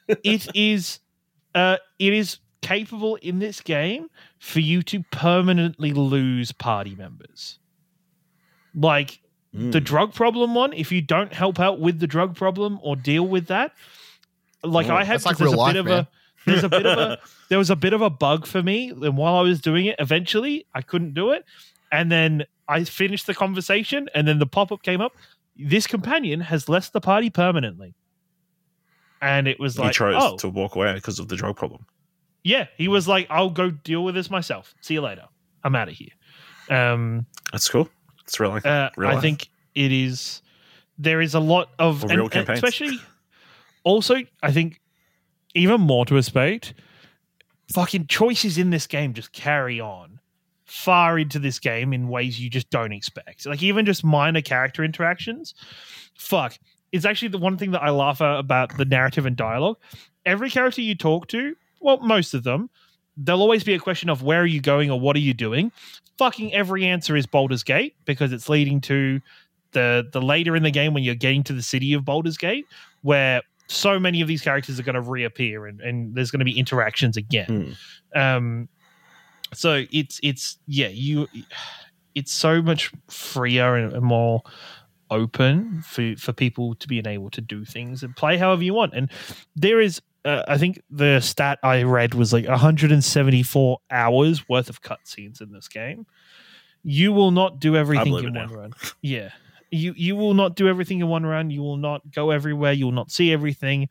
Um, 0.07 0.17
it 0.23 0.47
is, 0.55 0.99
uh, 1.55 1.77
it 1.99 2.13
is 2.13 2.37
capable 2.61 3.15
in 3.17 3.39
this 3.39 3.61
game 3.61 4.09
for 4.39 4.59
you 4.59 4.81
to 4.83 5.03
permanently 5.11 5.93
lose 5.93 6.51
party 6.51 6.95
members. 6.95 7.59
Like 8.75 9.19
Mm. 9.55 9.71
the 9.71 9.81
drug 9.81 10.13
problem 10.13 10.53
one, 10.53 10.73
if 10.73 10.91
you 10.91 11.01
don't 11.01 11.33
help 11.33 11.59
out 11.59 11.79
with 11.79 11.99
the 11.99 12.05
drug 12.07 12.35
problem 12.35 12.79
or 12.83 12.95
deal 12.95 13.27
with 13.27 13.47
that, 13.47 13.73
like 14.63 14.87
Oh, 14.89 14.95
I 14.95 15.03
had, 15.03 15.25
like 15.25 15.37
there's 15.37 15.51
a 15.51 15.55
life, 15.55 15.73
bit 15.73 15.79
of 15.79 15.85
man. 15.87 15.99
a, 15.99 16.07
there's 16.45 16.63
a 16.63 16.69
bit 16.69 16.85
of 16.85 16.97
a, 16.97 17.17
there 17.49 17.57
was 17.57 17.69
a 17.71 17.75
bit 17.75 17.93
of 17.93 18.01
a 18.01 18.09
bug 18.11 18.45
for 18.45 18.61
me, 18.61 18.89
and 18.89 19.17
while 19.17 19.35
I 19.35 19.41
was 19.41 19.59
doing 19.59 19.85
it, 19.87 19.95
eventually 19.99 20.65
I 20.75 20.81
couldn't 20.81 21.13
do 21.15 21.31
it, 21.31 21.45
and 21.91 22.11
then 22.11 22.45
I 22.67 22.83
finished 22.83 23.25
the 23.25 23.33
conversation, 23.33 24.07
and 24.13 24.27
then 24.27 24.37
the 24.37 24.45
pop 24.45 24.71
up 24.71 24.83
came 24.83 25.01
up. 25.01 25.13
This 25.57 25.87
companion 25.87 26.41
has 26.41 26.69
left 26.69 26.93
the 26.93 27.01
party 27.01 27.29
permanently. 27.31 27.95
and 29.21 29.47
it 29.47 29.59
was 29.59 29.77
like 29.79 29.89
he 29.89 29.93
chose 29.97 30.15
oh, 30.17 30.37
to 30.37 30.47
walk 30.49 30.75
away 30.75 30.93
because 30.93 31.19
of 31.19 31.27
the 31.27 31.35
drug 31.35 31.55
problem. 31.57 31.85
yeah, 32.43 32.67
he 32.77 32.87
was 32.87 33.07
like, 33.07 33.25
I'll 33.29 33.49
go 33.49 33.69
deal 33.71 34.03
with 34.03 34.15
this 34.15 34.29
myself. 34.29 34.73
See 34.81 34.93
you 34.93 35.01
later. 35.01 35.25
I'm 35.63 35.75
out 35.75 35.89
of 35.89 35.95
here. 35.95 36.11
Um, 36.69 37.25
That's 37.51 37.67
cool. 37.67 37.89
Like, 38.37 38.65
uh, 38.65 38.89
I 38.97 39.19
think 39.19 39.49
it 39.75 39.91
is. 39.91 40.41
There 40.97 41.21
is 41.21 41.33
a 41.33 41.39
lot 41.39 41.69
of 41.79 42.03
and- 42.03 42.11
real 42.11 42.29
campaigns. 42.29 42.57
especially. 42.57 42.99
Also, 43.83 44.15
I 44.43 44.51
think 44.51 44.81
even 45.55 45.81
more 45.81 46.05
to 46.05 46.13
respect, 46.13 46.73
fucking 47.73 48.07
choices 48.07 48.57
in 48.57 48.69
this 48.69 48.87
game 48.87 49.13
just 49.13 49.31
carry 49.31 49.79
on 49.79 50.19
far 50.65 51.17
into 51.17 51.39
this 51.39 51.57
game 51.57 51.93
in 51.93 52.09
ways 52.09 52.39
you 52.39 52.49
just 52.49 52.69
don't 52.69 52.91
expect. 52.91 53.45
Like 53.45 53.63
even 53.63 53.85
just 53.85 54.03
minor 54.03 54.41
character 54.41 54.83
interactions. 54.83 55.55
Fuck, 56.15 56.59
it's 56.91 57.05
actually 57.05 57.29
the 57.29 57.37
one 57.39 57.57
thing 57.57 57.71
that 57.71 57.81
I 57.81 57.89
laugh 57.89 58.21
at 58.21 58.37
about 58.39 58.77
the 58.77 58.85
narrative 58.85 59.25
and 59.25 59.35
dialogue. 59.35 59.77
Every 60.25 60.49
character 60.49 60.81
you 60.81 60.93
talk 60.95 61.27
to, 61.29 61.55
well, 61.79 61.97
most 62.01 62.33
of 62.33 62.43
them, 62.43 62.69
there'll 63.21 63.41
always 63.41 63.63
be 63.63 63.73
a 63.73 63.79
question 63.79 64.09
of 64.09 64.23
where 64.23 64.41
are 64.41 64.45
you 64.45 64.61
going 64.61 64.89
or 64.89 64.99
what 64.99 65.15
are 65.15 65.19
you 65.19 65.33
doing. 65.33 65.71
Fucking 66.17 66.53
every 66.53 66.85
answer 66.85 67.15
is 67.15 67.25
Baldur's 67.25 67.63
Gate 67.63 67.95
because 68.05 68.31
it's 68.31 68.49
leading 68.49 68.81
to 68.81 69.21
the 69.71 70.07
the 70.11 70.21
later 70.21 70.55
in 70.55 70.63
the 70.63 70.71
game 70.71 70.93
when 70.93 71.03
you're 71.03 71.15
getting 71.15 71.43
to 71.43 71.53
the 71.53 71.61
city 71.61 71.93
of 71.93 72.03
Baldur's 72.05 72.37
Gate, 72.37 72.65
where 73.01 73.41
so 73.67 73.99
many 73.99 74.21
of 74.21 74.27
these 74.27 74.41
characters 74.41 74.79
are 74.79 74.83
going 74.83 74.95
to 74.95 75.01
reappear 75.01 75.67
and, 75.67 75.79
and 75.81 76.15
there's 76.15 76.31
going 76.31 76.39
to 76.39 76.45
be 76.45 76.57
interactions 76.57 77.17
again. 77.17 77.77
Um, 78.15 78.69
so 79.53 79.85
it's 79.91 80.19
it's 80.23 80.57
yeah 80.67 80.87
you 80.87 81.27
it's 82.15 82.31
so 82.31 82.61
much 82.61 82.91
freer 83.09 83.75
and, 83.75 83.93
and 83.93 84.03
more 84.03 84.41
open 85.11 85.81
for 85.81 86.15
for 86.17 86.33
people 86.33 86.75
to 86.75 86.87
be 86.87 86.99
able 86.99 87.29
to 87.31 87.41
do 87.41 87.65
things 87.65 88.03
and 88.03 88.15
play 88.15 88.37
however 88.37 88.63
you 88.63 88.73
want. 88.73 88.93
And 88.93 89.09
there 89.55 89.79
is, 89.79 90.01
uh, 90.25 90.43
I 90.47 90.57
think 90.57 90.81
the 90.89 91.19
stat 91.21 91.59
I 91.63 91.83
read 91.83 92.13
was 92.13 92.33
like 92.33 92.47
174 92.47 93.79
hours 93.89 94.49
worth 94.49 94.69
of 94.69 94.81
cutscenes 94.81 95.41
in 95.41 95.51
this 95.51 95.67
game. 95.67 96.05
You 96.83 97.13
will 97.13 97.31
not 97.31 97.59
do 97.59 97.75
everything 97.75 98.07
in 98.07 98.13
one 98.13 98.33
now. 98.33 98.45
run. 98.47 98.73
Yeah. 99.01 99.29
You 99.71 99.93
you 99.95 100.15
will 100.15 100.33
not 100.33 100.55
do 100.55 100.67
everything 100.67 100.99
in 100.99 101.07
one 101.07 101.25
run. 101.25 101.49
You 101.51 101.61
will 101.61 101.77
not 101.77 102.09
go 102.11 102.31
everywhere. 102.31 102.73
You 102.73 102.85
will 102.85 102.91
not 102.91 103.11
see 103.11 103.31
everything. 103.31 103.87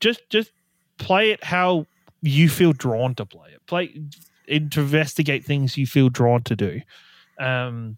Just 0.00 0.28
just 0.28 0.50
play 0.98 1.30
it 1.30 1.44
how 1.44 1.86
you 2.20 2.48
feel 2.48 2.72
drawn 2.72 3.14
to 3.14 3.26
play 3.26 3.50
it. 3.50 3.64
Play 3.66 4.00
to 4.48 4.80
investigate 4.80 5.44
things 5.44 5.76
you 5.76 5.86
feel 5.86 6.08
drawn 6.08 6.42
to 6.42 6.56
do. 6.56 6.80
Um, 7.38 7.96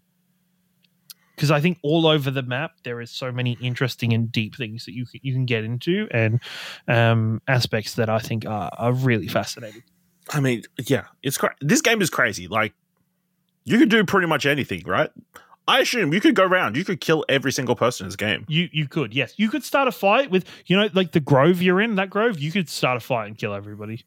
because 1.37 1.51
I 1.51 1.61
think 1.61 1.77
all 1.83 2.07
over 2.07 2.31
the 2.31 2.41
map 2.41 2.71
there 2.83 2.99
is 2.99 3.11
so 3.11 3.31
many 3.31 3.57
interesting 3.61 4.11
and 4.11 4.31
deep 4.31 4.55
things 4.55 4.85
that 4.85 4.93
you 4.95 5.05
can, 5.05 5.19
you 5.21 5.33
can 5.33 5.45
get 5.45 5.63
into 5.63 6.07
and 6.09 6.41
um, 6.87 7.43
aspects 7.47 7.93
that 7.93 8.09
I 8.09 8.17
think 8.17 8.45
are, 8.45 8.71
are 8.75 8.91
really 8.91 9.27
fascinating. 9.27 9.83
I 10.31 10.39
mean, 10.39 10.63
yeah, 10.87 11.05
it's 11.21 11.37
cra- 11.37 11.55
this 11.61 11.81
game 11.81 12.01
is 12.01 12.09
crazy. 12.09 12.47
Like, 12.47 12.73
you 13.65 13.77
could 13.77 13.89
do 13.89 14.03
pretty 14.03 14.27
much 14.27 14.45
anything, 14.47 14.83
right? 14.85 15.11
I 15.67 15.81
assume 15.81 16.11
you 16.11 16.21
could 16.21 16.35
go 16.35 16.43
around, 16.43 16.75
you 16.75 16.83
could 16.83 17.01
kill 17.01 17.23
every 17.29 17.51
single 17.51 17.75
person 17.75 18.05
in 18.05 18.07
this 18.09 18.15
game. 18.15 18.45
You 18.47 18.69
you 18.71 18.87
could 18.87 19.13
yes 19.13 19.33
you 19.37 19.49
could 19.49 19.63
start 19.63 19.87
a 19.87 19.91
fight 19.91 20.31
with 20.31 20.45
you 20.65 20.77
know 20.77 20.89
like 20.93 21.11
the 21.11 21.19
grove 21.19 21.61
you're 21.61 21.81
in 21.81 21.95
that 21.95 22.09
grove 22.09 22.39
you 22.39 22.51
could 22.51 22.69
start 22.69 22.97
a 22.97 22.99
fight 23.01 23.27
and 23.27 23.37
kill 23.37 23.53
everybody. 23.53 24.05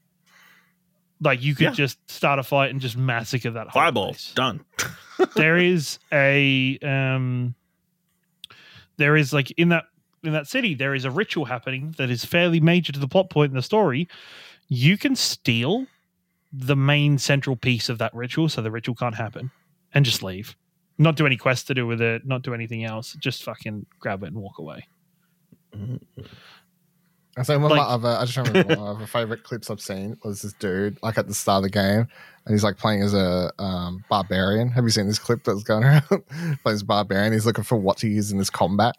Like 1.22 1.42
you 1.42 1.54
could 1.54 1.64
Yeah. 1.64 1.72
just 1.72 1.98
start 2.10 2.38
a 2.38 2.42
fight 2.42 2.70
and 2.70 2.80
just 2.80 2.96
massacre 2.96 3.50
that 3.50 3.68
whole 3.68 3.82
Fireball, 3.82 4.06
place. 4.08 4.32
done. 4.34 4.64
there 5.36 5.58
is 5.58 5.98
a 6.12 6.78
um 6.82 7.54
there 8.96 9.16
is 9.16 9.32
like 9.32 9.50
in 9.52 9.68
that 9.68 9.84
in 10.22 10.32
that 10.32 10.46
city 10.46 10.74
there 10.74 10.94
is 10.94 11.04
a 11.04 11.10
ritual 11.10 11.44
happening 11.44 11.94
that 11.98 12.10
is 12.10 12.24
fairly 12.24 12.60
major 12.60 12.92
to 12.92 12.98
the 12.98 13.08
plot 13.08 13.28
point 13.30 13.50
in 13.50 13.56
the 13.56 13.62
story 13.62 14.08
you 14.68 14.96
can 14.98 15.14
steal 15.16 15.86
the 16.52 16.76
main 16.76 17.16
central 17.18 17.56
piece 17.56 17.88
of 17.88 17.98
that 17.98 18.14
ritual 18.14 18.48
so 18.48 18.60
the 18.62 18.70
ritual 18.70 18.94
can't 18.94 19.14
happen 19.14 19.50
and 19.94 20.04
just 20.04 20.22
leave 20.22 20.56
not 20.98 21.16
do 21.16 21.24
any 21.26 21.36
quests 21.36 21.66
to 21.66 21.74
do 21.74 21.86
with 21.86 22.00
it 22.02 22.26
not 22.26 22.42
do 22.42 22.52
anything 22.54 22.84
else 22.84 23.14
just 23.20 23.42
fucking 23.42 23.84
grab 23.98 24.22
it 24.22 24.26
and 24.28 24.36
walk 24.36 24.58
away 24.58 24.86
And 27.36 27.46
so 27.46 27.58
one 27.58 27.70
of 27.70 27.76
my 27.76 27.84
other, 27.84 28.08
I 28.08 28.24
just 28.24 28.36
remember 28.36 28.74
one 28.76 28.88
of 28.88 28.98
my 28.98 29.06
favorite 29.06 29.44
clips 29.44 29.70
I've 29.70 29.80
seen 29.80 30.18
was 30.24 30.42
this 30.42 30.52
dude, 30.54 30.98
like 31.02 31.16
at 31.16 31.28
the 31.28 31.34
start 31.34 31.58
of 31.58 31.62
the 31.64 31.70
game, 31.70 32.08
and 32.44 32.54
he's 32.54 32.64
like 32.64 32.76
playing 32.76 33.02
as 33.02 33.14
a 33.14 33.52
um, 33.58 34.04
barbarian. 34.10 34.68
Have 34.70 34.84
you 34.84 34.90
seen 34.90 35.06
this 35.06 35.18
clip 35.18 35.44
that's 35.44 35.62
going 35.62 35.84
around? 35.84 36.02
playing 36.08 36.58
as 36.66 36.82
barbarian, 36.82 37.32
he's 37.32 37.46
looking 37.46 37.64
for 37.64 37.76
what 37.76 37.98
to 37.98 38.08
use 38.08 38.32
in 38.32 38.38
this 38.38 38.50
combat. 38.50 38.96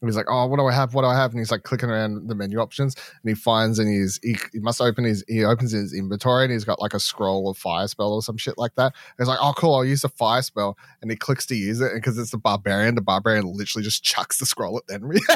And 0.00 0.10
he's 0.10 0.16
like, 0.16 0.26
"Oh, 0.28 0.46
what 0.46 0.58
do 0.58 0.66
I 0.66 0.72
have? 0.72 0.92
What 0.92 1.02
do 1.02 1.08
I 1.08 1.14
have?" 1.14 1.30
And 1.30 1.38
he's 1.38 1.50
like 1.50 1.62
clicking 1.62 1.88
around 1.88 2.28
the 2.28 2.34
menu 2.34 2.58
options, 2.58 2.94
and 2.94 3.28
he 3.28 3.34
finds 3.34 3.78
and 3.78 3.88
he's 3.88 4.18
he, 4.22 4.36
he 4.52 4.58
must 4.58 4.80
open 4.80 5.04
his 5.04 5.24
he 5.28 5.44
opens 5.44 5.72
his 5.72 5.94
inventory, 5.94 6.44
and 6.44 6.52
he's 6.52 6.64
got 6.64 6.80
like 6.80 6.94
a 6.94 7.00
scroll 7.00 7.48
of 7.48 7.56
fire 7.56 7.86
spell 7.86 8.12
or 8.12 8.22
some 8.22 8.36
shit 8.36 8.58
like 8.58 8.74
that. 8.74 8.92
He's 9.18 9.28
like, 9.28 9.38
"Oh, 9.40 9.54
cool, 9.56 9.74
I'll 9.74 9.84
use 9.84 10.02
the 10.02 10.08
fire 10.08 10.42
spell," 10.42 10.76
and 11.00 11.10
he 11.10 11.16
clicks 11.16 11.46
to 11.46 11.54
use 11.54 11.80
it, 11.80 11.92
and 11.92 12.02
because 12.02 12.18
it's 12.18 12.32
the 12.32 12.38
barbarian, 12.38 12.96
the 12.96 13.02
barbarian 13.02 13.46
literally 13.46 13.84
just 13.84 14.02
chucks 14.02 14.38
the 14.38 14.46
scroll 14.46 14.78
at 14.78 14.84
Henry. 14.90 15.20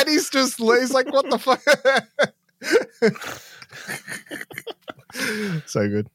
and 0.00 0.08
he's 0.08 0.28
just 0.30 0.58
he's 0.58 0.92
like, 0.92 1.12
what 1.12 1.28
the 1.30 1.38
fuck? 1.38 1.62
so 5.66 5.88
good. 5.88 6.08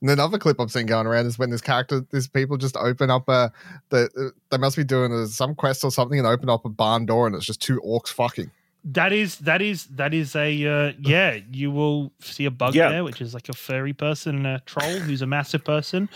and 0.00 0.10
another 0.10 0.38
clip 0.38 0.60
I've 0.60 0.70
seen 0.70 0.86
going 0.86 1.06
around 1.06 1.26
is 1.26 1.38
when 1.38 1.50
this 1.50 1.60
character, 1.60 2.04
these 2.10 2.28
people 2.28 2.56
just 2.56 2.76
open 2.76 3.10
up 3.10 3.28
a, 3.28 3.52
the, 3.90 4.32
they 4.50 4.58
must 4.58 4.76
be 4.76 4.84
doing 4.84 5.12
a, 5.12 5.26
some 5.26 5.54
quest 5.54 5.84
or 5.84 5.90
something 5.90 6.18
and 6.18 6.26
open 6.26 6.48
up 6.48 6.64
a 6.64 6.68
barn 6.68 7.06
door 7.06 7.26
and 7.26 7.36
it's 7.36 7.46
just 7.46 7.60
two 7.62 7.80
orcs 7.80 8.08
fucking. 8.08 8.50
that 8.84 9.12
is 9.12 9.38
that 9.38 9.62
is 9.62 9.86
that 9.86 10.12
is 10.12 10.34
a 10.34 10.66
uh, 10.66 10.92
yeah 11.00 11.38
you 11.52 11.70
will 11.70 12.12
see 12.20 12.44
a 12.46 12.50
bug 12.50 12.74
Yeah. 12.74 12.88
there 12.88 13.04
which 13.04 13.20
is 13.20 13.32
like 13.34 13.48
a 13.48 13.52
furry 13.52 13.92
person 13.92 14.36
and 14.36 14.46
a 14.46 14.62
troll 14.66 14.98
who's 14.98 15.22
a 15.22 15.26
massive 15.26 15.64
person 15.64 16.08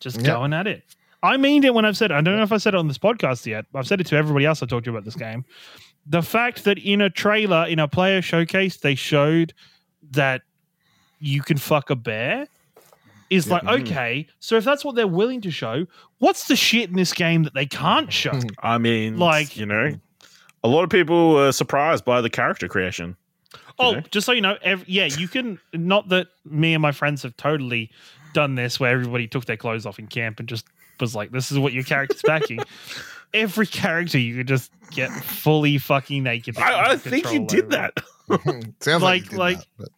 just 0.00 0.16
Yeah. 0.20 0.28
going 0.28 0.52
at 0.54 0.66
it 0.66 0.84
i 1.24 1.36
mean 1.36 1.64
it 1.64 1.74
when 1.74 1.84
i've 1.84 1.96
said 1.96 2.10
it. 2.10 2.14
i 2.14 2.20
don't 2.20 2.36
know 2.36 2.42
if 2.42 2.52
i 2.52 2.56
said 2.58 2.74
it 2.74 2.78
on 2.78 2.86
this 2.88 2.98
podcast 2.98 3.44
yet 3.46 3.64
i've 3.74 3.86
said 3.86 4.00
it 4.00 4.06
to 4.06 4.16
everybody 4.16 4.44
else 4.46 4.62
i 4.62 4.66
talked 4.66 4.84
to 4.84 4.90
about 4.90 5.04
this 5.04 5.16
game 5.16 5.44
the 6.06 6.22
fact 6.22 6.64
that 6.64 6.78
in 6.78 7.00
a 7.00 7.10
trailer 7.10 7.66
in 7.66 7.78
a 7.78 7.88
player 7.88 8.22
showcase 8.22 8.76
they 8.76 8.94
showed 8.94 9.52
that 10.12 10.42
you 11.18 11.42
can 11.42 11.56
fuck 11.56 11.90
a 11.90 11.96
bear 11.96 12.46
is 13.30 13.48
like 13.50 13.62
Mhm. 13.62 13.80
okay 13.80 14.26
so 14.38 14.56
if 14.56 14.64
that's 14.64 14.84
what 14.84 14.94
they're 14.94 15.06
willing 15.08 15.40
to 15.40 15.50
show 15.50 15.86
what's 16.18 16.46
the 16.46 16.56
shit 16.56 16.90
in 16.90 16.96
this 16.96 17.12
game 17.12 17.42
that 17.44 17.54
they 17.54 17.66
can't 17.66 18.12
show 18.12 18.38
I 18.60 18.78
mean, 18.78 19.16
Like- 19.18 19.48
like, 19.48 19.56
you 19.56 19.66
know, 19.66 19.94
a 20.62 20.68
lot 20.68 20.84
of 20.84 20.90
people 20.90 21.32
were 21.34 21.52
surprised 21.52 22.04
by 22.04 22.20
the 22.22 22.30
character 22.30 22.68
creation. 22.68 23.16
Oh, 23.78 23.92
know? 23.92 24.00
just 24.10 24.24
so 24.24 24.32
you 24.32 24.40
know, 24.40 24.56
ev- 24.62 24.84
yeah, 24.88 25.04
you 25.06 25.28
can. 25.28 25.58
Not 25.74 26.08
that 26.08 26.28
me 26.44 26.72
and 26.74 26.80
my 26.80 26.92
friends 26.92 27.22
have 27.22 27.36
totally 27.36 27.90
done 28.32 28.54
this, 28.54 28.78
where 28.80 28.90
everybody 28.90 29.26
took 29.26 29.44
their 29.46 29.56
clothes 29.58 29.84
off 29.84 29.98
in 29.98 30.06
camp 30.06 30.38
and 30.40 30.48
just 30.48 30.64
was 31.00 31.14
like, 31.14 31.30
"This 31.30 31.50
is 31.50 31.58
what 31.58 31.72
your 31.72 31.84
character's 31.84 32.22
packing." 32.22 32.60
Every 33.34 33.66
character 33.66 34.16
you 34.18 34.36
could 34.36 34.46
just 34.46 34.70
get 34.92 35.10
fully 35.10 35.76
fucking 35.78 36.22
naked. 36.22 36.56
I, 36.56 36.92
I 36.92 36.96
think 36.96 37.32
you 37.32 37.44
did 37.46 37.64
over. 37.74 37.90
that. 38.28 38.74
Sounds 38.80 39.02
like, 39.02 39.02
Like- 39.02 39.22
you 39.24 39.28
did 39.30 39.38
like- 39.38 39.58
that, 39.78 39.88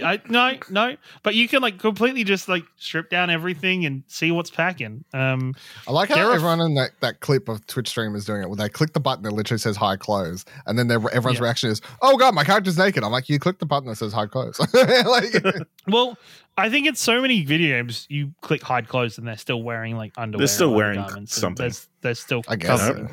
but- 0.00 0.04
I, 0.06 0.12
I- 0.12 0.20
no, 0.28 0.58
no, 0.70 0.96
but 1.22 1.34
you 1.34 1.48
can 1.48 1.62
like 1.62 1.78
completely 1.78 2.24
just 2.24 2.48
like 2.48 2.64
strip 2.76 3.10
down 3.10 3.30
everything 3.30 3.86
and 3.86 4.02
see 4.06 4.30
what's 4.30 4.50
packing. 4.50 5.04
Um, 5.12 5.54
I 5.86 5.92
like 5.92 6.08
There 6.08 6.18
how 6.18 6.28
are- 6.30 6.34
everyone 6.34 6.60
in 6.60 6.74
that, 6.74 6.90
that 7.00 7.20
clip 7.20 7.48
of 7.48 7.66
Twitch 7.66 7.88
streamers 7.88 8.24
doing 8.24 8.42
it, 8.42 8.48
where 8.48 8.56
they 8.56 8.68
click 8.68 8.92
the 8.92 9.00
button 9.00 9.22
that 9.24 9.32
literally 9.32 9.58
says 9.58 9.76
"high 9.76 9.96
clothes," 9.96 10.44
and 10.66 10.78
then 10.78 10.88
their, 10.88 10.98
everyone's 11.10 11.38
Yeah. 11.38 11.44
reaction 11.44 11.70
is, 11.70 11.80
"Oh 12.02 12.16
god, 12.16 12.34
my 12.34 12.44
character's 12.44 12.78
naked." 12.78 13.02
I'm 13.04 13.12
like, 13.12 13.28
"You 13.28 13.38
click 13.38 13.58
the 13.58 13.66
button 13.66 13.88
that 13.88 13.96
says 13.96 14.12
high 14.12 14.26
clothes." 14.26 14.58
like, 14.74 15.34
well, 15.86 16.16
I 16.56 16.68
think 16.70 16.86
it's 16.86 17.00
so 17.00 17.20
many 17.22 17.44
video 17.44 17.76
games 17.78 18.06
you 18.08 18.32
click 18.40 18.62
hide 18.62 18.88
clothes 18.88 19.16
and 19.18 19.26
they're 19.26 19.36
still 19.36 19.62
wearing 19.62 19.96
like 19.96 20.12
underwear. 20.16 20.40
They're 20.46 20.54
still 20.54 20.74
wearing 20.74 20.98
undergarments 20.98 21.36
and 21.36 21.40
something. 21.40 21.62
There's, 21.64 21.88
they're 22.00 22.14
still 22.14 22.42
I 22.48 22.56
guess. 22.56 22.80
covered. 22.80 23.10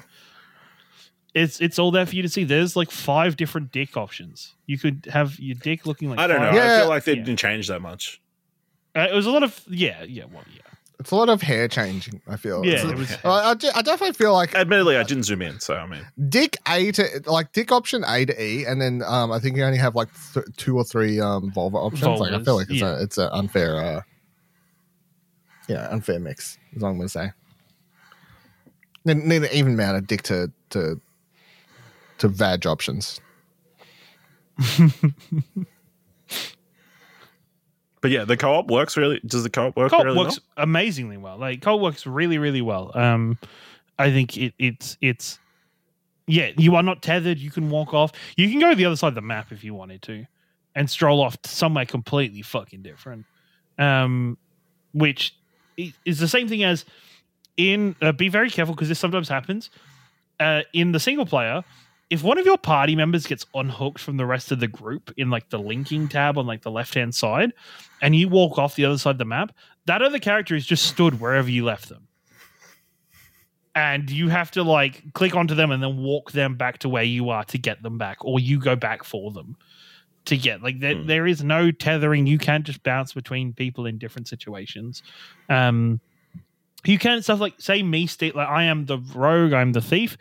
So. 1.35 1.41
it's 1.43 1.59
it's 1.61 1.77
all 1.79 1.91
there 1.91 2.05
for 2.05 2.15
you 2.15 2.21
to 2.21 2.29
see. 2.29 2.43
There's 2.43 2.75
like 2.75 2.91
five 2.91 3.35
different 3.37 3.71
dick 3.71 3.97
options. 3.97 4.53
You 4.65 4.77
could 4.77 5.07
have 5.11 5.37
your 5.39 5.55
dick 5.55 5.85
looking 5.85 6.09
like 6.09 6.19
I 6.19 6.27
don't 6.27 6.39
know. 6.41 6.47
five- 6.47 6.55
Yeah. 6.55 6.75
I 6.75 6.79
feel 6.79 6.89
like 6.89 7.03
they 7.03 7.13
Yeah. 7.13 7.23
didn't 7.23 7.39
change 7.39 7.67
that 7.67 7.81
much. 7.81 8.21
Uh, 8.95 9.07
it 9.11 9.13
was 9.13 9.25
a 9.25 9.31
lot 9.31 9.43
of 9.43 9.61
yeah, 9.69 10.03
yeah, 10.03 10.23
well, 10.31 10.43
yeah, 10.55 10.61
It's 11.01 11.11
a 11.11 11.15
lot 11.17 11.27
of 11.27 11.41
hair 11.41 11.67
changing. 11.67 12.21
I 12.27 12.37
feel. 12.37 12.65
yeah. 12.65 12.75
It's- 12.75 12.91
It 12.91 12.97
was 12.97 13.17
I, 13.25 13.51
I 13.51 13.53
de- 13.53 13.77
I 13.77 13.81
definitely 13.81 14.13
feel 14.13 14.31
like 14.31 14.55
Admittedly, 14.55 14.95
I 14.95 15.03
didn't 15.03 15.23
zoom 15.23 15.41
in, 15.41 15.59
so 15.59 15.75
I 15.75 15.85
mean, 15.85 16.05
Dick 16.29 16.55
A 16.67 16.91
to 16.93 17.21
like 17.25 17.51
Dick 17.51 17.71
option 17.73 18.05
A 18.07 18.25
to 18.25 18.41
E, 18.41 18.63
and 18.65 18.81
then 18.81 19.03
um, 19.05 19.31
I 19.33 19.39
think 19.39 19.57
you 19.57 19.63
only 19.65 19.77
have 19.79 19.95
like 19.95 20.07
th- 20.33 20.45
two 20.55 20.77
or 20.77 20.85
three 20.85 21.19
um 21.19 21.51
vulva 21.51 21.75
options. 21.77 22.19
like 22.21 22.31
I 22.31 22.41
feel 22.41 22.55
Vulvas, 22.55 22.57
like 22.59 22.69
it's 22.69 22.79
yeah. 22.81 22.97
a 22.97 23.01
it's 23.03 23.17
an 23.17 23.29
unfair, 23.33 23.75
uh, 23.83 24.01
yeah, 25.67 25.89
unfair 25.89 26.19
mix. 26.19 26.57
Is 26.73 26.81
what 26.81 26.89
I'm 26.89 26.97
gonna 26.97 27.09
say. 27.09 27.31
Need, 29.03 29.17
need 29.17 29.43
an 29.43 29.49
even 29.51 29.73
amount 29.73 29.97
of 29.97 30.07
dick 30.07 30.23
to 30.23 30.51
to 30.71 30.99
to 32.19 32.27
vag 32.27 32.65
options. 32.65 33.19
but 38.01 38.11
yeah, 38.11 38.23
the 38.23 38.37
co-op 38.37 38.69
works 38.69 38.95
really. 38.95 39.19
Does 39.25 39.43
the 39.43 39.49
co-op 39.49 39.75
work 39.75 39.91
co-op 39.91 40.05
really 40.05 40.17
works 40.17 40.39
amazingly 40.57 41.17
well. 41.17 41.37
Like 41.37 41.61
co-op 41.61 41.81
works 41.81 42.05
really, 42.05 42.37
really 42.37 42.61
well. 42.61 42.91
Um, 42.95 43.37
I 43.99 44.11
think 44.11 44.37
it, 44.37 44.53
it's 44.57 44.97
it's 45.01 45.39
yeah, 46.27 46.51
you 46.57 46.75
are 46.75 46.83
not 46.83 47.01
tethered. 47.01 47.37
You 47.37 47.51
can 47.51 47.69
walk 47.69 47.93
off. 47.93 48.11
You 48.35 48.49
can 48.49 48.59
go 48.59 48.69
to 48.69 48.75
the 48.75 48.85
other 48.85 48.95
side 48.95 49.09
of 49.09 49.15
the 49.15 49.21
map 49.21 49.51
if 49.51 49.63
you 49.63 49.73
wanted 49.73 50.01
to, 50.03 50.25
and 50.73 50.89
stroll 50.89 51.21
off 51.21 51.41
to 51.41 51.49
somewhere 51.49 51.85
completely 51.85 52.41
fucking 52.41 52.81
different. 52.81 53.25
Um, 53.77 54.37
which 54.93 55.35
is 55.77 56.19
the 56.19 56.27
same 56.27 56.47
thing 56.47 56.63
as 56.63 56.85
in. 57.57 57.95
Uh, 58.01 58.11
be 58.11 58.29
very 58.29 58.49
careful 58.49 58.73
because 58.73 58.89
this 58.89 58.99
sometimes 58.99 59.29
happens. 59.29 59.69
Uh, 60.39 60.61
in 60.73 60.91
the 60.91 60.99
single 60.99 61.25
player, 61.25 61.63
if 62.15 62.23
one 62.23 62.37
of 62.37 62.45
your 62.45 62.57
party 62.57 62.95
members 62.95 63.27
gets 63.27 63.45
unhooked 63.53 63.99
from 63.99 64.15
the 64.15 64.25
rest 64.25 64.49
of 64.51 64.61
the 64.61 64.69
group 64.69 65.13
in 65.17 65.29
like 65.29 65.49
the 65.49 65.59
linking 65.59 66.07
tab 66.07 66.37
on 66.37 66.47
like 66.47 66.61
the 66.61 66.71
left 66.71 66.93
hand 66.93 67.13
side, 67.13 67.51
and 68.01 68.15
you 68.15 68.29
walk 68.29 68.57
off 68.57 68.75
the 68.75 68.85
other 68.85 68.97
side 68.97 69.11
of 69.11 69.17
the 69.17 69.25
map, 69.25 69.53
that 69.85 70.01
other 70.01 70.17
character 70.17 70.55
is 70.55 70.65
just 70.65 70.85
stood 70.85 71.19
wherever 71.19 71.49
you 71.49 71.65
left 71.65 71.89
them. 71.89 72.07
And 73.75 74.09
you 74.09 74.29
have 74.29 74.49
to 74.51 74.63
like 74.63 75.13
click 75.13 75.35
onto 75.35 75.55
them 75.55 75.71
and 75.71 75.83
then 75.83 75.97
walk 75.97 76.31
them 76.31 76.55
back 76.55 76.77
to 76.79 76.89
where 76.89 77.03
you 77.03 77.29
are 77.29 77.43
to 77.45 77.57
get 77.57 77.83
them 77.83 77.97
back 77.97 78.23
or 78.23 78.39
you 78.39 78.59
go 78.61 78.77
back 78.77 79.03
for 79.03 79.31
them 79.31 79.57
to 80.23 80.37
get 80.37 80.63
like 80.63 80.79
there, 80.79 80.95
mm. 80.95 81.05
there 81.05 81.27
is 81.27 81.43
no 81.43 81.69
tethering. 81.69 82.25
You 82.25 82.37
can't 82.37 82.63
just 82.63 82.81
bounce 82.81 83.11
between 83.11 83.51
people 83.51 83.85
in 83.85 83.97
different 83.97 84.29
situations. 84.29 85.03
Um 85.49 85.99
you 86.85 86.97
can 86.97 87.21
stuff 87.21 87.41
like 87.41 87.55
say 87.57 87.81
me 87.81 88.05
state 88.05 88.35
like 88.35 88.47
i 88.47 88.61
am 88.63 88.85
the 88.85 88.99
rogue 89.15 89.53
i'm 89.53 89.71
the 89.71 89.81
thief 89.81 90.19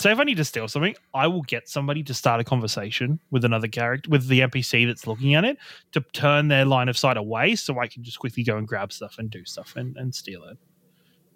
so 0.00 0.10
if 0.10 0.18
i 0.18 0.24
need 0.24 0.36
to 0.36 0.44
steal 0.44 0.68
something 0.68 0.94
i 1.14 1.26
will 1.26 1.42
get 1.42 1.68
somebody 1.68 2.02
to 2.02 2.14
start 2.14 2.40
a 2.40 2.44
conversation 2.44 3.18
with 3.30 3.44
another 3.44 3.68
character 3.68 4.08
with 4.10 4.26
the 4.28 4.40
npc 4.40 4.86
that's 4.86 5.06
looking 5.06 5.34
at 5.34 5.44
it 5.44 5.58
to 5.92 6.00
turn 6.12 6.48
their 6.48 6.64
line 6.64 6.88
of 6.88 6.96
sight 6.96 7.16
away 7.16 7.54
so 7.54 7.78
i 7.78 7.86
can 7.86 8.02
just 8.02 8.18
quickly 8.18 8.42
go 8.42 8.56
and 8.56 8.66
grab 8.68 8.92
stuff 8.92 9.18
and 9.18 9.30
do 9.30 9.44
stuff 9.44 9.74
and, 9.76 9.96
and 9.96 10.14
steal 10.14 10.44
it. 10.44 10.58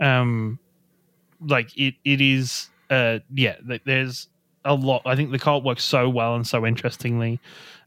Um 0.04 0.58
like 1.40 1.76
it 1.76 1.94
it 2.04 2.20
is 2.20 2.70
uh 2.90 3.18
yeah 3.32 3.56
there's 3.84 4.28
a 4.64 4.74
lot. 4.74 5.02
I 5.04 5.16
think 5.16 5.32
the 5.32 5.38
cult 5.38 5.64
works 5.64 5.82
so 5.84 6.08
well 6.08 6.36
and 6.36 6.46
so 6.46 6.64
interestingly. 6.64 7.40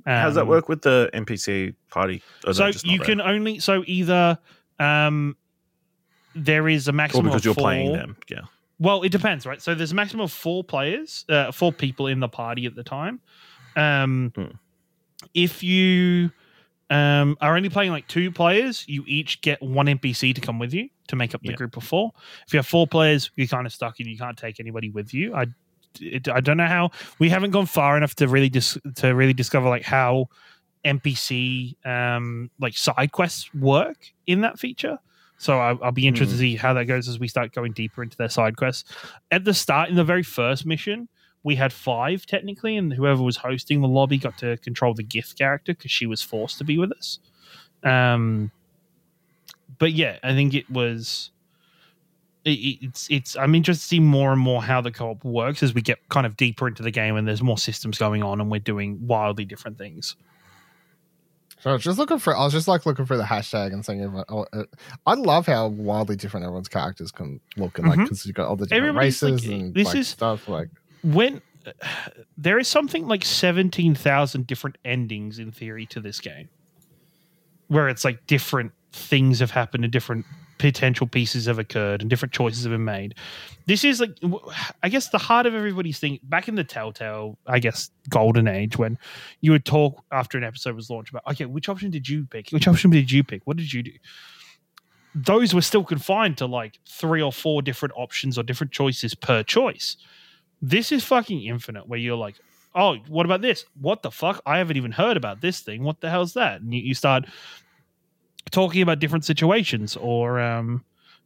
Um, 0.05 0.13
how 0.13 0.25
does 0.25 0.35
that 0.35 0.47
work 0.47 0.67
with 0.67 0.81
the 0.81 1.09
npc 1.13 1.73
party? 1.89 2.21
So 2.51 2.71
you 2.83 2.99
can 2.99 3.21
only 3.21 3.59
so 3.59 3.83
either 3.87 4.37
um 4.79 5.37
there 6.35 6.67
is 6.67 6.87
a 6.87 6.91
maximum 6.91 7.27
or 7.27 7.29
because 7.29 7.45
you're 7.45 7.53
four, 7.53 7.63
playing 7.63 7.93
them 7.93 8.17
yeah 8.29 8.41
well 8.79 9.03
it 9.03 9.11
depends 9.11 9.45
right 9.45 9.61
so 9.61 9.73
there's 9.73 9.91
a 9.91 9.95
maximum 9.95 10.23
of 10.23 10.31
four 10.31 10.63
players 10.63 11.25
uh, 11.29 11.51
four 11.51 11.71
people 11.71 12.07
in 12.07 12.19
the 12.19 12.27
party 12.27 12.65
at 12.65 12.75
the 12.75 12.83
time 12.83 13.19
um 13.75 14.31
hmm. 14.35 14.45
if 15.33 15.63
you 15.63 16.29
um, 16.89 17.35
are 17.41 17.55
only 17.55 17.69
playing 17.69 17.91
like 17.91 18.07
two 18.07 18.31
players, 18.31 18.87
you 18.87 19.03
each 19.07 19.41
get 19.41 19.61
one 19.61 19.87
NPC 19.87 20.35
to 20.35 20.41
come 20.41 20.59
with 20.59 20.73
you 20.73 20.89
to 21.07 21.15
make 21.15 21.33
up 21.33 21.41
the 21.41 21.49
yeah. 21.49 21.55
group 21.55 21.77
of 21.77 21.83
four. 21.83 22.11
If 22.45 22.53
you 22.53 22.57
have 22.57 22.67
four 22.67 22.85
players, 22.85 23.31
you're 23.35 23.47
kind 23.47 23.65
of 23.65 23.73
stuck 23.73 23.99
and 23.99 24.07
you 24.07 24.17
can't 24.17 24.37
take 24.37 24.59
anybody 24.59 24.89
with 24.89 25.13
you. 25.13 25.33
I, 25.33 25.47
it, 25.99 26.27
I 26.27 26.41
don't 26.41 26.57
know 26.57 26.67
how 26.67 26.91
we 27.19 27.29
haven't 27.29 27.51
gone 27.51 27.65
far 27.65 27.97
enough 27.97 28.15
to 28.15 28.27
really 28.27 28.49
dis, 28.49 28.77
to 28.95 29.15
really 29.15 29.33
discover 29.33 29.67
like 29.67 29.83
how 29.83 30.29
NPC 30.83 31.75
um, 31.85 32.51
like 32.59 32.77
side 32.77 33.11
quests 33.11 33.51
work 33.55 34.13
in 34.27 34.41
that 34.41 34.59
feature. 34.59 34.99
So 35.37 35.59
I, 35.59 35.73
will 35.73 35.91
be 35.91 36.07
interested 36.07 36.33
mm. 36.33 36.37
to 36.37 36.41
see 36.41 36.55
how 36.55 36.73
that 36.73 36.85
goes 36.85 37.07
as 37.07 37.19
we 37.19 37.27
start 37.27 37.53
going 37.53 37.73
deeper 37.73 38.01
into 38.03 38.17
their 38.17 38.29
side 38.29 38.57
quests. 38.57 38.89
At 39.31 39.43
the 39.43 39.53
start, 39.53 39.89
in 39.89 39.95
the 39.95 40.03
very 40.03 40.23
first 40.23 40.65
mission, 40.65 41.09
we 41.43 41.55
had 41.55 41.71
five 41.71 42.25
technically, 42.25 42.77
and 42.77 42.91
whoever 42.91 43.21
was 43.21 43.37
hosting 43.37 43.81
the 43.81 43.87
lobby 43.87 44.17
got 44.17 44.37
to 44.39 44.57
control 44.57 44.93
the 44.93 45.03
gith 45.03 45.37
character 45.37 45.73
because 45.73 45.91
she 45.91 46.05
was 46.05 46.21
forced 46.21 46.57
to 46.57 46.63
be 46.63 46.77
with 46.77 46.91
us. 46.91 47.19
Um, 47.83 48.51
but 49.77 49.93
yeah, 49.93 50.17
I 50.23 50.33
think 50.33 50.53
it 50.53 50.69
was. 50.69 51.31
It, 52.45 52.79
it's 52.81 53.07
it's. 53.09 53.35
I'm 53.35 53.55
interested 53.55 53.83
to 53.83 53.87
see 53.87 53.99
more 53.99 54.31
and 54.31 54.41
more 54.41 54.63
how 54.63 54.81
the 54.81 54.91
co-op 54.91 55.23
works 55.23 55.61
as 55.61 55.73
we 55.73 55.81
get 55.81 55.99
kind 56.09 56.25
of 56.25 56.35
deeper 56.37 56.67
into 56.67 56.81
the 56.81 56.91
game 56.91 57.15
and 57.15 57.27
there's 57.27 57.43
more 57.43 57.57
systems 57.57 57.97
going 57.97 58.23
on 58.23 58.41
and 58.41 58.49
we're 58.49 58.59
doing 58.59 59.05
wildly 59.05 59.45
different 59.45 59.77
things. 59.77 60.15
So 61.65 61.71
I 61.71 61.73
was 61.73 61.83
just 61.83 61.97
looking 61.97 62.19
for. 62.19 62.37
I 62.37 62.43
was 62.43 62.53
just 62.53 62.67
like 62.67 62.85
looking 62.85 63.07
for 63.07 63.17
the 63.17 63.23
hashtag 63.23 63.73
and 63.73 63.83
saying, 63.83 64.23
oh, 64.29 64.45
uh, 64.53 64.65
I 65.07 65.15
love 65.15 65.47
how 65.47 65.65
wildly 65.65 66.15
different 66.15 66.43
everyone's 66.43 66.67
characters 66.67 67.11
can 67.11 67.39
look, 67.57 67.79
and 67.79 67.87
like 67.87 67.97
because 67.97 68.19
mm-hmm. 68.19 68.29
you've 68.29 68.35
got 68.35 68.47
all 68.47 68.55
the 68.55 68.67
different 68.67 68.89
Everybody's 68.89 69.19
races 69.23 69.47
like, 69.47 69.51
and 69.51 69.73
this 69.73 69.87
like, 69.87 69.95
is 69.95 70.07
stuff. 70.07 70.47
Like 70.47 70.69
when 71.03 71.41
there 72.37 72.59
is 72.59 72.67
something 72.67 73.07
like 73.07 73.25
17,000 73.25 74.45
different 74.45 74.77
endings 74.85 75.39
in 75.39 75.51
theory 75.51 75.87
to 75.87 75.99
this 75.99 76.19
game 76.19 76.49
where 77.67 77.89
it's 77.89 78.05
like 78.05 78.27
different 78.27 78.71
things 78.91 79.39
have 79.39 79.49
happened 79.49 79.83
and 79.83 79.91
different 79.91 80.27
potential 80.65 81.05
pieces 81.05 81.45
have 81.45 81.59
occurred 81.59 82.01
and 82.01 82.09
different 82.09 82.33
choices 82.33 82.63
have 82.63 82.71
been 82.71 82.83
made. 82.83 83.13
This 83.67 83.83
is 83.83 83.99
like, 83.99 84.17
I 84.81 84.89
guess, 84.89 85.09
the 85.09 85.19
heart 85.19 85.45
of 85.45 85.53
everybody's 85.53 85.99
thing. 85.99 86.19
Back 86.23 86.47
in 86.47 86.55
the 86.55 86.63
Telltale, 86.63 87.37
I 87.45 87.59
guess, 87.59 87.91
golden 88.09 88.47
age, 88.47 88.75
when 88.75 88.97
you 89.41 89.51
would 89.51 89.63
talk 89.63 90.03
after 90.11 90.39
an 90.39 90.43
episode 90.43 90.75
was 90.75 90.89
launched 90.89 91.11
about, 91.11 91.21
okay, 91.27 91.45
which 91.45 91.69
option 91.69 91.91
did 91.91 92.09
you 92.09 92.25
pick? 92.25 92.49
Which 92.49 92.67
option 92.67 92.89
did 92.89 93.11
you 93.11 93.23
pick? 93.23 93.43
What 93.45 93.57
did 93.57 93.71
you 93.71 93.83
do? 93.83 93.91
Those 95.13 95.53
were 95.53 95.61
still 95.61 95.83
confined 95.83 96.39
to 96.39 96.47
like 96.47 96.79
three 96.89 97.21
or 97.21 97.31
four 97.31 97.61
different 97.61 97.93
options 97.95 98.39
or 98.39 98.43
different 98.43 98.73
choices 98.73 99.13
per 99.13 99.43
choice. 99.43 99.97
This 100.63 100.91
is 100.91 101.03
fucking 101.03 101.43
infinite, 101.43 101.87
where 101.87 101.99
you're 101.99 102.17
like, 102.17 102.35
oh, 102.73 102.97
what 103.07 103.25
about 103.27 103.41
this? 103.41 103.65
What 103.79 104.01
the 104.01 104.09
fuck? 104.09 104.41
I 104.47 104.57
haven't 104.57 104.77
even 104.77 104.91
heard 104.91 105.15
about 105.15 105.41
this 105.41 105.59
thing. 105.59 105.83
What 105.83 106.01
the 106.01 106.09
hell's 106.09 106.33
that? 106.33 106.61
And 106.61 106.73
you, 106.73 106.81
you 106.81 106.95
start 106.95 107.25
talking 108.51 108.81
about 108.81 108.99
different 108.99 109.25
situations 109.25 109.95
or 109.97 110.39
um, 110.39 110.83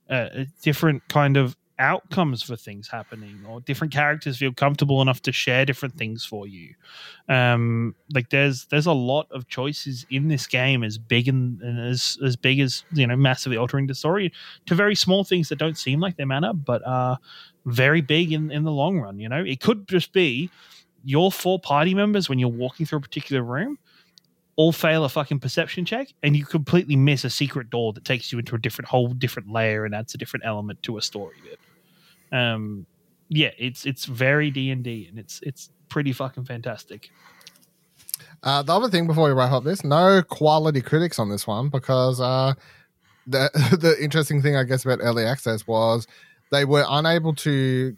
uh, 0.09 0.45
different 0.61 1.07
kind 1.09 1.37
of 1.37 1.55
outcomes 1.77 2.43
for 2.43 2.57
things 2.57 2.89
happening 2.89 3.39
or 3.47 3.61
different 3.61 3.93
characters 3.93 4.37
feel 4.37 4.51
comfortable 4.51 5.01
enough 5.01 5.21
to 5.21 5.31
share 5.31 5.63
different 5.63 5.95
things 5.95 6.25
for 6.25 6.45
you 6.45 6.73
um 7.29 7.95
like 8.13 8.29
there's 8.31 8.65
there's 8.65 8.85
a 8.85 8.91
lot 8.91 9.27
of 9.31 9.47
choices 9.47 10.05
in 10.09 10.27
this 10.27 10.45
game 10.45 10.83
as 10.83 10.97
big 10.97 11.29
and, 11.29 11.61
and 11.61 11.79
as 11.79 12.17
as 12.21 12.35
big 12.35 12.59
as 12.59 12.83
you 12.91 13.07
know 13.07 13.15
massively 13.15 13.55
altering 13.55 13.87
the 13.87 13.95
story 13.95 14.29
to 14.65 14.75
very 14.75 14.93
small 14.93 15.23
things 15.23 15.47
that 15.47 15.57
don't 15.57 15.77
seem 15.77 16.01
like 16.01 16.17
they 16.17 16.25
matter 16.25 16.51
but 16.51 16.85
are 16.85 17.17
very 17.65 18.01
big 18.01 18.31
in, 18.31 18.51
in 18.51 18.63
the 18.63 18.71
long 18.71 18.99
run. 18.99 19.19
You 19.19 19.29
know, 19.29 19.43
it 19.43 19.59
could 19.61 19.87
just 19.87 20.11
be 20.13 20.49
your 21.03 21.31
four 21.31 21.59
party 21.59 21.93
members 21.93 22.27
when 22.27 22.39
you're 22.39 22.49
walking 22.49 22.85
through 22.85 22.99
a 22.99 23.01
particular 23.01 23.41
room 23.41 23.77
all 24.59 24.73
fail 24.73 25.05
a 25.05 25.09
fucking 25.09 25.39
perception 25.39 25.85
check 25.85 26.09
and 26.21 26.35
you 26.35 26.45
completely 26.45 26.97
miss 26.97 27.23
a 27.23 27.29
secret 27.29 27.69
door 27.69 27.93
that 27.93 28.03
takes 28.03 28.29
you 28.29 28.37
into 28.39 28.55
a 28.55 28.57
different 28.57 28.89
whole 28.89 29.07
different 29.07 29.49
layer 29.49 29.85
and 29.85 29.95
adds 29.95 30.13
a 30.13 30.17
different 30.17 30.45
element 30.45 30.83
to 30.83 30.97
a 30.97 31.01
story 31.01 31.37
bit. 31.41 32.37
Um 32.37 32.85
yeah, 33.29 33.51
it's 33.57 33.85
it's 33.85 34.03
very 34.03 34.51
D 34.51 34.69
and 34.69 34.83
D 34.83 35.07
and 35.09 35.17
it's 35.17 35.39
it's 35.43 35.69
pretty 35.87 36.11
fucking 36.11 36.43
fantastic. 36.43 37.09
Uh, 38.43 38.61
the 38.61 38.75
other 38.75 38.89
thing 38.89 39.07
before 39.07 39.29
we 39.29 39.33
wrap 39.33 39.53
up 39.53 39.63
this, 39.63 39.85
no 39.85 40.21
quality 40.23 40.81
critics 40.81 41.19
on 41.19 41.29
this 41.29 41.47
one 41.47 41.69
because 41.69 42.19
uh, 42.19 42.53
the 43.27 43.49
the 43.79 43.95
interesting 44.03 44.41
thing 44.41 44.57
I 44.57 44.65
guess 44.65 44.83
about 44.83 44.99
early 45.01 45.23
access 45.23 45.65
was 45.65 46.05
they 46.51 46.65
were 46.65 46.85
unable 46.89 47.33
to 47.35 47.95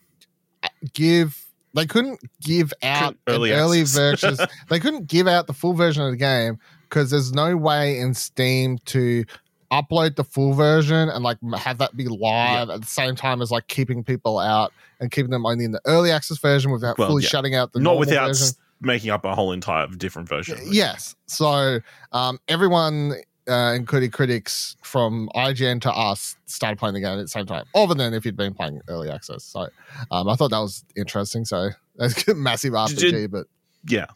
give 0.93 1.43
they 1.73 1.85
couldn't 1.85 2.19
give 2.41 2.73
out 2.83 3.15
early, 3.27 3.51
early 3.51 3.83
versions 3.85 4.39
they 4.69 4.79
couldn't 4.79 5.07
give 5.07 5.27
out 5.27 5.47
the 5.47 5.53
full 5.53 5.73
version 5.73 6.03
of 6.03 6.11
the 6.11 6.17
game 6.17 6.57
because 6.89 7.09
there's 7.09 7.33
no 7.33 7.55
way 7.55 7.99
in 7.99 8.13
steam 8.13 8.77
to 8.79 9.23
upload 9.71 10.17
the 10.17 10.23
full 10.23 10.53
version 10.53 11.09
and 11.09 11.23
like 11.23 11.37
have 11.57 11.77
that 11.77 11.95
be 11.95 12.07
live 12.07 12.67
yeah. 12.67 12.75
at 12.75 12.81
the 12.81 12.87
same 12.87 13.15
time 13.15 13.41
as 13.41 13.51
like 13.51 13.67
keeping 13.67 14.03
people 14.03 14.37
out 14.37 14.73
and 14.99 15.11
keeping 15.11 15.31
them 15.31 15.45
only 15.45 15.63
in 15.63 15.71
the 15.71 15.81
early 15.85 16.11
access 16.11 16.37
version 16.37 16.71
without 16.71 16.97
well, 16.97 17.07
fully 17.07 17.23
yeah. 17.23 17.29
shutting 17.29 17.55
out 17.55 17.71
the 17.71 17.79
not 17.79 17.97
without 17.97 18.27
version. 18.27 18.47
making 18.81 19.09
up 19.09 19.23
a 19.23 19.33
whole 19.33 19.53
entire 19.53 19.87
different 19.87 20.27
version 20.27 20.59
yes 20.65 21.15
so 21.25 21.79
um, 22.11 22.37
everyone 22.49 23.13
uh, 23.47 23.73
including 23.75 24.11
critics 24.11 24.75
from 24.81 25.29
IGN 25.35 25.81
to 25.81 25.91
us, 25.91 26.35
started 26.45 26.77
playing 26.77 26.93
the 26.93 27.01
game 27.01 27.17
at 27.17 27.23
the 27.23 27.27
same 27.27 27.45
time, 27.45 27.65
other 27.73 27.95
than 27.95 28.13
if 28.13 28.25
you'd 28.25 28.37
been 28.37 28.53
playing 28.53 28.81
early 28.87 29.09
access. 29.09 29.43
So 29.43 29.67
um, 30.11 30.29
I 30.29 30.35
thought 30.35 30.51
that 30.51 30.59
was 30.59 30.85
interesting. 30.95 31.45
So 31.45 31.69
that's 31.95 32.27
a 32.27 32.35
massive 32.35 32.73
RPG, 32.73 32.97
Did, 32.97 33.31
but 33.31 33.47
yeah, 33.87 34.07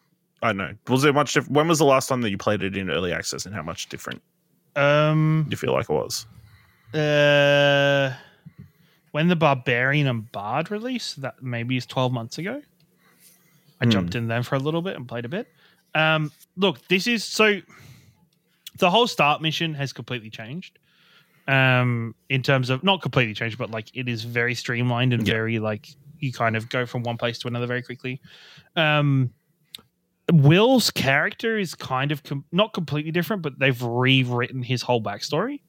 I 0.42 0.54
know. 0.54 0.74
Was 0.88 1.02
there 1.02 1.14
much 1.14 1.34
different? 1.34 1.56
When 1.56 1.68
was 1.68 1.80
the 1.80 1.86
last 1.86 2.08
time 2.08 2.22
that 2.22 2.30
you 2.30 2.38
played 2.38 2.64
it 2.64 2.78
in 2.78 2.90
early 2.90 3.12
access, 3.12 3.46
and 3.46 3.56
how 3.56 3.64
much 3.64 3.90
different? 3.90 4.22
Um, 4.76 5.48
you 5.50 5.58
feel 5.58 5.74
like 5.74 5.90
it 5.90 5.94
was? 5.94 6.26
Uh, 6.94 8.14
when 9.12 9.28
the 9.28 9.36
Barbarian 9.36 10.08
and 10.08 10.32
Bard 10.32 10.72
released, 10.72 11.22
that 11.22 11.42
maybe 11.42 11.78
is 11.78 11.86
twelve 11.86 12.12
months 12.12 12.38
ago. 12.38 12.62
I 13.82 13.86
mm. 13.86 13.92
jumped 13.92 14.16
in 14.16 14.28
then 14.28 14.44
for 14.44 14.56
a 14.56 14.60
little 14.60 14.82
bit 14.82 14.96
and 14.96 15.08
played 15.08 15.26
a 15.26 15.30
bit. 15.30 15.48
Um, 15.94 16.32
look, 16.58 16.86
this 16.88 17.08
is 17.08 17.24
so 17.24 17.62
the 18.78 18.90
whole 18.90 19.08
start 19.08 19.42
mission 19.42 19.74
has 19.74 19.94
completely 19.94 20.30
changed 20.30 20.80
um 21.48 22.16
in 22.30 22.42
terms 22.42 22.70
of 22.70 22.84
not 22.84 23.02
completely 23.02 23.34
changed 23.34 23.58
but 23.58 23.70
like 23.70 23.90
it 23.94 24.10
is 24.10 24.24
very 24.24 24.56
streamlined 24.56 25.14
and 25.14 25.28
yeah. 25.28 25.34
very 25.34 25.60
like 25.60 25.90
you 26.20 26.32
kind 26.32 26.56
of 26.56 26.70
go 26.70 26.86
from 26.86 27.04
one 27.04 27.18
place 27.18 27.38
to 27.38 27.48
another 27.48 27.68
very 27.68 27.84
quickly 27.84 28.20
um 28.76 29.32
Wyll's 30.32 30.90
character 30.90 31.60
is 31.60 31.76
kind 31.76 32.12
of 32.12 32.24
com- 32.24 32.46
not 32.52 32.74
completely 32.74 33.12
different 33.12 33.44
but 33.44 33.60
they've 33.60 33.80
rewritten 33.82 34.64
his 34.64 34.82
whole 34.82 35.02
backstory 35.02 35.62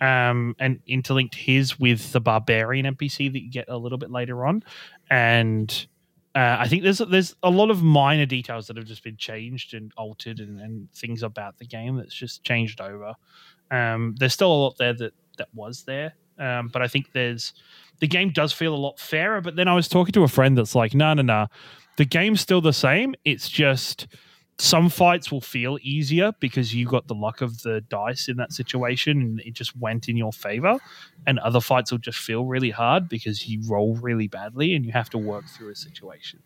um 0.00 0.54
and 0.60 0.80
interlinked 0.86 1.34
his 1.34 1.80
with 1.80 2.12
the 2.12 2.20
barbarian 2.20 2.86
npc 2.94 3.32
that 3.32 3.42
you 3.42 3.50
get 3.50 3.68
a 3.68 3.76
little 3.76 3.98
bit 3.98 4.12
later 4.12 4.46
on 4.46 4.62
and 5.10 5.88
uh, 6.34 6.56
I 6.60 6.68
think 6.68 6.84
there's 6.84 6.98
there's 6.98 7.34
a 7.42 7.50
lot 7.50 7.70
of 7.70 7.82
minor 7.82 8.26
details 8.26 8.68
that 8.68 8.76
have 8.76 8.86
just 8.86 9.02
been 9.02 9.16
changed 9.16 9.74
and 9.74 9.92
altered, 9.96 10.38
and, 10.38 10.60
and 10.60 10.92
things 10.92 11.22
about 11.22 11.58
the 11.58 11.66
game 11.66 11.96
that's 11.96 12.14
just 12.14 12.44
changed 12.44 12.80
over. 12.80 13.14
Um, 13.70 14.14
there's 14.18 14.32
still 14.32 14.52
a 14.52 14.54
lot 14.54 14.78
there 14.78 14.94
that 14.94 15.12
that 15.38 15.48
was 15.54 15.82
there, 15.84 16.14
um, 16.38 16.68
but 16.68 16.82
I 16.82 16.88
think 16.88 17.12
there's 17.12 17.52
the 17.98 18.06
game 18.06 18.30
does 18.30 18.52
feel 18.52 18.74
a 18.74 18.76
lot 18.76 19.00
fairer. 19.00 19.40
But 19.40 19.56
then 19.56 19.66
I 19.66 19.74
was 19.74 19.88
talking 19.88 20.12
to 20.12 20.22
a 20.22 20.28
friend 20.28 20.56
that's 20.56 20.74
like, 20.74 20.94
no, 20.94 21.14
no, 21.14 21.22
no, 21.22 21.46
the 21.96 22.04
game's 22.04 22.40
still 22.40 22.60
the 22.60 22.72
same. 22.72 23.14
It's 23.24 23.48
just 23.48 24.06
some 24.60 24.90
fights 24.90 25.32
will 25.32 25.40
feel 25.40 25.78
easier 25.82 26.32
because 26.38 26.74
you 26.74 26.86
got 26.86 27.06
the 27.06 27.14
luck 27.14 27.40
of 27.40 27.62
the 27.62 27.80
dice 27.82 28.28
in 28.28 28.36
that 28.36 28.52
situation 28.52 29.22
and 29.22 29.40
it 29.40 29.54
just 29.54 29.74
went 29.76 30.08
in 30.08 30.16
your 30.16 30.32
favor. 30.32 30.78
And 31.26 31.38
other 31.38 31.60
fights 31.60 31.90
will 31.90 31.98
just 31.98 32.18
feel 32.18 32.44
really 32.44 32.70
hard 32.70 33.08
because 33.08 33.48
you 33.48 33.62
roll 33.66 33.96
really 33.96 34.28
badly 34.28 34.74
and 34.74 34.84
you 34.84 34.92
have 34.92 35.08
to 35.10 35.18
work 35.18 35.46
through 35.48 35.70
a 35.70 35.74
situation. 35.74 36.40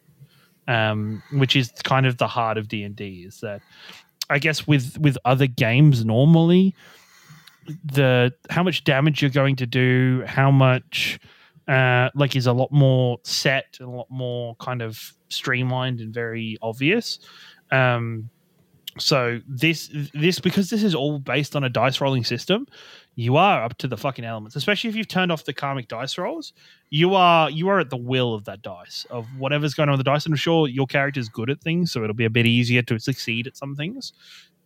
Um, 0.68 1.22
which 1.32 1.56
is 1.56 1.72
kind 1.82 2.06
of 2.06 2.16
the 2.16 2.26
heart 2.26 2.56
of 2.56 2.68
d&d 2.68 3.24
is 3.26 3.40
that 3.40 3.60
i 4.30 4.38
guess 4.38 4.66
with 4.66 4.96
with 4.98 5.18
other 5.26 5.46
games 5.46 6.06
normally 6.06 6.74
the 7.84 8.32
how 8.48 8.62
much 8.62 8.82
damage 8.82 9.20
you're 9.20 9.30
going 9.30 9.56
to 9.56 9.66
do 9.66 10.24
how 10.26 10.50
much 10.50 11.20
uh, 11.68 12.08
like 12.14 12.34
is 12.34 12.46
a 12.46 12.52
lot 12.54 12.72
more 12.72 13.18
set 13.24 13.76
and 13.78 13.88
a 13.88 13.92
lot 13.92 14.10
more 14.10 14.54
kind 14.56 14.80
of 14.80 15.12
streamlined 15.28 16.00
and 16.00 16.14
very 16.14 16.56
obvious 16.62 17.18
um, 17.74 18.30
so 18.98 19.40
this 19.48 19.90
this 20.14 20.38
because 20.38 20.70
this 20.70 20.84
is 20.84 20.94
all 20.94 21.18
based 21.18 21.56
on 21.56 21.64
a 21.64 21.68
dice 21.68 22.00
rolling 22.00 22.22
system, 22.22 22.66
you 23.16 23.36
are 23.36 23.64
up 23.64 23.76
to 23.78 23.88
the 23.88 23.96
fucking 23.96 24.24
elements. 24.24 24.54
Especially 24.54 24.88
if 24.88 24.96
you've 24.96 25.08
turned 25.08 25.32
off 25.32 25.44
the 25.44 25.52
karmic 25.52 25.88
dice 25.88 26.16
rolls, 26.16 26.52
you 26.90 27.14
are 27.14 27.50
you 27.50 27.68
are 27.68 27.80
at 27.80 27.90
the 27.90 27.96
will 27.96 28.34
of 28.34 28.44
that 28.44 28.62
dice 28.62 29.04
of 29.10 29.26
whatever's 29.38 29.74
going 29.74 29.88
on 29.88 29.94
with 29.94 30.04
the 30.04 30.10
dice. 30.10 30.26
And 30.26 30.32
I'm 30.32 30.36
sure 30.36 30.68
your 30.68 30.86
character's 30.86 31.28
good 31.28 31.50
at 31.50 31.60
things, 31.60 31.90
so 31.90 32.04
it'll 32.04 32.14
be 32.14 32.24
a 32.24 32.30
bit 32.30 32.46
easier 32.46 32.82
to 32.82 32.98
succeed 32.98 33.46
at 33.46 33.56
some 33.56 33.74
things. 33.74 34.12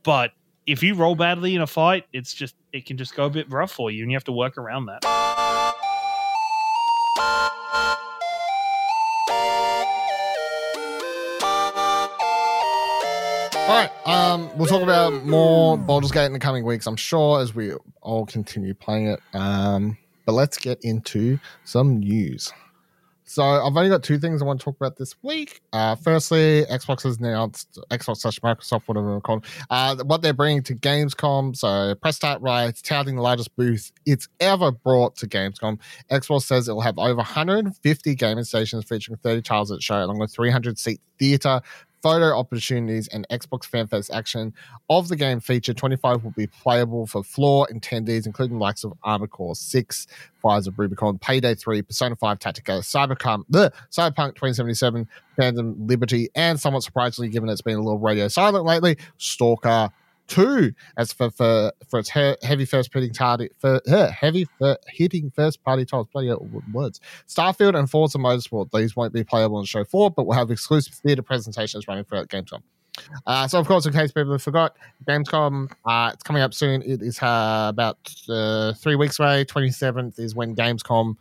But 0.02 0.32
if 0.66 0.82
you 0.82 0.94
roll 0.94 1.14
badly 1.14 1.54
in 1.54 1.62
a 1.62 1.66
fight, 1.66 2.04
it's 2.12 2.34
just 2.34 2.54
it 2.72 2.84
can 2.84 2.98
just 2.98 3.14
go 3.14 3.24
a 3.24 3.30
bit 3.30 3.50
rough 3.50 3.72
for 3.72 3.90
you, 3.90 4.02
and 4.02 4.12
you 4.12 4.16
have 4.16 4.24
to 4.24 4.32
work 4.32 4.58
around 4.58 4.86
that. 4.86 5.37
All 13.68 13.74
right. 13.74 13.90
Um, 14.06 14.48
we'll 14.56 14.66
talk 14.66 14.80
about 14.80 15.26
more 15.26 15.76
Baldur's 15.76 16.10
Gate 16.10 16.24
in 16.24 16.32
the 16.32 16.38
coming 16.38 16.64
weeks, 16.64 16.86
I'm 16.86 16.96
sure, 16.96 17.38
as 17.42 17.54
we 17.54 17.74
all 18.00 18.24
continue 18.24 18.72
playing 18.72 19.08
it. 19.08 19.20
Um, 19.34 19.98
but 20.24 20.32
let's 20.32 20.56
get 20.56 20.82
into 20.82 21.38
some 21.64 21.98
news. 21.98 22.50
So 23.24 23.42
I've 23.42 23.76
only 23.76 23.90
got 23.90 24.02
two 24.02 24.18
things 24.18 24.40
I 24.40 24.46
want 24.46 24.58
to 24.58 24.64
talk 24.64 24.76
about 24.76 24.96
this 24.96 25.14
week. 25.22 25.60
Uh, 25.74 25.96
firstly, 25.96 26.64
Xbox 26.70 27.02
has 27.02 27.18
announced 27.18 27.78
Xbox 27.90 28.20
slash 28.20 28.40
Microsoft, 28.40 28.84
whatever 28.86 29.16
we 29.16 29.20
call 29.20 29.44
uh, 29.68 29.96
what 29.96 30.22
they're 30.22 30.32
bringing 30.32 30.62
to 30.62 30.74
Gamescom. 30.74 31.54
So 31.54 31.94
press 31.96 32.16
start 32.16 32.40
writes, 32.40 32.80
touting 32.80 33.16
the 33.16 33.22
largest 33.22 33.54
booth 33.54 33.92
it's 34.06 34.28
ever 34.40 34.72
brought 34.72 35.14
to 35.16 35.26
Gamescom. 35.26 35.78
Xbox 36.10 36.44
says 36.44 36.68
it 36.68 36.72
will 36.72 36.80
have 36.80 36.98
over 36.98 37.16
150 37.16 38.14
gaming 38.14 38.44
stations 38.44 38.86
featuring 38.86 39.18
30 39.18 39.42
titles 39.42 39.72
at 39.72 39.82
show, 39.82 40.02
along 40.02 40.18
with 40.20 40.32
300 40.32 40.78
seat 40.78 41.02
theater, 41.18 41.60
photo 42.02 42.36
opportunities, 42.36 43.08
and 43.08 43.26
Xbox 43.28 43.68
FanFest 43.68 44.10
action 44.10 44.54
of 44.90 45.08
the 45.08 45.16
game 45.16 45.40
feature. 45.40 45.74
25 45.74 46.24
will 46.24 46.30
be 46.32 46.46
playable 46.46 47.06
for 47.06 47.22
floor 47.22 47.68
attendees, 47.72 48.26
including 48.26 48.58
likes 48.58 48.84
of 48.84 48.92
Armored 49.02 49.30
Core 49.30 49.54
6, 49.54 50.06
Fires 50.40 50.66
of 50.66 50.78
Rubicon, 50.78 51.18
Payday 51.18 51.54
3, 51.54 51.82
Persona 51.82 52.16
5 52.16 52.38
Tactica, 52.38 52.80
Cyberpunk, 52.80 53.44
the 53.48 53.72
Cyberpunk 53.90 54.34
2077, 54.34 55.08
Phantom 55.36 55.86
Liberty, 55.86 56.28
and 56.34 56.58
somewhat 56.60 56.82
surprisingly, 56.82 57.28
given 57.28 57.48
it's 57.48 57.62
been 57.62 57.76
a 57.76 57.82
little 57.82 57.98
radio 57.98 58.28
silent 58.28 58.64
lately, 58.64 58.96
Stalker 59.16 59.90
two 60.28 60.72
as 60.96 61.12
for 61.12 61.30
for, 61.30 61.72
for 61.88 61.98
its 61.98 62.10
he- 62.10 62.36
heavy 62.42 62.64
first 62.64 62.92
hitting 62.92 63.12
target 63.12 63.52
for 63.58 63.80
heavy 64.10 64.46
hitting 64.88 65.30
first 65.30 65.62
party 65.64 65.84
titles. 65.84 66.06
Bloody 66.12 66.32
words. 66.72 67.00
Starfield 67.26 67.76
and 67.78 67.90
Forza 67.90 68.18
Motorsport. 68.18 68.70
These 68.72 68.94
won't 68.94 69.12
be 69.12 69.24
playable 69.24 69.56
on 69.56 69.64
show 69.64 69.84
four, 69.84 70.10
but 70.10 70.26
we'll 70.26 70.38
have 70.38 70.50
exclusive 70.50 70.94
theater 70.94 71.22
presentations 71.22 71.88
running 71.88 72.04
throughout 72.04 72.28
Gamescom. 72.28 72.62
Uh, 73.26 73.46
so, 73.46 73.58
of 73.58 73.66
course, 73.66 73.86
in 73.86 73.92
case 73.92 74.10
people 74.12 74.32
have 74.32 74.42
forgot, 74.42 74.76
Gamescom 75.06 75.70
uh, 75.84 76.10
it's 76.12 76.22
coming 76.22 76.42
up 76.42 76.52
soon. 76.52 76.82
It 76.82 77.02
is 77.02 77.20
uh, 77.22 77.66
about 77.68 77.98
uh, 78.28 78.72
three 78.74 78.96
weeks 78.96 79.18
away. 79.18 79.44
Twenty 79.44 79.70
seventh 79.70 80.18
is 80.18 80.34
when 80.34 80.54
Gamescom 80.54 81.16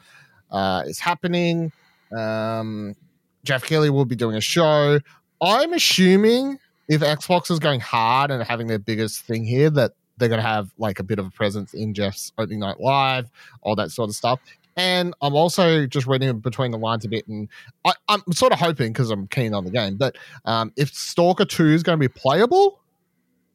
uh, 0.52 0.84
is 0.86 1.00
happening. 1.00 1.72
Um, 2.16 2.96
Geoff 3.44 3.64
Keighley 3.64 3.90
will 3.90 4.06
be 4.06 4.16
doing 4.16 4.36
a 4.36 4.42
show. 4.42 5.00
I'm 5.42 5.74
assuming 5.74 6.58
if 6.88 7.02
Xbox 7.02 7.52
is 7.52 7.60
going 7.60 7.80
hard 7.80 8.32
and 8.32 8.42
having 8.44 8.68
their 8.68 8.80
biggest 8.80 9.22
thing 9.22 9.44
here, 9.44 9.70
that 9.72 9.94
they're 10.18 10.30
going 10.30 10.42
to 10.42 10.48
have 10.48 10.72
like 10.78 11.00
a 11.00 11.04
bit 11.04 11.20
of 11.20 11.28
a 11.28 11.30
presence 11.30 11.74
in 11.74 11.94
Geoff's 11.94 12.32
opening 12.38 12.60
night 12.60 12.80
live, 12.80 13.30
all 13.62 13.76
that 13.76 13.92
sort 13.92 14.10
of 14.10 14.16
stuff. 14.16 14.40
And 14.76 15.14
I'm 15.22 15.36
also 15.36 15.88
just 15.88 16.06
reading 16.06 16.40
between 16.40 16.72
the 16.72 16.78
lines 16.78 17.04
a 17.04 17.10
bit, 17.10 17.28
and 17.28 17.50
I, 17.84 17.94
am 18.10 18.22
sort 18.32 18.54
of 18.54 18.60
hoping 18.60 18.94
because 18.94 19.10
I'm 19.10 19.28
keen 19.28 19.56
on 19.56 19.66
the 19.66 19.72
game. 19.72 19.98
But 19.98 20.18
um, 20.46 20.72
if 20.76 20.94
Stalker 20.94 21.46
Two 21.46 21.68
is 21.68 21.82
going 21.82 21.98
to 21.98 22.00
be 22.00 22.08
playable, 22.08 22.80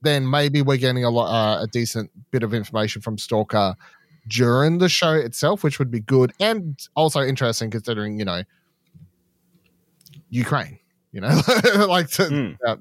then 0.02 0.28
maybe 0.28 0.62
we're 0.62 0.78
getting 0.78 1.04
a 1.04 1.10
lot, 1.10 1.30
uh, 1.30 1.62
a 1.62 1.68
decent 1.68 2.10
bit 2.32 2.42
of 2.42 2.52
information 2.52 3.02
from 3.02 3.18
Stalker 3.18 3.76
during 4.26 4.78
the 4.78 4.88
show 4.88 5.12
itself, 5.12 5.62
which 5.62 5.78
would 5.78 5.92
be 5.92 6.00
good 6.00 6.32
and 6.40 6.88
also 6.96 7.20
interesting 7.20 7.70
considering 7.70 8.18
you 8.18 8.24
know 8.24 8.42
Ukraine 10.30 10.80
you 11.12 11.20
know, 11.20 11.28
like 11.88 12.08
to, 12.10 12.22
mm. 12.22 12.56
uh, 12.66 12.76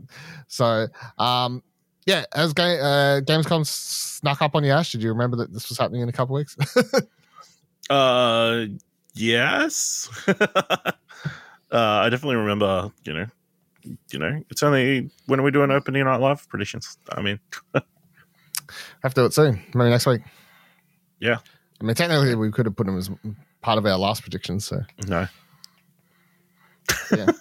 so 0.48 0.88
um, 1.18 1.62
yeah. 2.06 2.26
As 2.34 2.54
game, 2.54 2.80
uh, 2.80 3.22
Gamescom 3.22 3.66
snuck 3.66 4.42
up 4.42 4.56
on 4.56 4.64
you, 4.64 4.72
Ash, 4.72 4.92
did 4.92 5.04
you 5.04 5.10
remember 5.10 5.38
that 5.38 5.54
this 5.54 5.70
was 5.70 5.78
happening 5.78 6.02
in 6.02 6.10
a 6.10 6.14
couple 6.14 6.36
weeks? 6.36 6.58
uh, 7.90 8.66
yes. 9.14 10.10
uh, 10.28 10.94
I 11.72 12.10
definitely 12.10 12.38
remember. 12.38 12.92
You 13.06 13.14
know, 13.14 13.26
you 14.12 14.20
know, 14.20 14.44
it's 14.50 14.64
only 14.64 15.10
when 15.28 15.40
are 15.40 15.44
we 15.44 15.52
doing 15.52 15.72
opening 15.72 16.06
night 16.06 16.20
live 16.20 16.48
predictions? 16.50 16.98
I 17.10 17.22
mean, 17.22 17.40
have 19.04 19.14
to 19.14 19.22
do 19.22 19.26
it 19.26 19.34
soon. 19.34 19.62
Maybe 19.74 19.90
next 19.90 20.06
week. 20.06 20.22
Yeah. 21.20 21.38
I 21.80 21.84
mean, 21.84 21.96
technically, 21.96 22.36
we 22.36 22.52
could 22.52 22.66
have 22.66 22.76
put 22.76 22.86
them 22.86 22.98
as 22.98 23.10
part 23.62 23.78
of 23.78 23.86
our 23.86 23.98
last 23.98 24.22
predictions. 24.22 24.66
So 24.66 24.82
no. 25.08 25.28
Yeah. 27.16 27.32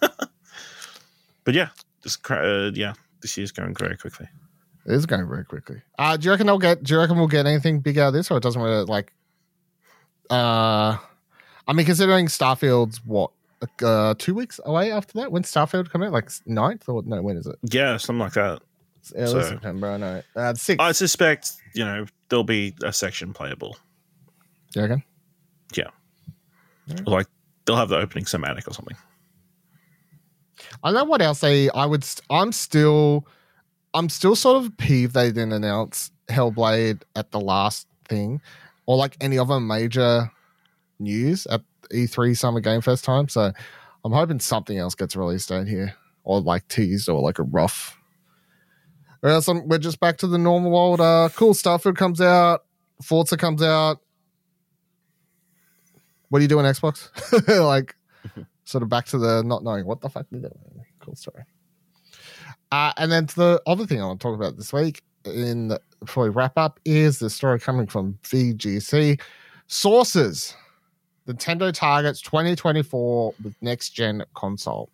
But 1.44 1.54
yeah, 1.54 1.68
just 2.02 2.28
uh, 2.30 2.70
yeah, 2.74 2.94
this 3.22 3.36
year's 3.36 3.52
going 3.52 3.74
very 3.74 3.96
quickly. 3.96 4.28
It 4.86 4.94
is 4.94 5.06
going 5.06 5.28
very 5.28 5.44
quickly. 5.44 5.82
Uh, 5.98 6.16
do 6.16 6.24
you 6.24 6.30
reckon 6.30 6.46
they'll 6.46 6.58
get? 6.58 6.82
Do 6.82 6.94
you 6.94 7.00
reckon 7.00 7.18
we'll 7.18 7.28
get 7.28 7.46
anything 7.46 7.80
big 7.80 7.98
out 7.98 8.08
of 8.08 8.14
this, 8.14 8.30
or 8.30 8.38
it 8.38 8.42
doesn't 8.42 8.60
really 8.60 8.84
like? 8.84 9.12
Uh, 10.30 10.96
I 11.66 11.72
mean, 11.72 11.86
considering 11.86 12.26
Starfield's 12.26 13.04
what 13.04 13.30
uh, 13.82 14.14
two 14.18 14.34
weeks 14.34 14.60
away 14.64 14.92
after 14.92 15.20
that. 15.20 15.32
When 15.32 15.42
Starfield 15.42 15.90
come 15.90 16.02
out, 16.02 16.12
like 16.12 16.28
9th 16.28 16.88
or 16.88 17.02
no? 17.04 17.20
When 17.22 17.36
is 17.36 17.46
it? 17.46 17.56
Yeah, 17.62 17.96
something 17.96 18.20
like 18.20 18.32
that. 18.34 18.62
Yeah, 19.16 19.26
so, 19.26 19.42
September. 19.42 19.90
I 19.90 19.96
know. 19.96 20.22
Uh, 20.36 20.54
six. 20.54 20.80
I 20.80 20.92
suspect 20.92 21.52
you 21.74 21.84
know 21.84 22.06
there'll 22.28 22.44
be 22.44 22.74
a 22.82 22.92
section 22.92 23.32
playable. 23.32 23.76
You 24.74 24.82
reckon? 24.82 25.02
Yeah. 25.74 25.84
yeah. 26.86 26.96
Like 27.06 27.26
they'll 27.64 27.76
have 27.76 27.88
the 27.88 27.96
opening 27.96 28.24
cinematic 28.24 28.68
or 28.68 28.74
something. 28.74 28.96
I 30.82 30.92
know 30.92 31.04
what 31.04 31.22
else 31.22 31.40
they. 31.40 31.70
I 31.70 31.86
would. 31.86 32.04
I'm 32.30 32.52
still. 32.52 33.26
I'm 33.92 34.08
still 34.08 34.36
sort 34.36 34.64
of 34.64 34.76
peeved 34.76 35.14
they 35.14 35.28
didn't 35.28 35.52
announce 35.52 36.12
Hellblade 36.28 37.02
at 37.16 37.32
the 37.32 37.40
last 37.40 37.88
thing, 38.08 38.40
or 38.86 38.96
like 38.96 39.16
any 39.20 39.38
other 39.38 39.58
major 39.58 40.30
news 40.98 41.46
at 41.46 41.62
E3 41.92 42.36
Summer 42.36 42.60
Game 42.60 42.80
Fest 42.80 43.04
time. 43.04 43.28
So 43.28 43.52
I'm 44.04 44.12
hoping 44.12 44.38
something 44.40 44.78
else 44.78 44.94
gets 44.94 45.16
released 45.16 45.50
out 45.50 45.66
here, 45.66 45.94
or 46.24 46.40
like 46.40 46.68
teased, 46.68 47.08
or 47.08 47.20
like 47.20 47.38
a 47.38 47.42
rough. 47.42 47.98
Or 49.22 49.40
we're 49.66 49.78
just 49.78 50.00
back 50.00 50.18
to 50.18 50.26
the 50.26 50.38
normal 50.38 50.74
old. 50.76 51.00
Uh, 51.00 51.28
cool 51.34 51.52
stuff. 51.52 51.84
It 51.84 51.96
comes 51.96 52.20
out, 52.20 52.64
Forza 53.02 53.36
comes 53.36 53.62
out. 53.62 54.00
What 56.28 56.38
are 56.38 56.42
you 56.42 56.48
doing, 56.48 56.64
Xbox? 56.64 57.08
like, 57.66 57.96
sort 58.70 58.82
of 58.82 58.88
back 58.88 59.06
to 59.06 59.18
the 59.18 59.42
not 59.42 59.64
knowing 59.64 59.86
what 59.86 60.00
the 60.00 60.08
fuck 60.08 60.26
they're 60.30 60.40
doing. 60.40 60.84
Cool 61.00 61.16
story. 61.16 61.44
Uh, 62.72 62.92
and 62.96 63.10
then 63.10 63.26
the 63.26 63.60
other 63.66 63.86
thing 63.86 64.00
I 64.00 64.06
want 64.06 64.20
to 64.20 64.24
talk 64.24 64.34
about 64.34 64.56
this 64.56 64.72
week, 64.72 65.02
in 65.24 65.76
before 65.98 66.24
we 66.24 66.30
wrap 66.30 66.56
up, 66.56 66.78
is 66.84 67.18
the 67.18 67.28
story 67.28 67.58
coming 67.58 67.86
from 67.86 68.18
VGC 68.22 69.20
sources. 69.66 70.54
Nintendo 71.26 71.72
targets 71.72 72.20
2024 72.22 73.34
with 73.42 73.54
next 73.60 73.90
gen 73.90 74.24
console. 74.34 74.90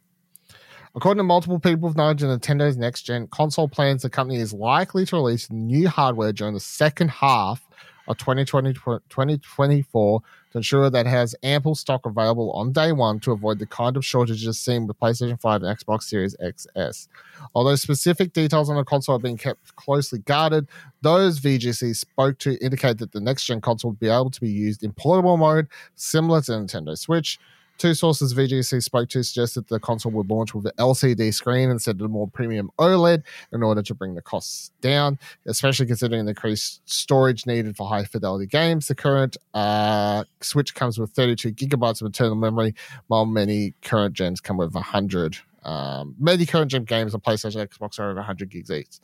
According 0.94 1.18
to 1.18 1.24
multiple 1.24 1.58
people 1.58 1.88
with 1.88 1.96
knowledge 1.96 2.22
of 2.22 2.30
Nintendo's 2.30 2.76
next 2.76 3.02
gen 3.02 3.26
console 3.28 3.68
plans, 3.68 4.02
the 4.02 4.10
company 4.10 4.40
is 4.40 4.52
likely 4.52 5.04
to 5.06 5.16
release 5.16 5.50
new 5.50 5.88
hardware 5.88 6.32
during 6.32 6.54
the 6.54 6.60
second 6.60 7.10
half 7.10 7.65
of 8.08 8.18
2020, 8.18 8.72
2024 8.74 10.20
to 10.52 10.58
ensure 10.58 10.90
that 10.90 11.06
has 11.06 11.34
ample 11.42 11.74
stock 11.74 12.06
available 12.06 12.52
on 12.52 12.72
day 12.72 12.92
one 12.92 13.20
to 13.20 13.32
avoid 13.32 13.58
the 13.58 13.66
kind 13.66 13.96
of 13.96 14.04
shortages 14.04 14.58
seen 14.58 14.86
with 14.86 14.98
PlayStation 14.98 15.40
5 15.40 15.62
and 15.62 15.78
Xbox 15.78 16.04
Series 16.04 16.36
XS. 16.36 17.08
Although 17.54 17.74
specific 17.76 18.32
details 18.32 18.70
on 18.70 18.76
the 18.76 18.84
console 18.84 19.16
are 19.16 19.20
being 19.20 19.36
kept 19.36 19.76
closely 19.76 20.20
guarded, 20.20 20.66
those 21.02 21.40
VGC 21.40 21.94
spoke 21.96 22.38
to 22.38 22.56
indicate 22.64 22.98
that 22.98 23.12
the 23.12 23.20
next 23.20 23.44
gen 23.44 23.60
console 23.60 23.90
would 23.90 24.00
be 24.00 24.08
able 24.08 24.30
to 24.30 24.40
be 24.40 24.48
used 24.48 24.82
in 24.82 24.92
portable 24.92 25.36
mode, 25.36 25.68
similar 25.94 26.40
to 26.42 26.52
Nintendo 26.52 26.96
Switch. 26.96 27.38
Two 27.78 27.94
sources 27.94 28.32
VGC 28.32 28.82
spoke 28.82 29.08
to 29.10 29.22
suggested 29.22 29.66
the 29.68 29.78
console 29.78 30.12
would 30.12 30.30
launch 30.30 30.54
with 30.54 30.66
an 30.66 30.72
LCD 30.78 31.32
screen 31.34 31.70
instead 31.70 31.96
of 31.96 32.02
a 32.02 32.08
more 32.08 32.28
premium 32.28 32.70
OLED 32.78 33.22
in 33.52 33.62
order 33.62 33.82
to 33.82 33.94
bring 33.94 34.14
the 34.14 34.22
costs 34.22 34.70
down, 34.80 35.18
especially 35.46 35.86
considering 35.86 36.24
the 36.24 36.30
increased 36.30 36.80
storage 36.86 37.46
needed 37.46 37.76
for 37.76 37.86
high 37.86 38.04
fidelity 38.04 38.46
games. 38.46 38.88
The 38.88 38.94
current 38.94 39.36
uh, 39.52 40.24
Switch 40.40 40.74
comes 40.74 40.98
with 40.98 41.10
32 41.10 41.52
gigabytes 41.52 42.00
of 42.00 42.06
internal 42.06 42.36
memory, 42.36 42.74
while 43.08 43.26
many 43.26 43.74
current 43.82 44.14
gens 44.14 44.40
come 44.40 44.56
with 44.56 44.74
100 44.74 45.38
um, 45.66 46.14
many 46.20 46.46
current 46.46 46.70
gen 46.70 46.84
games 46.84 47.12
on 47.12 47.20
PlayStation, 47.20 47.66
Xbox 47.66 47.98
are 47.98 48.04
over 48.04 48.20
100 48.20 48.48
gigs 48.48 48.70
each. 48.70 49.00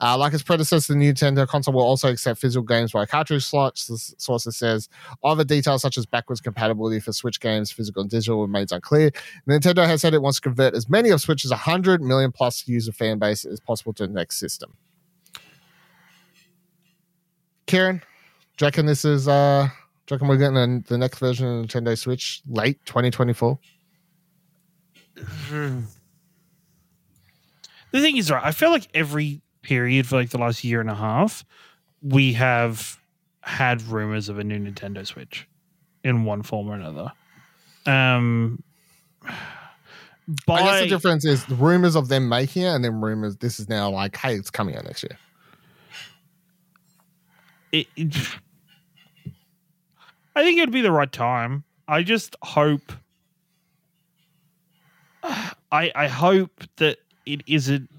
Uh, 0.00 0.16
like 0.16 0.32
its 0.32 0.42
predecessor, 0.42 0.94
the 0.94 0.98
Nintendo 0.98 1.46
console 1.46 1.74
will 1.74 1.82
also 1.82 2.08
accept 2.08 2.40
physical 2.40 2.64
games 2.64 2.92
via 2.92 3.06
cartridge 3.06 3.44
slots. 3.44 3.86
The 3.86 3.98
sources 4.16 4.56
says 4.56 4.88
other 5.22 5.44
details 5.44 5.82
such 5.82 5.98
as 5.98 6.06
backwards 6.06 6.40
compatibility 6.40 7.00
for 7.00 7.12
Switch 7.12 7.38
games, 7.38 7.70
physical 7.70 8.00
and 8.00 8.10
digital, 8.10 8.40
remains 8.40 8.72
unclear. 8.72 9.10
Nintendo 9.46 9.86
has 9.86 10.00
said 10.00 10.14
it 10.14 10.22
wants 10.22 10.38
to 10.38 10.42
convert 10.42 10.74
as 10.74 10.88
many 10.88 11.10
of 11.10 11.20
Switch's 11.20 11.50
100 11.50 12.00
million 12.00 12.32
plus 12.32 12.66
user 12.66 12.92
fan 12.92 13.18
base 13.18 13.44
as 13.44 13.60
possible 13.60 13.92
to 13.92 14.06
the 14.06 14.12
next 14.12 14.38
system. 14.38 14.72
Ciaran, 17.66 18.00
do 18.56 18.64
you 18.64 18.66
reckon 18.68 18.86
this 18.86 19.04
is 19.04 19.28
uh 19.28 19.68
do 20.06 20.14
you 20.14 20.16
reckon 20.16 20.28
we're 20.28 20.36
getting 20.38 20.82
the 20.88 20.96
next 20.96 21.18
version 21.18 21.46
of 21.46 21.66
Nintendo 21.66 21.98
Switch 21.98 22.40
late 22.48 22.78
2024? 22.86 23.58
The 27.96 28.02
thing 28.02 28.16
is, 28.16 28.30
right? 28.30 28.44
I 28.44 28.52
feel 28.52 28.70
like 28.70 28.88
every 28.94 29.40
period 29.62 30.06
for 30.06 30.16
like 30.16 30.30
the 30.30 30.38
last 30.38 30.64
year 30.64 30.80
and 30.80 30.90
a 30.90 30.94
half, 30.94 31.44
we 32.02 32.34
have 32.34 33.00
had 33.40 33.82
rumors 33.82 34.28
of 34.28 34.38
a 34.38 34.44
new 34.44 34.58
Nintendo 34.58 35.06
Switch 35.06 35.46
in 36.04 36.24
one 36.24 36.42
form 36.42 36.68
or 36.68 36.74
another. 36.74 37.12
Um, 37.86 38.62
by, 40.46 40.54
I 40.54 40.62
guess 40.62 40.80
the 40.82 40.88
difference 40.88 41.24
is 41.24 41.44
the 41.46 41.54
rumors 41.54 41.94
of 41.94 42.08
them 42.08 42.28
making 42.28 42.62
it, 42.62 42.74
and 42.74 42.84
then 42.84 43.00
rumors. 43.00 43.36
This 43.36 43.60
is 43.60 43.68
now 43.68 43.90
like, 43.90 44.16
hey, 44.16 44.34
it's 44.34 44.50
coming 44.50 44.76
out 44.76 44.84
next 44.84 45.04
year. 45.04 45.18
It, 47.72 47.86
it, 47.96 48.16
I 50.34 50.42
think 50.42 50.58
it'd 50.58 50.72
be 50.72 50.80
the 50.80 50.92
right 50.92 51.10
time. 51.10 51.64
I 51.86 52.02
just 52.02 52.36
hope. 52.42 52.92
I 55.22 55.92
I 55.94 56.08
hope 56.08 56.62
that 56.76 56.98
it 57.26 57.42
isn't 57.46 57.90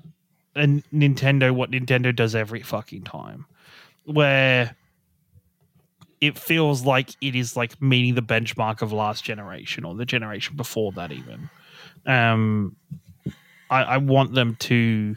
a 0.56 0.66
Nintendo 0.94 1.54
what 1.54 1.72
Nintendo 1.72 2.16
does 2.16 2.34
every 2.34 2.62
fucking 2.62 3.04
time, 3.04 3.46
where 4.06 4.76
it 6.20 6.38
feels 6.38 6.84
like 6.84 7.12
it 7.22 7.36
is 7.36 7.56
like 7.56 7.80
meeting 7.82 8.16
the 8.16 8.22
benchmark 8.22 8.82
of 8.82 8.92
last 8.92 9.24
generation 9.24 9.86
or 9.86 9.94
the 9.94 10.06
generation 10.06 10.56
before 10.56 10.92
that 10.94 11.12
even. 11.12 11.50
Um, 12.06 12.76
I, 13.70 13.84
I 13.84 13.98
want 13.98 14.34
them 14.34 14.56
to 14.56 15.16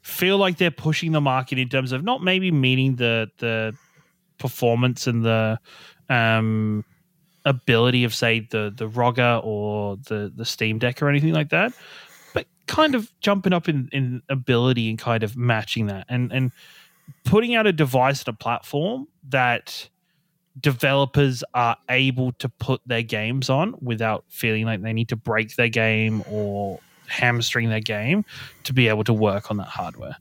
feel 0.00 0.38
like 0.38 0.56
they're 0.56 0.70
pushing 0.70 1.12
the 1.12 1.20
market 1.20 1.58
in 1.58 1.68
terms 1.68 1.92
of 1.92 2.02
not 2.02 2.22
maybe 2.22 2.50
meeting 2.50 2.96
the 2.96 3.30
the 3.38 3.74
performance 4.38 5.06
and 5.06 5.24
the 5.24 5.58
um 6.08 6.84
ability 7.44 8.04
of 8.04 8.14
say 8.14 8.40
the 8.50 8.72
the 8.74 8.88
ROGger 8.88 9.40
or 9.44 9.96
the 9.96 10.32
the 10.34 10.44
Steam 10.44 10.78
Deck 10.78 11.02
or 11.02 11.08
anything 11.08 11.32
like 11.32 11.50
that, 11.50 11.72
kind 12.66 12.94
of 12.94 13.12
jumping 13.20 13.52
up 13.52 13.68
in, 13.68 13.88
in 13.92 14.22
ability 14.28 14.88
and 14.90 14.98
kind 14.98 15.22
of 15.22 15.36
matching 15.36 15.86
that 15.86 16.06
and 16.08 16.32
and 16.32 16.52
putting 17.24 17.54
out 17.54 17.66
a 17.66 17.72
device 17.72 18.20
and 18.20 18.28
a 18.28 18.36
platform 18.36 19.06
that 19.28 19.88
developers 20.60 21.42
are 21.54 21.76
able 21.88 22.32
to 22.32 22.48
put 22.48 22.80
their 22.86 23.02
games 23.02 23.48
on 23.48 23.74
without 23.80 24.24
feeling 24.28 24.64
like 24.64 24.82
they 24.82 24.92
need 24.92 25.08
to 25.08 25.16
break 25.16 25.56
their 25.56 25.68
game 25.68 26.22
or 26.30 26.78
hamstring 27.06 27.68
their 27.68 27.80
game 27.80 28.24
to 28.64 28.72
be 28.72 28.88
able 28.88 29.04
to 29.04 29.12
work 29.12 29.50
on 29.50 29.56
that 29.56 29.68
hardware. 29.68 30.16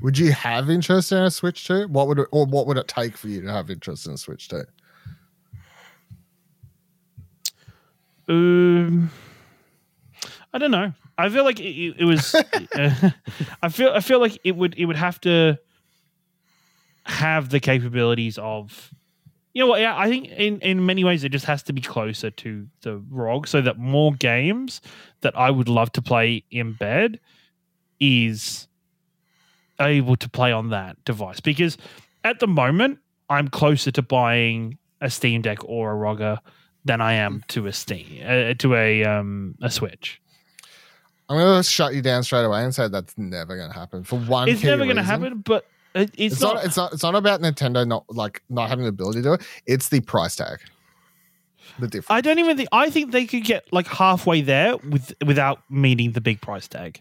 Would 0.00 0.18
you 0.18 0.32
have 0.32 0.70
interest 0.70 1.12
in 1.12 1.18
a 1.18 1.30
Switch 1.30 1.66
2? 1.66 1.88
What 1.88 2.08
would 2.08 2.18
it, 2.18 2.28
or 2.30 2.46
what 2.46 2.66
would 2.66 2.76
it 2.76 2.88
take 2.88 3.16
for 3.16 3.28
you 3.28 3.40
to 3.42 3.50
have 3.50 3.70
interest 3.70 4.06
in 4.06 4.12
a 4.12 4.18
Switch 4.18 4.48
2? 4.48 4.62
Um 8.26 9.10
I 10.54 10.58
don't 10.58 10.70
know. 10.70 10.92
I 11.18 11.28
feel 11.28 11.42
like 11.42 11.58
it, 11.58 11.96
it 11.98 12.04
was. 12.04 12.32
uh, 12.34 12.42
I 13.62 13.68
feel. 13.68 13.90
I 13.90 14.00
feel 14.00 14.20
like 14.20 14.38
it 14.44 14.54
would. 14.56 14.74
It 14.78 14.86
would 14.86 14.96
have 14.96 15.20
to 15.22 15.58
have 17.06 17.50
the 17.50 17.58
capabilities 17.60 18.38
of. 18.38 18.94
You 19.52 19.62
know 19.62 19.68
what? 19.68 19.80
Yeah, 19.80 19.96
I 19.98 20.08
think 20.08 20.28
in 20.28 20.60
in 20.60 20.86
many 20.86 21.02
ways 21.02 21.24
it 21.24 21.30
just 21.30 21.44
has 21.46 21.62
to 21.64 21.72
be 21.72 21.80
closer 21.80 22.30
to 22.30 22.66
the 22.82 23.02
ROG, 23.10 23.48
so 23.48 23.60
that 23.62 23.78
more 23.78 24.12
games 24.12 24.80
that 25.22 25.36
I 25.36 25.50
would 25.50 25.68
love 25.68 25.90
to 25.92 26.02
play 26.02 26.44
in 26.50 26.72
bed 26.74 27.18
is 27.98 28.68
able 29.80 30.16
to 30.16 30.28
play 30.28 30.52
on 30.52 30.70
that 30.70 31.04
device. 31.04 31.40
Because 31.40 31.76
at 32.22 32.38
the 32.38 32.46
moment, 32.46 33.00
I'm 33.28 33.48
closer 33.48 33.90
to 33.90 34.02
buying 34.02 34.78
a 35.00 35.10
Steam 35.10 35.42
Deck 35.42 35.58
or 35.64 35.92
a 35.92 35.96
ROGger 35.96 36.38
than 36.84 37.00
I 37.00 37.14
am 37.14 37.42
to 37.48 37.66
a 37.66 37.72
Steam 37.72 38.22
uh, 38.24 38.54
to 38.54 38.74
a 38.74 39.04
um 39.04 39.56
a 39.62 39.70
Switch. 39.70 40.20
I'm 41.28 41.38
gonna 41.38 41.62
shut 41.62 41.94
you 41.94 42.02
down 42.02 42.22
straight 42.22 42.44
away 42.44 42.64
and 42.64 42.74
say 42.74 42.88
that's 42.88 43.16
never 43.16 43.56
gonna 43.56 43.72
happen 43.72 44.04
for 44.04 44.18
one. 44.18 44.48
It's 44.48 44.62
never 44.62 44.84
gonna 44.84 45.00
reason. 45.00 45.04
happen, 45.04 45.38
but 45.38 45.66
it, 45.94 46.10
it's, 46.18 46.34
it's 46.34 46.40
not, 46.40 46.56
not, 46.56 46.64
It's 46.64 46.76
not. 46.76 46.92
It's 46.92 47.02
not 47.02 47.14
about 47.14 47.40
Nintendo 47.40 47.86
not 47.86 48.04
like 48.08 48.42
not 48.50 48.68
having 48.68 48.84
the 48.84 48.90
ability 48.90 49.20
to 49.20 49.22
do 49.22 49.32
it. 49.34 49.42
It's 49.66 49.88
the 49.88 50.00
price 50.00 50.36
tag. 50.36 50.58
The 51.78 51.86
difference. 51.86 52.10
I 52.10 52.20
don't 52.20 52.38
even 52.38 52.56
think. 52.56 52.68
I 52.72 52.90
think 52.90 53.12
they 53.12 53.26
could 53.26 53.44
get 53.44 53.72
like 53.72 53.86
halfway 53.86 54.42
there 54.42 54.76
with 54.76 55.14
without 55.24 55.60
meeting 55.70 56.12
the 56.12 56.20
big 56.20 56.40
price 56.40 56.68
tag. 56.68 57.00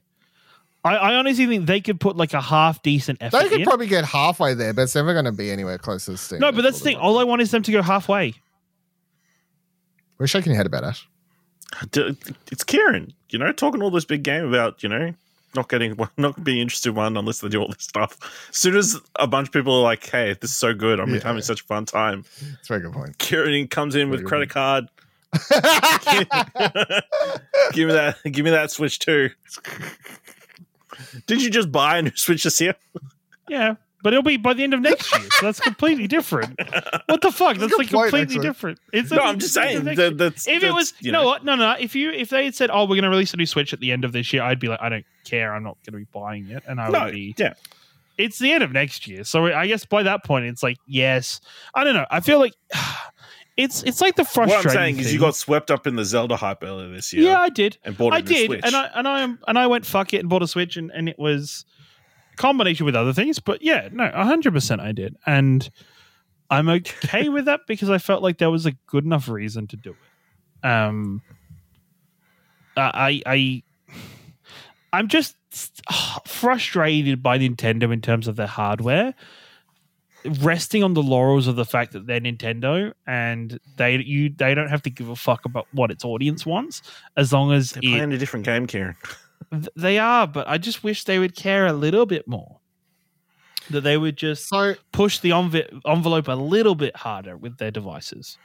I, 0.86 0.96
I 0.96 1.16
honestly 1.16 1.46
think 1.46 1.66
they 1.66 1.82
could 1.82 2.00
put 2.00 2.16
like 2.18 2.34
a 2.34 2.42
half 2.42 2.82
decent 2.82 3.20
effort. 3.22 3.44
They 3.44 3.50
could 3.50 3.60
in. 3.62 3.66
probably 3.66 3.88
get 3.88 4.06
halfway 4.06 4.54
there, 4.54 4.74
but 4.74 4.84
it's 4.84 4.96
never 4.96 5.14
going 5.14 5.26
to 5.26 5.32
be 5.32 5.50
anywhere 5.50 5.78
close 5.78 6.06
to 6.06 6.18
Steam. 6.18 6.40
No, 6.40 6.52
but 6.52 6.62
that's 6.62 6.80
the 6.80 6.84
thing. 6.84 6.98
All 6.98 7.20
I 7.20 7.24
want 7.24 7.42
is 7.42 7.52
them 7.52 7.64
to 7.64 7.72
go 7.72 7.82
halfway. 7.82 8.34
We're 10.18 10.28
shaking 10.28 10.52
your 10.52 10.58
head 10.58 10.66
about 10.66 10.84
it 10.84 11.02
it's 11.94 12.66
Ciaran, 12.66 13.14
you 13.30 13.40
know, 13.40 13.52
talking 13.52 13.82
all 13.82 13.92
this 13.92 14.06
big 14.06 14.24
game 14.24 14.46
about, 14.46 14.84
you 14.84 14.90
know, 14.90 15.14
not 15.56 15.70
getting 15.70 15.98
not 16.18 16.44
being 16.44 16.60
interested 16.60 16.90
in 16.90 16.96
one 16.96 17.18
unless 17.18 17.40
they 17.40 17.50
do 17.50 17.62
all 17.62 17.68
this 17.68 17.84
stuff. 17.84 18.18
As 18.50 18.58
soon 18.58 18.76
as 18.76 19.00
a 19.18 19.28
bunch 19.28 19.50
of 19.50 19.54
people 19.54 19.76
are 19.76 19.84
like, 19.84 20.08
"Hey, 20.08 20.36
this 20.40 20.52
is 20.52 20.58
so 20.58 20.74
good! 20.74 21.00
I'm 21.00 21.14
yeah. 21.14 21.22
having 21.24 21.42
such 21.42 21.62
a 21.62 21.64
fun 21.64 21.86
time." 21.86 22.26
It's 22.60 22.70
a 22.70 22.74
very 22.74 22.82
good 22.82 22.94
point. 22.94 23.20
Ciaran 23.20 23.68
comes 23.68 23.96
in 23.96 24.10
with 24.10 24.26
credit 24.26 24.50
point. 24.50 24.54
card. 24.54 24.88
give 27.74 27.88
me 27.88 27.94
that. 27.94 28.18
Give 28.24 28.46
me 28.46 28.52
that 28.52 28.72
Switch 28.72 29.00
too. 29.00 29.30
Did 31.28 31.42
you 31.42 31.50
just 31.50 31.72
buy 31.72 31.98
a 31.98 32.02
new 32.04 32.12
Switch 32.16 32.44
this 32.44 32.62
year? 32.62 32.76
Yeah, 33.50 33.76
but 34.04 34.14
it'll 34.14 34.22
be 34.22 34.38
by 34.38 34.54
the 34.54 34.64
end 34.64 34.74
of 34.74 34.82
next 34.82 35.12
year. 35.18 35.28
So 35.32 35.46
that's 35.48 35.62
completely 35.62 36.08
different. 36.08 36.60
What 37.08 37.22
the 37.22 37.32
fuck? 37.32 37.58
That's 37.58 37.76
like 37.78 37.90
completely 37.90 38.40
different. 38.40 38.80
It's 38.92 39.10
no, 39.10 39.18
i 39.18 39.30
am 39.30 39.40
just 39.40 39.54
saying 39.54 39.86
that, 39.86 40.18
that's 40.18 40.48
if 40.48 40.62
that's, 40.62 40.72
it 40.72 40.74
was 40.74 40.94
you 41.00 41.12
know, 41.12 41.22
know 41.22 41.28
what? 41.28 41.46
No, 41.46 41.56
no. 41.56 41.76
If 41.80 41.96
you 41.96 42.12
if 42.12 42.30
they 42.30 42.46
had 42.46 42.54
said, 42.54 42.70
"Oh, 42.72 42.84
we're 42.84 42.90
going 42.90 43.04
to 43.04 43.10
release 43.10 43.34
a 43.34 43.38
new 43.38 43.46
Switch 43.46 43.74
at 43.74 43.80
the 43.80 43.92
end 43.92 44.04
of 44.04 44.12
this 44.12 44.32
year," 44.34 44.44
I'd 44.44 44.60
be 44.60 44.68
like, 44.68 44.82
"I 44.82 44.90
don't 44.90 45.06
care. 45.24 45.56
I'm 45.56 45.64
not 45.64 45.78
going 45.86 45.94
to 45.94 46.06
be 46.06 46.08
buying 46.14 46.50
it," 46.50 46.64
and 46.68 46.80
I 46.80 46.90
would 46.90 47.00
no, 47.00 47.12
be 47.12 47.34
yeah. 47.38 47.54
It's 48.18 48.38
the 48.38 48.52
end 48.52 48.64
of 48.64 48.72
next 48.72 49.08
year, 49.08 49.24
so 49.24 49.46
I 49.48 49.66
guess 49.68 49.86
by 49.86 50.04
that 50.04 50.24
point, 50.24 50.46
it's 50.46 50.62
like 50.62 50.78
yes. 50.86 51.40
I 51.74 51.84
don't 51.84 51.96
know. 51.96 52.06
I 52.12 52.20
feel 52.20 52.40
like. 52.40 52.54
It's 53.56 53.84
it's 53.84 54.02
like 54.02 54.16
the 54.16 54.26
frustrating. 54.26 54.58
What 54.58 54.66
I'm 54.66 54.72
saying 54.72 54.96
thing. 54.96 55.06
is, 55.06 55.14
you 55.14 55.20
got 55.20 55.36
swept 55.36 55.70
up 55.70 55.86
in 55.86 55.96
the 55.96 56.04
Zelda 56.04 56.36
hype 56.36 56.64
earlier 56.64 56.90
this 56.90 57.14
year. 57.14 57.26
Yeah, 57.26 57.40
I 57.40 57.50
did. 57.50 57.78
And 57.84 57.96
bought. 57.96 58.12
I 58.12 58.20
did, 58.20 58.48
Switch. 58.48 58.62
and 58.64 58.76
I 58.76 58.90
and 58.96 59.08
I 59.08 59.24
and 59.48 59.60
I 59.60 59.68
went 59.68 59.86
fuck 59.86 60.12
it 60.12 60.22
and 60.22 60.28
bought 60.28 60.42
a 60.42 60.48
Switch, 60.48 60.76
and, 60.76 60.90
and 60.90 61.08
it 61.08 61.20
was 61.20 61.64
combination 62.36 62.86
with 62.86 62.96
other 62.96 63.14
things. 63.14 63.40
But 63.40 63.62
yeah, 63.62 63.90
no, 63.92 64.10
hundred 64.12 64.54
percent 64.54 64.82
I 64.82 64.92
did, 64.92 65.16
and 65.26 65.70
I'm 66.50 66.70
okay 66.70 67.30
with 67.30 67.46
that 67.46 67.62
because 67.68 67.90
I 67.90 67.98
felt 67.98 68.24
like 68.24 68.38
there 68.38 68.52
was 68.52 68.66
a 68.66 68.74
good 68.88 69.06
enough 69.06 69.28
reason 69.28 69.68
to 69.68 69.78
do 69.78 69.92
it. 69.92 70.68
Um, 70.68 71.22
I 72.78 73.22
I 73.26 73.64
I'm 74.92 75.08
just 75.08 75.36
frustrated 76.28 77.22
by 77.22 77.40
Nintendo 77.40 77.92
in 77.92 78.02
terms 78.02 78.28
of 78.28 78.36
their 78.36 78.48
hardware 78.48 79.14
resting 80.40 80.84
on 80.84 80.94
the 80.94 81.04
laurels 81.04 81.48
of 81.48 81.56
the 81.56 81.66
fact 81.66 81.92
that 81.94 82.08
they're 82.08 82.22
Nintendo 82.22 82.94
and 83.06 83.60
they 83.78 83.98
you 83.98 84.30
they 84.30 84.54
don't 84.54 84.70
have 84.70 84.82
to 84.84 84.90
give 84.90 85.10
a 85.10 85.16
fuck 85.16 85.46
about 85.46 85.68
what 85.74 85.92
its 85.92 86.06
audience 86.06 86.46
wants 86.46 86.82
as 87.18 87.34
long 87.34 87.52
as 87.52 87.72
they're 87.72 87.82
playing 87.82 88.14
a 88.14 88.18
different 88.18 88.46
game, 88.46 88.68
Ciaran. 88.68 88.96
They 89.76 89.98
are, 90.00 90.28
but 90.28 90.48
I 90.48 90.58
just 90.58 90.84
wish 90.84 91.04
they 91.04 91.20
would 91.20 91.36
care 91.36 91.66
a 91.68 91.74
little 91.74 92.06
bit 92.06 92.28
more. 92.28 92.60
that 93.70 93.82
they 93.82 93.98
would 93.98 94.18
just 94.18 94.48
So 94.50 94.76
push 94.92 95.20
the 95.20 95.30
enve- 95.30 95.82
envelope 95.88 96.28
a 96.28 96.34
little 96.34 96.76
bit 96.76 96.96
harder 96.98 97.38
with 97.38 97.58
their 97.58 97.72
devices. 97.72 98.38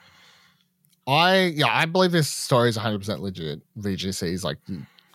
I 1.06 1.52
yeah, 1.56 1.68
I 1.70 1.86
believe 1.86 2.12
this 2.12 2.28
story 2.28 2.68
is 2.68 2.76
100 2.76 2.98
percent 2.98 3.20
legit. 3.20 3.62
VGC 3.78 4.32
is 4.32 4.44
like 4.44 4.58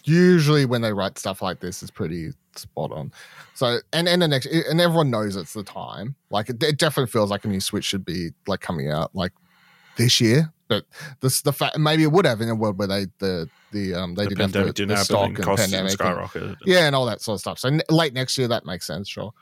usually 0.04 0.66
when 0.66 0.82
they 0.82 0.92
write 0.92 1.18
stuff 1.20 1.42
like 1.42 1.60
this 1.60 1.84
is 1.84 1.92
pretty 1.92 2.32
spot 2.56 2.92
on. 2.92 3.12
So 3.54 3.80
and 3.94 4.08
and 4.10 4.22
the 4.22 4.28
next 4.28 4.48
and 4.48 4.82
everyone 4.82 5.12
knows 5.12 5.36
it's 5.36 5.54
the 5.54 5.64
time. 5.64 6.16
Like 6.32 6.50
it, 6.50 6.62
it 6.64 6.80
definitely 6.80 7.12
feels 7.12 7.30
like 7.30 7.46
a 7.46 7.48
new 7.48 7.60
Switch 7.60 7.86
should 7.86 8.04
be 8.06 8.32
like 8.48 8.60
coming 8.62 8.90
out 8.90 9.16
like 9.16 9.34
this 9.98 10.20
year. 10.20 10.52
But 10.74 10.86
this 11.22 11.42
the 11.42 11.54
fact 11.54 11.78
maybe 11.78 12.04
it 12.04 12.12
would 12.12 12.26
have 12.26 12.42
in 12.42 12.50
a 12.50 12.56
world 12.56 12.78
where 12.78 12.88
they 12.88 13.06
the 13.20 13.50
the 13.72 13.94
um 13.94 14.16
they 14.16 14.24
the 14.24 14.30
didn't 14.30 14.56
have 14.56 14.66
the, 14.68 14.74
didn't 14.74 14.90
the 14.90 15.04
stock 15.04 15.28
and 15.30 15.38
and 15.40 15.58
pandemic. 15.58 15.92
and- 15.92 16.00
skyrocketed. 16.00 16.56
yeah, 16.66 16.86
and 16.88 16.96
all 16.96 17.06
that 17.06 17.22
sort 17.22 17.36
of 17.36 17.40
stuff. 17.42 17.60
So 17.60 17.68
n- 17.70 17.82
late 17.90 18.14
next 18.14 18.38
year, 18.38 18.48
that 18.48 18.66
makes 18.66 18.86
sense, 18.88 19.08
sure. 19.10 19.34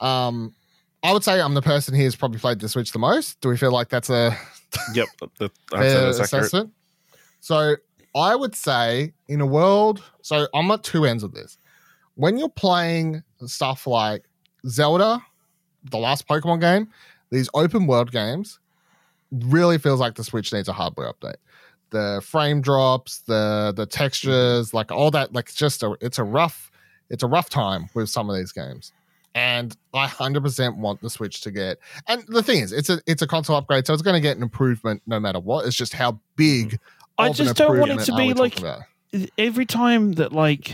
Um, 0.00 0.54
I 1.02 1.12
would 1.12 1.22
say 1.24 1.40
I'm 1.40 1.54
the 1.54 1.62
person 1.62 1.94
here 1.94 2.04
who's 2.04 2.16
probably 2.16 2.40
played 2.40 2.58
the 2.58 2.68
Switch 2.68 2.90
the 2.92 2.98
most. 2.98 3.40
Do 3.40 3.48
we 3.48 3.56
feel 3.56 3.70
like 3.70 3.88
that's 3.88 4.10
a 4.10 4.36
Yep, 4.94 5.06
that, 5.38 5.52
fair 5.70 6.08
assessment? 6.08 6.72
So 7.40 7.76
I 8.14 8.34
would 8.34 8.54
say 8.54 9.12
in 9.28 9.40
a 9.40 9.46
world, 9.46 10.02
so 10.22 10.48
I'm 10.54 10.70
at 10.70 10.82
two 10.82 11.04
ends 11.04 11.22
of 11.22 11.32
this. 11.32 11.58
When 12.14 12.38
you're 12.38 12.48
playing 12.48 13.22
stuff 13.46 13.86
like 13.86 14.24
Zelda, 14.66 15.22
the 15.84 15.98
last 15.98 16.26
Pokemon 16.26 16.60
game, 16.60 16.88
these 17.30 17.48
open 17.54 17.86
world 17.86 18.10
games 18.10 18.58
really 19.30 19.78
feels 19.78 20.00
like 20.00 20.14
the 20.14 20.24
Switch 20.24 20.52
needs 20.52 20.68
a 20.68 20.72
hardware 20.72 21.12
update. 21.12 21.36
The 21.90 22.20
frame 22.24 22.60
drops, 22.60 23.18
the 23.20 23.72
the 23.76 23.86
textures, 23.86 24.74
like 24.74 24.90
all 24.90 25.10
that, 25.12 25.32
like 25.32 25.46
it's 25.46 25.54
just 25.54 25.82
a 25.82 25.96
it's 26.00 26.18
a 26.18 26.24
rough 26.24 26.70
it's 27.10 27.22
a 27.22 27.26
rough 27.26 27.48
time 27.48 27.88
with 27.94 28.08
some 28.08 28.28
of 28.28 28.36
these 28.36 28.52
games. 28.52 28.92
And 29.34 29.76
I 29.92 30.06
hundred 30.06 30.42
percent 30.42 30.78
want 30.78 31.00
the 31.00 31.10
Switch 31.10 31.42
to 31.42 31.50
get. 31.50 31.78
And 32.08 32.24
the 32.28 32.42
thing 32.42 32.62
is, 32.62 32.72
it's 32.72 32.88
a 32.88 33.00
it's 33.06 33.22
a 33.22 33.26
console 33.26 33.56
upgrade, 33.56 33.86
so 33.86 33.92
it's 33.92 34.02
going 34.02 34.14
to 34.14 34.20
get 34.20 34.36
an 34.36 34.42
improvement 34.42 35.02
no 35.06 35.20
matter 35.20 35.38
what. 35.38 35.66
It's 35.66 35.76
just 35.76 35.92
how 35.92 36.18
big. 36.36 36.68
Mm-hmm. 36.68 36.76
I 37.18 37.28
of 37.28 37.40
an 37.40 37.46
just 37.46 37.56
don't 37.56 37.78
want 37.78 37.92
it 37.92 38.00
to 38.00 38.16
be 38.16 38.34
like 38.34 38.60
every 39.38 39.66
time 39.66 40.12
that 40.12 40.32
like 40.32 40.72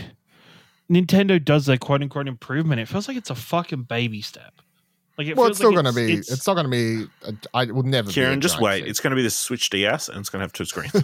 Nintendo 0.89 1.43
does 1.43 1.65
their 1.65 1.77
quote 1.77 2.01
unquote 2.01 2.27
improvement, 2.27 2.79
it 2.79 2.87
feels 2.87 3.07
like 3.07 3.17
it's 3.17 3.29
a 3.29 3.35
fucking 3.35 3.83
baby 3.83 4.21
step. 4.21 4.61
Like 5.17 5.27
it 5.27 5.37
Well, 5.37 5.47
it's 5.47 5.57
still 5.57 5.69
like 5.73 5.83
going 5.83 5.93
to 5.93 5.99
be. 5.99 6.13
it's- 6.13 6.31
It's, 6.31 6.47
not 6.47 6.55
going 6.55 6.65
to 6.65 6.69
be. 6.71 7.07
a- 7.27 7.35
I 7.53 7.65
will 7.71 7.83
never. 7.83 8.11
Ciaran, 8.11 8.41
just 8.41 8.59
wait. 8.59 8.87
It's 8.87 8.99
going 8.99 9.11
to 9.11 9.15
be 9.15 9.21
the 9.23 9.29
Switch 9.29 9.69
DS, 9.69 10.09
and 10.09 10.19
it's 10.19 10.29
going 10.29 10.39
to 10.39 10.43
have 10.43 10.53
two 10.53 10.65
screens. 10.65 10.91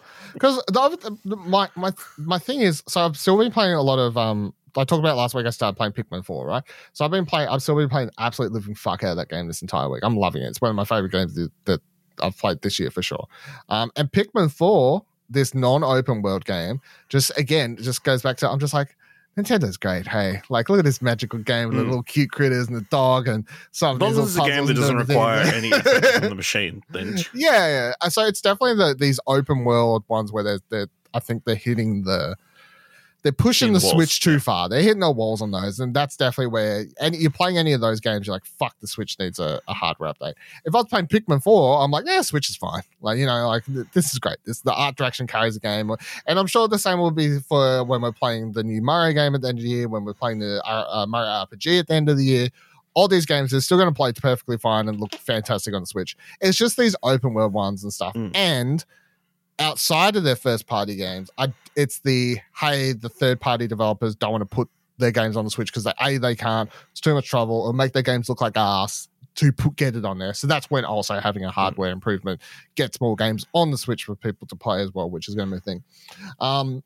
because 0.32 0.62
the, 0.68 0.80
other- 0.80 0.96
the, 1.24 1.36
my 1.36 1.68
my 1.76 1.92
my 2.18 2.38
thing 2.38 2.60
is. 2.60 2.82
So 2.86 3.00
I've 3.00 3.16
still 3.16 3.38
been 3.38 3.52
playing 3.52 3.74
a 3.74 3.82
lot 3.82 3.98
of. 3.98 4.16
um 4.16 4.54
I 4.76 4.84
talked 4.84 5.00
about 5.00 5.16
last 5.16 5.34
week. 5.34 5.46
I 5.46 5.50
started 5.50 5.76
playing 5.76 5.92
Pikmin 5.94 6.24
Four, 6.24 6.46
right? 6.46 6.62
So 6.92 7.04
I've 7.04 7.10
been 7.10 7.26
playing. 7.26 7.48
I've 7.48 7.62
still 7.62 7.74
been 7.76 7.88
playing 7.88 8.10
absolute 8.18 8.52
living 8.52 8.74
fuck 8.76 9.02
out 9.02 9.10
of 9.12 9.16
that 9.16 9.28
game 9.28 9.48
this 9.48 9.62
entire 9.62 9.88
week. 9.88 10.02
I'm 10.04 10.16
loving 10.16 10.42
it. 10.42 10.46
It's 10.46 10.60
one 10.60 10.68
of 10.70 10.76
my 10.76 10.84
favorite 10.84 11.10
games 11.10 11.34
that, 11.34 11.50
that 11.64 11.80
I've 12.22 12.36
played 12.38 12.62
this 12.62 12.78
year 12.78 12.90
for 12.90 13.02
sure. 13.02 13.26
Um, 13.68 13.90
and 13.96 14.12
Pikmin 14.12 14.52
Four, 14.52 15.04
this 15.28 15.54
non-open 15.54 16.22
world 16.22 16.44
game, 16.44 16.80
just 17.08 17.36
again 17.36 17.76
just 17.80 18.04
goes 18.04 18.22
back 18.22 18.36
to. 18.38 18.50
I'm 18.50 18.60
just 18.60 18.74
like. 18.74 18.96
Nintendo's 19.42 19.76
great, 19.76 20.06
hey! 20.06 20.40
Like, 20.48 20.68
look 20.68 20.78
at 20.78 20.84
this 20.84 21.00
magical 21.02 21.38
game 21.38 21.68
with 21.68 21.76
the 21.78 21.82
Mm. 21.84 21.88
little 21.88 22.02
cute 22.02 22.30
critters 22.30 22.68
and 22.68 22.76
the 22.76 22.80
dog 22.90 23.28
and 23.28 23.46
some. 23.72 23.96
As 23.96 24.00
long 24.00 24.10
as 24.10 24.16
these 24.16 24.36
it's 24.36 24.46
a 24.46 24.48
game 24.48 24.66
that 24.66 24.74
doesn't 24.74 24.96
require 24.96 25.40
any 25.40 25.72
effort 25.72 26.04
from 26.04 26.28
the 26.28 26.34
machine, 26.44 26.82
then 26.90 27.16
Yeah, 27.34 27.92
yeah. 28.02 28.08
So 28.08 28.24
it's 28.24 28.40
definitely 28.40 28.76
the 28.76 28.94
these 28.98 29.18
open 29.26 29.64
world 29.64 30.04
ones 30.08 30.32
where 30.32 30.42
they're, 30.44 30.60
they're 30.68 30.88
I 31.14 31.18
think 31.20 31.44
they're 31.44 31.54
hitting 31.56 32.04
the 32.04 32.36
they're 33.22 33.32
pushing 33.32 33.72
the 33.72 33.80
walls, 33.80 33.92
Switch 33.92 34.20
too 34.20 34.32
yeah. 34.32 34.38
far. 34.38 34.68
They're 34.68 34.82
hitting 34.82 35.00
the 35.00 35.10
walls 35.10 35.42
on 35.42 35.50
those, 35.50 35.78
and 35.78 35.94
that's 35.94 36.16
definitely 36.16 36.48
where. 36.48 36.86
And 37.00 37.14
you're 37.14 37.30
playing 37.30 37.58
any 37.58 37.72
of 37.72 37.80
those 37.80 38.00
games, 38.00 38.26
you're 38.26 38.34
like, 38.34 38.46
"Fuck, 38.46 38.76
the 38.80 38.86
Switch 38.86 39.18
needs 39.18 39.38
a, 39.38 39.60
a 39.68 39.74
hardware 39.74 40.12
update." 40.12 40.34
If 40.64 40.74
I 40.74 40.78
was 40.78 40.86
playing 40.86 41.08
Pikmin 41.08 41.42
Four, 41.42 41.82
I'm 41.82 41.90
like, 41.90 42.06
"Yeah, 42.06 42.22
Switch 42.22 42.48
is 42.48 42.56
fine." 42.56 42.82
Like 43.00 43.18
you 43.18 43.26
know, 43.26 43.46
like 43.46 43.64
this 43.92 44.12
is 44.12 44.18
great. 44.18 44.38
This 44.44 44.60
the 44.60 44.72
art 44.72 44.96
direction 44.96 45.26
carries 45.26 45.54
the 45.54 45.60
game, 45.60 45.90
and 46.26 46.38
I'm 46.38 46.46
sure 46.46 46.66
the 46.66 46.78
same 46.78 46.98
will 46.98 47.10
be 47.10 47.40
for 47.40 47.84
when 47.84 48.00
we're 48.00 48.12
playing 48.12 48.52
the 48.52 48.64
new 48.64 48.80
Mario 48.80 49.12
game 49.12 49.34
at 49.34 49.42
the 49.42 49.48
end 49.48 49.58
of 49.58 49.64
the 49.64 49.70
year, 49.70 49.88
when 49.88 50.04
we're 50.04 50.14
playing 50.14 50.38
the 50.38 50.62
uh, 50.64 51.02
uh, 51.02 51.06
Mario 51.06 51.28
RPG 51.28 51.80
at 51.80 51.86
the 51.88 51.94
end 51.94 52.08
of 52.08 52.16
the 52.16 52.24
year. 52.24 52.48
All 52.94 53.06
these 53.06 53.24
games 53.24 53.54
are 53.54 53.60
still 53.60 53.78
going 53.78 53.88
to 53.88 53.94
play 53.94 54.12
perfectly 54.12 54.58
fine 54.58 54.88
and 54.88 54.98
look 54.98 55.14
fantastic 55.14 55.72
on 55.74 55.82
the 55.82 55.86
Switch. 55.86 56.16
It's 56.40 56.58
just 56.58 56.76
these 56.76 56.96
open 57.04 57.34
world 57.34 57.52
ones 57.52 57.84
and 57.84 57.92
stuff. 57.92 58.14
Mm. 58.14 58.32
And 58.34 58.84
outside 59.60 60.16
of 60.16 60.24
their 60.24 60.34
first 60.34 60.66
party 60.66 60.96
games, 60.96 61.30
I, 61.38 61.52
it's 61.80 62.00
the 62.00 62.38
hey, 62.58 62.92
the 62.92 63.08
third 63.08 63.40
party 63.40 63.66
developers 63.66 64.14
don't 64.14 64.32
want 64.32 64.42
to 64.42 64.54
put 64.54 64.68
their 64.98 65.10
games 65.10 65.36
on 65.36 65.44
the 65.44 65.50
Switch 65.50 65.72
because 65.72 65.84
they 65.84 65.92
a 66.00 66.18
they 66.18 66.36
can't. 66.36 66.70
It's 66.90 67.00
too 67.00 67.14
much 67.14 67.28
trouble 67.28 67.62
or 67.62 67.72
make 67.72 67.92
their 67.92 68.02
games 68.02 68.28
look 68.28 68.40
like 68.40 68.56
ass 68.56 69.08
to 69.36 69.50
put, 69.50 69.76
get 69.76 69.96
it 69.96 70.04
on 70.04 70.18
there. 70.18 70.34
So 70.34 70.46
that's 70.46 70.70
when 70.70 70.84
also 70.84 71.18
having 71.18 71.44
a 71.44 71.50
hardware 71.50 71.90
improvement 71.90 72.40
gets 72.74 73.00
more 73.00 73.16
games 73.16 73.46
on 73.54 73.70
the 73.70 73.78
Switch 73.78 74.04
for 74.04 74.14
people 74.14 74.46
to 74.48 74.56
play 74.56 74.82
as 74.82 74.92
well, 74.92 75.08
which 75.08 75.28
is 75.28 75.34
going 75.34 75.48
to 75.48 75.54
be 75.54 75.58
a 75.58 75.60
thing. 75.60 75.82
Um, 76.38 76.82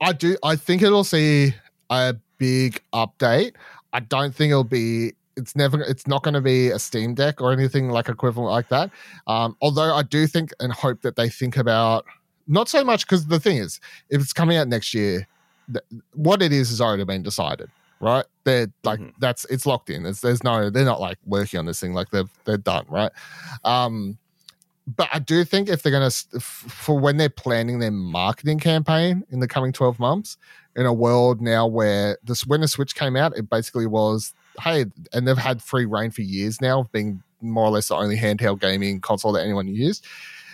I 0.00 0.12
do. 0.12 0.36
I 0.42 0.56
think 0.56 0.80
it'll 0.80 1.04
see 1.04 1.54
a 1.90 2.16
big 2.38 2.80
update. 2.94 3.52
I 3.92 4.00
don't 4.00 4.34
think 4.34 4.50
it'll 4.50 4.64
be. 4.64 5.12
It's 5.36 5.54
never. 5.54 5.82
It's 5.82 6.06
not 6.06 6.22
going 6.22 6.34
to 6.34 6.40
be 6.40 6.70
a 6.70 6.78
Steam 6.78 7.14
Deck 7.14 7.42
or 7.42 7.52
anything 7.52 7.90
like 7.90 8.08
equivalent 8.08 8.50
like 8.50 8.70
that. 8.70 8.90
Um, 9.26 9.56
although 9.60 9.94
I 9.94 10.02
do 10.02 10.26
think 10.26 10.52
and 10.60 10.72
hope 10.72 11.02
that 11.02 11.16
they 11.16 11.28
think 11.28 11.58
about 11.58 12.06
not 12.46 12.68
so 12.68 12.84
much 12.84 13.06
because 13.06 13.26
the 13.26 13.40
thing 13.40 13.56
is, 13.58 13.80
if 14.08 14.20
it's 14.20 14.32
coming 14.32 14.56
out 14.56 14.68
next 14.68 14.94
year, 14.94 15.26
th- 15.72 15.84
what 16.14 16.42
it 16.42 16.52
is 16.52 16.68
has 16.70 16.80
already 16.80 17.04
been 17.04 17.22
decided, 17.22 17.70
right? 18.00 18.24
They're 18.44 18.68
like 18.84 19.00
Mhm. 19.00 19.12
that's 19.20 19.44
it's 19.46 19.66
locked 19.66 19.90
in. 19.90 20.02
There's, 20.04 20.20
there's 20.20 20.42
no. 20.44 20.70
They're 20.70 20.84
not 20.84 21.00
like 21.00 21.18
working 21.26 21.58
on 21.58 21.66
this 21.66 21.80
thing. 21.80 21.92
Like 21.94 22.10
they've 22.10 22.30
they're 22.44 22.56
done, 22.56 22.86
right? 22.88 23.12
Um, 23.64 24.18
but 24.96 25.08
I 25.12 25.20
do 25.20 25.44
think 25.44 25.68
if 25.68 25.82
they're 25.82 25.92
going 25.92 26.10
to, 26.10 26.40
for 26.40 26.98
when 26.98 27.16
they're 27.16 27.28
planning 27.28 27.78
their 27.78 27.92
marketing 27.92 28.58
campaign 28.58 29.22
in 29.30 29.38
the 29.38 29.46
coming 29.46 29.72
12 29.72 30.00
months, 30.00 30.36
in 30.74 30.84
a 30.84 30.92
world 30.92 31.40
now 31.40 31.64
where 31.66 32.18
this, 32.24 32.44
when 32.46 32.60
the 32.60 32.66
Switch 32.66 32.96
came 32.96 33.14
out, 33.14 33.36
it 33.36 33.48
basically 33.48 33.86
was, 33.86 34.34
hey, 34.60 34.86
and 35.12 35.28
they've 35.28 35.38
had 35.38 35.62
free 35.62 35.84
reign 35.84 36.10
for 36.10 36.22
years 36.22 36.60
now 36.60 36.88
being 36.90 37.22
more 37.40 37.64
or 37.66 37.70
less 37.70 37.88
the 37.88 37.94
only 37.94 38.16
handheld 38.16 38.60
gaming 38.60 39.00
console 39.00 39.30
that 39.32 39.42
anyone 39.44 39.68
used. 39.68 40.04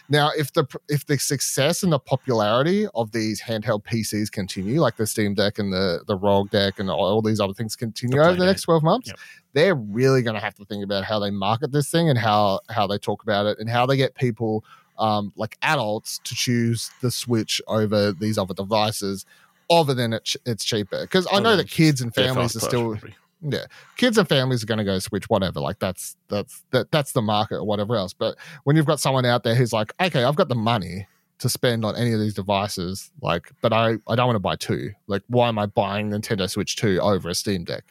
Now, 0.09 0.31
if 0.37 0.53
the 0.53 0.67
if 0.89 1.07
the 1.07 1.19
success 1.19 1.83
and 1.83 1.93
the 1.93 1.99
popularity 1.99 2.87
of 2.95 3.11
these 3.13 3.41
handheld 3.41 3.85
PCs 3.85 4.31
continue, 4.31 4.81
like 4.81 4.97
the 4.97 5.07
Steam 5.07 5.35
Deck 5.35 5.59
and 5.59 5.73
the 5.73 6.03
the 6.07 6.17
ROG 6.17 6.51
Deck 6.51 6.79
and 6.79 6.91
all, 6.91 7.05
all 7.05 7.23
these 7.23 7.41
other 7.41 7.55
things 7.55 7.75
continue 7.75 8.19
The 8.19 8.25
over 8.27 8.37
the 8.37 8.47
next 8.47 8.63
twelve 8.63 8.83
months, 8.83 9.09
Yep. 9.09 9.19
they're 9.55 9.75
really 9.75 10.23
going 10.23 10.35
to 10.35 10.41
have 10.41 10.55
to 10.57 10.65
think 10.65 10.85
about 10.85 11.05
how 11.05 11.19
they 11.19 11.31
market 11.31 11.73
this 11.73 11.91
thing 11.91 12.09
and 12.09 12.19
how 12.19 12.61
how 12.69 12.87
they 12.87 12.99
talk 12.99 13.23
about 13.23 13.47
it 13.47 13.59
and 13.59 13.69
how 13.69 13.85
they 13.87 13.97
get 13.97 14.15
people 14.15 14.65
um, 14.99 15.33
like 15.37 15.59
adults 15.63 16.21
to 16.25 16.35
choose 16.35 16.91
the 17.03 17.11
Switch 17.11 17.61
over 17.67 18.13
these 18.13 18.39
other 18.39 18.55
devices, 18.55 19.27
other 19.69 19.93
than 19.93 20.13
it 20.13 20.35
it's 20.47 20.65
cheaper. 20.65 21.01
Because 21.03 21.27
I 21.33 21.41
know 21.41 21.57
that 21.57 21.69
kids 21.69 22.01
and 22.01 22.15
families 22.15 22.57
are 22.57 22.61
still 22.61 22.95
purchase, 22.95 23.15
yeah, 23.43 23.67
kids 23.97 24.19
and 24.19 24.29
families 24.29 24.63
are 24.63 24.67
going 24.67 24.79
to 24.79 24.85
go 24.85 24.99
Switch, 24.99 25.29
whatever. 25.29 25.61
Like 25.61 25.79
that's 25.79 26.17
that's 26.29 26.65
that 26.71 26.91
that's 26.91 27.13
the 27.13 27.23
market 27.23 27.57
or 27.57 27.65
whatever 27.65 27.97
else. 27.97 28.13
But 28.13 28.37
when 28.65 28.77
you've 28.77 28.87
got 28.87 29.01
someone 29.01 29.25
out 29.27 29.43
there 29.45 29.55
who's 29.55 29.73
like, 29.73 29.93
okay, 30.01 30.25
I've 30.25 30.37
got 30.37 30.49
the 30.49 30.55
money 30.55 31.07
to 31.39 31.49
spend 31.51 31.85
on 31.85 31.95
any 31.97 32.13
of 32.13 32.19
these 32.21 32.33
devices, 32.35 33.11
like, 33.21 33.53
but 33.61 33.73
I 33.73 33.97
I 34.09 34.17
don't 34.17 34.27
want 34.27 34.37
to 34.37 34.41
buy 34.41 34.57
two. 34.57 34.93
Like, 35.07 35.23
why 35.29 35.49
am 35.49 35.59
I 35.59 35.67
buying 35.67 36.11
Nintendo 36.11 36.49
Switch 36.49 36.77
two 36.77 36.99
over 37.01 37.29
a 37.29 37.35
Steam 37.35 37.65
Deck? 37.65 37.85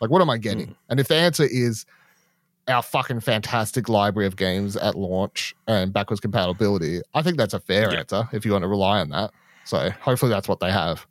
Like, 0.00 0.10
what 0.10 0.22
am 0.22 0.30
I 0.30 0.38
getting? 0.38 0.68
Hmm. 0.68 0.72
And 0.90 1.00
if 1.00 1.08
the 1.08 1.16
answer 1.16 1.44
is 1.44 1.84
our 2.68 2.82
fucking 2.82 3.20
fantastic 3.20 3.88
library 3.88 4.26
of 4.26 4.36
games 4.36 4.76
at 4.76 4.94
launch 4.96 5.54
and 5.68 5.92
backwards 5.92 6.20
compatibility, 6.20 7.00
I 7.14 7.22
think 7.22 7.36
that's 7.36 7.54
a 7.54 7.60
fair 7.60 7.92
Yeah. 7.92 8.00
answer 8.00 8.28
if 8.32 8.44
you 8.44 8.52
want 8.52 8.62
to 8.62 8.68
rely 8.68 9.00
on 9.00 9.10
that. 9.10 9.30
So 9.64 9.90
hopefully 10.00 10.30
that's 10.30 10.48
what 10.48 10.60
they 10.60 10.70
have. 10.72 11.06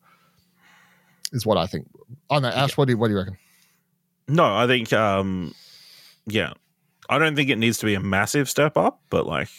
Is 1.32 1.46
what 1.46 1.58
I 1.58 1.66
think. 1.66 1.88
Oh 2.30 2.40
no, 2.40 2.48
Ash, 2.50 2.78
what 2.78 2.86
do 2.86 2.92
you 2.94 2.98
what 2.98 3.08
do 3.08 3.14
you 3.14 3.20
reckon? 3.20 3.38
No, 4.28 4.56
I 4.56 4.66
think, 4.68 4.92
um, 4.92 5.54
yeah, 6.26 6.54
I 7.10 7.20
don't 7.20 7.36
think 7.36 7.50
it 7.50 7.58
needs 7.58 7.78
to 7.80 7.86
be 7.86 7.94
a 7.94 8.00
massive 8.00 8.50
step 8.50 8.78
up, 8.78 9.02
but 9.10 9.28
like 9.28 9.50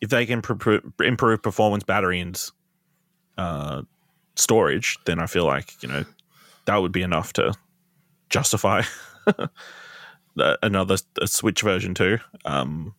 if 0.00 0.10
they 0.10 0.26
can 0.26 0.42
pr- 0.42 0.76
improve 1.02 1.42
performance, 1.42 1.84
battery, 1.84 2.20
and 2.20 2.42
uh, 3.38 3.82
storage, 4.34 4.98
then 5.04 5.18
I 5.18 5.26
feel 5.26 5.44
like 5.44 5.80
you 5.82 5.88
know 5.88 6.04
that 6.66 6.76
would 6.76 6.92
be 6.92 7.02
enough 7.02 7.32
to 7.34 7.54
justify 8.28 8.82
another 10.36 10.96
Switch 11.24 11.62
version 11.62 11.94
too. 11.94 12.18
Um, 12.44 12.94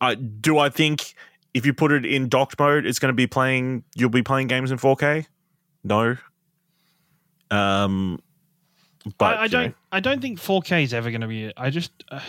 I 0.00 0.14
do. 0.14 0.58
I 0.58 0.68
think 0.68 1.14
if 1.54 1.64
you 1.64 1.72
put 1.72 1.92
it 1.92 2.04
in 2.04 2.28
docked 2.28 2.58
mode, 2.58 2.84
it's 2.86 2.98
going 2.98 3.10
to 3.10 3.16
be 3.16 3.26
playing. 3.26 3.84
You'll 3.94 4.10
be 4.10 4.22
playing 4.22 4.48
games 4.48 4.70
in 4.70 4.78
4K. 4.78 5.26
No. 5.84 6.16
Um, 7.50 8.20
but 9.18 9.36
I, 9.36 9.42
I 9.44 9.48
don't. 9.48 9.66
know, 9.68 9.74
I 9.92 10.00
don't 10.00 10.20
think 10.20 10.38
4K 10.40 10.82
is 10.84 10.94
ever 10.94 11.10
going 11.10 11.20
to 11.20 11.26
be. 11.26 11.44
it. 11.44 11.54
I 11.56 11.70
just. 11.70 11.92
Uh, 12.10 12.20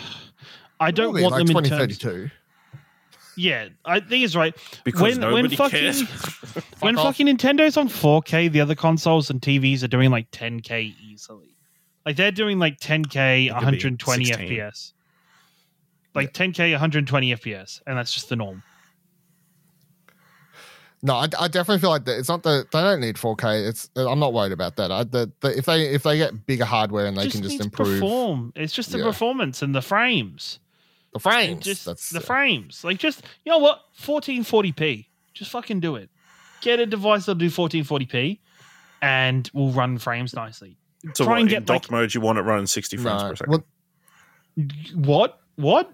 I 0.80 0.90
don't 0.90 1.06
Probably 1.06 1.22
want 1.22 1.32
like 1.34 1.46
them 1.46 1.56
in 1.56 1.64
terms. 1.64 1.98
2032. 1.98 2.30
Yeah, 3.36 3.68
I 3.84 4.00
think 4.00 4.24
it's 4.24 4.34
right. 4.34 4.54
because 4.84 5.00
when- 5.00 5.20
when 5.20 5.30
nobody 5.30 5.56
fucking- 5.56 5.80
cares. 5.80 6.00
when 6.80 6.96
off. 6.98 7.04
fucking 7.16 7.26
Nintendo's 7.26 7.76
on 7.76 7.88
4K, 7.88 8.50
the 8.50 8.60
other 8.60 8.74
consoles 8.74 9.30
and 9.30 9.40
TVs 9.40 9.82
are 9.84 9.88
doing 9.88 10.10
like 10.10 10.30
10K 10.32 10.94
easily. 11.00 11.54
Like 12.04 12.16
they're 12.16 12.32
doing 12.32 12.58
like 12.58 12.80
10k, 12.80 13.46
It 13.46 13.48
could 13.48 13.54
be 13.54 13.54
120 13.54 14.24
FPS. 14.26 14.92
Like 16.14 16.32
10k, 16.32 16.72
120 16.72 17.34
FPS, 17.36 17.80
and 17.86 17.96
that's 17.98 18.12
just 18.12 18.28
the 18.28 18.36
norm. 18.36 18.62
No, 21.00 21.14
I, 21.14 21.28
I 21.38 21.46
definitely 21.48 21.78
feel 21.78 21.90
like 21.90 22.04
that. 22.06 22.18
It's 22.18 22.28
not 22.28 22.42
the 22.42 22.66
they 22.72 22.80
don't 22.80 23.00
need 23.00 23.14
4K. 23.16 23.68
It's 23.68 23.88
I'm 23.96 24.18
not 24.18 24.32
worried 24.32 24.50
about 24.52 24.74
that. 24.76 24.90
I, 24.90 25.04
the, 25.04 25.30
the, 25.40 25.56
if 25.56 25.64
they 25.66 25.86
if 25.94 26.02
they 26.02 26.16
get 26.18 26.44
bigger 26.46 26.64
hardware 26.64 27.06
and 27.06 27.16
they 27.16 27.24
just 27.24 27.36
can 27.36 27.42
just 27.44 27.60
improve 27.60 28.00
perform. 28.00 28.52
It's 28.56 28.72
just 28.72 28.90
the 28.90 28.98
Yeah. 28.98 29.04
performance 29.04 29.62
and 29.62 29.74
the 29.74 29.82
frames. 29.82 30.58
the 31.12 31.20
frames, 31.20 31.64
Just 31.64 31.84
that's 31.84 32.10
the 32.10 32.18
uh, 32.18 32.22
frames. 32.22 32.82
Like 32.82 32.98
just 32.98 33.22
you 33.44 33.52
know 33.52 33.58
what? 33.58 33.80
1440p. 34.00 35.06
Just 35.34 35.50
fucking 35.52 35.78
do 35.80 35.94
it. 35.94 36.10
Get 36.62 36.80
a 36.80 36.86
device 36.86 37.26
that'll 37.26 37.38
do 37.38 37.48
1440p, 37.48 38.40
and 39.00 39.48
will 39.54 39.70
run 39.70 39.98
frames 39.98 40.34
nicely. 40.34 40.76
So 41.14 41.22
Try 41.24 41.34
what, 41.34 41.40
and 41.42 41.48
in 41.48 41.54
get, 41.58 41.64
dock 41.66 41.82
like- 41.84 41.90
mode, 41.92 42.12
you 42.14 42.20
want 42.20 42.38
it 42.38 42.42
running 42.42 42.66
60 42.66 42.96
frames 42.96 43.22
no. 43.22 43.28
per 43.28 43.36
second. 43.36 43.50
Well, 43.52 43.64
What? 44.96 45.40
What? 45.54 45.92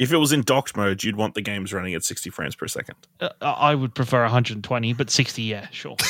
If 0.00 0.10
it 0.12 0.16
was 0.16 0.32
in 0.32 0.40
docked 0.42 0.76
mode, 0.76 1.04
you'd 1.04 1.14
want 1.14 1.34
the 1.34 1.42
games 1.42 1.72
running 1.72 1.94
at 1.94 2.02
60 2.02 2.30
frames 2.30 2.56
per 2.56 2.66
second. 2.66 2.96
Uh, 3.20 3.28
I 3.42 3.74
would 3.76 3.94
prefer 3.94 4.22
120, 4.22 4.92
but 4.94 5.10
60, 5.10 5.42
yeah, 5.42 5.68
sure. 5.70 5.96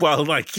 Well, 0.00 0.24
like 0.24 0.50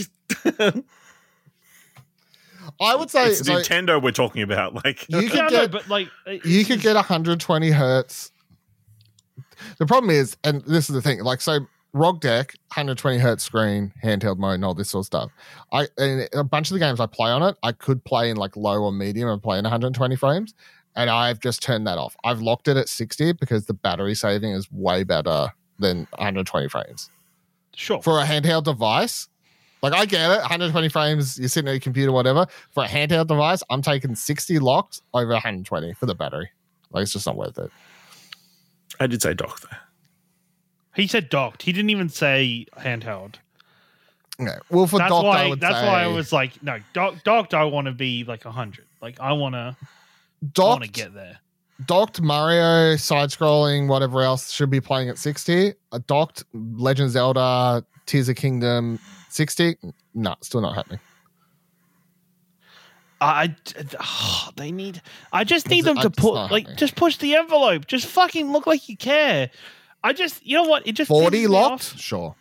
I 2.80 2.94
would 2.94 3.10
say 3.10 3.28
it's 3.28 3.46
so 3.46 3.52
Nintendo 3.54 4.02
we're 4.02 4.10
talking 4.12 4.42
about. 4.42 4.74
Like 4.84 5.06
You 5.08 5.20
yeah, 5.20 5.28
could 5.28 5.38
I 5.40 5.48
know, 5.48 5.60
get- 5.62 5.72
but 5.72 5.88
like 5.88 6.08
you 6.44 6.64
could 6.64 6.80
get 6.80 6.94
120 6.94 7.70
hertz. 7.70 8.32
The 9.78 9.86
problem 9.86 10.10
is, 10.10 10.36
and 10.44 10.62
this 10.62 10.88
is 10.88 10.94
the 10.94 11.02
thing, 11.02 11.20
like 11.20 11.40
so 11.40 11.60
ROG 11.92 12.20
Deck, 12.20 12.54
120 12.68 13.18
hertz 13.18 13.44
screen, 13.44 13.92
handheld 14.02 14.38
mode, 14.38 14.54
and 14.56 14.64
all 14.64 14.74
this 14.74 14.90
sort 14.90 15.02
of 15.02 15.06
stuff. 15.06 15.30
I 15.72 15.86
and 15.98 16.28
a 16.34 16.42
bunch 16.44 16.70
of 16.70 16.74
the 16.74 16.80
games 16.80 16.98
I 17.00 17.06
play 17.06 17.30
on 17.30 17.42
it, 17.42 17.56
I 17.62 17.72
could 17.72 18.04
play 18.04 18.30
in 18.30 18.36
like 18.36 18.56
low 18.56 18.82
or 18.82 18.92
medium 18.92 19.28
and 19.28 19.42
play 19.42 19.58
in 19.58 19.64
120 19.64 20.16
frames, 20.16 20.54
and 20.96 21.10
I've 21.10 21.38
just 21.40 21.62
turned 21.62 21.86
that 21.86 21.98
off. 21.98 22.16
I've 22.24 22.40
locked 22.40 22.68
it 22.68 22.76
at 22.76 22.88
60 22.88 23.32
because 23.32 23.66
the 23.66 23.74
battery 23.74 24.14
saving 24.14 24.52
is 24.52 24.70
way 24.72 25.04
better 25.04 25.52
than 25.78 26.08
120 26.16 26.68
frames 26.68 27.10
sure. 27.74 28.02
for 28.02 28.18
a 28.18 28.24
handheld 28.24 28.64
device. 28.64 29.28
Like 29.82 29.92
I 29.92 30.06
get 30.06 30.30
it, 30.30 30.38
120 30.38 30.88
frames, 30.88 31.38
you're 31.38 31.48
sitting 31.48 31.68
at 31.68 31.72
your 31.72 31.80
computer, 31.80 32.10
whatever. 32.10 32.46
For 32.70 32.84
a 32.84 32.88
handheld 32.88 33.28
device, 33.28 33.62
I'm 33.68 33.82
taking 33.82 34.14
60 34.14 34.58
locked 34.58 35.02
over 35.12 35.32
120 35.32 35.92
for 35.94 36.06
the 36.06 36.14
battery. 36.14 36.50
Like 36.90 37.02
it's 37.02 37.12
just 37.12 37.26
not 37.26 37.36
worth 37.36 37.58
it. 37.58 37.70
I 38.98 39.06
did 39.06 39.20
say 39.20 39.34
dock 39.34 39.60
though. 39.60 39.76
He 40.94 41.06
said 41.06 41.28
docked. 41.28 41.62
He 41.62 41.72
didn't 41.72 41.90
even 41.90 42.08
say 42.08 42.66
handheld. 42.78 43.34
Okay. 44.40 44.56
Well, 44.70 44.86
for 44.86 44.98
that's 44.98 45.10
docked, 45.10 45.24
why. 45.24 45.44
I 45.44 45.48
would 45.48 45.60
That's 45.60 45.78
say 45.78 45.86
why 45.86 46.02
I 46.02 46.06
was 46.08 46.32
like, 46.32 46.62
no, 46.62 46.78
dock, 46.92 47.22
docked. 47.24 47.54
I 47.54 47.64
want 47.64 47.86
to 47.86 47.92
be 47.92 48.24
like 48.24 48.44
hundred. 48.44 48.86
Like 49.00 49.20
I 49.20 49.32
want 49.32 49.54
to. 49.54 49.76
I 50.42 50.62
want 50.62 50.82
to 50.84 50.88
docked. 50.88 50.92
get 50.94 51.14
there. 51.14 51.38
docked 51.86 52.20
Mario 52.20 52.96
side 52.96 53.30
scrolling, 53.30 53.88
whatever 53.88 54.22
else 54.22 54.50
should 54.50 54.70
be 54.70 54.80
playing 54.80 55.08
at 55.08 55.18
60. 55.18 55.72
A 55.92 55.98
docked 56.00 56.44
Legend 56.52 57.10
Zelda 57.10 57.84
Tears 58.06 58.28
of 58.28 58.36
Kingdom 58.36 58.98
60. 59.30 59.76
No, 60.14 60.34
still 60.42 60.60
not 60.60 60.74
happening. 60.74 61.00
I, 63.20 63.54
oh, 64.00 64.50
they 64.56 64.70
need. 64.72 65.00
I 65.32 65.44
just 65.44 65.68
need 65.68 65.84
them 65.84 65.98
I- 65.98 66.02
to 66.02 66.08
it's 66.08 66.18
put 66.18 66.34
like 66.34 66.50
happening. 66.64 66.76
just 66.76 66.96
push 66.96 67.16
the 67.16 67.34
envelope. 67.36 67.86
Just 67.86 68.06
fucking 68.06 68.52
look 68.52 68.66
like 68.66 68.88
you 68.88 68.96
care. 68.96 69.50
I 70.04 70.12
just, 70.12 70.46
you 70.46 70.56
know 70.56 70.64
what? 70.64 70.86
It 70.86 70.92
just 70.92 71.08
40 71.08 71.44
pisses 71.44 71.48
locked? 71.48 71.72
off. 71.72 71.98
Sure. 71.98 72.34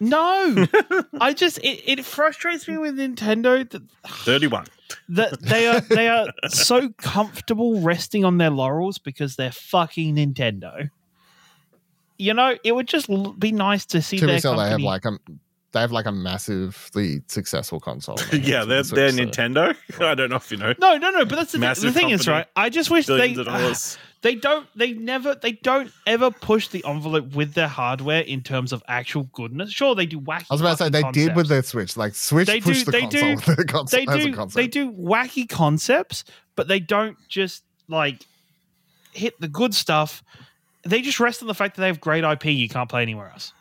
No, 0.00 0.66
I 1.20 1.32
just 1.32 1.58
it, 1.58 1.82
it 1.98 2.04
frustrates 2.04 2.68
me 2.68 2.78
with 2.78 2.96
Nintendo 2.96 3.68
that 3.68 3.82
31. 4.06 4.66
That 5.08 5.40
they 5.42 5.66
are 5.68 5.80
they 5.80 6.08
are 6.08 6.28
so 6.48 6.88
comfortable 6.98 7.80
resting 7.80 8.24
on 8.24 8.38
their 8.38 8.50
laurels 8.50 8.98
because 8.98 9.36
they're 9.36 9.52
fucking 9.52 10.16
Nintendo. 10.16 10.90
You 12.16 12.34
know, 12.34 12.56
it 12.64 12.74
would 12.74 12.88
just 12.88 13.08
be 13.38 13.52
nice 13.52 13.86
to 13.86 14.02
see 14.02 14.18
To 14.18 14.26
their 14.26 14.36
be 14.36 14.40
fair, 14.40 14.56
they 14.56 14.62
have 14.62 14.68
company. 14.70 14.84
like 14.84 15.04
a 15.04 15.18
they 15.72 15.80
have 15.80 15.92
like 15.92 16.06
a 16.06 16.12
massively 16.12 17.22
successful 17.26 17.78
console. 17.80 18.16
yeah, 18.32 18.64
they're, 18.64 18.82
they're 18.82 19.10
so- 19.10 19.18
Nintendo. 19.18 19.76
I 20.00 20.14
don't 20.14 20.30
know 20.30 20.36
if 20.36 20.50
you 20.50 20.56
know. 20.56 20.74
no, 20.80 20.96
no, 20.96 21.10
no. 21.10 21.24
But 21.24 21.36
that's 21.36 21.52
the, 21.52 21.58
thing. 21.58 21.60
Massive 21.60 21.94
thing 21.94 22.10
is, 22.10 22.26
right? 22.26 22.46
I 22.56 22.70
just 22.70 22.90
wish 22.90 23.06
they 23.06 23.34
dollars. 23.34 23.98
they 24.22 24.34
don't 24.34 24.66
they 24.74 24.94
never 24.94 25.34
they 25.34 25.52
don't 25.52 25.92
ever 26.06 26.30
push 26.30 26.68
the 26.68 26.82
envelope 26.86 27.34
with 27.34 27.52
their 27.54 27.68
hardware 27.68 28.22
in 28.22 28.42
terms 28.42 28.72
of 28.72 28.82
actual 28.88 29.24
goodness. 29.32 29.70
Sure, 29.70 29.94
they 29.94 30.06
do 30.06 30.20
wacky. 30.20 30.46
I 30.50 30.54
was 30.54 30.60
about 30.62 30.78
to 30.78 30.84
say 30.84 30.88
they 30.90 31.02
fucking 31.02 31.12
did 31.12 31.36
with 31.36 31.48
concepts. 31.48 31.48
their 31.48 31.62
Switch. 31.82 31.96
Like 31.96 32.14
Switch 32.14 32.46
They 32.46 32.60
pushed 32.60 32.86
do- 32.86 32.90
the 32.92 33.00
they 33.00 33.06
do- 33.06 33.20
console. 33.36 33.54
the 33.56 33.64
console 33.64 34.00
they 34.00 34.06
do 34.24 34.34
concept. 34.34 34.54
they 34.56 34.66
do 34.66 34.92
wacky 34.92 35.48
concepts, 35.48 36.24
but 36.56 36.66
they 36.68 36.80
don't 36.80 37.16
just 37.28 37.62
like 37.88 38.24
hit 39.12 39.38
the 39.40 39.48
good 39.48 39.74
stuff. 39.74 40.22
They 40.84 41.02
just 41.02 41.20
rest 41.20 41.42
on 41.42 41.48
the 41.48 41.54
fact 41.54 41.76
that 41.76 41.82
they 41.82 41.88
have 41.88 42.00
great 42.00 42.24
IP 42.24 42.46
you 42.46 42.68
can't 42.68 42.88
play 42.88 43.02
anywhere 43.02 43.30
else. 43.30 43.52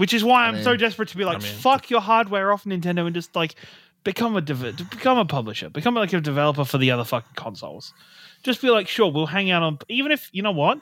Which 0.00 0.14
is 0.14 0.24
why 0.24 0.44
I 0.44 0.48
I'm 0.48 0.62
so 0.62 0.76
desperate 0.76 1.10
to 1.10 1.16
be 1.18 1.26
like, 1.26 1.36
I 1.36 1.40
mean- 1.40 1.52
fuck 1.52 1.90
your 1.90 2.00
hardware 2.00 2.52
off 2.52 2.64
Nintendo 2.64 3.04
and 3.04 3.14
just 3.14 3.36
like 3.36 3.54
become 4.02 4.34
a 4.34 4.40
become 4.40 5.18
a 5.18 5.26
publisher, 5.26 5.68
become 5.68 5.94
like 5.94 6.10
a 6.14 6.22
developer 6.22 6.64
for 6.64 6.78
the 6.78 6.90
other 6.90 7.04
fucking 7.04 7.34
consoles. 7.36 7.92
Just 8.42 8.62
be 8.62 8.70
like, 8.70 8.88
sure, 8.88 9.12
we'll 9.12 9.26
hang 9.26 9.50
out 9.50 9.62
on. 9.62 9.78
Even 9.90 10.10
if 10.10 10.30
you 10.32 10.42
know 10.42 10.52
what, 10.52 10.80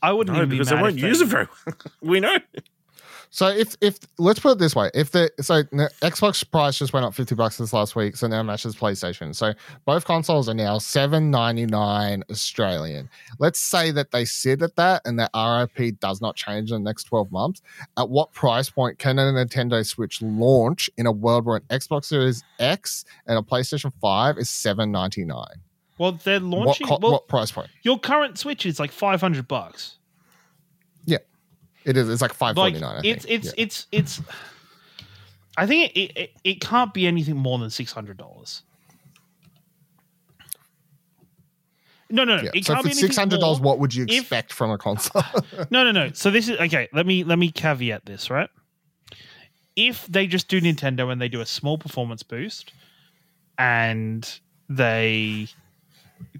I 0.00 0.12
wouldn't 0.12 0.36
No, 0.36 0.44
even 0.44 0.50
because 0.50 0.70
be 0.70 0.76
they 0.76 0.80
won't 0.80 0.96
use 0.96 1.20
it 1.20 1.26
very 1.26 1.48
well. 1.66 1.74
we 2.02 2.20
know. 2.20 2.36
So 3.34 3.48
if 3.48 3.74
if 3.80 3.98
let's 4.18 4.38
put 4.40 4.52
it 4.52 4.58
this 4.58 4.76
way, 4.76 4.90
if 4.92 5.10
the 5.10 5.30
so 5.40 5.62
the 5.62 5.90
Xbox 6.02 6.48
price 6.50 6.78
just 6.78 6.92
went 6.92 7.06
up 7.06 7.14
fifty 7.14 7.34
bucks 7.34 7.56
this 7.56 7.72
last 7.72 7.96
week, 7.96 8.14
so 8.14 8.26
now 8.26 8.42
matches 8.42 8.76
PlayStation. 8.76 9.34
So 9.34 9.54
both 9.86 10.04
consoles 10.04 10.50
are 10.50 10.54
now 10.54 10.76
seven 10.76 11.30
ninety 11.30 11.64
nine 11.64 12.24
Australian. 12.30 13.08
Let's 13.38 13.58
say 13.58 13.90
that 13.92 14.10
they 14.10 14.26
sit 14.26 14.60
at 14.60 14.76
that 14.76 15.00
and 15.06 15.18
that 15.18 15.32
RRP 15.32 15.98
does 15.98 16.20
not 16.20 16.36
change 16.36 16.72
in 16.72 16.84
the 16.84 16.90
next 16.90 17.04
twelve 17.04 17.32
months. 17.32 17.62
At 17.96 18.10
what 18.10 18.34
price 18.34 18.68
point 18.68 18.98
can 18.98 19.18
a 19.18 19.22
Nintendo 19.22 19.84
Switch 19.86 20.20
launch 20.20 20.90
in 20.98 21.06
a 21.06 21.12
world 21.12 21.46
where 21.46 21.56
an 21.56 21.62
Xbox 21.78 22.04
Series 22.04 22.44
X 22.58 23.06
and 23.26 23.38
a 23.38 23.42
PlayStation 23.42 23.94
Five 23.98 24.36
is 24.36 24.50
seven 24.50 24.92
ninety 24.92 25.24
nine? 25.24 25.56
Well, 25.96 26.12
they're 26.22 26.38
What 26.38 26.66
launching. 26.66 26.86
co- 26.86 26.98
well, 27.00 27.12
what 27.12 27.28
price 27.28 27.50
point? 27.50 27.70
your 27.80 27.98
current 27.98 28.36
Switch 28.38 28.66
is 28.66 28.78
like 28.78 28.92
five 28.92 29.22
hundred 29.22 29.48
bucks. 29.48 29.96
It 31.84 31.96
is. 31.96 32.08
It's 32.08 32.22
like 32.22 32.32
five 32.32 32.54
forty 32.54 32.72
nine. 32.72 32.82
Like, 32.82 33.04
nine. 33.04 33.04
it's 33.04 33.24
it's 33.28 33.54
it's 33.56 33.86
it's 33.92 34.20
i 35.56 35.66
think 35.66 35.92
it, 35.94 36.12
it, 36.16 36.30
it 36.44 36.60
can't 36.60 36.94
be 36.94 37.06
anything 37.06 37.36
more 37.36 37.58
than 37.58 37.68
$600 37.68 38.62
no 42.10 42.24
no 42.24 42.36
no 42.36 42.42
yeah. 42.42 42.50
it 42.54 42.64
So 42.64 42.76
for 42.76 42.90
six 42.90 43.16
hundred 43.16 43.40
dollars, 43.40 43.60
what 43.60 43.78
would 43.78 43.94
you 43.94 44.04
if- 44.04 44.20
expect 44.20 44.52
from 44.52 44.70
a 44.70 44.78
console? 44.78 45.22
no 45.70 45.84
no 45.84 45.90
no 45.92 46.10
so 46.12 46.30
this 46.30 46.48
is 46.48 46.58
okay 46.58 46.88
let 46.92 47.06
me 47.06 47.24
let 47.24 47.38
me 47.38 47.50
caveat 47.50 48.06
this 48.06 48.30
right 48.30 48.48
if 49.76 50.06
they 50.06 50.26
just 50.26 50.48
do 50.48 50.60
nintendo 50.60 51.10
and 51.10 51.20
they 51.20 51.28
do 51.28 51.40
a 51.40 51.46
small 51.46 51.78
performance 51.78 52.22
boost 52.22 52.72
and 53.58 54.40
they 54.68 55.48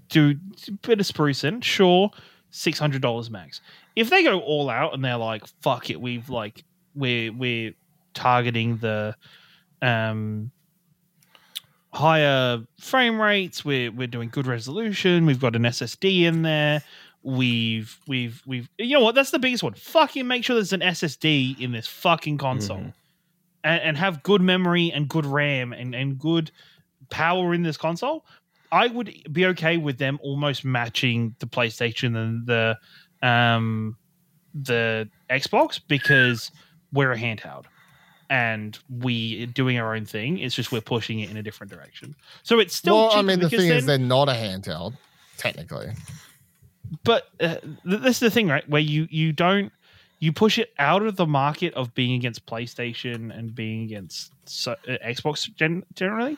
do 0.09 0.35
a 0.67 0.71
bit 0.81 0.99
of 0.99 1.05
sprucing 1.05 1.63
sure 1.63 2.11
$600 2.51 3.29
max 3.31 3.61
if 3.95 4.09
they 4.09 4.23
go 4.23 4.39
all 4.39 4.69
out 4.69 4.93
and 4.93 5.03
they're 5.03 5.17
like 5.17 5.45
fuck 5.61 5.89
it 5.89 5.99
we've 6.01 6.29
like 6.29 6.63
we're 6.95 7.31
we're 7.31 7.73
targeting 8.13 8.77
the 8.77 9.15
um 9.81 10.51
higher 11.93 12.63
frame 12.79 13.21
rates 13.21 13.63
we're 13.63 13.91
we're 13.91 14.07
doing 14.07 14.29
good 14.29 14.47
resolution 14.47 15.25
we've 15.27 15.39
got 15.39 15.55
an 15.55 15.61
ssd 15.63 16.23
in 16.23 16.41
there 16.41 16.81
we've 17.21 17.99
we've 18.07 18.41
we've 18.47 18.67
you 18.79 18.97
know 18.97 19.03
what 19.03 19.13
that's 19.13 19.29
the 19.31 19.37
biggest 19.39 19.61
one 19.61 19.73
fucking 19.75 20.27
make 20.27 20.43
sure 20.43 20.55
there's 20.55 20.73
an 20.73 20.79
ssd 20.81 21.59
in 21.59 21.71
this 21.71 21.85
fucking 21.85 22.37
console 22.37 22.77
Mhm. 22.77 22.93
and, 23.63 23.81
and 23.83 23.97
have 23.97 24.23
good 24.23 24.41
memory 24.41 24.91
and 24.91 25.07
good 25.07 25.25
ram 25.25 25.71
and 25.71 25.93
and 25.93 26.17
good 26.17 26.49
power 27.11 27.53
in 27.53 27.61
this 27.61 27.77
console 27.77 28.25
i 28.71 28.87
would 28.87 29.13
be 29.31 29.45
okay 29.45 29.77
with 29.77 29.99
them 29.99 30.17
almost 30.23 30.65
matching 30.65 31.35
the 31.39 31.45
playstation 31.45 32.17
and 32.17 32.47
the 32.47 32.75
um 33.23 33.97
the 34.53 35.09
xbox 35.31 35.79
because 35.87 36.51
we're 36.91 37.11
a 37.11 37.17
handheld 37.17 37.65
and 38.29 38.77
we 38.89 39.47
doing 39.47 39.79
our 39.79 39.95
own 39.95 40.05
thing 40.05 40.37
it's 40.37 40.53
just 40.53 40.71
we're 40.71 40.81
pushing 40.81 41.19
it 41.19 41.31
in 41.31 41.37
a 41.37 41.43
different 41.43 41.71
direction 41.71 42.15
so 42.43 42.59
it's 42.59 42.75
still 42.75 43.07
well, 43.07 43.17
I 43.17 43.21
mean, 43.21 43.39
the 43.39 43.49
thing 43.49 43.69
is, 43.69 43.85
they're 43.85 43.97
not 43.97 44.29
a 44.29 44.33
handheld, 44.33 44.93
technically. 45.37 45.91
but 47.03 47.27
uh, 47.39 47.55
th- 47.57 48.01
this 48.01 48.15
is 48.15 48.19
the 48.19 48.29
thing, 48.29 48.47
right? 48.47 48.67
Where 48.69 48.81
you 48.81 49.07
you 49.09 49.31
don't 49.31 49.71
you 50.19 50.31
push 50.31 50.57
it 50.57 50.73
out 50.79 51.03
of 51.03 51.15
the 51.15 51.25
market 51.25 51.73
of 51.73 51.93
being 51.93 52.15
against 52.15 52.45
PlayStation 52.45 53.37
and 53.37 53.53
being 53.53 53.83
against 53.83 54.31
so, 54.45 54.73
uh, 54.87 54.97
Xbox 55.05 55.53
gen- 55.55 55.83
generally. 55.95 56.37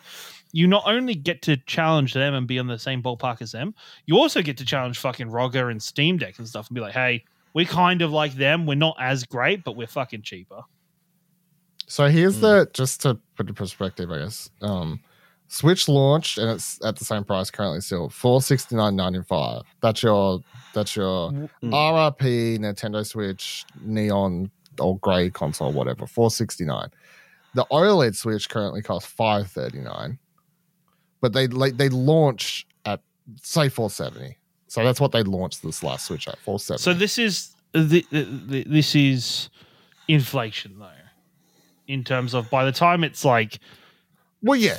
You 0.56 0.68
not 0.68 0.84
only 0.86 1.16
get 1.16 1.42
to 1.44 1.58
challenge 1.66 2.14
them 2.14 2.34
and 2.34 2.48
be 2.48 2.60
on 2.60 2.68
the 2.68 2.80
same 2.80 3.04
ballpark 3.04 3.42
as 3.42 3.52
them, 3.52 3.76
you 4.06 4.16
also 4.18 4.42
get 4.42 4.56
to 4.58 4.66
challenge 4.66 4.98
fucking 5.00 5.28
Rogger 5.28 5.70
and 5.70 5.84
Steam 5.84 6.18
Deck 6.18 6.40
and 6.40 6.48
stuff 6.48 6.70
and 6.70 6.76
be 6.76 6.80
like, 6.80 6.94
hey, 6.94 7.26
we're 7.54 7.66
kind 7.66 8.02
of 8.02 8.12
like 8.12 8.34
them. 8.36 8.66
We're 8.66 8.76
not 8.76 8.96
as 8.98 9.26
great, 9.26 9.66
but 9.66 9.76
we're 9.76 9.86
fucking 9.88 10.22
cheaper. 10.22 10.62
So 11.88 12.08
here's 12.08 12.38
Mm. 12.38 12.42
the 12.42 12.70
just 12.74 13.02
to 13.02 13.20
put 13.36 13.50
in 13.50 13.54
perspective, 13.54 14.10
I 14.12 14.20
guess. 14.20 14.50
Um, 14.62 15.02
Switch 15.50 15.88
launched 15.90 16.38
and 16.38 16.50
it's 16.50 16.80
at 16.86 16.96
the 16.96 17.06
same 17.06 17.24
price 17.26 17.52
currently 17.52 17.82
still 17.82 18.08
four 18.10 18.42
sixty 18.42 18.76
nine 18.76 18.96
ninety 18.96 19.22
five. 19.24 19.62
That's 19.82 20.02
your 20.02 20.40
that's 20.74 20.96
your 20.96 21.32
Mm. 21.32 21.50
RRP 21.64 22.58
Nintendo 22.60 23.06
Switch 23.06 23.66
Neon 23.82 24.50
or 24.80 24.98
Grey 25.00 25.30
console, 25.30 25.72
whatever. 25.74 26.08
Four 26.08 26.32
sixty 26.32 26.66
nine. 26.66 26.90
The 27.54 27.66
OLED 27.72 28.16
Switch 28.16 28.50
currently 28.50 28.82
costs 28.82 29.10
five 29.12 29.52
thirty 29.52 29.80
nine, 29.80 30.18
but 31.26 31.34
they 31.34 31.48
like 31.48 31.76
they 31.78 31.90
launch 31.90 32.68
at 32.86 33.02
say 33.42 33.68
four 33.68 33.90
seventy. 33.90 34.38
So 34.68 34.84
that's 34.84 35.02
what 35.02 35.12
they 35.12 35.24
launched 35.24 35.64
this 35.64 35.82
last 35.82 36.06
Switch 36.06 36.28
at 36.28 36.38
four 36.38 36.60
seventy. 36.60 36.84
So 36.84 36.94
this 36.94 37.18
is 37.18 37.56
the, 37.72 38.06
the, 38.12 38.24
the, 38.24 38.64
this 38.66 38.94
is 38.94 39.50
inflation 40.08 40.78
though, 40.78 40.86
in 41.88 42.04
terms 42.04 42.36
of 42.36 42.48
by 42.52 42.64
the 42.64 42.72
time 42.72 43.04
it's 43.04 43.26
like 43.26 43.58
well, 44.44 44.60
yeah, 44.60 44.78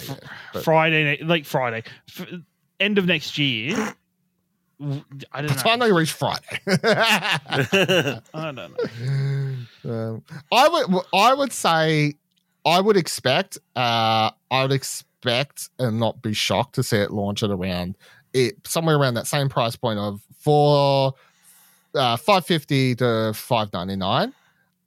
yeah. 0.54 0.60
Friday, 0.60 1.20
like 1.24 1.46
Friday, 1.46 1.82
f- 2.16 2.28
end 2.78 2.98
of 2.98 3.06
next 3.06 3.38
year. 3.38 3.74
I 3.76 4.84
don't 4.84 5.02
By 5.32 5.42
the 5.42 5.48
time 5.48 5.78
they 5.80 5.90
reach 5.90 6.12
Friday. 6.12 6.60
I 6.84 8.20
don't 8.32 8.54
know. 8.54 8.66
um, 9.84 10.22
I 10.52 10.68
would 10.68 11.02
I 11.12 11.34
would 11.34 11.52
say 11.52 12.14
I 12.64 12.80
would 12.80 12.96
expect 12.96 13.58
uh 13.74 14.30
I 14.48 14.62
would 14.62 14.70
expect 14.70 15.06
and 15.78 15.98
not 16.00 16.22
be 16.22 16.32
shocked 16.32 16.74
to 16.76 16.82
see 16.82 16.96
it 16.98 17.10
launch 17.10 17.42
at 17.42 17.50
around 17.50 17.96
it 18.32 18.54
somewhere 18.66 18.96
around 18.96 19.14
that 19.14 19.26
same 19.26 19.48
price 19.48 19.76
point 19.76 19.98
of 19.98 20.20
four 20.38 21.12
uh 21.94 22.16
550 22.16 22.94
to 22.96 23.32
599 23.34 24.32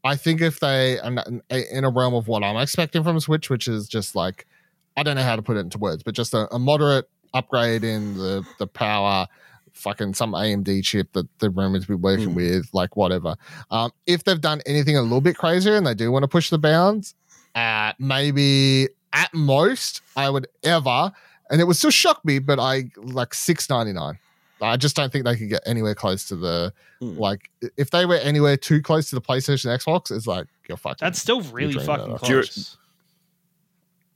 I 0.04 0.16
think 0.16 0.42
if 0.42 0.60
they 0.60 0.98
in 1.00 1.84
a 1.84 1.90
realm 1.90 2.14
of 2.14 2.28
what 2.28 2.44
I'm 2.44 2.58
expecting 2.58 3.04
from 3.04 3.20
Switch 3.20 3.50
which 3.50 3.68
is 3.68 3.88
just 3.88 4.16
like 4.16 4.48
I 4.96 5.04
don't 5.04 5.16
know 5.16 5.24
how 5.24 5.36
to 5.36 5.42
put 5.42 5.58
it 5.58 5.62
into 5.62 5.78
words 5.78 6.04
but 6.04 6.14
just 6.16 6.34
a, 6.34 6.48
a 6.54 6.60
moderate 6.60 7.10
upgrade 7.34 7.84
in 7.84 8.16
the 8.18 8.46
the 8.60 8.68
power 8.68 9.28
fucking 9.74 10.14
some 10.14 10.34
AMD 10.34 10.84
chip 10.84 11.14
that 11.14 11.28
the 11.40 11.50
rumored 11.50 11.84
to 11.84 11.88
be 11.88 11.94
working 11.94 12.32
Mm. 12.32 12.36
with, 12.36 12.70
like 12.74 12.98
whatever. 12.98 13.36
Um, 13.72 13.92
if 14.08 14.26
they've 14.26 14.42
done 14.42 14.62
anything 14.66 14.98
a 14.98 15.02
little 15.02 15.22
bit 15.22 15.38
crazier 15.38 15.76
and 15.78 15.88
they 15.88 15.94
do 15.94 16.12
want 16.12 16.24
to 16.24 16.28
push 16.28 16.50
the 16.50 16.58
bounds, 16.58 17.16
uh, 17.56 17.94
maybe 17.98 18.90
at 19.14 19.34
most 19.34 20.02
I 20.16 20.30
would 20.30 20.48
ever, 20.64 21.12
and 21.50 21.60
it 21.62 21.66
would 21.66 21.76
still 21.76 21.92
shock 21.92 22.24
me, 22.26 22.40
but 22.40 22.60
I 22.60 22.92
like 22.98 23.34
six 23.34 23.70
ninety 23.70 23.94
nine. 23.94 24.20
I 24.62 24.76
just 24.76 24.96
don't 24.96 25.10
think 25.12 25.24
they 25.24 25.38
could 25.38 25.48
get 25.50 25.62
anywhere 25.66 25.96
close 25.96 26.26
to 26.30 26.36
the 26.36 26.74
Mm. 27.02 27.18
like. 27.18 27.50
If 27.78 27.92
they 27.92 28.06
were 28.06 28.16
anywhere 28.18 28.58
too 28.58 28.82
close 28.82 29.10
to 29.10 29.16
the 29.16 29.22
PlayStation 29.22 29.68
Xbox, 29.68 30.12
it's 30.12 30.28
like 30.28 30.48
you're 30.68 30.78
fucking. 30.78 30.98
That's 31.00 31.20
still 31.22 31.40
really 31.42 31.74
fucking 31.76 32.12
of 32.12 32.20
that. 32.20 32.28
Do 32.28 32.34
you- 32.34 32.42
close. 32.42 32.78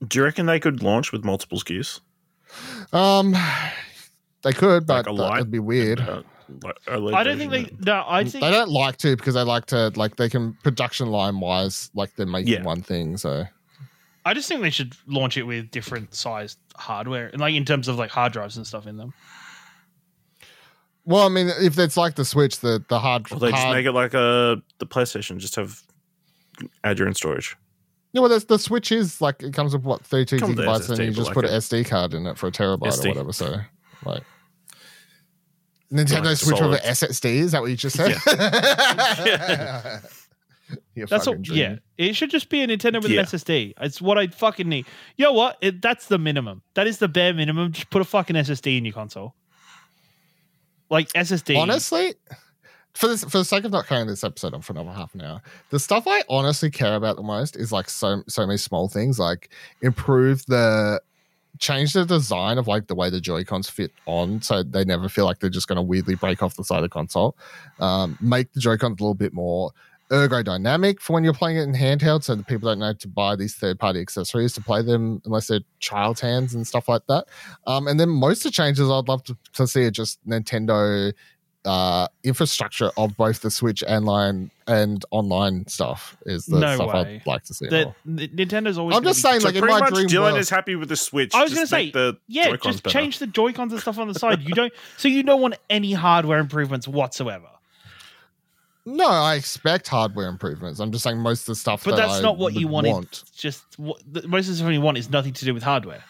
Do 0.06 0.18
you 0.18 0.24
reckon 0.24 0.44
they 0.44 0.60
could 0.60 0.82
launch 0.82 1.12
with 1.12 1.24
multiple 1.24 1.58
SKUs? 1.58 2.00
um, 2.92 3.34
they 4.42 4.52
could, 4.52 4.86
but 4.86 5.00
a 5.00 5.02
that 5.04 5.12
light? 5.14 5.38
would 5.40 5.50
be 5.50 5.58
weird. 5.60 6.00
Uh, 6.00 6.22
like 6.98 7.14
I 7.14 7.24
don't 7.24 7.38
think 7.38 7.50
they. 7.50 7.62
version 7.62 7.78
No, 7.86 8.04
I 8.06 8.22
think 8.24 8.44
they 8.44 8.50
don't 8.50 8.68
like 8.70 8.98
to 8.98 9.16
because 9.16 9.32
they 9.32 9.42
like 9.42 9.64
to 9.66 9.92
like 9.96 10.16
they 10.16 10.28
can 10.28 10.52
production 10.62 11.08
line 11.08 11.40
wise 11.40 11.90
like 11.94 12.14
they're 12.16 12.26
making 12.26 12.52
Yeah. 12.52 12.62
one 12.64 12.82
thing 12.82 13.16
so 13.16 13.44
I 14.24 14.32
just 14.34 14.48
think 14.48 14.62
they 14.62 14.70
should 14.70 14.94
launch 15.06 15.36
it 15.36 15.42
with 15.44 15.70
different 15.70 16.14
sized 16.14 16.58
hardware, 16.76 17.28
and 17.28 17.40
like 17.40 17.54
in 17.54 17.64
terms 17.64 17.88
of 17.88 17.96
like 17.98 18.10
hard 18.10 18.32
drives 18.32 18.56
and 18.56 18.66
stuff 18.66 18.86
in 18.86 18.96
them. 18.96 19.12
well 21.04 21.26
i 21.26 21.28
mean 21.28 21.48
if 21.60 21.78
it's 21.78 21.96
like 21.96 22.14
the 22.14 22.24
switch 22.24 22.60
the 22.60 22.82
the 22.88 22.98
hard, 22.98 23.30
Or 23.30 23.38
they 23.38 23.50
just 23.50 23.68
make 23.68 23.84
it 23.86 23.92
like 23.92 24.14
a 24.14 24.62
the 24.78 24.86
PlayStation, 24.86 25.36
just 25.38 25.56
have 25.56 25.82
add 26.84 26.98
your 26.98 27.08
own 27.08 27.14
storage. 27.14 27.56
yeah 28.12 28.20
well 28.22 28.30
that's, 28.30 28.44
the 28.46 28.58
switch 28.58 28.90
is 28.92 29.20
like 29.20 29.42
it 29.42 29.52
comes 29.52 29.74
with 29.74 29.84
what 29.84 30.04
32 30.06 30.38
Comes 30.38 30.56
gigabytes 30.56 30.88
and 30.88 30.98
SSD, 30.98 31.04
you 31.04 31.10
just 31.12 31.26
like 31.26 31.34
put 31.34 31.44
a- 31.44 31.52
an 31.52 31.60
sd 31.60 31.84
card 31.86 32.14
in 32.14 32.26
it 32.26 32.38
for 32.38 32.46
a 32.46 32.50
terabyte 32.52 32.88
SD. 32.92 33.04
or 33.06 33.08
whatever 33.10 33.32
so 33.32 33.56
like 34.06 34.22
Nintendo 35.92 36.24
Like 36.24 36.36
Switch 36.38 36.50
with 36.52 36.58
solid. 36.58 36.80
an 36.82 36.90
SSD. 36.92 37.24
Is 37.36 37.52
that 37.52 37.60
what 37.60 37.70
you 37.70 37.76
just 37.76 37.94
said? 37.96 38.16
You're 40.94 41.06
That's 41.06 41.26
what. 41.26 41.46
Yeah, 41.48 41.76
it 41.98 42.16
should 42.16 42.30
just 42.30 42.48
be 42.48 42.62
a 42.62 42.66
Nintendo 42.66 43.02
with 43.02 43.10
Yeah. 43.10 43.20
an 43.20 43.26
SSD. 43.26 43.74
It's 43.80 44.00
what 44.00 44.16
I 44.18 44.28
fucking 44.28 44.68
need. 44.68 44.86
You 45.16 45.26
know 45.26 45.32
what? 45.32 45.58
It, 45.60 45.82
that's 45.82 46.06
the 46.06 46.18
minimum. 46.18 46.62
That 46.74 46.86
is 46.86 46.98
the 46.98 47.08
bare 47.08 47.34
minimum. 47.34 47.72
Just 47.72 47.90
put 47.90 48.00
a 48.00 48.04
fucking 48.04 48.36
SSD 48.36 48.78
in 48.78 48.84
your 48.84 48.94
console. 48.94 49.34
Like 50.90 51.08
SSD. 51.12 51.56
Honestly, 51.58 52.14
for 52.94 53.08
this, 53.08 53.24
for 53.24 53.38
the 53.38 53.44
sake 53.44 53.64
of 53.64 53.72
not 53.72 53.86
carrying 53.86 54.06
this 54.06 54.22
episode 54.24 54.54
on 54.54 54.62
for 54.62 54.72
another 54.72 54.92
half 54.92 55.14
an 55.14 55.22
hour, 55.22 55.42
the 55.70 55.78
stuff 55.78 56.04
I 56.06 56.22
honestly 56.28 56.70
care 56.70 56.94
about 56.94 57.16
the 57.16 57.22
most 57.22 57.56
is 57.56 57.72
like 57.72 57.88
so 57.90 58.22
so 58.28 58.46
many 58.46 58.56
small 58.58 58.88
things, 58.88 59.18
like 59.18 59.50
improve 59.82 60.44
the 60.46 61.00
change 61.60 61.92
the 61.92 62.04
design 62.04 62.58
of 62.58 62.66
like 62.66 62.86
the 62.88 62.94
way 62.94 63.10
the 63.10 63.20
Joy 63.20 63.44
Cons 63.44 63.68
fit 63.68 63.92
on, 64.06 64.42
so 64.42 64.62
they 64.62 64.84
never 64.84 65.08
feel 65.08 65.24
like 65.24 65.38
they're 65.40 65.50
just 65.50 65.68
going 65.68 65.76
to 65.76 65.82
weirdly 65.82 66.14
break 66.16 66.42
off 66.42 66.56
the 66.56 66.64
side 66.64 66.78
of 66.78 66.82
the 66.82 66.88
console. 66.88 67.36
Um, 67.80 68.18
make 68.20 68.52
the 68.52 68.60
Joy 68.60 68.76
Cons 68.76 69.00
a 69.00 69.02
little 69.02 69.14
bit 69.14 69.32
more 69.32 69.70
ergodynamic 70.10 71.00
for 71.00 71.14
when 71.14 71.24
you're 71.24 71.32
playing 71.34 71.56
it 71.56 71.62
in 71.62 71.74
handheld, 71.74 72.22
so 72.24 72.34
that 72.34 72.46
people 72.46 72.68
don't 72.68 72.78
know 72.78 72.92
to 72.92 73.08
buy 73.08 73.36
these 73.36 73.54
third 73.54 73.78
party 73.78 74.00
accessories 74.00 74.52
to 74.54 74.60
play 74.60 74.82
them 74.82 75.20
unless 75.24 75.46
they're 75.48 75.60
child's 75.80 76.20
hands 76.20 76.54
and 76.54 76.66
stuff 76.66 76.88
like 76.88 77.02
that. 77.08 77.24
Um, 77.66 77.86
and 77.88 77.98
then 77.98 78.08
most 78.08 78.38
of 78.38 78.44
the 78.44 78.50
changes 78.52 78.88
I'd 78.90 79.08
love 79.08 79.22
to, 79.24 79.36
to 79.54 79.66
see 79.66 79.84
are 79.84 79.90
just 79.90 80.18
Nintendo 80.28 81.12
uh, 81.64 82.06
infrastructure 82.22 82.90
of 82.98 83.16
both 83.16 83.40
the 83.40 83.50
Switch 83.50 83.82
and 83.88 84.04
line 84.04 84.50
and 84.66 85.02
online 85.10 85.66
stuff 85.66 86.14
is 86.26 86.44
the 86.44 86.58
No 86.58 86.74
stuff 86.74 86.92
way. 86.92 87.16
I'd 87.22 87.26
like 87.26 87.44
to 87.44 87.54
see. 87.54 87.68
that 87.68 87.84
more. 87.86 87.94
N- 88.06 88.28
Nintendo's 88.36 88.76
always. 88.76 88.94
I'm 88.96 89.02
gonna 89.02 89.14
just 89.14 89.24
be- 89.24 89.28
saying, 89.30 89.40
So 89.40 89.46
like 89.48 89.54
in 89.56 89.64
my 89.66 89.80
much, 89.80 89.94
dream 89.94 90.06
Dylan 90.08 90.20
world, 90.32 90.38
is 90.38 90.50
happy 90.50 90.76
with 90.76 90.90
the 90.90 90.96
Switch. 90.96 91.34
I 91.34 91.42
was 91.42 91.52
Just 91.52 91.70
gonna 91.72 91.82
say, 91.84 91.90
the 91.90 92.18
Yeah, 92.28 92.50
Joy-Cons 92.50 92.62
just 92.74 92.84
better. 92.84 92.98
change 92.98 93.18
the 93.18 93.26
Joy 93.26 93.52
Cons 93.54 93.72
and 93.72 93.80
stuff 93.80 93.98
on 93.98 94.08
the 94.08 94.14
side. 94.14 94.42
You 94.42 94.54
don't. 94.54 94.72
So 94.98 95.08
you 95.08 95.22
don't 95.22 95.40
want 95.40 95.54
any 95.70 95.94
hardware 95.94 96.38
improvements 96.38 96.86
whatsoever. 96.86 97.48
No, 98.86 99.06
I 99.08 99.34
expect 99.36 99.88
hardware 99.88 100.28
improvements. 100.28 100.78
I'm 100.80 100.92
just 100.92 101.04
saying 101.04 101.18
most 101.18 101.42
of 101.42 101.46
the 101.46 101.54
stuff, 101.54 101.84
But 101.84 101.92
that 101.96 102.06
that's 102.08 102.18
I 102.18 102.22
not 102.22 102.36
what 102.38 102.54
you 102.54 102.68
wanted. 102.68 102.92
want. 102.92 103.24
Just 103.34 103.64
what, 103.78 104.00
the, 104.10 104.26
most 104.28 104.46
of 104.46 104.52
the 104.52 104.56
stuff 104.58 104.72
you 104.72 104.80
want 104.80 104.98
is 104.98 105.08
nothing 105.10 105.32
to 105.32 105.44
do 105.44 105.54
with 105.54 105.62
hardware. 105.62 106.04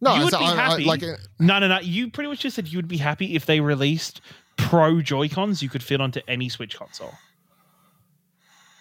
No, 0.00 0.14
You 0.14 0.20
I- 0.20 0.24
would 0.24 0.30
be 0.30 0.36
I- 0.36 0.40
I- 0.52 0.54
happy. 0.70 0.84
like 0.84 1.02
uh, 1.02 1.16
No, 1.38 1.58
no, 1.58 1.68
no. 1.68 1.80
You 1.80 2.10
pretty 2.10 2.28
much 2.30 2.40
just 2.40 2.56
said 2.56 2.68
you 2.68 2.78
would 2.78 2.88
be 2.88 2.96
happy 2.98 3.34
if 3.34 3.46
they 3.46 3.60
released 3.60 4.20
pro 4.56 5.02
Joy 5.02 5.28
Cons 5.28 5.62
you 5.62 5.68
could 5.68 5.82
fit 5.82 6.00
onto 6.00 6.20
any 6.26 6.48
Switch 6.48 6.76
console, 6.76 7.12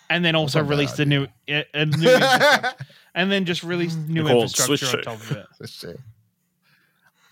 and 0.10 0.24
then 0.24 0.36
also 0.36 0.60
not 0.60 0.68
a 0.68 0.70
released 0.70 1.00
a 1.00 1.06
new, 1.06 1.28
a, 1.50 1.66
a 1.74 1.86
new 1.86 2.10
and 3.16 3.32
then 3.32 3.46
just 3.46 3.64
released 3.64 3.98
new 4.08 4.22
Called 4.24 4.44
infrastructure 4.44 4.86
Switch 4.86 5.08
on 5.08 5.18
top 5.18 5.30
of 5.30 5.38
it. 5.38 5.46
This 5.60 5.72
shit. 5.72 6.00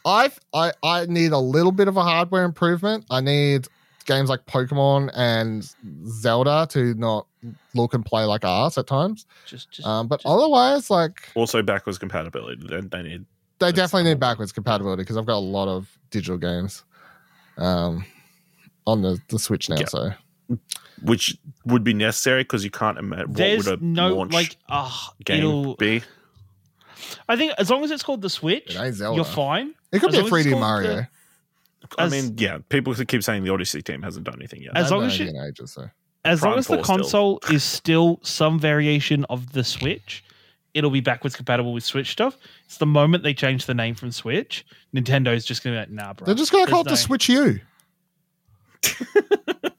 I've 0.06 0.38
I 0.54 0.74
I 0.84 1.06
need 1.08 1.32
a 1.32 1.40
little 1.40 1.72
bit 1.72 1.88
of 1.88 1.98
a 1.98 2.04
hardware 2.04 2.44
improvement. 2.44 3.06
I 3.10 3.22
need 3.22 3.68
games 4.06 4.30
like 4.30 4.46
Pokemon 4.46 5.12
and 5.16 5.70
Zelda 6.08 6.68
to 6.72 6.94
not 6.96 7.28
look 7.74 7.94
and 7.94 8.06
play 8.06 8.24
like 8.24 8.44
ass 8.44 8.78
at 8.78 8.88
times. 8.88 9.26
Just, 9.46 9.72
just 9.72 9.88
Um, 9.88 10.08
but 10.08 10.18
just- 10.22 10.26
otherwise, 10.28 10.90
like 10.90 11.30
Also, 11.36 11.62
backwards 11.62 11.98
compatibility. 11.98 12.66
They, 12.68 12.82
they 12.82 13.02
need. 13.04 13.26
they 13.60 13.72
definitely 13.72 14.10
need 14.10 14.20
backwards 14.20 14.52
compatibility 14.52 15.02
because 15.04 15.18
I've 15.18 15.26
got 15.26 15.38
a 15.38 15.40
lot 15.40 15.68
of 15.68 15.90
digital 16.12 16.38
games 16.38 16.84
um, 17.58 18.06
on 18.88 19.02
the, 19.02 19.20
the 19.30 19.40
Switch 19.40 19.70
now. 19.70 19.78
Yeah. 19.80 19.86
So 19.88 20.12
Which 21.04 21.36
would 21.66 21.84
be 21.84 21.94
necessary 21.94 22.44
because 22.44 22.64
you 22.64 22.72
can't 22.72 22.98
imagine 22.98 23.30
what 23.30 23.38
there's 23.38 23.68
would 23.70 23.82
a 23.82 23.86
no 23.86 24.16
launch 24.16 24.34
like, 24.34 24.58
ah, 24.70 25.14
game 25.24 25.40
it'll. 25.40 25.76
be. 25.76 26.04
I 27.30 27.36
think 27.36 27.54
as 27.58 27.70
long 27.70 27.84
as 27.84 27.92
it's 27.92 28.04
called 28.04 28.22
the 28.22 28.30
Switch, 28.30 28.76
it 28.76 28.80
ain't 28.80 28.96
Zelda. 28.96 29.16
you're 29.16 29.26
fine. 29.26 29.74
It 29.92 30.00
could 30.00 30.10
As 30.10 30.16
be 30.16 30.20
a 30.20 30.24
long 30.24 30.40
as 30.40 30.46
it's 30.46 30.56
3D 30.56 30.60
Mario. 30.60 30.96
the- 30.96 31.08
I 31.98 32.06
As- 32.06 32.12
mean, 32.12 32.36
yeah, 32.38 32.60
people 32.70 32.94
keep 32.96 33.24
saying 33.24 33.44
the 33.44 33.52
Odyssey 33.52 33.82
team 33.82 34.02
hasn't 34.02 34.26
done 34.26 34.36
anything 34.36 34.62
yet. 34.62 34.76
As 34.76 34.92
long 34.92 35.04
as 35.06 35.18
you- 35.20 35.28
in 35.28 35.38
ages, 35.38 35.74
so. 35.74 35.90
As 36.24 36.42
long 36.42 36.58
as 36.58 36.66
the 36.68 36.78
4 36.78 36.84
still. 36.84 36.96
console 36.98 37.40
is 37.52 37.64
still 37.64 38.20
some 38.24 38.60
variation 38.60 39.26
of 39.26 39.52
the 39.52 39.64
Switch, 39.64 40.24
it'll 40.74 40.90
be 40.90 41.00
backwards 41.00 41.36
compatible 41.36 41.72
with 41.72 41.84
Switch 41.84 42.12
stuff. 42.12 42.36
It's 42.66 42.78
the 42.78 42.86
moment 42.88 43.24
they 43.24 43.34
change 43.36 43.68
the 43.68 43.76
name 43.76 43.94
from 43.94 44.12
Switch, 44.12 44.66
Nintendo's 44.96 45.46
just 45.46 45.64
gonna 45.64 45.76
be 45.76 45.80
like, 45.82 45.92
nah, 45.92 46.14
bro. 46.14 46.26
They're 46.26 46.34
just 46.36 46.52
going 46.52 46.66
to 46.66 46.72
call 46.72 46.82
it 46.82 46.90
the 46.90 46.98
Switch 46.98 47.30
U. 47.30 47.60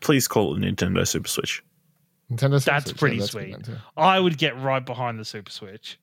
Please 0.00 0.26
call 0.26 0.54
it 0.56 0.60
Nintendo 0.60 1.06
Super 1.06 1.28
Switch. 1.28 1.62
Nintendo 2.30 2.60
Super 2.60 2.70
That's 2.72 2.84
Switch, 2.86 2.96
pretty 2.98 3.16
good 3.18 3.28
sweet. 3.28 3.56
I 3.96 4.18
would 4.20 4.38
get 4.38 4.56
right 4.60 4.84
behind 4.84 5.18
the 5.18 5.24
Super 5.24 5.50
Switch. 5.50 5.98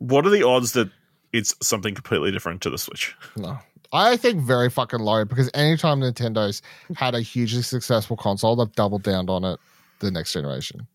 What 0.00 0.26
are 0.26 0.30
the 0.30 0.42
odds 0.42 0.72
that 0.72 0.90
it's 1.32 1.54
something 1.62 1.94
completely 1.94 2.32
different 2.32 2.60
to 2.62 2.70
the 2.70 2.78
Switch? 2.78 3.14
No. 3.36 3.58
I 3.92 4.16
think 4.16 4.42
very 4.42 4.68
fucking 4.70 5.00
low 5.00 5.24
because 5.24 5.50
anytime 5.54 6.00
Nintendo's 6.00 6.62
had 6.94 7.14
a 7.14 7.20
hugely 7.20 7.62
successful 7.62 8.16
console, 8.16 8.56
they've 8.56 8.72
doubled 8.72 9.02
down 9.02 9.28
on 9.28 9.44
it 9.44 9.58
the 10.00 10.10
next 10.10 10.32
generation. 10.32 10.86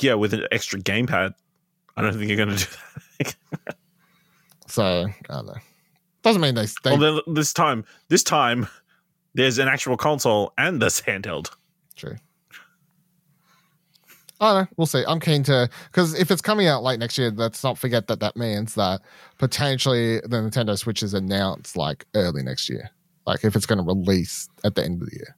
Yeah, 0.00 0.14
with 0.14 0.34
an 0.34 0.46
extra 0.52 0.78
gamepad, 0.78 1.34
I 1.96 2.02
don't 2.02 2.12
think 2.12 2.28
you're 2.28 2.36
going 2.36 2.56
to 2.56 2.64
do 2.64 3.24
that. 3.24 3.34
So 4.68 5.06
I 5.28 5.32
don't 5.32 5.46
know. 5.46 5.56
Doesn't 6.22 6.42
mean 6.42 6.54
they. 6.54 6.66
they 6.84 6.96
well, 6.96 6.98
then 6.98 7.34
this 7.34 7.52
time, 7.52 7.84
this 8.08 8.22
time, 8.22 8.68
there's 9.34 9.58
an 9.58 9.66
actual 9.66 9.96
console 9.96 10.52
and 10.58 10.80
this 10.80 11.00
handheld. 11.00 11.50
True. 11.96 12.16
I 14.40 14.52
don't 14.52 14.62
know. 14.62 14.68
We'll 14.76 14.86
see. 14.86 15.04
I'm 15.08 15.18
keen 15.20 15.42
to 15.44 15.68
because 15.90 16.14
if 16.14 16.30
it's 16.30 16.40
coming 16.42 16.68
out 16.68 16.82
late 16.84 17.00
next 17.00 17.18
year, 17.18 17.30
let's 17.34 17.64
not 17.64 17.76
forget 17.76 18.06
that 18.06 18.20
that 18.20 18.36
means 18.36 18.74
that 18.76 19.00
potentially 19.38 20.20
the 20.20 20.28
Nintendo 20.36 20.78
Switch 20.78 21.02
is 21.02 21.12
announced 21.14 21.76
like 21.76 22.06
early 22.14 22.42
next 22.42 22.68
year. 22.68 22.88
Like 23.26 23.44
if 23.44 23.56
it's 23.56 23.66
going 23.66 23.78
to 23.78 23.84
release 23.84 24.48
at 24.64 24.74
the 24.76 24.84
end 24.84 25.02
of 25.02 25.10
the 25.10 25.16
year. 25.16 25.36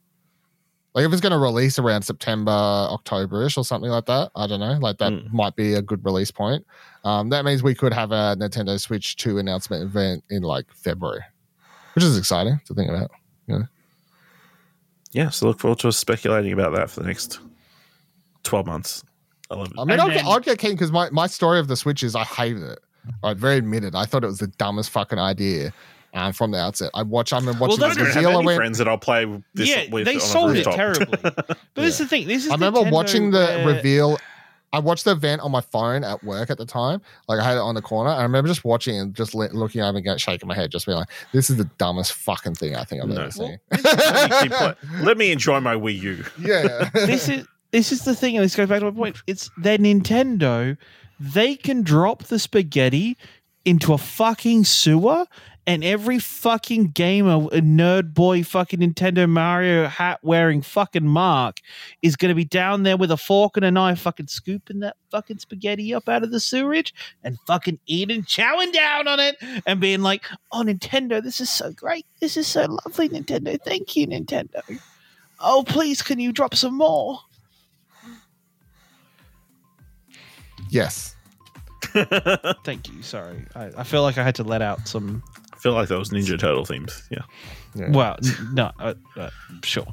Like 0.95 1.05
if 1.07 1.13
it's 1.13 1.21
going 1.21 1.33
to 1.33 1.39
release 1.39 1.79
around 1.79 2.03
September, 2.03 2.51
October-ish 2.51 3.57
or 3.57 3.65
something 3.65 3.91
like 3.91 4.07
that. 4.07 4.31
I 4.35 4.47
don't 4.47 4.61
know. 4.61 4.73
Like 4.81 4.99
that 4.99 5.13
Mm. 5.13 5.33
might 5.33 5.55
be 5.57 5.75
a 5.75 5.83
good 5.83 6.05
release 6.05 6.31
point. 6.33 6.67
Um, 7.05 7.29
that 7.31 7.45
means 7.45 7.63
we 7.63 7.75
could 7.77 7.93
have 7.95 8.11
a 8.13 8.37
Nintendo 8.39 8.79
Switch 8.79 9.17
2 9.17 9.39
announcement 9.39 9.83
event 9.85 10.25
in 10.31 10.43
like 10.43 10.67
February, 10.75 11.23
which 11.95 12.05
is 12.05 12.19
exciting 12.19 12.61
to 12.67 12.75
think 12.75 12.91
about. 12.91 13.11
Yeah, 15.13 15.31
so 15.31 15.47
look 15.47 15.59
forward 15.59 15.79
to 15.81 15.89
us 15.89 15.97
speculating 15.97 16.53
about 16.53 16.75
that 16.75 16.91
for 16.91 17.01
the 17.01 17.07
next 17.07 17.41
12 18.45 18.67
months. 18.67 19.05
I 19.51 19.55
love 19.57 19.69
it. 19.69 19.73
I 19.79 19.85
mean, 19.85 19.91
And 19.93 20.01
I'd, 20.03 20.15
get, 20.15 20.25
I'd 20.27 20.43
get 20.45 20.59
keen 20.59 20.73
because 20.73 20.93
my, 20.93 21.11
my 21.11 21.27
story 21.27 21.59
of 21.59 21.69
the 21.69 21.77
Switch 21.77 22.03
is 22.03 22.15
I 22.15 22.25
hated 22.25 22.63
it. 22.63 22.79
I'd 23.23 23.39
very 23.39 23.57
admitted. 23.57 23.95
I 23.95 24.05
thought 24.05 24.23
it 24.23 24.29
was 24.29 24.39
the 24.39 24.47
dumbest 24.47 24.91
fucking 24.91 25.19
idea 25.19 25.73
um, 26.15 26.33
from 26.33 26.51
the 26.53 26.59
outset. 26.59 26.91
I 26.95 27.03
watch. 27.03 27.33
I 27.33 27.39
remember 27.39 27.61
watching 27.63 27.81
that's 27.81 27.97
I 27.97 28.01
the 28.01 28.07
have 28.07 28.17
reveal. 28.17 28.31
I 28.31 28.35
any 28.35 28.47
went, 28.47 28.57
friends 28.57 28.79
that 28.79 28.89
I'll 28.89 28.99
play 28.99 29.25
this 29.55 29.69
yeah, 29.69 29.85
with 29.91 30.05
they 30.05 30.13
on 30.13 30.17
a 30.19 30.21
sold 30.21 30.57
it 30.57 30.65
terribly. 30.65 31.19
But 31.23 31.59
this 31.75 31.95
is 31.95 31.99
the 31.99 32.07
thing. 32.07 32.27
This 32.29 32.45
is 32.45 32.51
I 32.51 32.55
remember 32.55 32.81
Nintendo 32.81 32.93
watching 32.93 33.31
the 33.31 33.47
where- 33.65 33.75
reveal. 33.77 34.19
I 34.73 34.79
watched 34.79 35.05
the 35.05 35.11
event 35.11 35.41
on 35.41 35.51
my 35.51 35.63
phone 35.63 36.05
at 36.05 36.23
work 36.23 36.49
at 36.49 36.57
the 36.57 36.65
time. 36.65 37.03
Like 37.27 37.41
I 37.41 37.45
had 37.45 37.57
it 37.57 37.61
on 37.61 37.75
the 37.75 37.83
corner. 37.83 38.11
I 38.11 38.23
remember 38.23 38.47
just 38.47 38.65
watching 38.65 38.97
and 39.01 39.13
just 39.17 39.35
li- 39.35 39.49
looking 39.53 39.81
over 39.81 39.97
and 39.97 40.05
going, 40.05 40.17
shaking 40.19 40.47
my 40.47 40.55
head, 40.55 40.71
just 40.71 40.87
being 40.87 40.97
like, 40.97 41.09
"This 41.33 41.51
is 41.51 41.57
the 41.57 41.65
dumbest 41.79 42.13
fucking 42.13 42.55
thing 42.55 42.77
I 42.77 42.85
think 42.85 43.03
I've 43.03 43.09
No. 43.09 43.21
ever 43.23 43.31
seen." 43.33 43.59
Let 43.73 44.43
me, 44.45 44.49
play- 44.57 44.75
let 45.01 45.19
me 45.19 45.33
enjoy 45.33 45.59
my 45.59 45.75
Wii 45.75 46.01
U. 46.03 46.25
yeah. 46.39 46.89
this 46.95 47.29
is 47.29 47.49
this 47.73 47.93
is 47.93 48.05
the 48.05 48.15
thing, 48.15 48.37
and 48.37 48.45
this 48.45 48.57
goes 48.57 48.69
back 48.69 48.81
to 48.81 48.91
my 48.91 48.97
point. 48.97 49.23
It's 49.27 49.51
their 49.57 49.79
Nintendo. 49.79 50.77
They 51.19 51.55
can 51.55 51.83
drop 51.83 52.25
the 52.25 52.39
spaghetti 52.39 53.17
into 53.65 53.93
a 53.93 53.99
fucking 53.99 54.65
sewer, 54.65 55.27
and 55.67 55.85
every 55.85 56.19
fucking 56.19 56.89
gamer, 56.93 57.35
a 57.35 57.61
nerd 57.61 58.15
boy, 58.15 58.43
fucking 58.43 58.81
Nintendo 58.81 59.29
Mario 59.29 59.87
hat 59.87 60.19
wearing 60.23 60.63
fucking 60.63 61.07
Mark 61.07 61.59
is 62.03 62.17
going 62.17 62.31
to 62.31 62.35
be 62.35 62.47
down 62.47 62.83
there 62.83 62.97
with 62.97 63.11
a 63.11 63.17
fork 63.17 63.57
and 63.57 63.67
a 63.67 63.71
knife, 63.71 64.01
fucking 64.01 64.29
scooping 64.29 64.81
that 64.81 64.97
fucking 65.11 65.39
spaghetti 65.39 65.95
up 65.95 66.09
out 66.09 66.25
of 66.25 66.31
the 66.31 66.41
sewerage 66.41 66.95
and 67.23 67.39
fucking 67.47 67.79
eating, 67.87 68.23
chowing 68.23 68.73
down 68.73 69.07
on 69.07 69.21
it, 69.21 69.37
and 69.67 69.79
being 69.79 70.01
like, 70.01 70.25
"Oh, 70.51 70.63
Nintendo, 70.65 71.23
this 71.23 71.41
is 71.41 71.51
so 71.51 71.71
great. 71.71 72.07
This 72.21 72.37
is 72.37 72.47
so 72.47 72.79
lovely, 72.87 73.11
Nintendo. 73.11 73.59
Thank 73.63 73.95
you, 73.95 74.07
Nintendo." 74.07 74.63
Oh, 75.39 75.65
please, 75.67 76.03
can 76.03 76.19
you 76.19 76.33
drop 76.33 76.55
some 76.55 76.77
more? 76.77 77.21
Yes. 80.71 81.17
Thank 82.65 82.89
you. 82.93 83.03
Sorry, 83.03 83.45
I, 83.55 83.71
I 83.79 83.83
feel 83.85 84.03
like 84.03 84.19
I 84.19 84.23
had 84.25 84.35
to 84.37 84.45
let 84.45 84.63
out 84.63 84.87
some. 84.87 85.23
I 85.53 85.57
feel 85.57 85.73
like 85.73 85.89
that 85.89 85.99
was 85.99 86.11
Ninja 86.11 86.39
Turtle 86.39 86.65
themes. 86.65 87.03
Yeah. 87.11 87.19
Yeah. 87.75 87.91
Well, 87.91 88.17
n- 88.25 88.55
no, 88.55 88.71
uh, 88.81 88.95
uh, 89.17 89.31
sure. 89.65 89.87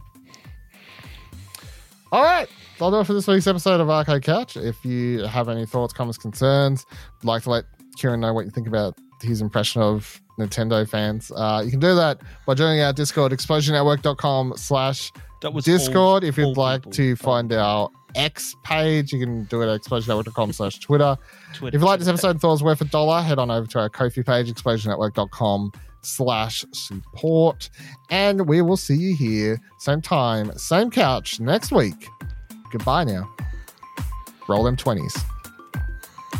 All 2.11 2.23
right. 2.23 2.47
That'll 2.73 2.91
do 2.91 2.99
it 2.99 3.05
for 3.07 3.13
this 3.13 3.27
week's 3.27 3.47
episode 3.47 3.81
of 3.81 3.89
Arcade 3.89 4.23
Couch. 4.23 4.55
If 4.55 4.85
you 4.85 5.23
have 5.25 5.49
any 5.49 5.65
thoughts, 5.65 5.93
comments, 5.93 6.17
concerns, 6.17 6.85
like 7.23 7.43
to 7.43 7.49
let 7.49 7.65
Ciaran 7.97 8.19
know 8.21 8.33
what 8.33 8.45
you 8.45 8.51
think 8.51 8.67
about 8.67 8.95
his 9.21 9.41
impression 9.41 9.81
of 9.81 10.21
Nintendo 10.39 10.87
fans, 10.87 11.31
uh, 11.35 11.61
you 11.65 11.71
can 11.71 11.79
do 11.79 11.95
that 11.95 12.19
by 12.45 12.53
joining 12.53 12.81
our 12.81 12.93
Discord, 12.93 13.31
explosionnetwork.com 13.31 14.53
slash 14.55 15.11
That 15.41 15.53
was 15.53 15.65
Discord. 15.65 16.23
all- 16.23 16.29
if 16.29 16.37
you'd 16.37 16.55
like 16.55 16.81
people. 16.83 16.91
to 16.93 17.15
find 17.17 17.51
our 17.51 17.89
X 18.17 18.55
page, 18.63 19.13
you 19.13 19.19
can 19.19 19.45
do 19.45 19.61
it 19.61 19.67
at 19.67 19.81
explosionnetwork.com 19.81 20.51
slash 20.51 20.79
Twitter. 20.79 21.17
Twitter. 21.53 21.75
If 21.75 21.81
you 21.81 21.85
like 21.85 21.99
this 21.99 22.07
episode 22.07 22.31
and 22.31 22.41
thought 22.41 22.49
it 22.49 22.51
was 22.51 22.63
worth 22.63 22.81
a 22.81 22.85
dollar, 22.85 23.21
head 23.21 23.39
on 23.39 23.49
over 23.51 23.67
to 23.67 23.79
our 23.79 23.89
Ko-fi 23.89 24.23
page, 24.23 24.51
explosionnetwork.com 24.51 25.71
slash 26.01 26.65
support. 26.73 27.69
And 28.09 28.47
we 28.47 28.61
will 28.61 28.77
see 28.77 28.95
you 28.95 29.15
here, 29.15 29.59
same 29.79 30.01
time, 30.01 30.51
same 30.57 30.89
couch 30.89 31.39
next 31.39 31.71
week. 31.71 32.07
Goodbye 32.71 33.05
now. 33.05 33.29
Roll 34.49 34.63
them 34.63 34.75
20s. 34.75 35.23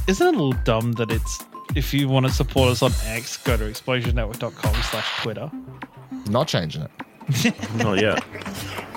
Isn't 0.08 0.28
it 0.28 0.36
a 0.36 0.38
little 0.38 0.60
dumb 0.64 0.94
that 0.94 1.12
it's 1.12 1.44
if 1.76 1.94
you 1.94 2.08
want 2.08 2.26
to 2.26 2.32
support 2.32 2.70
us 2.70 2.82
on 2.82 2.92
X, 3.06 3.38
go 3.38 3.58
to 3.58 3.64
explosionnetwork.com 3.66 4.74
slash 4.84 5.22
Twitter. 5.22 5.52
Not 6.30 6.48
changing 6.48 6.84
it. 6.84 7.76
Not 7.76 8.02
yet. 8.02 8.24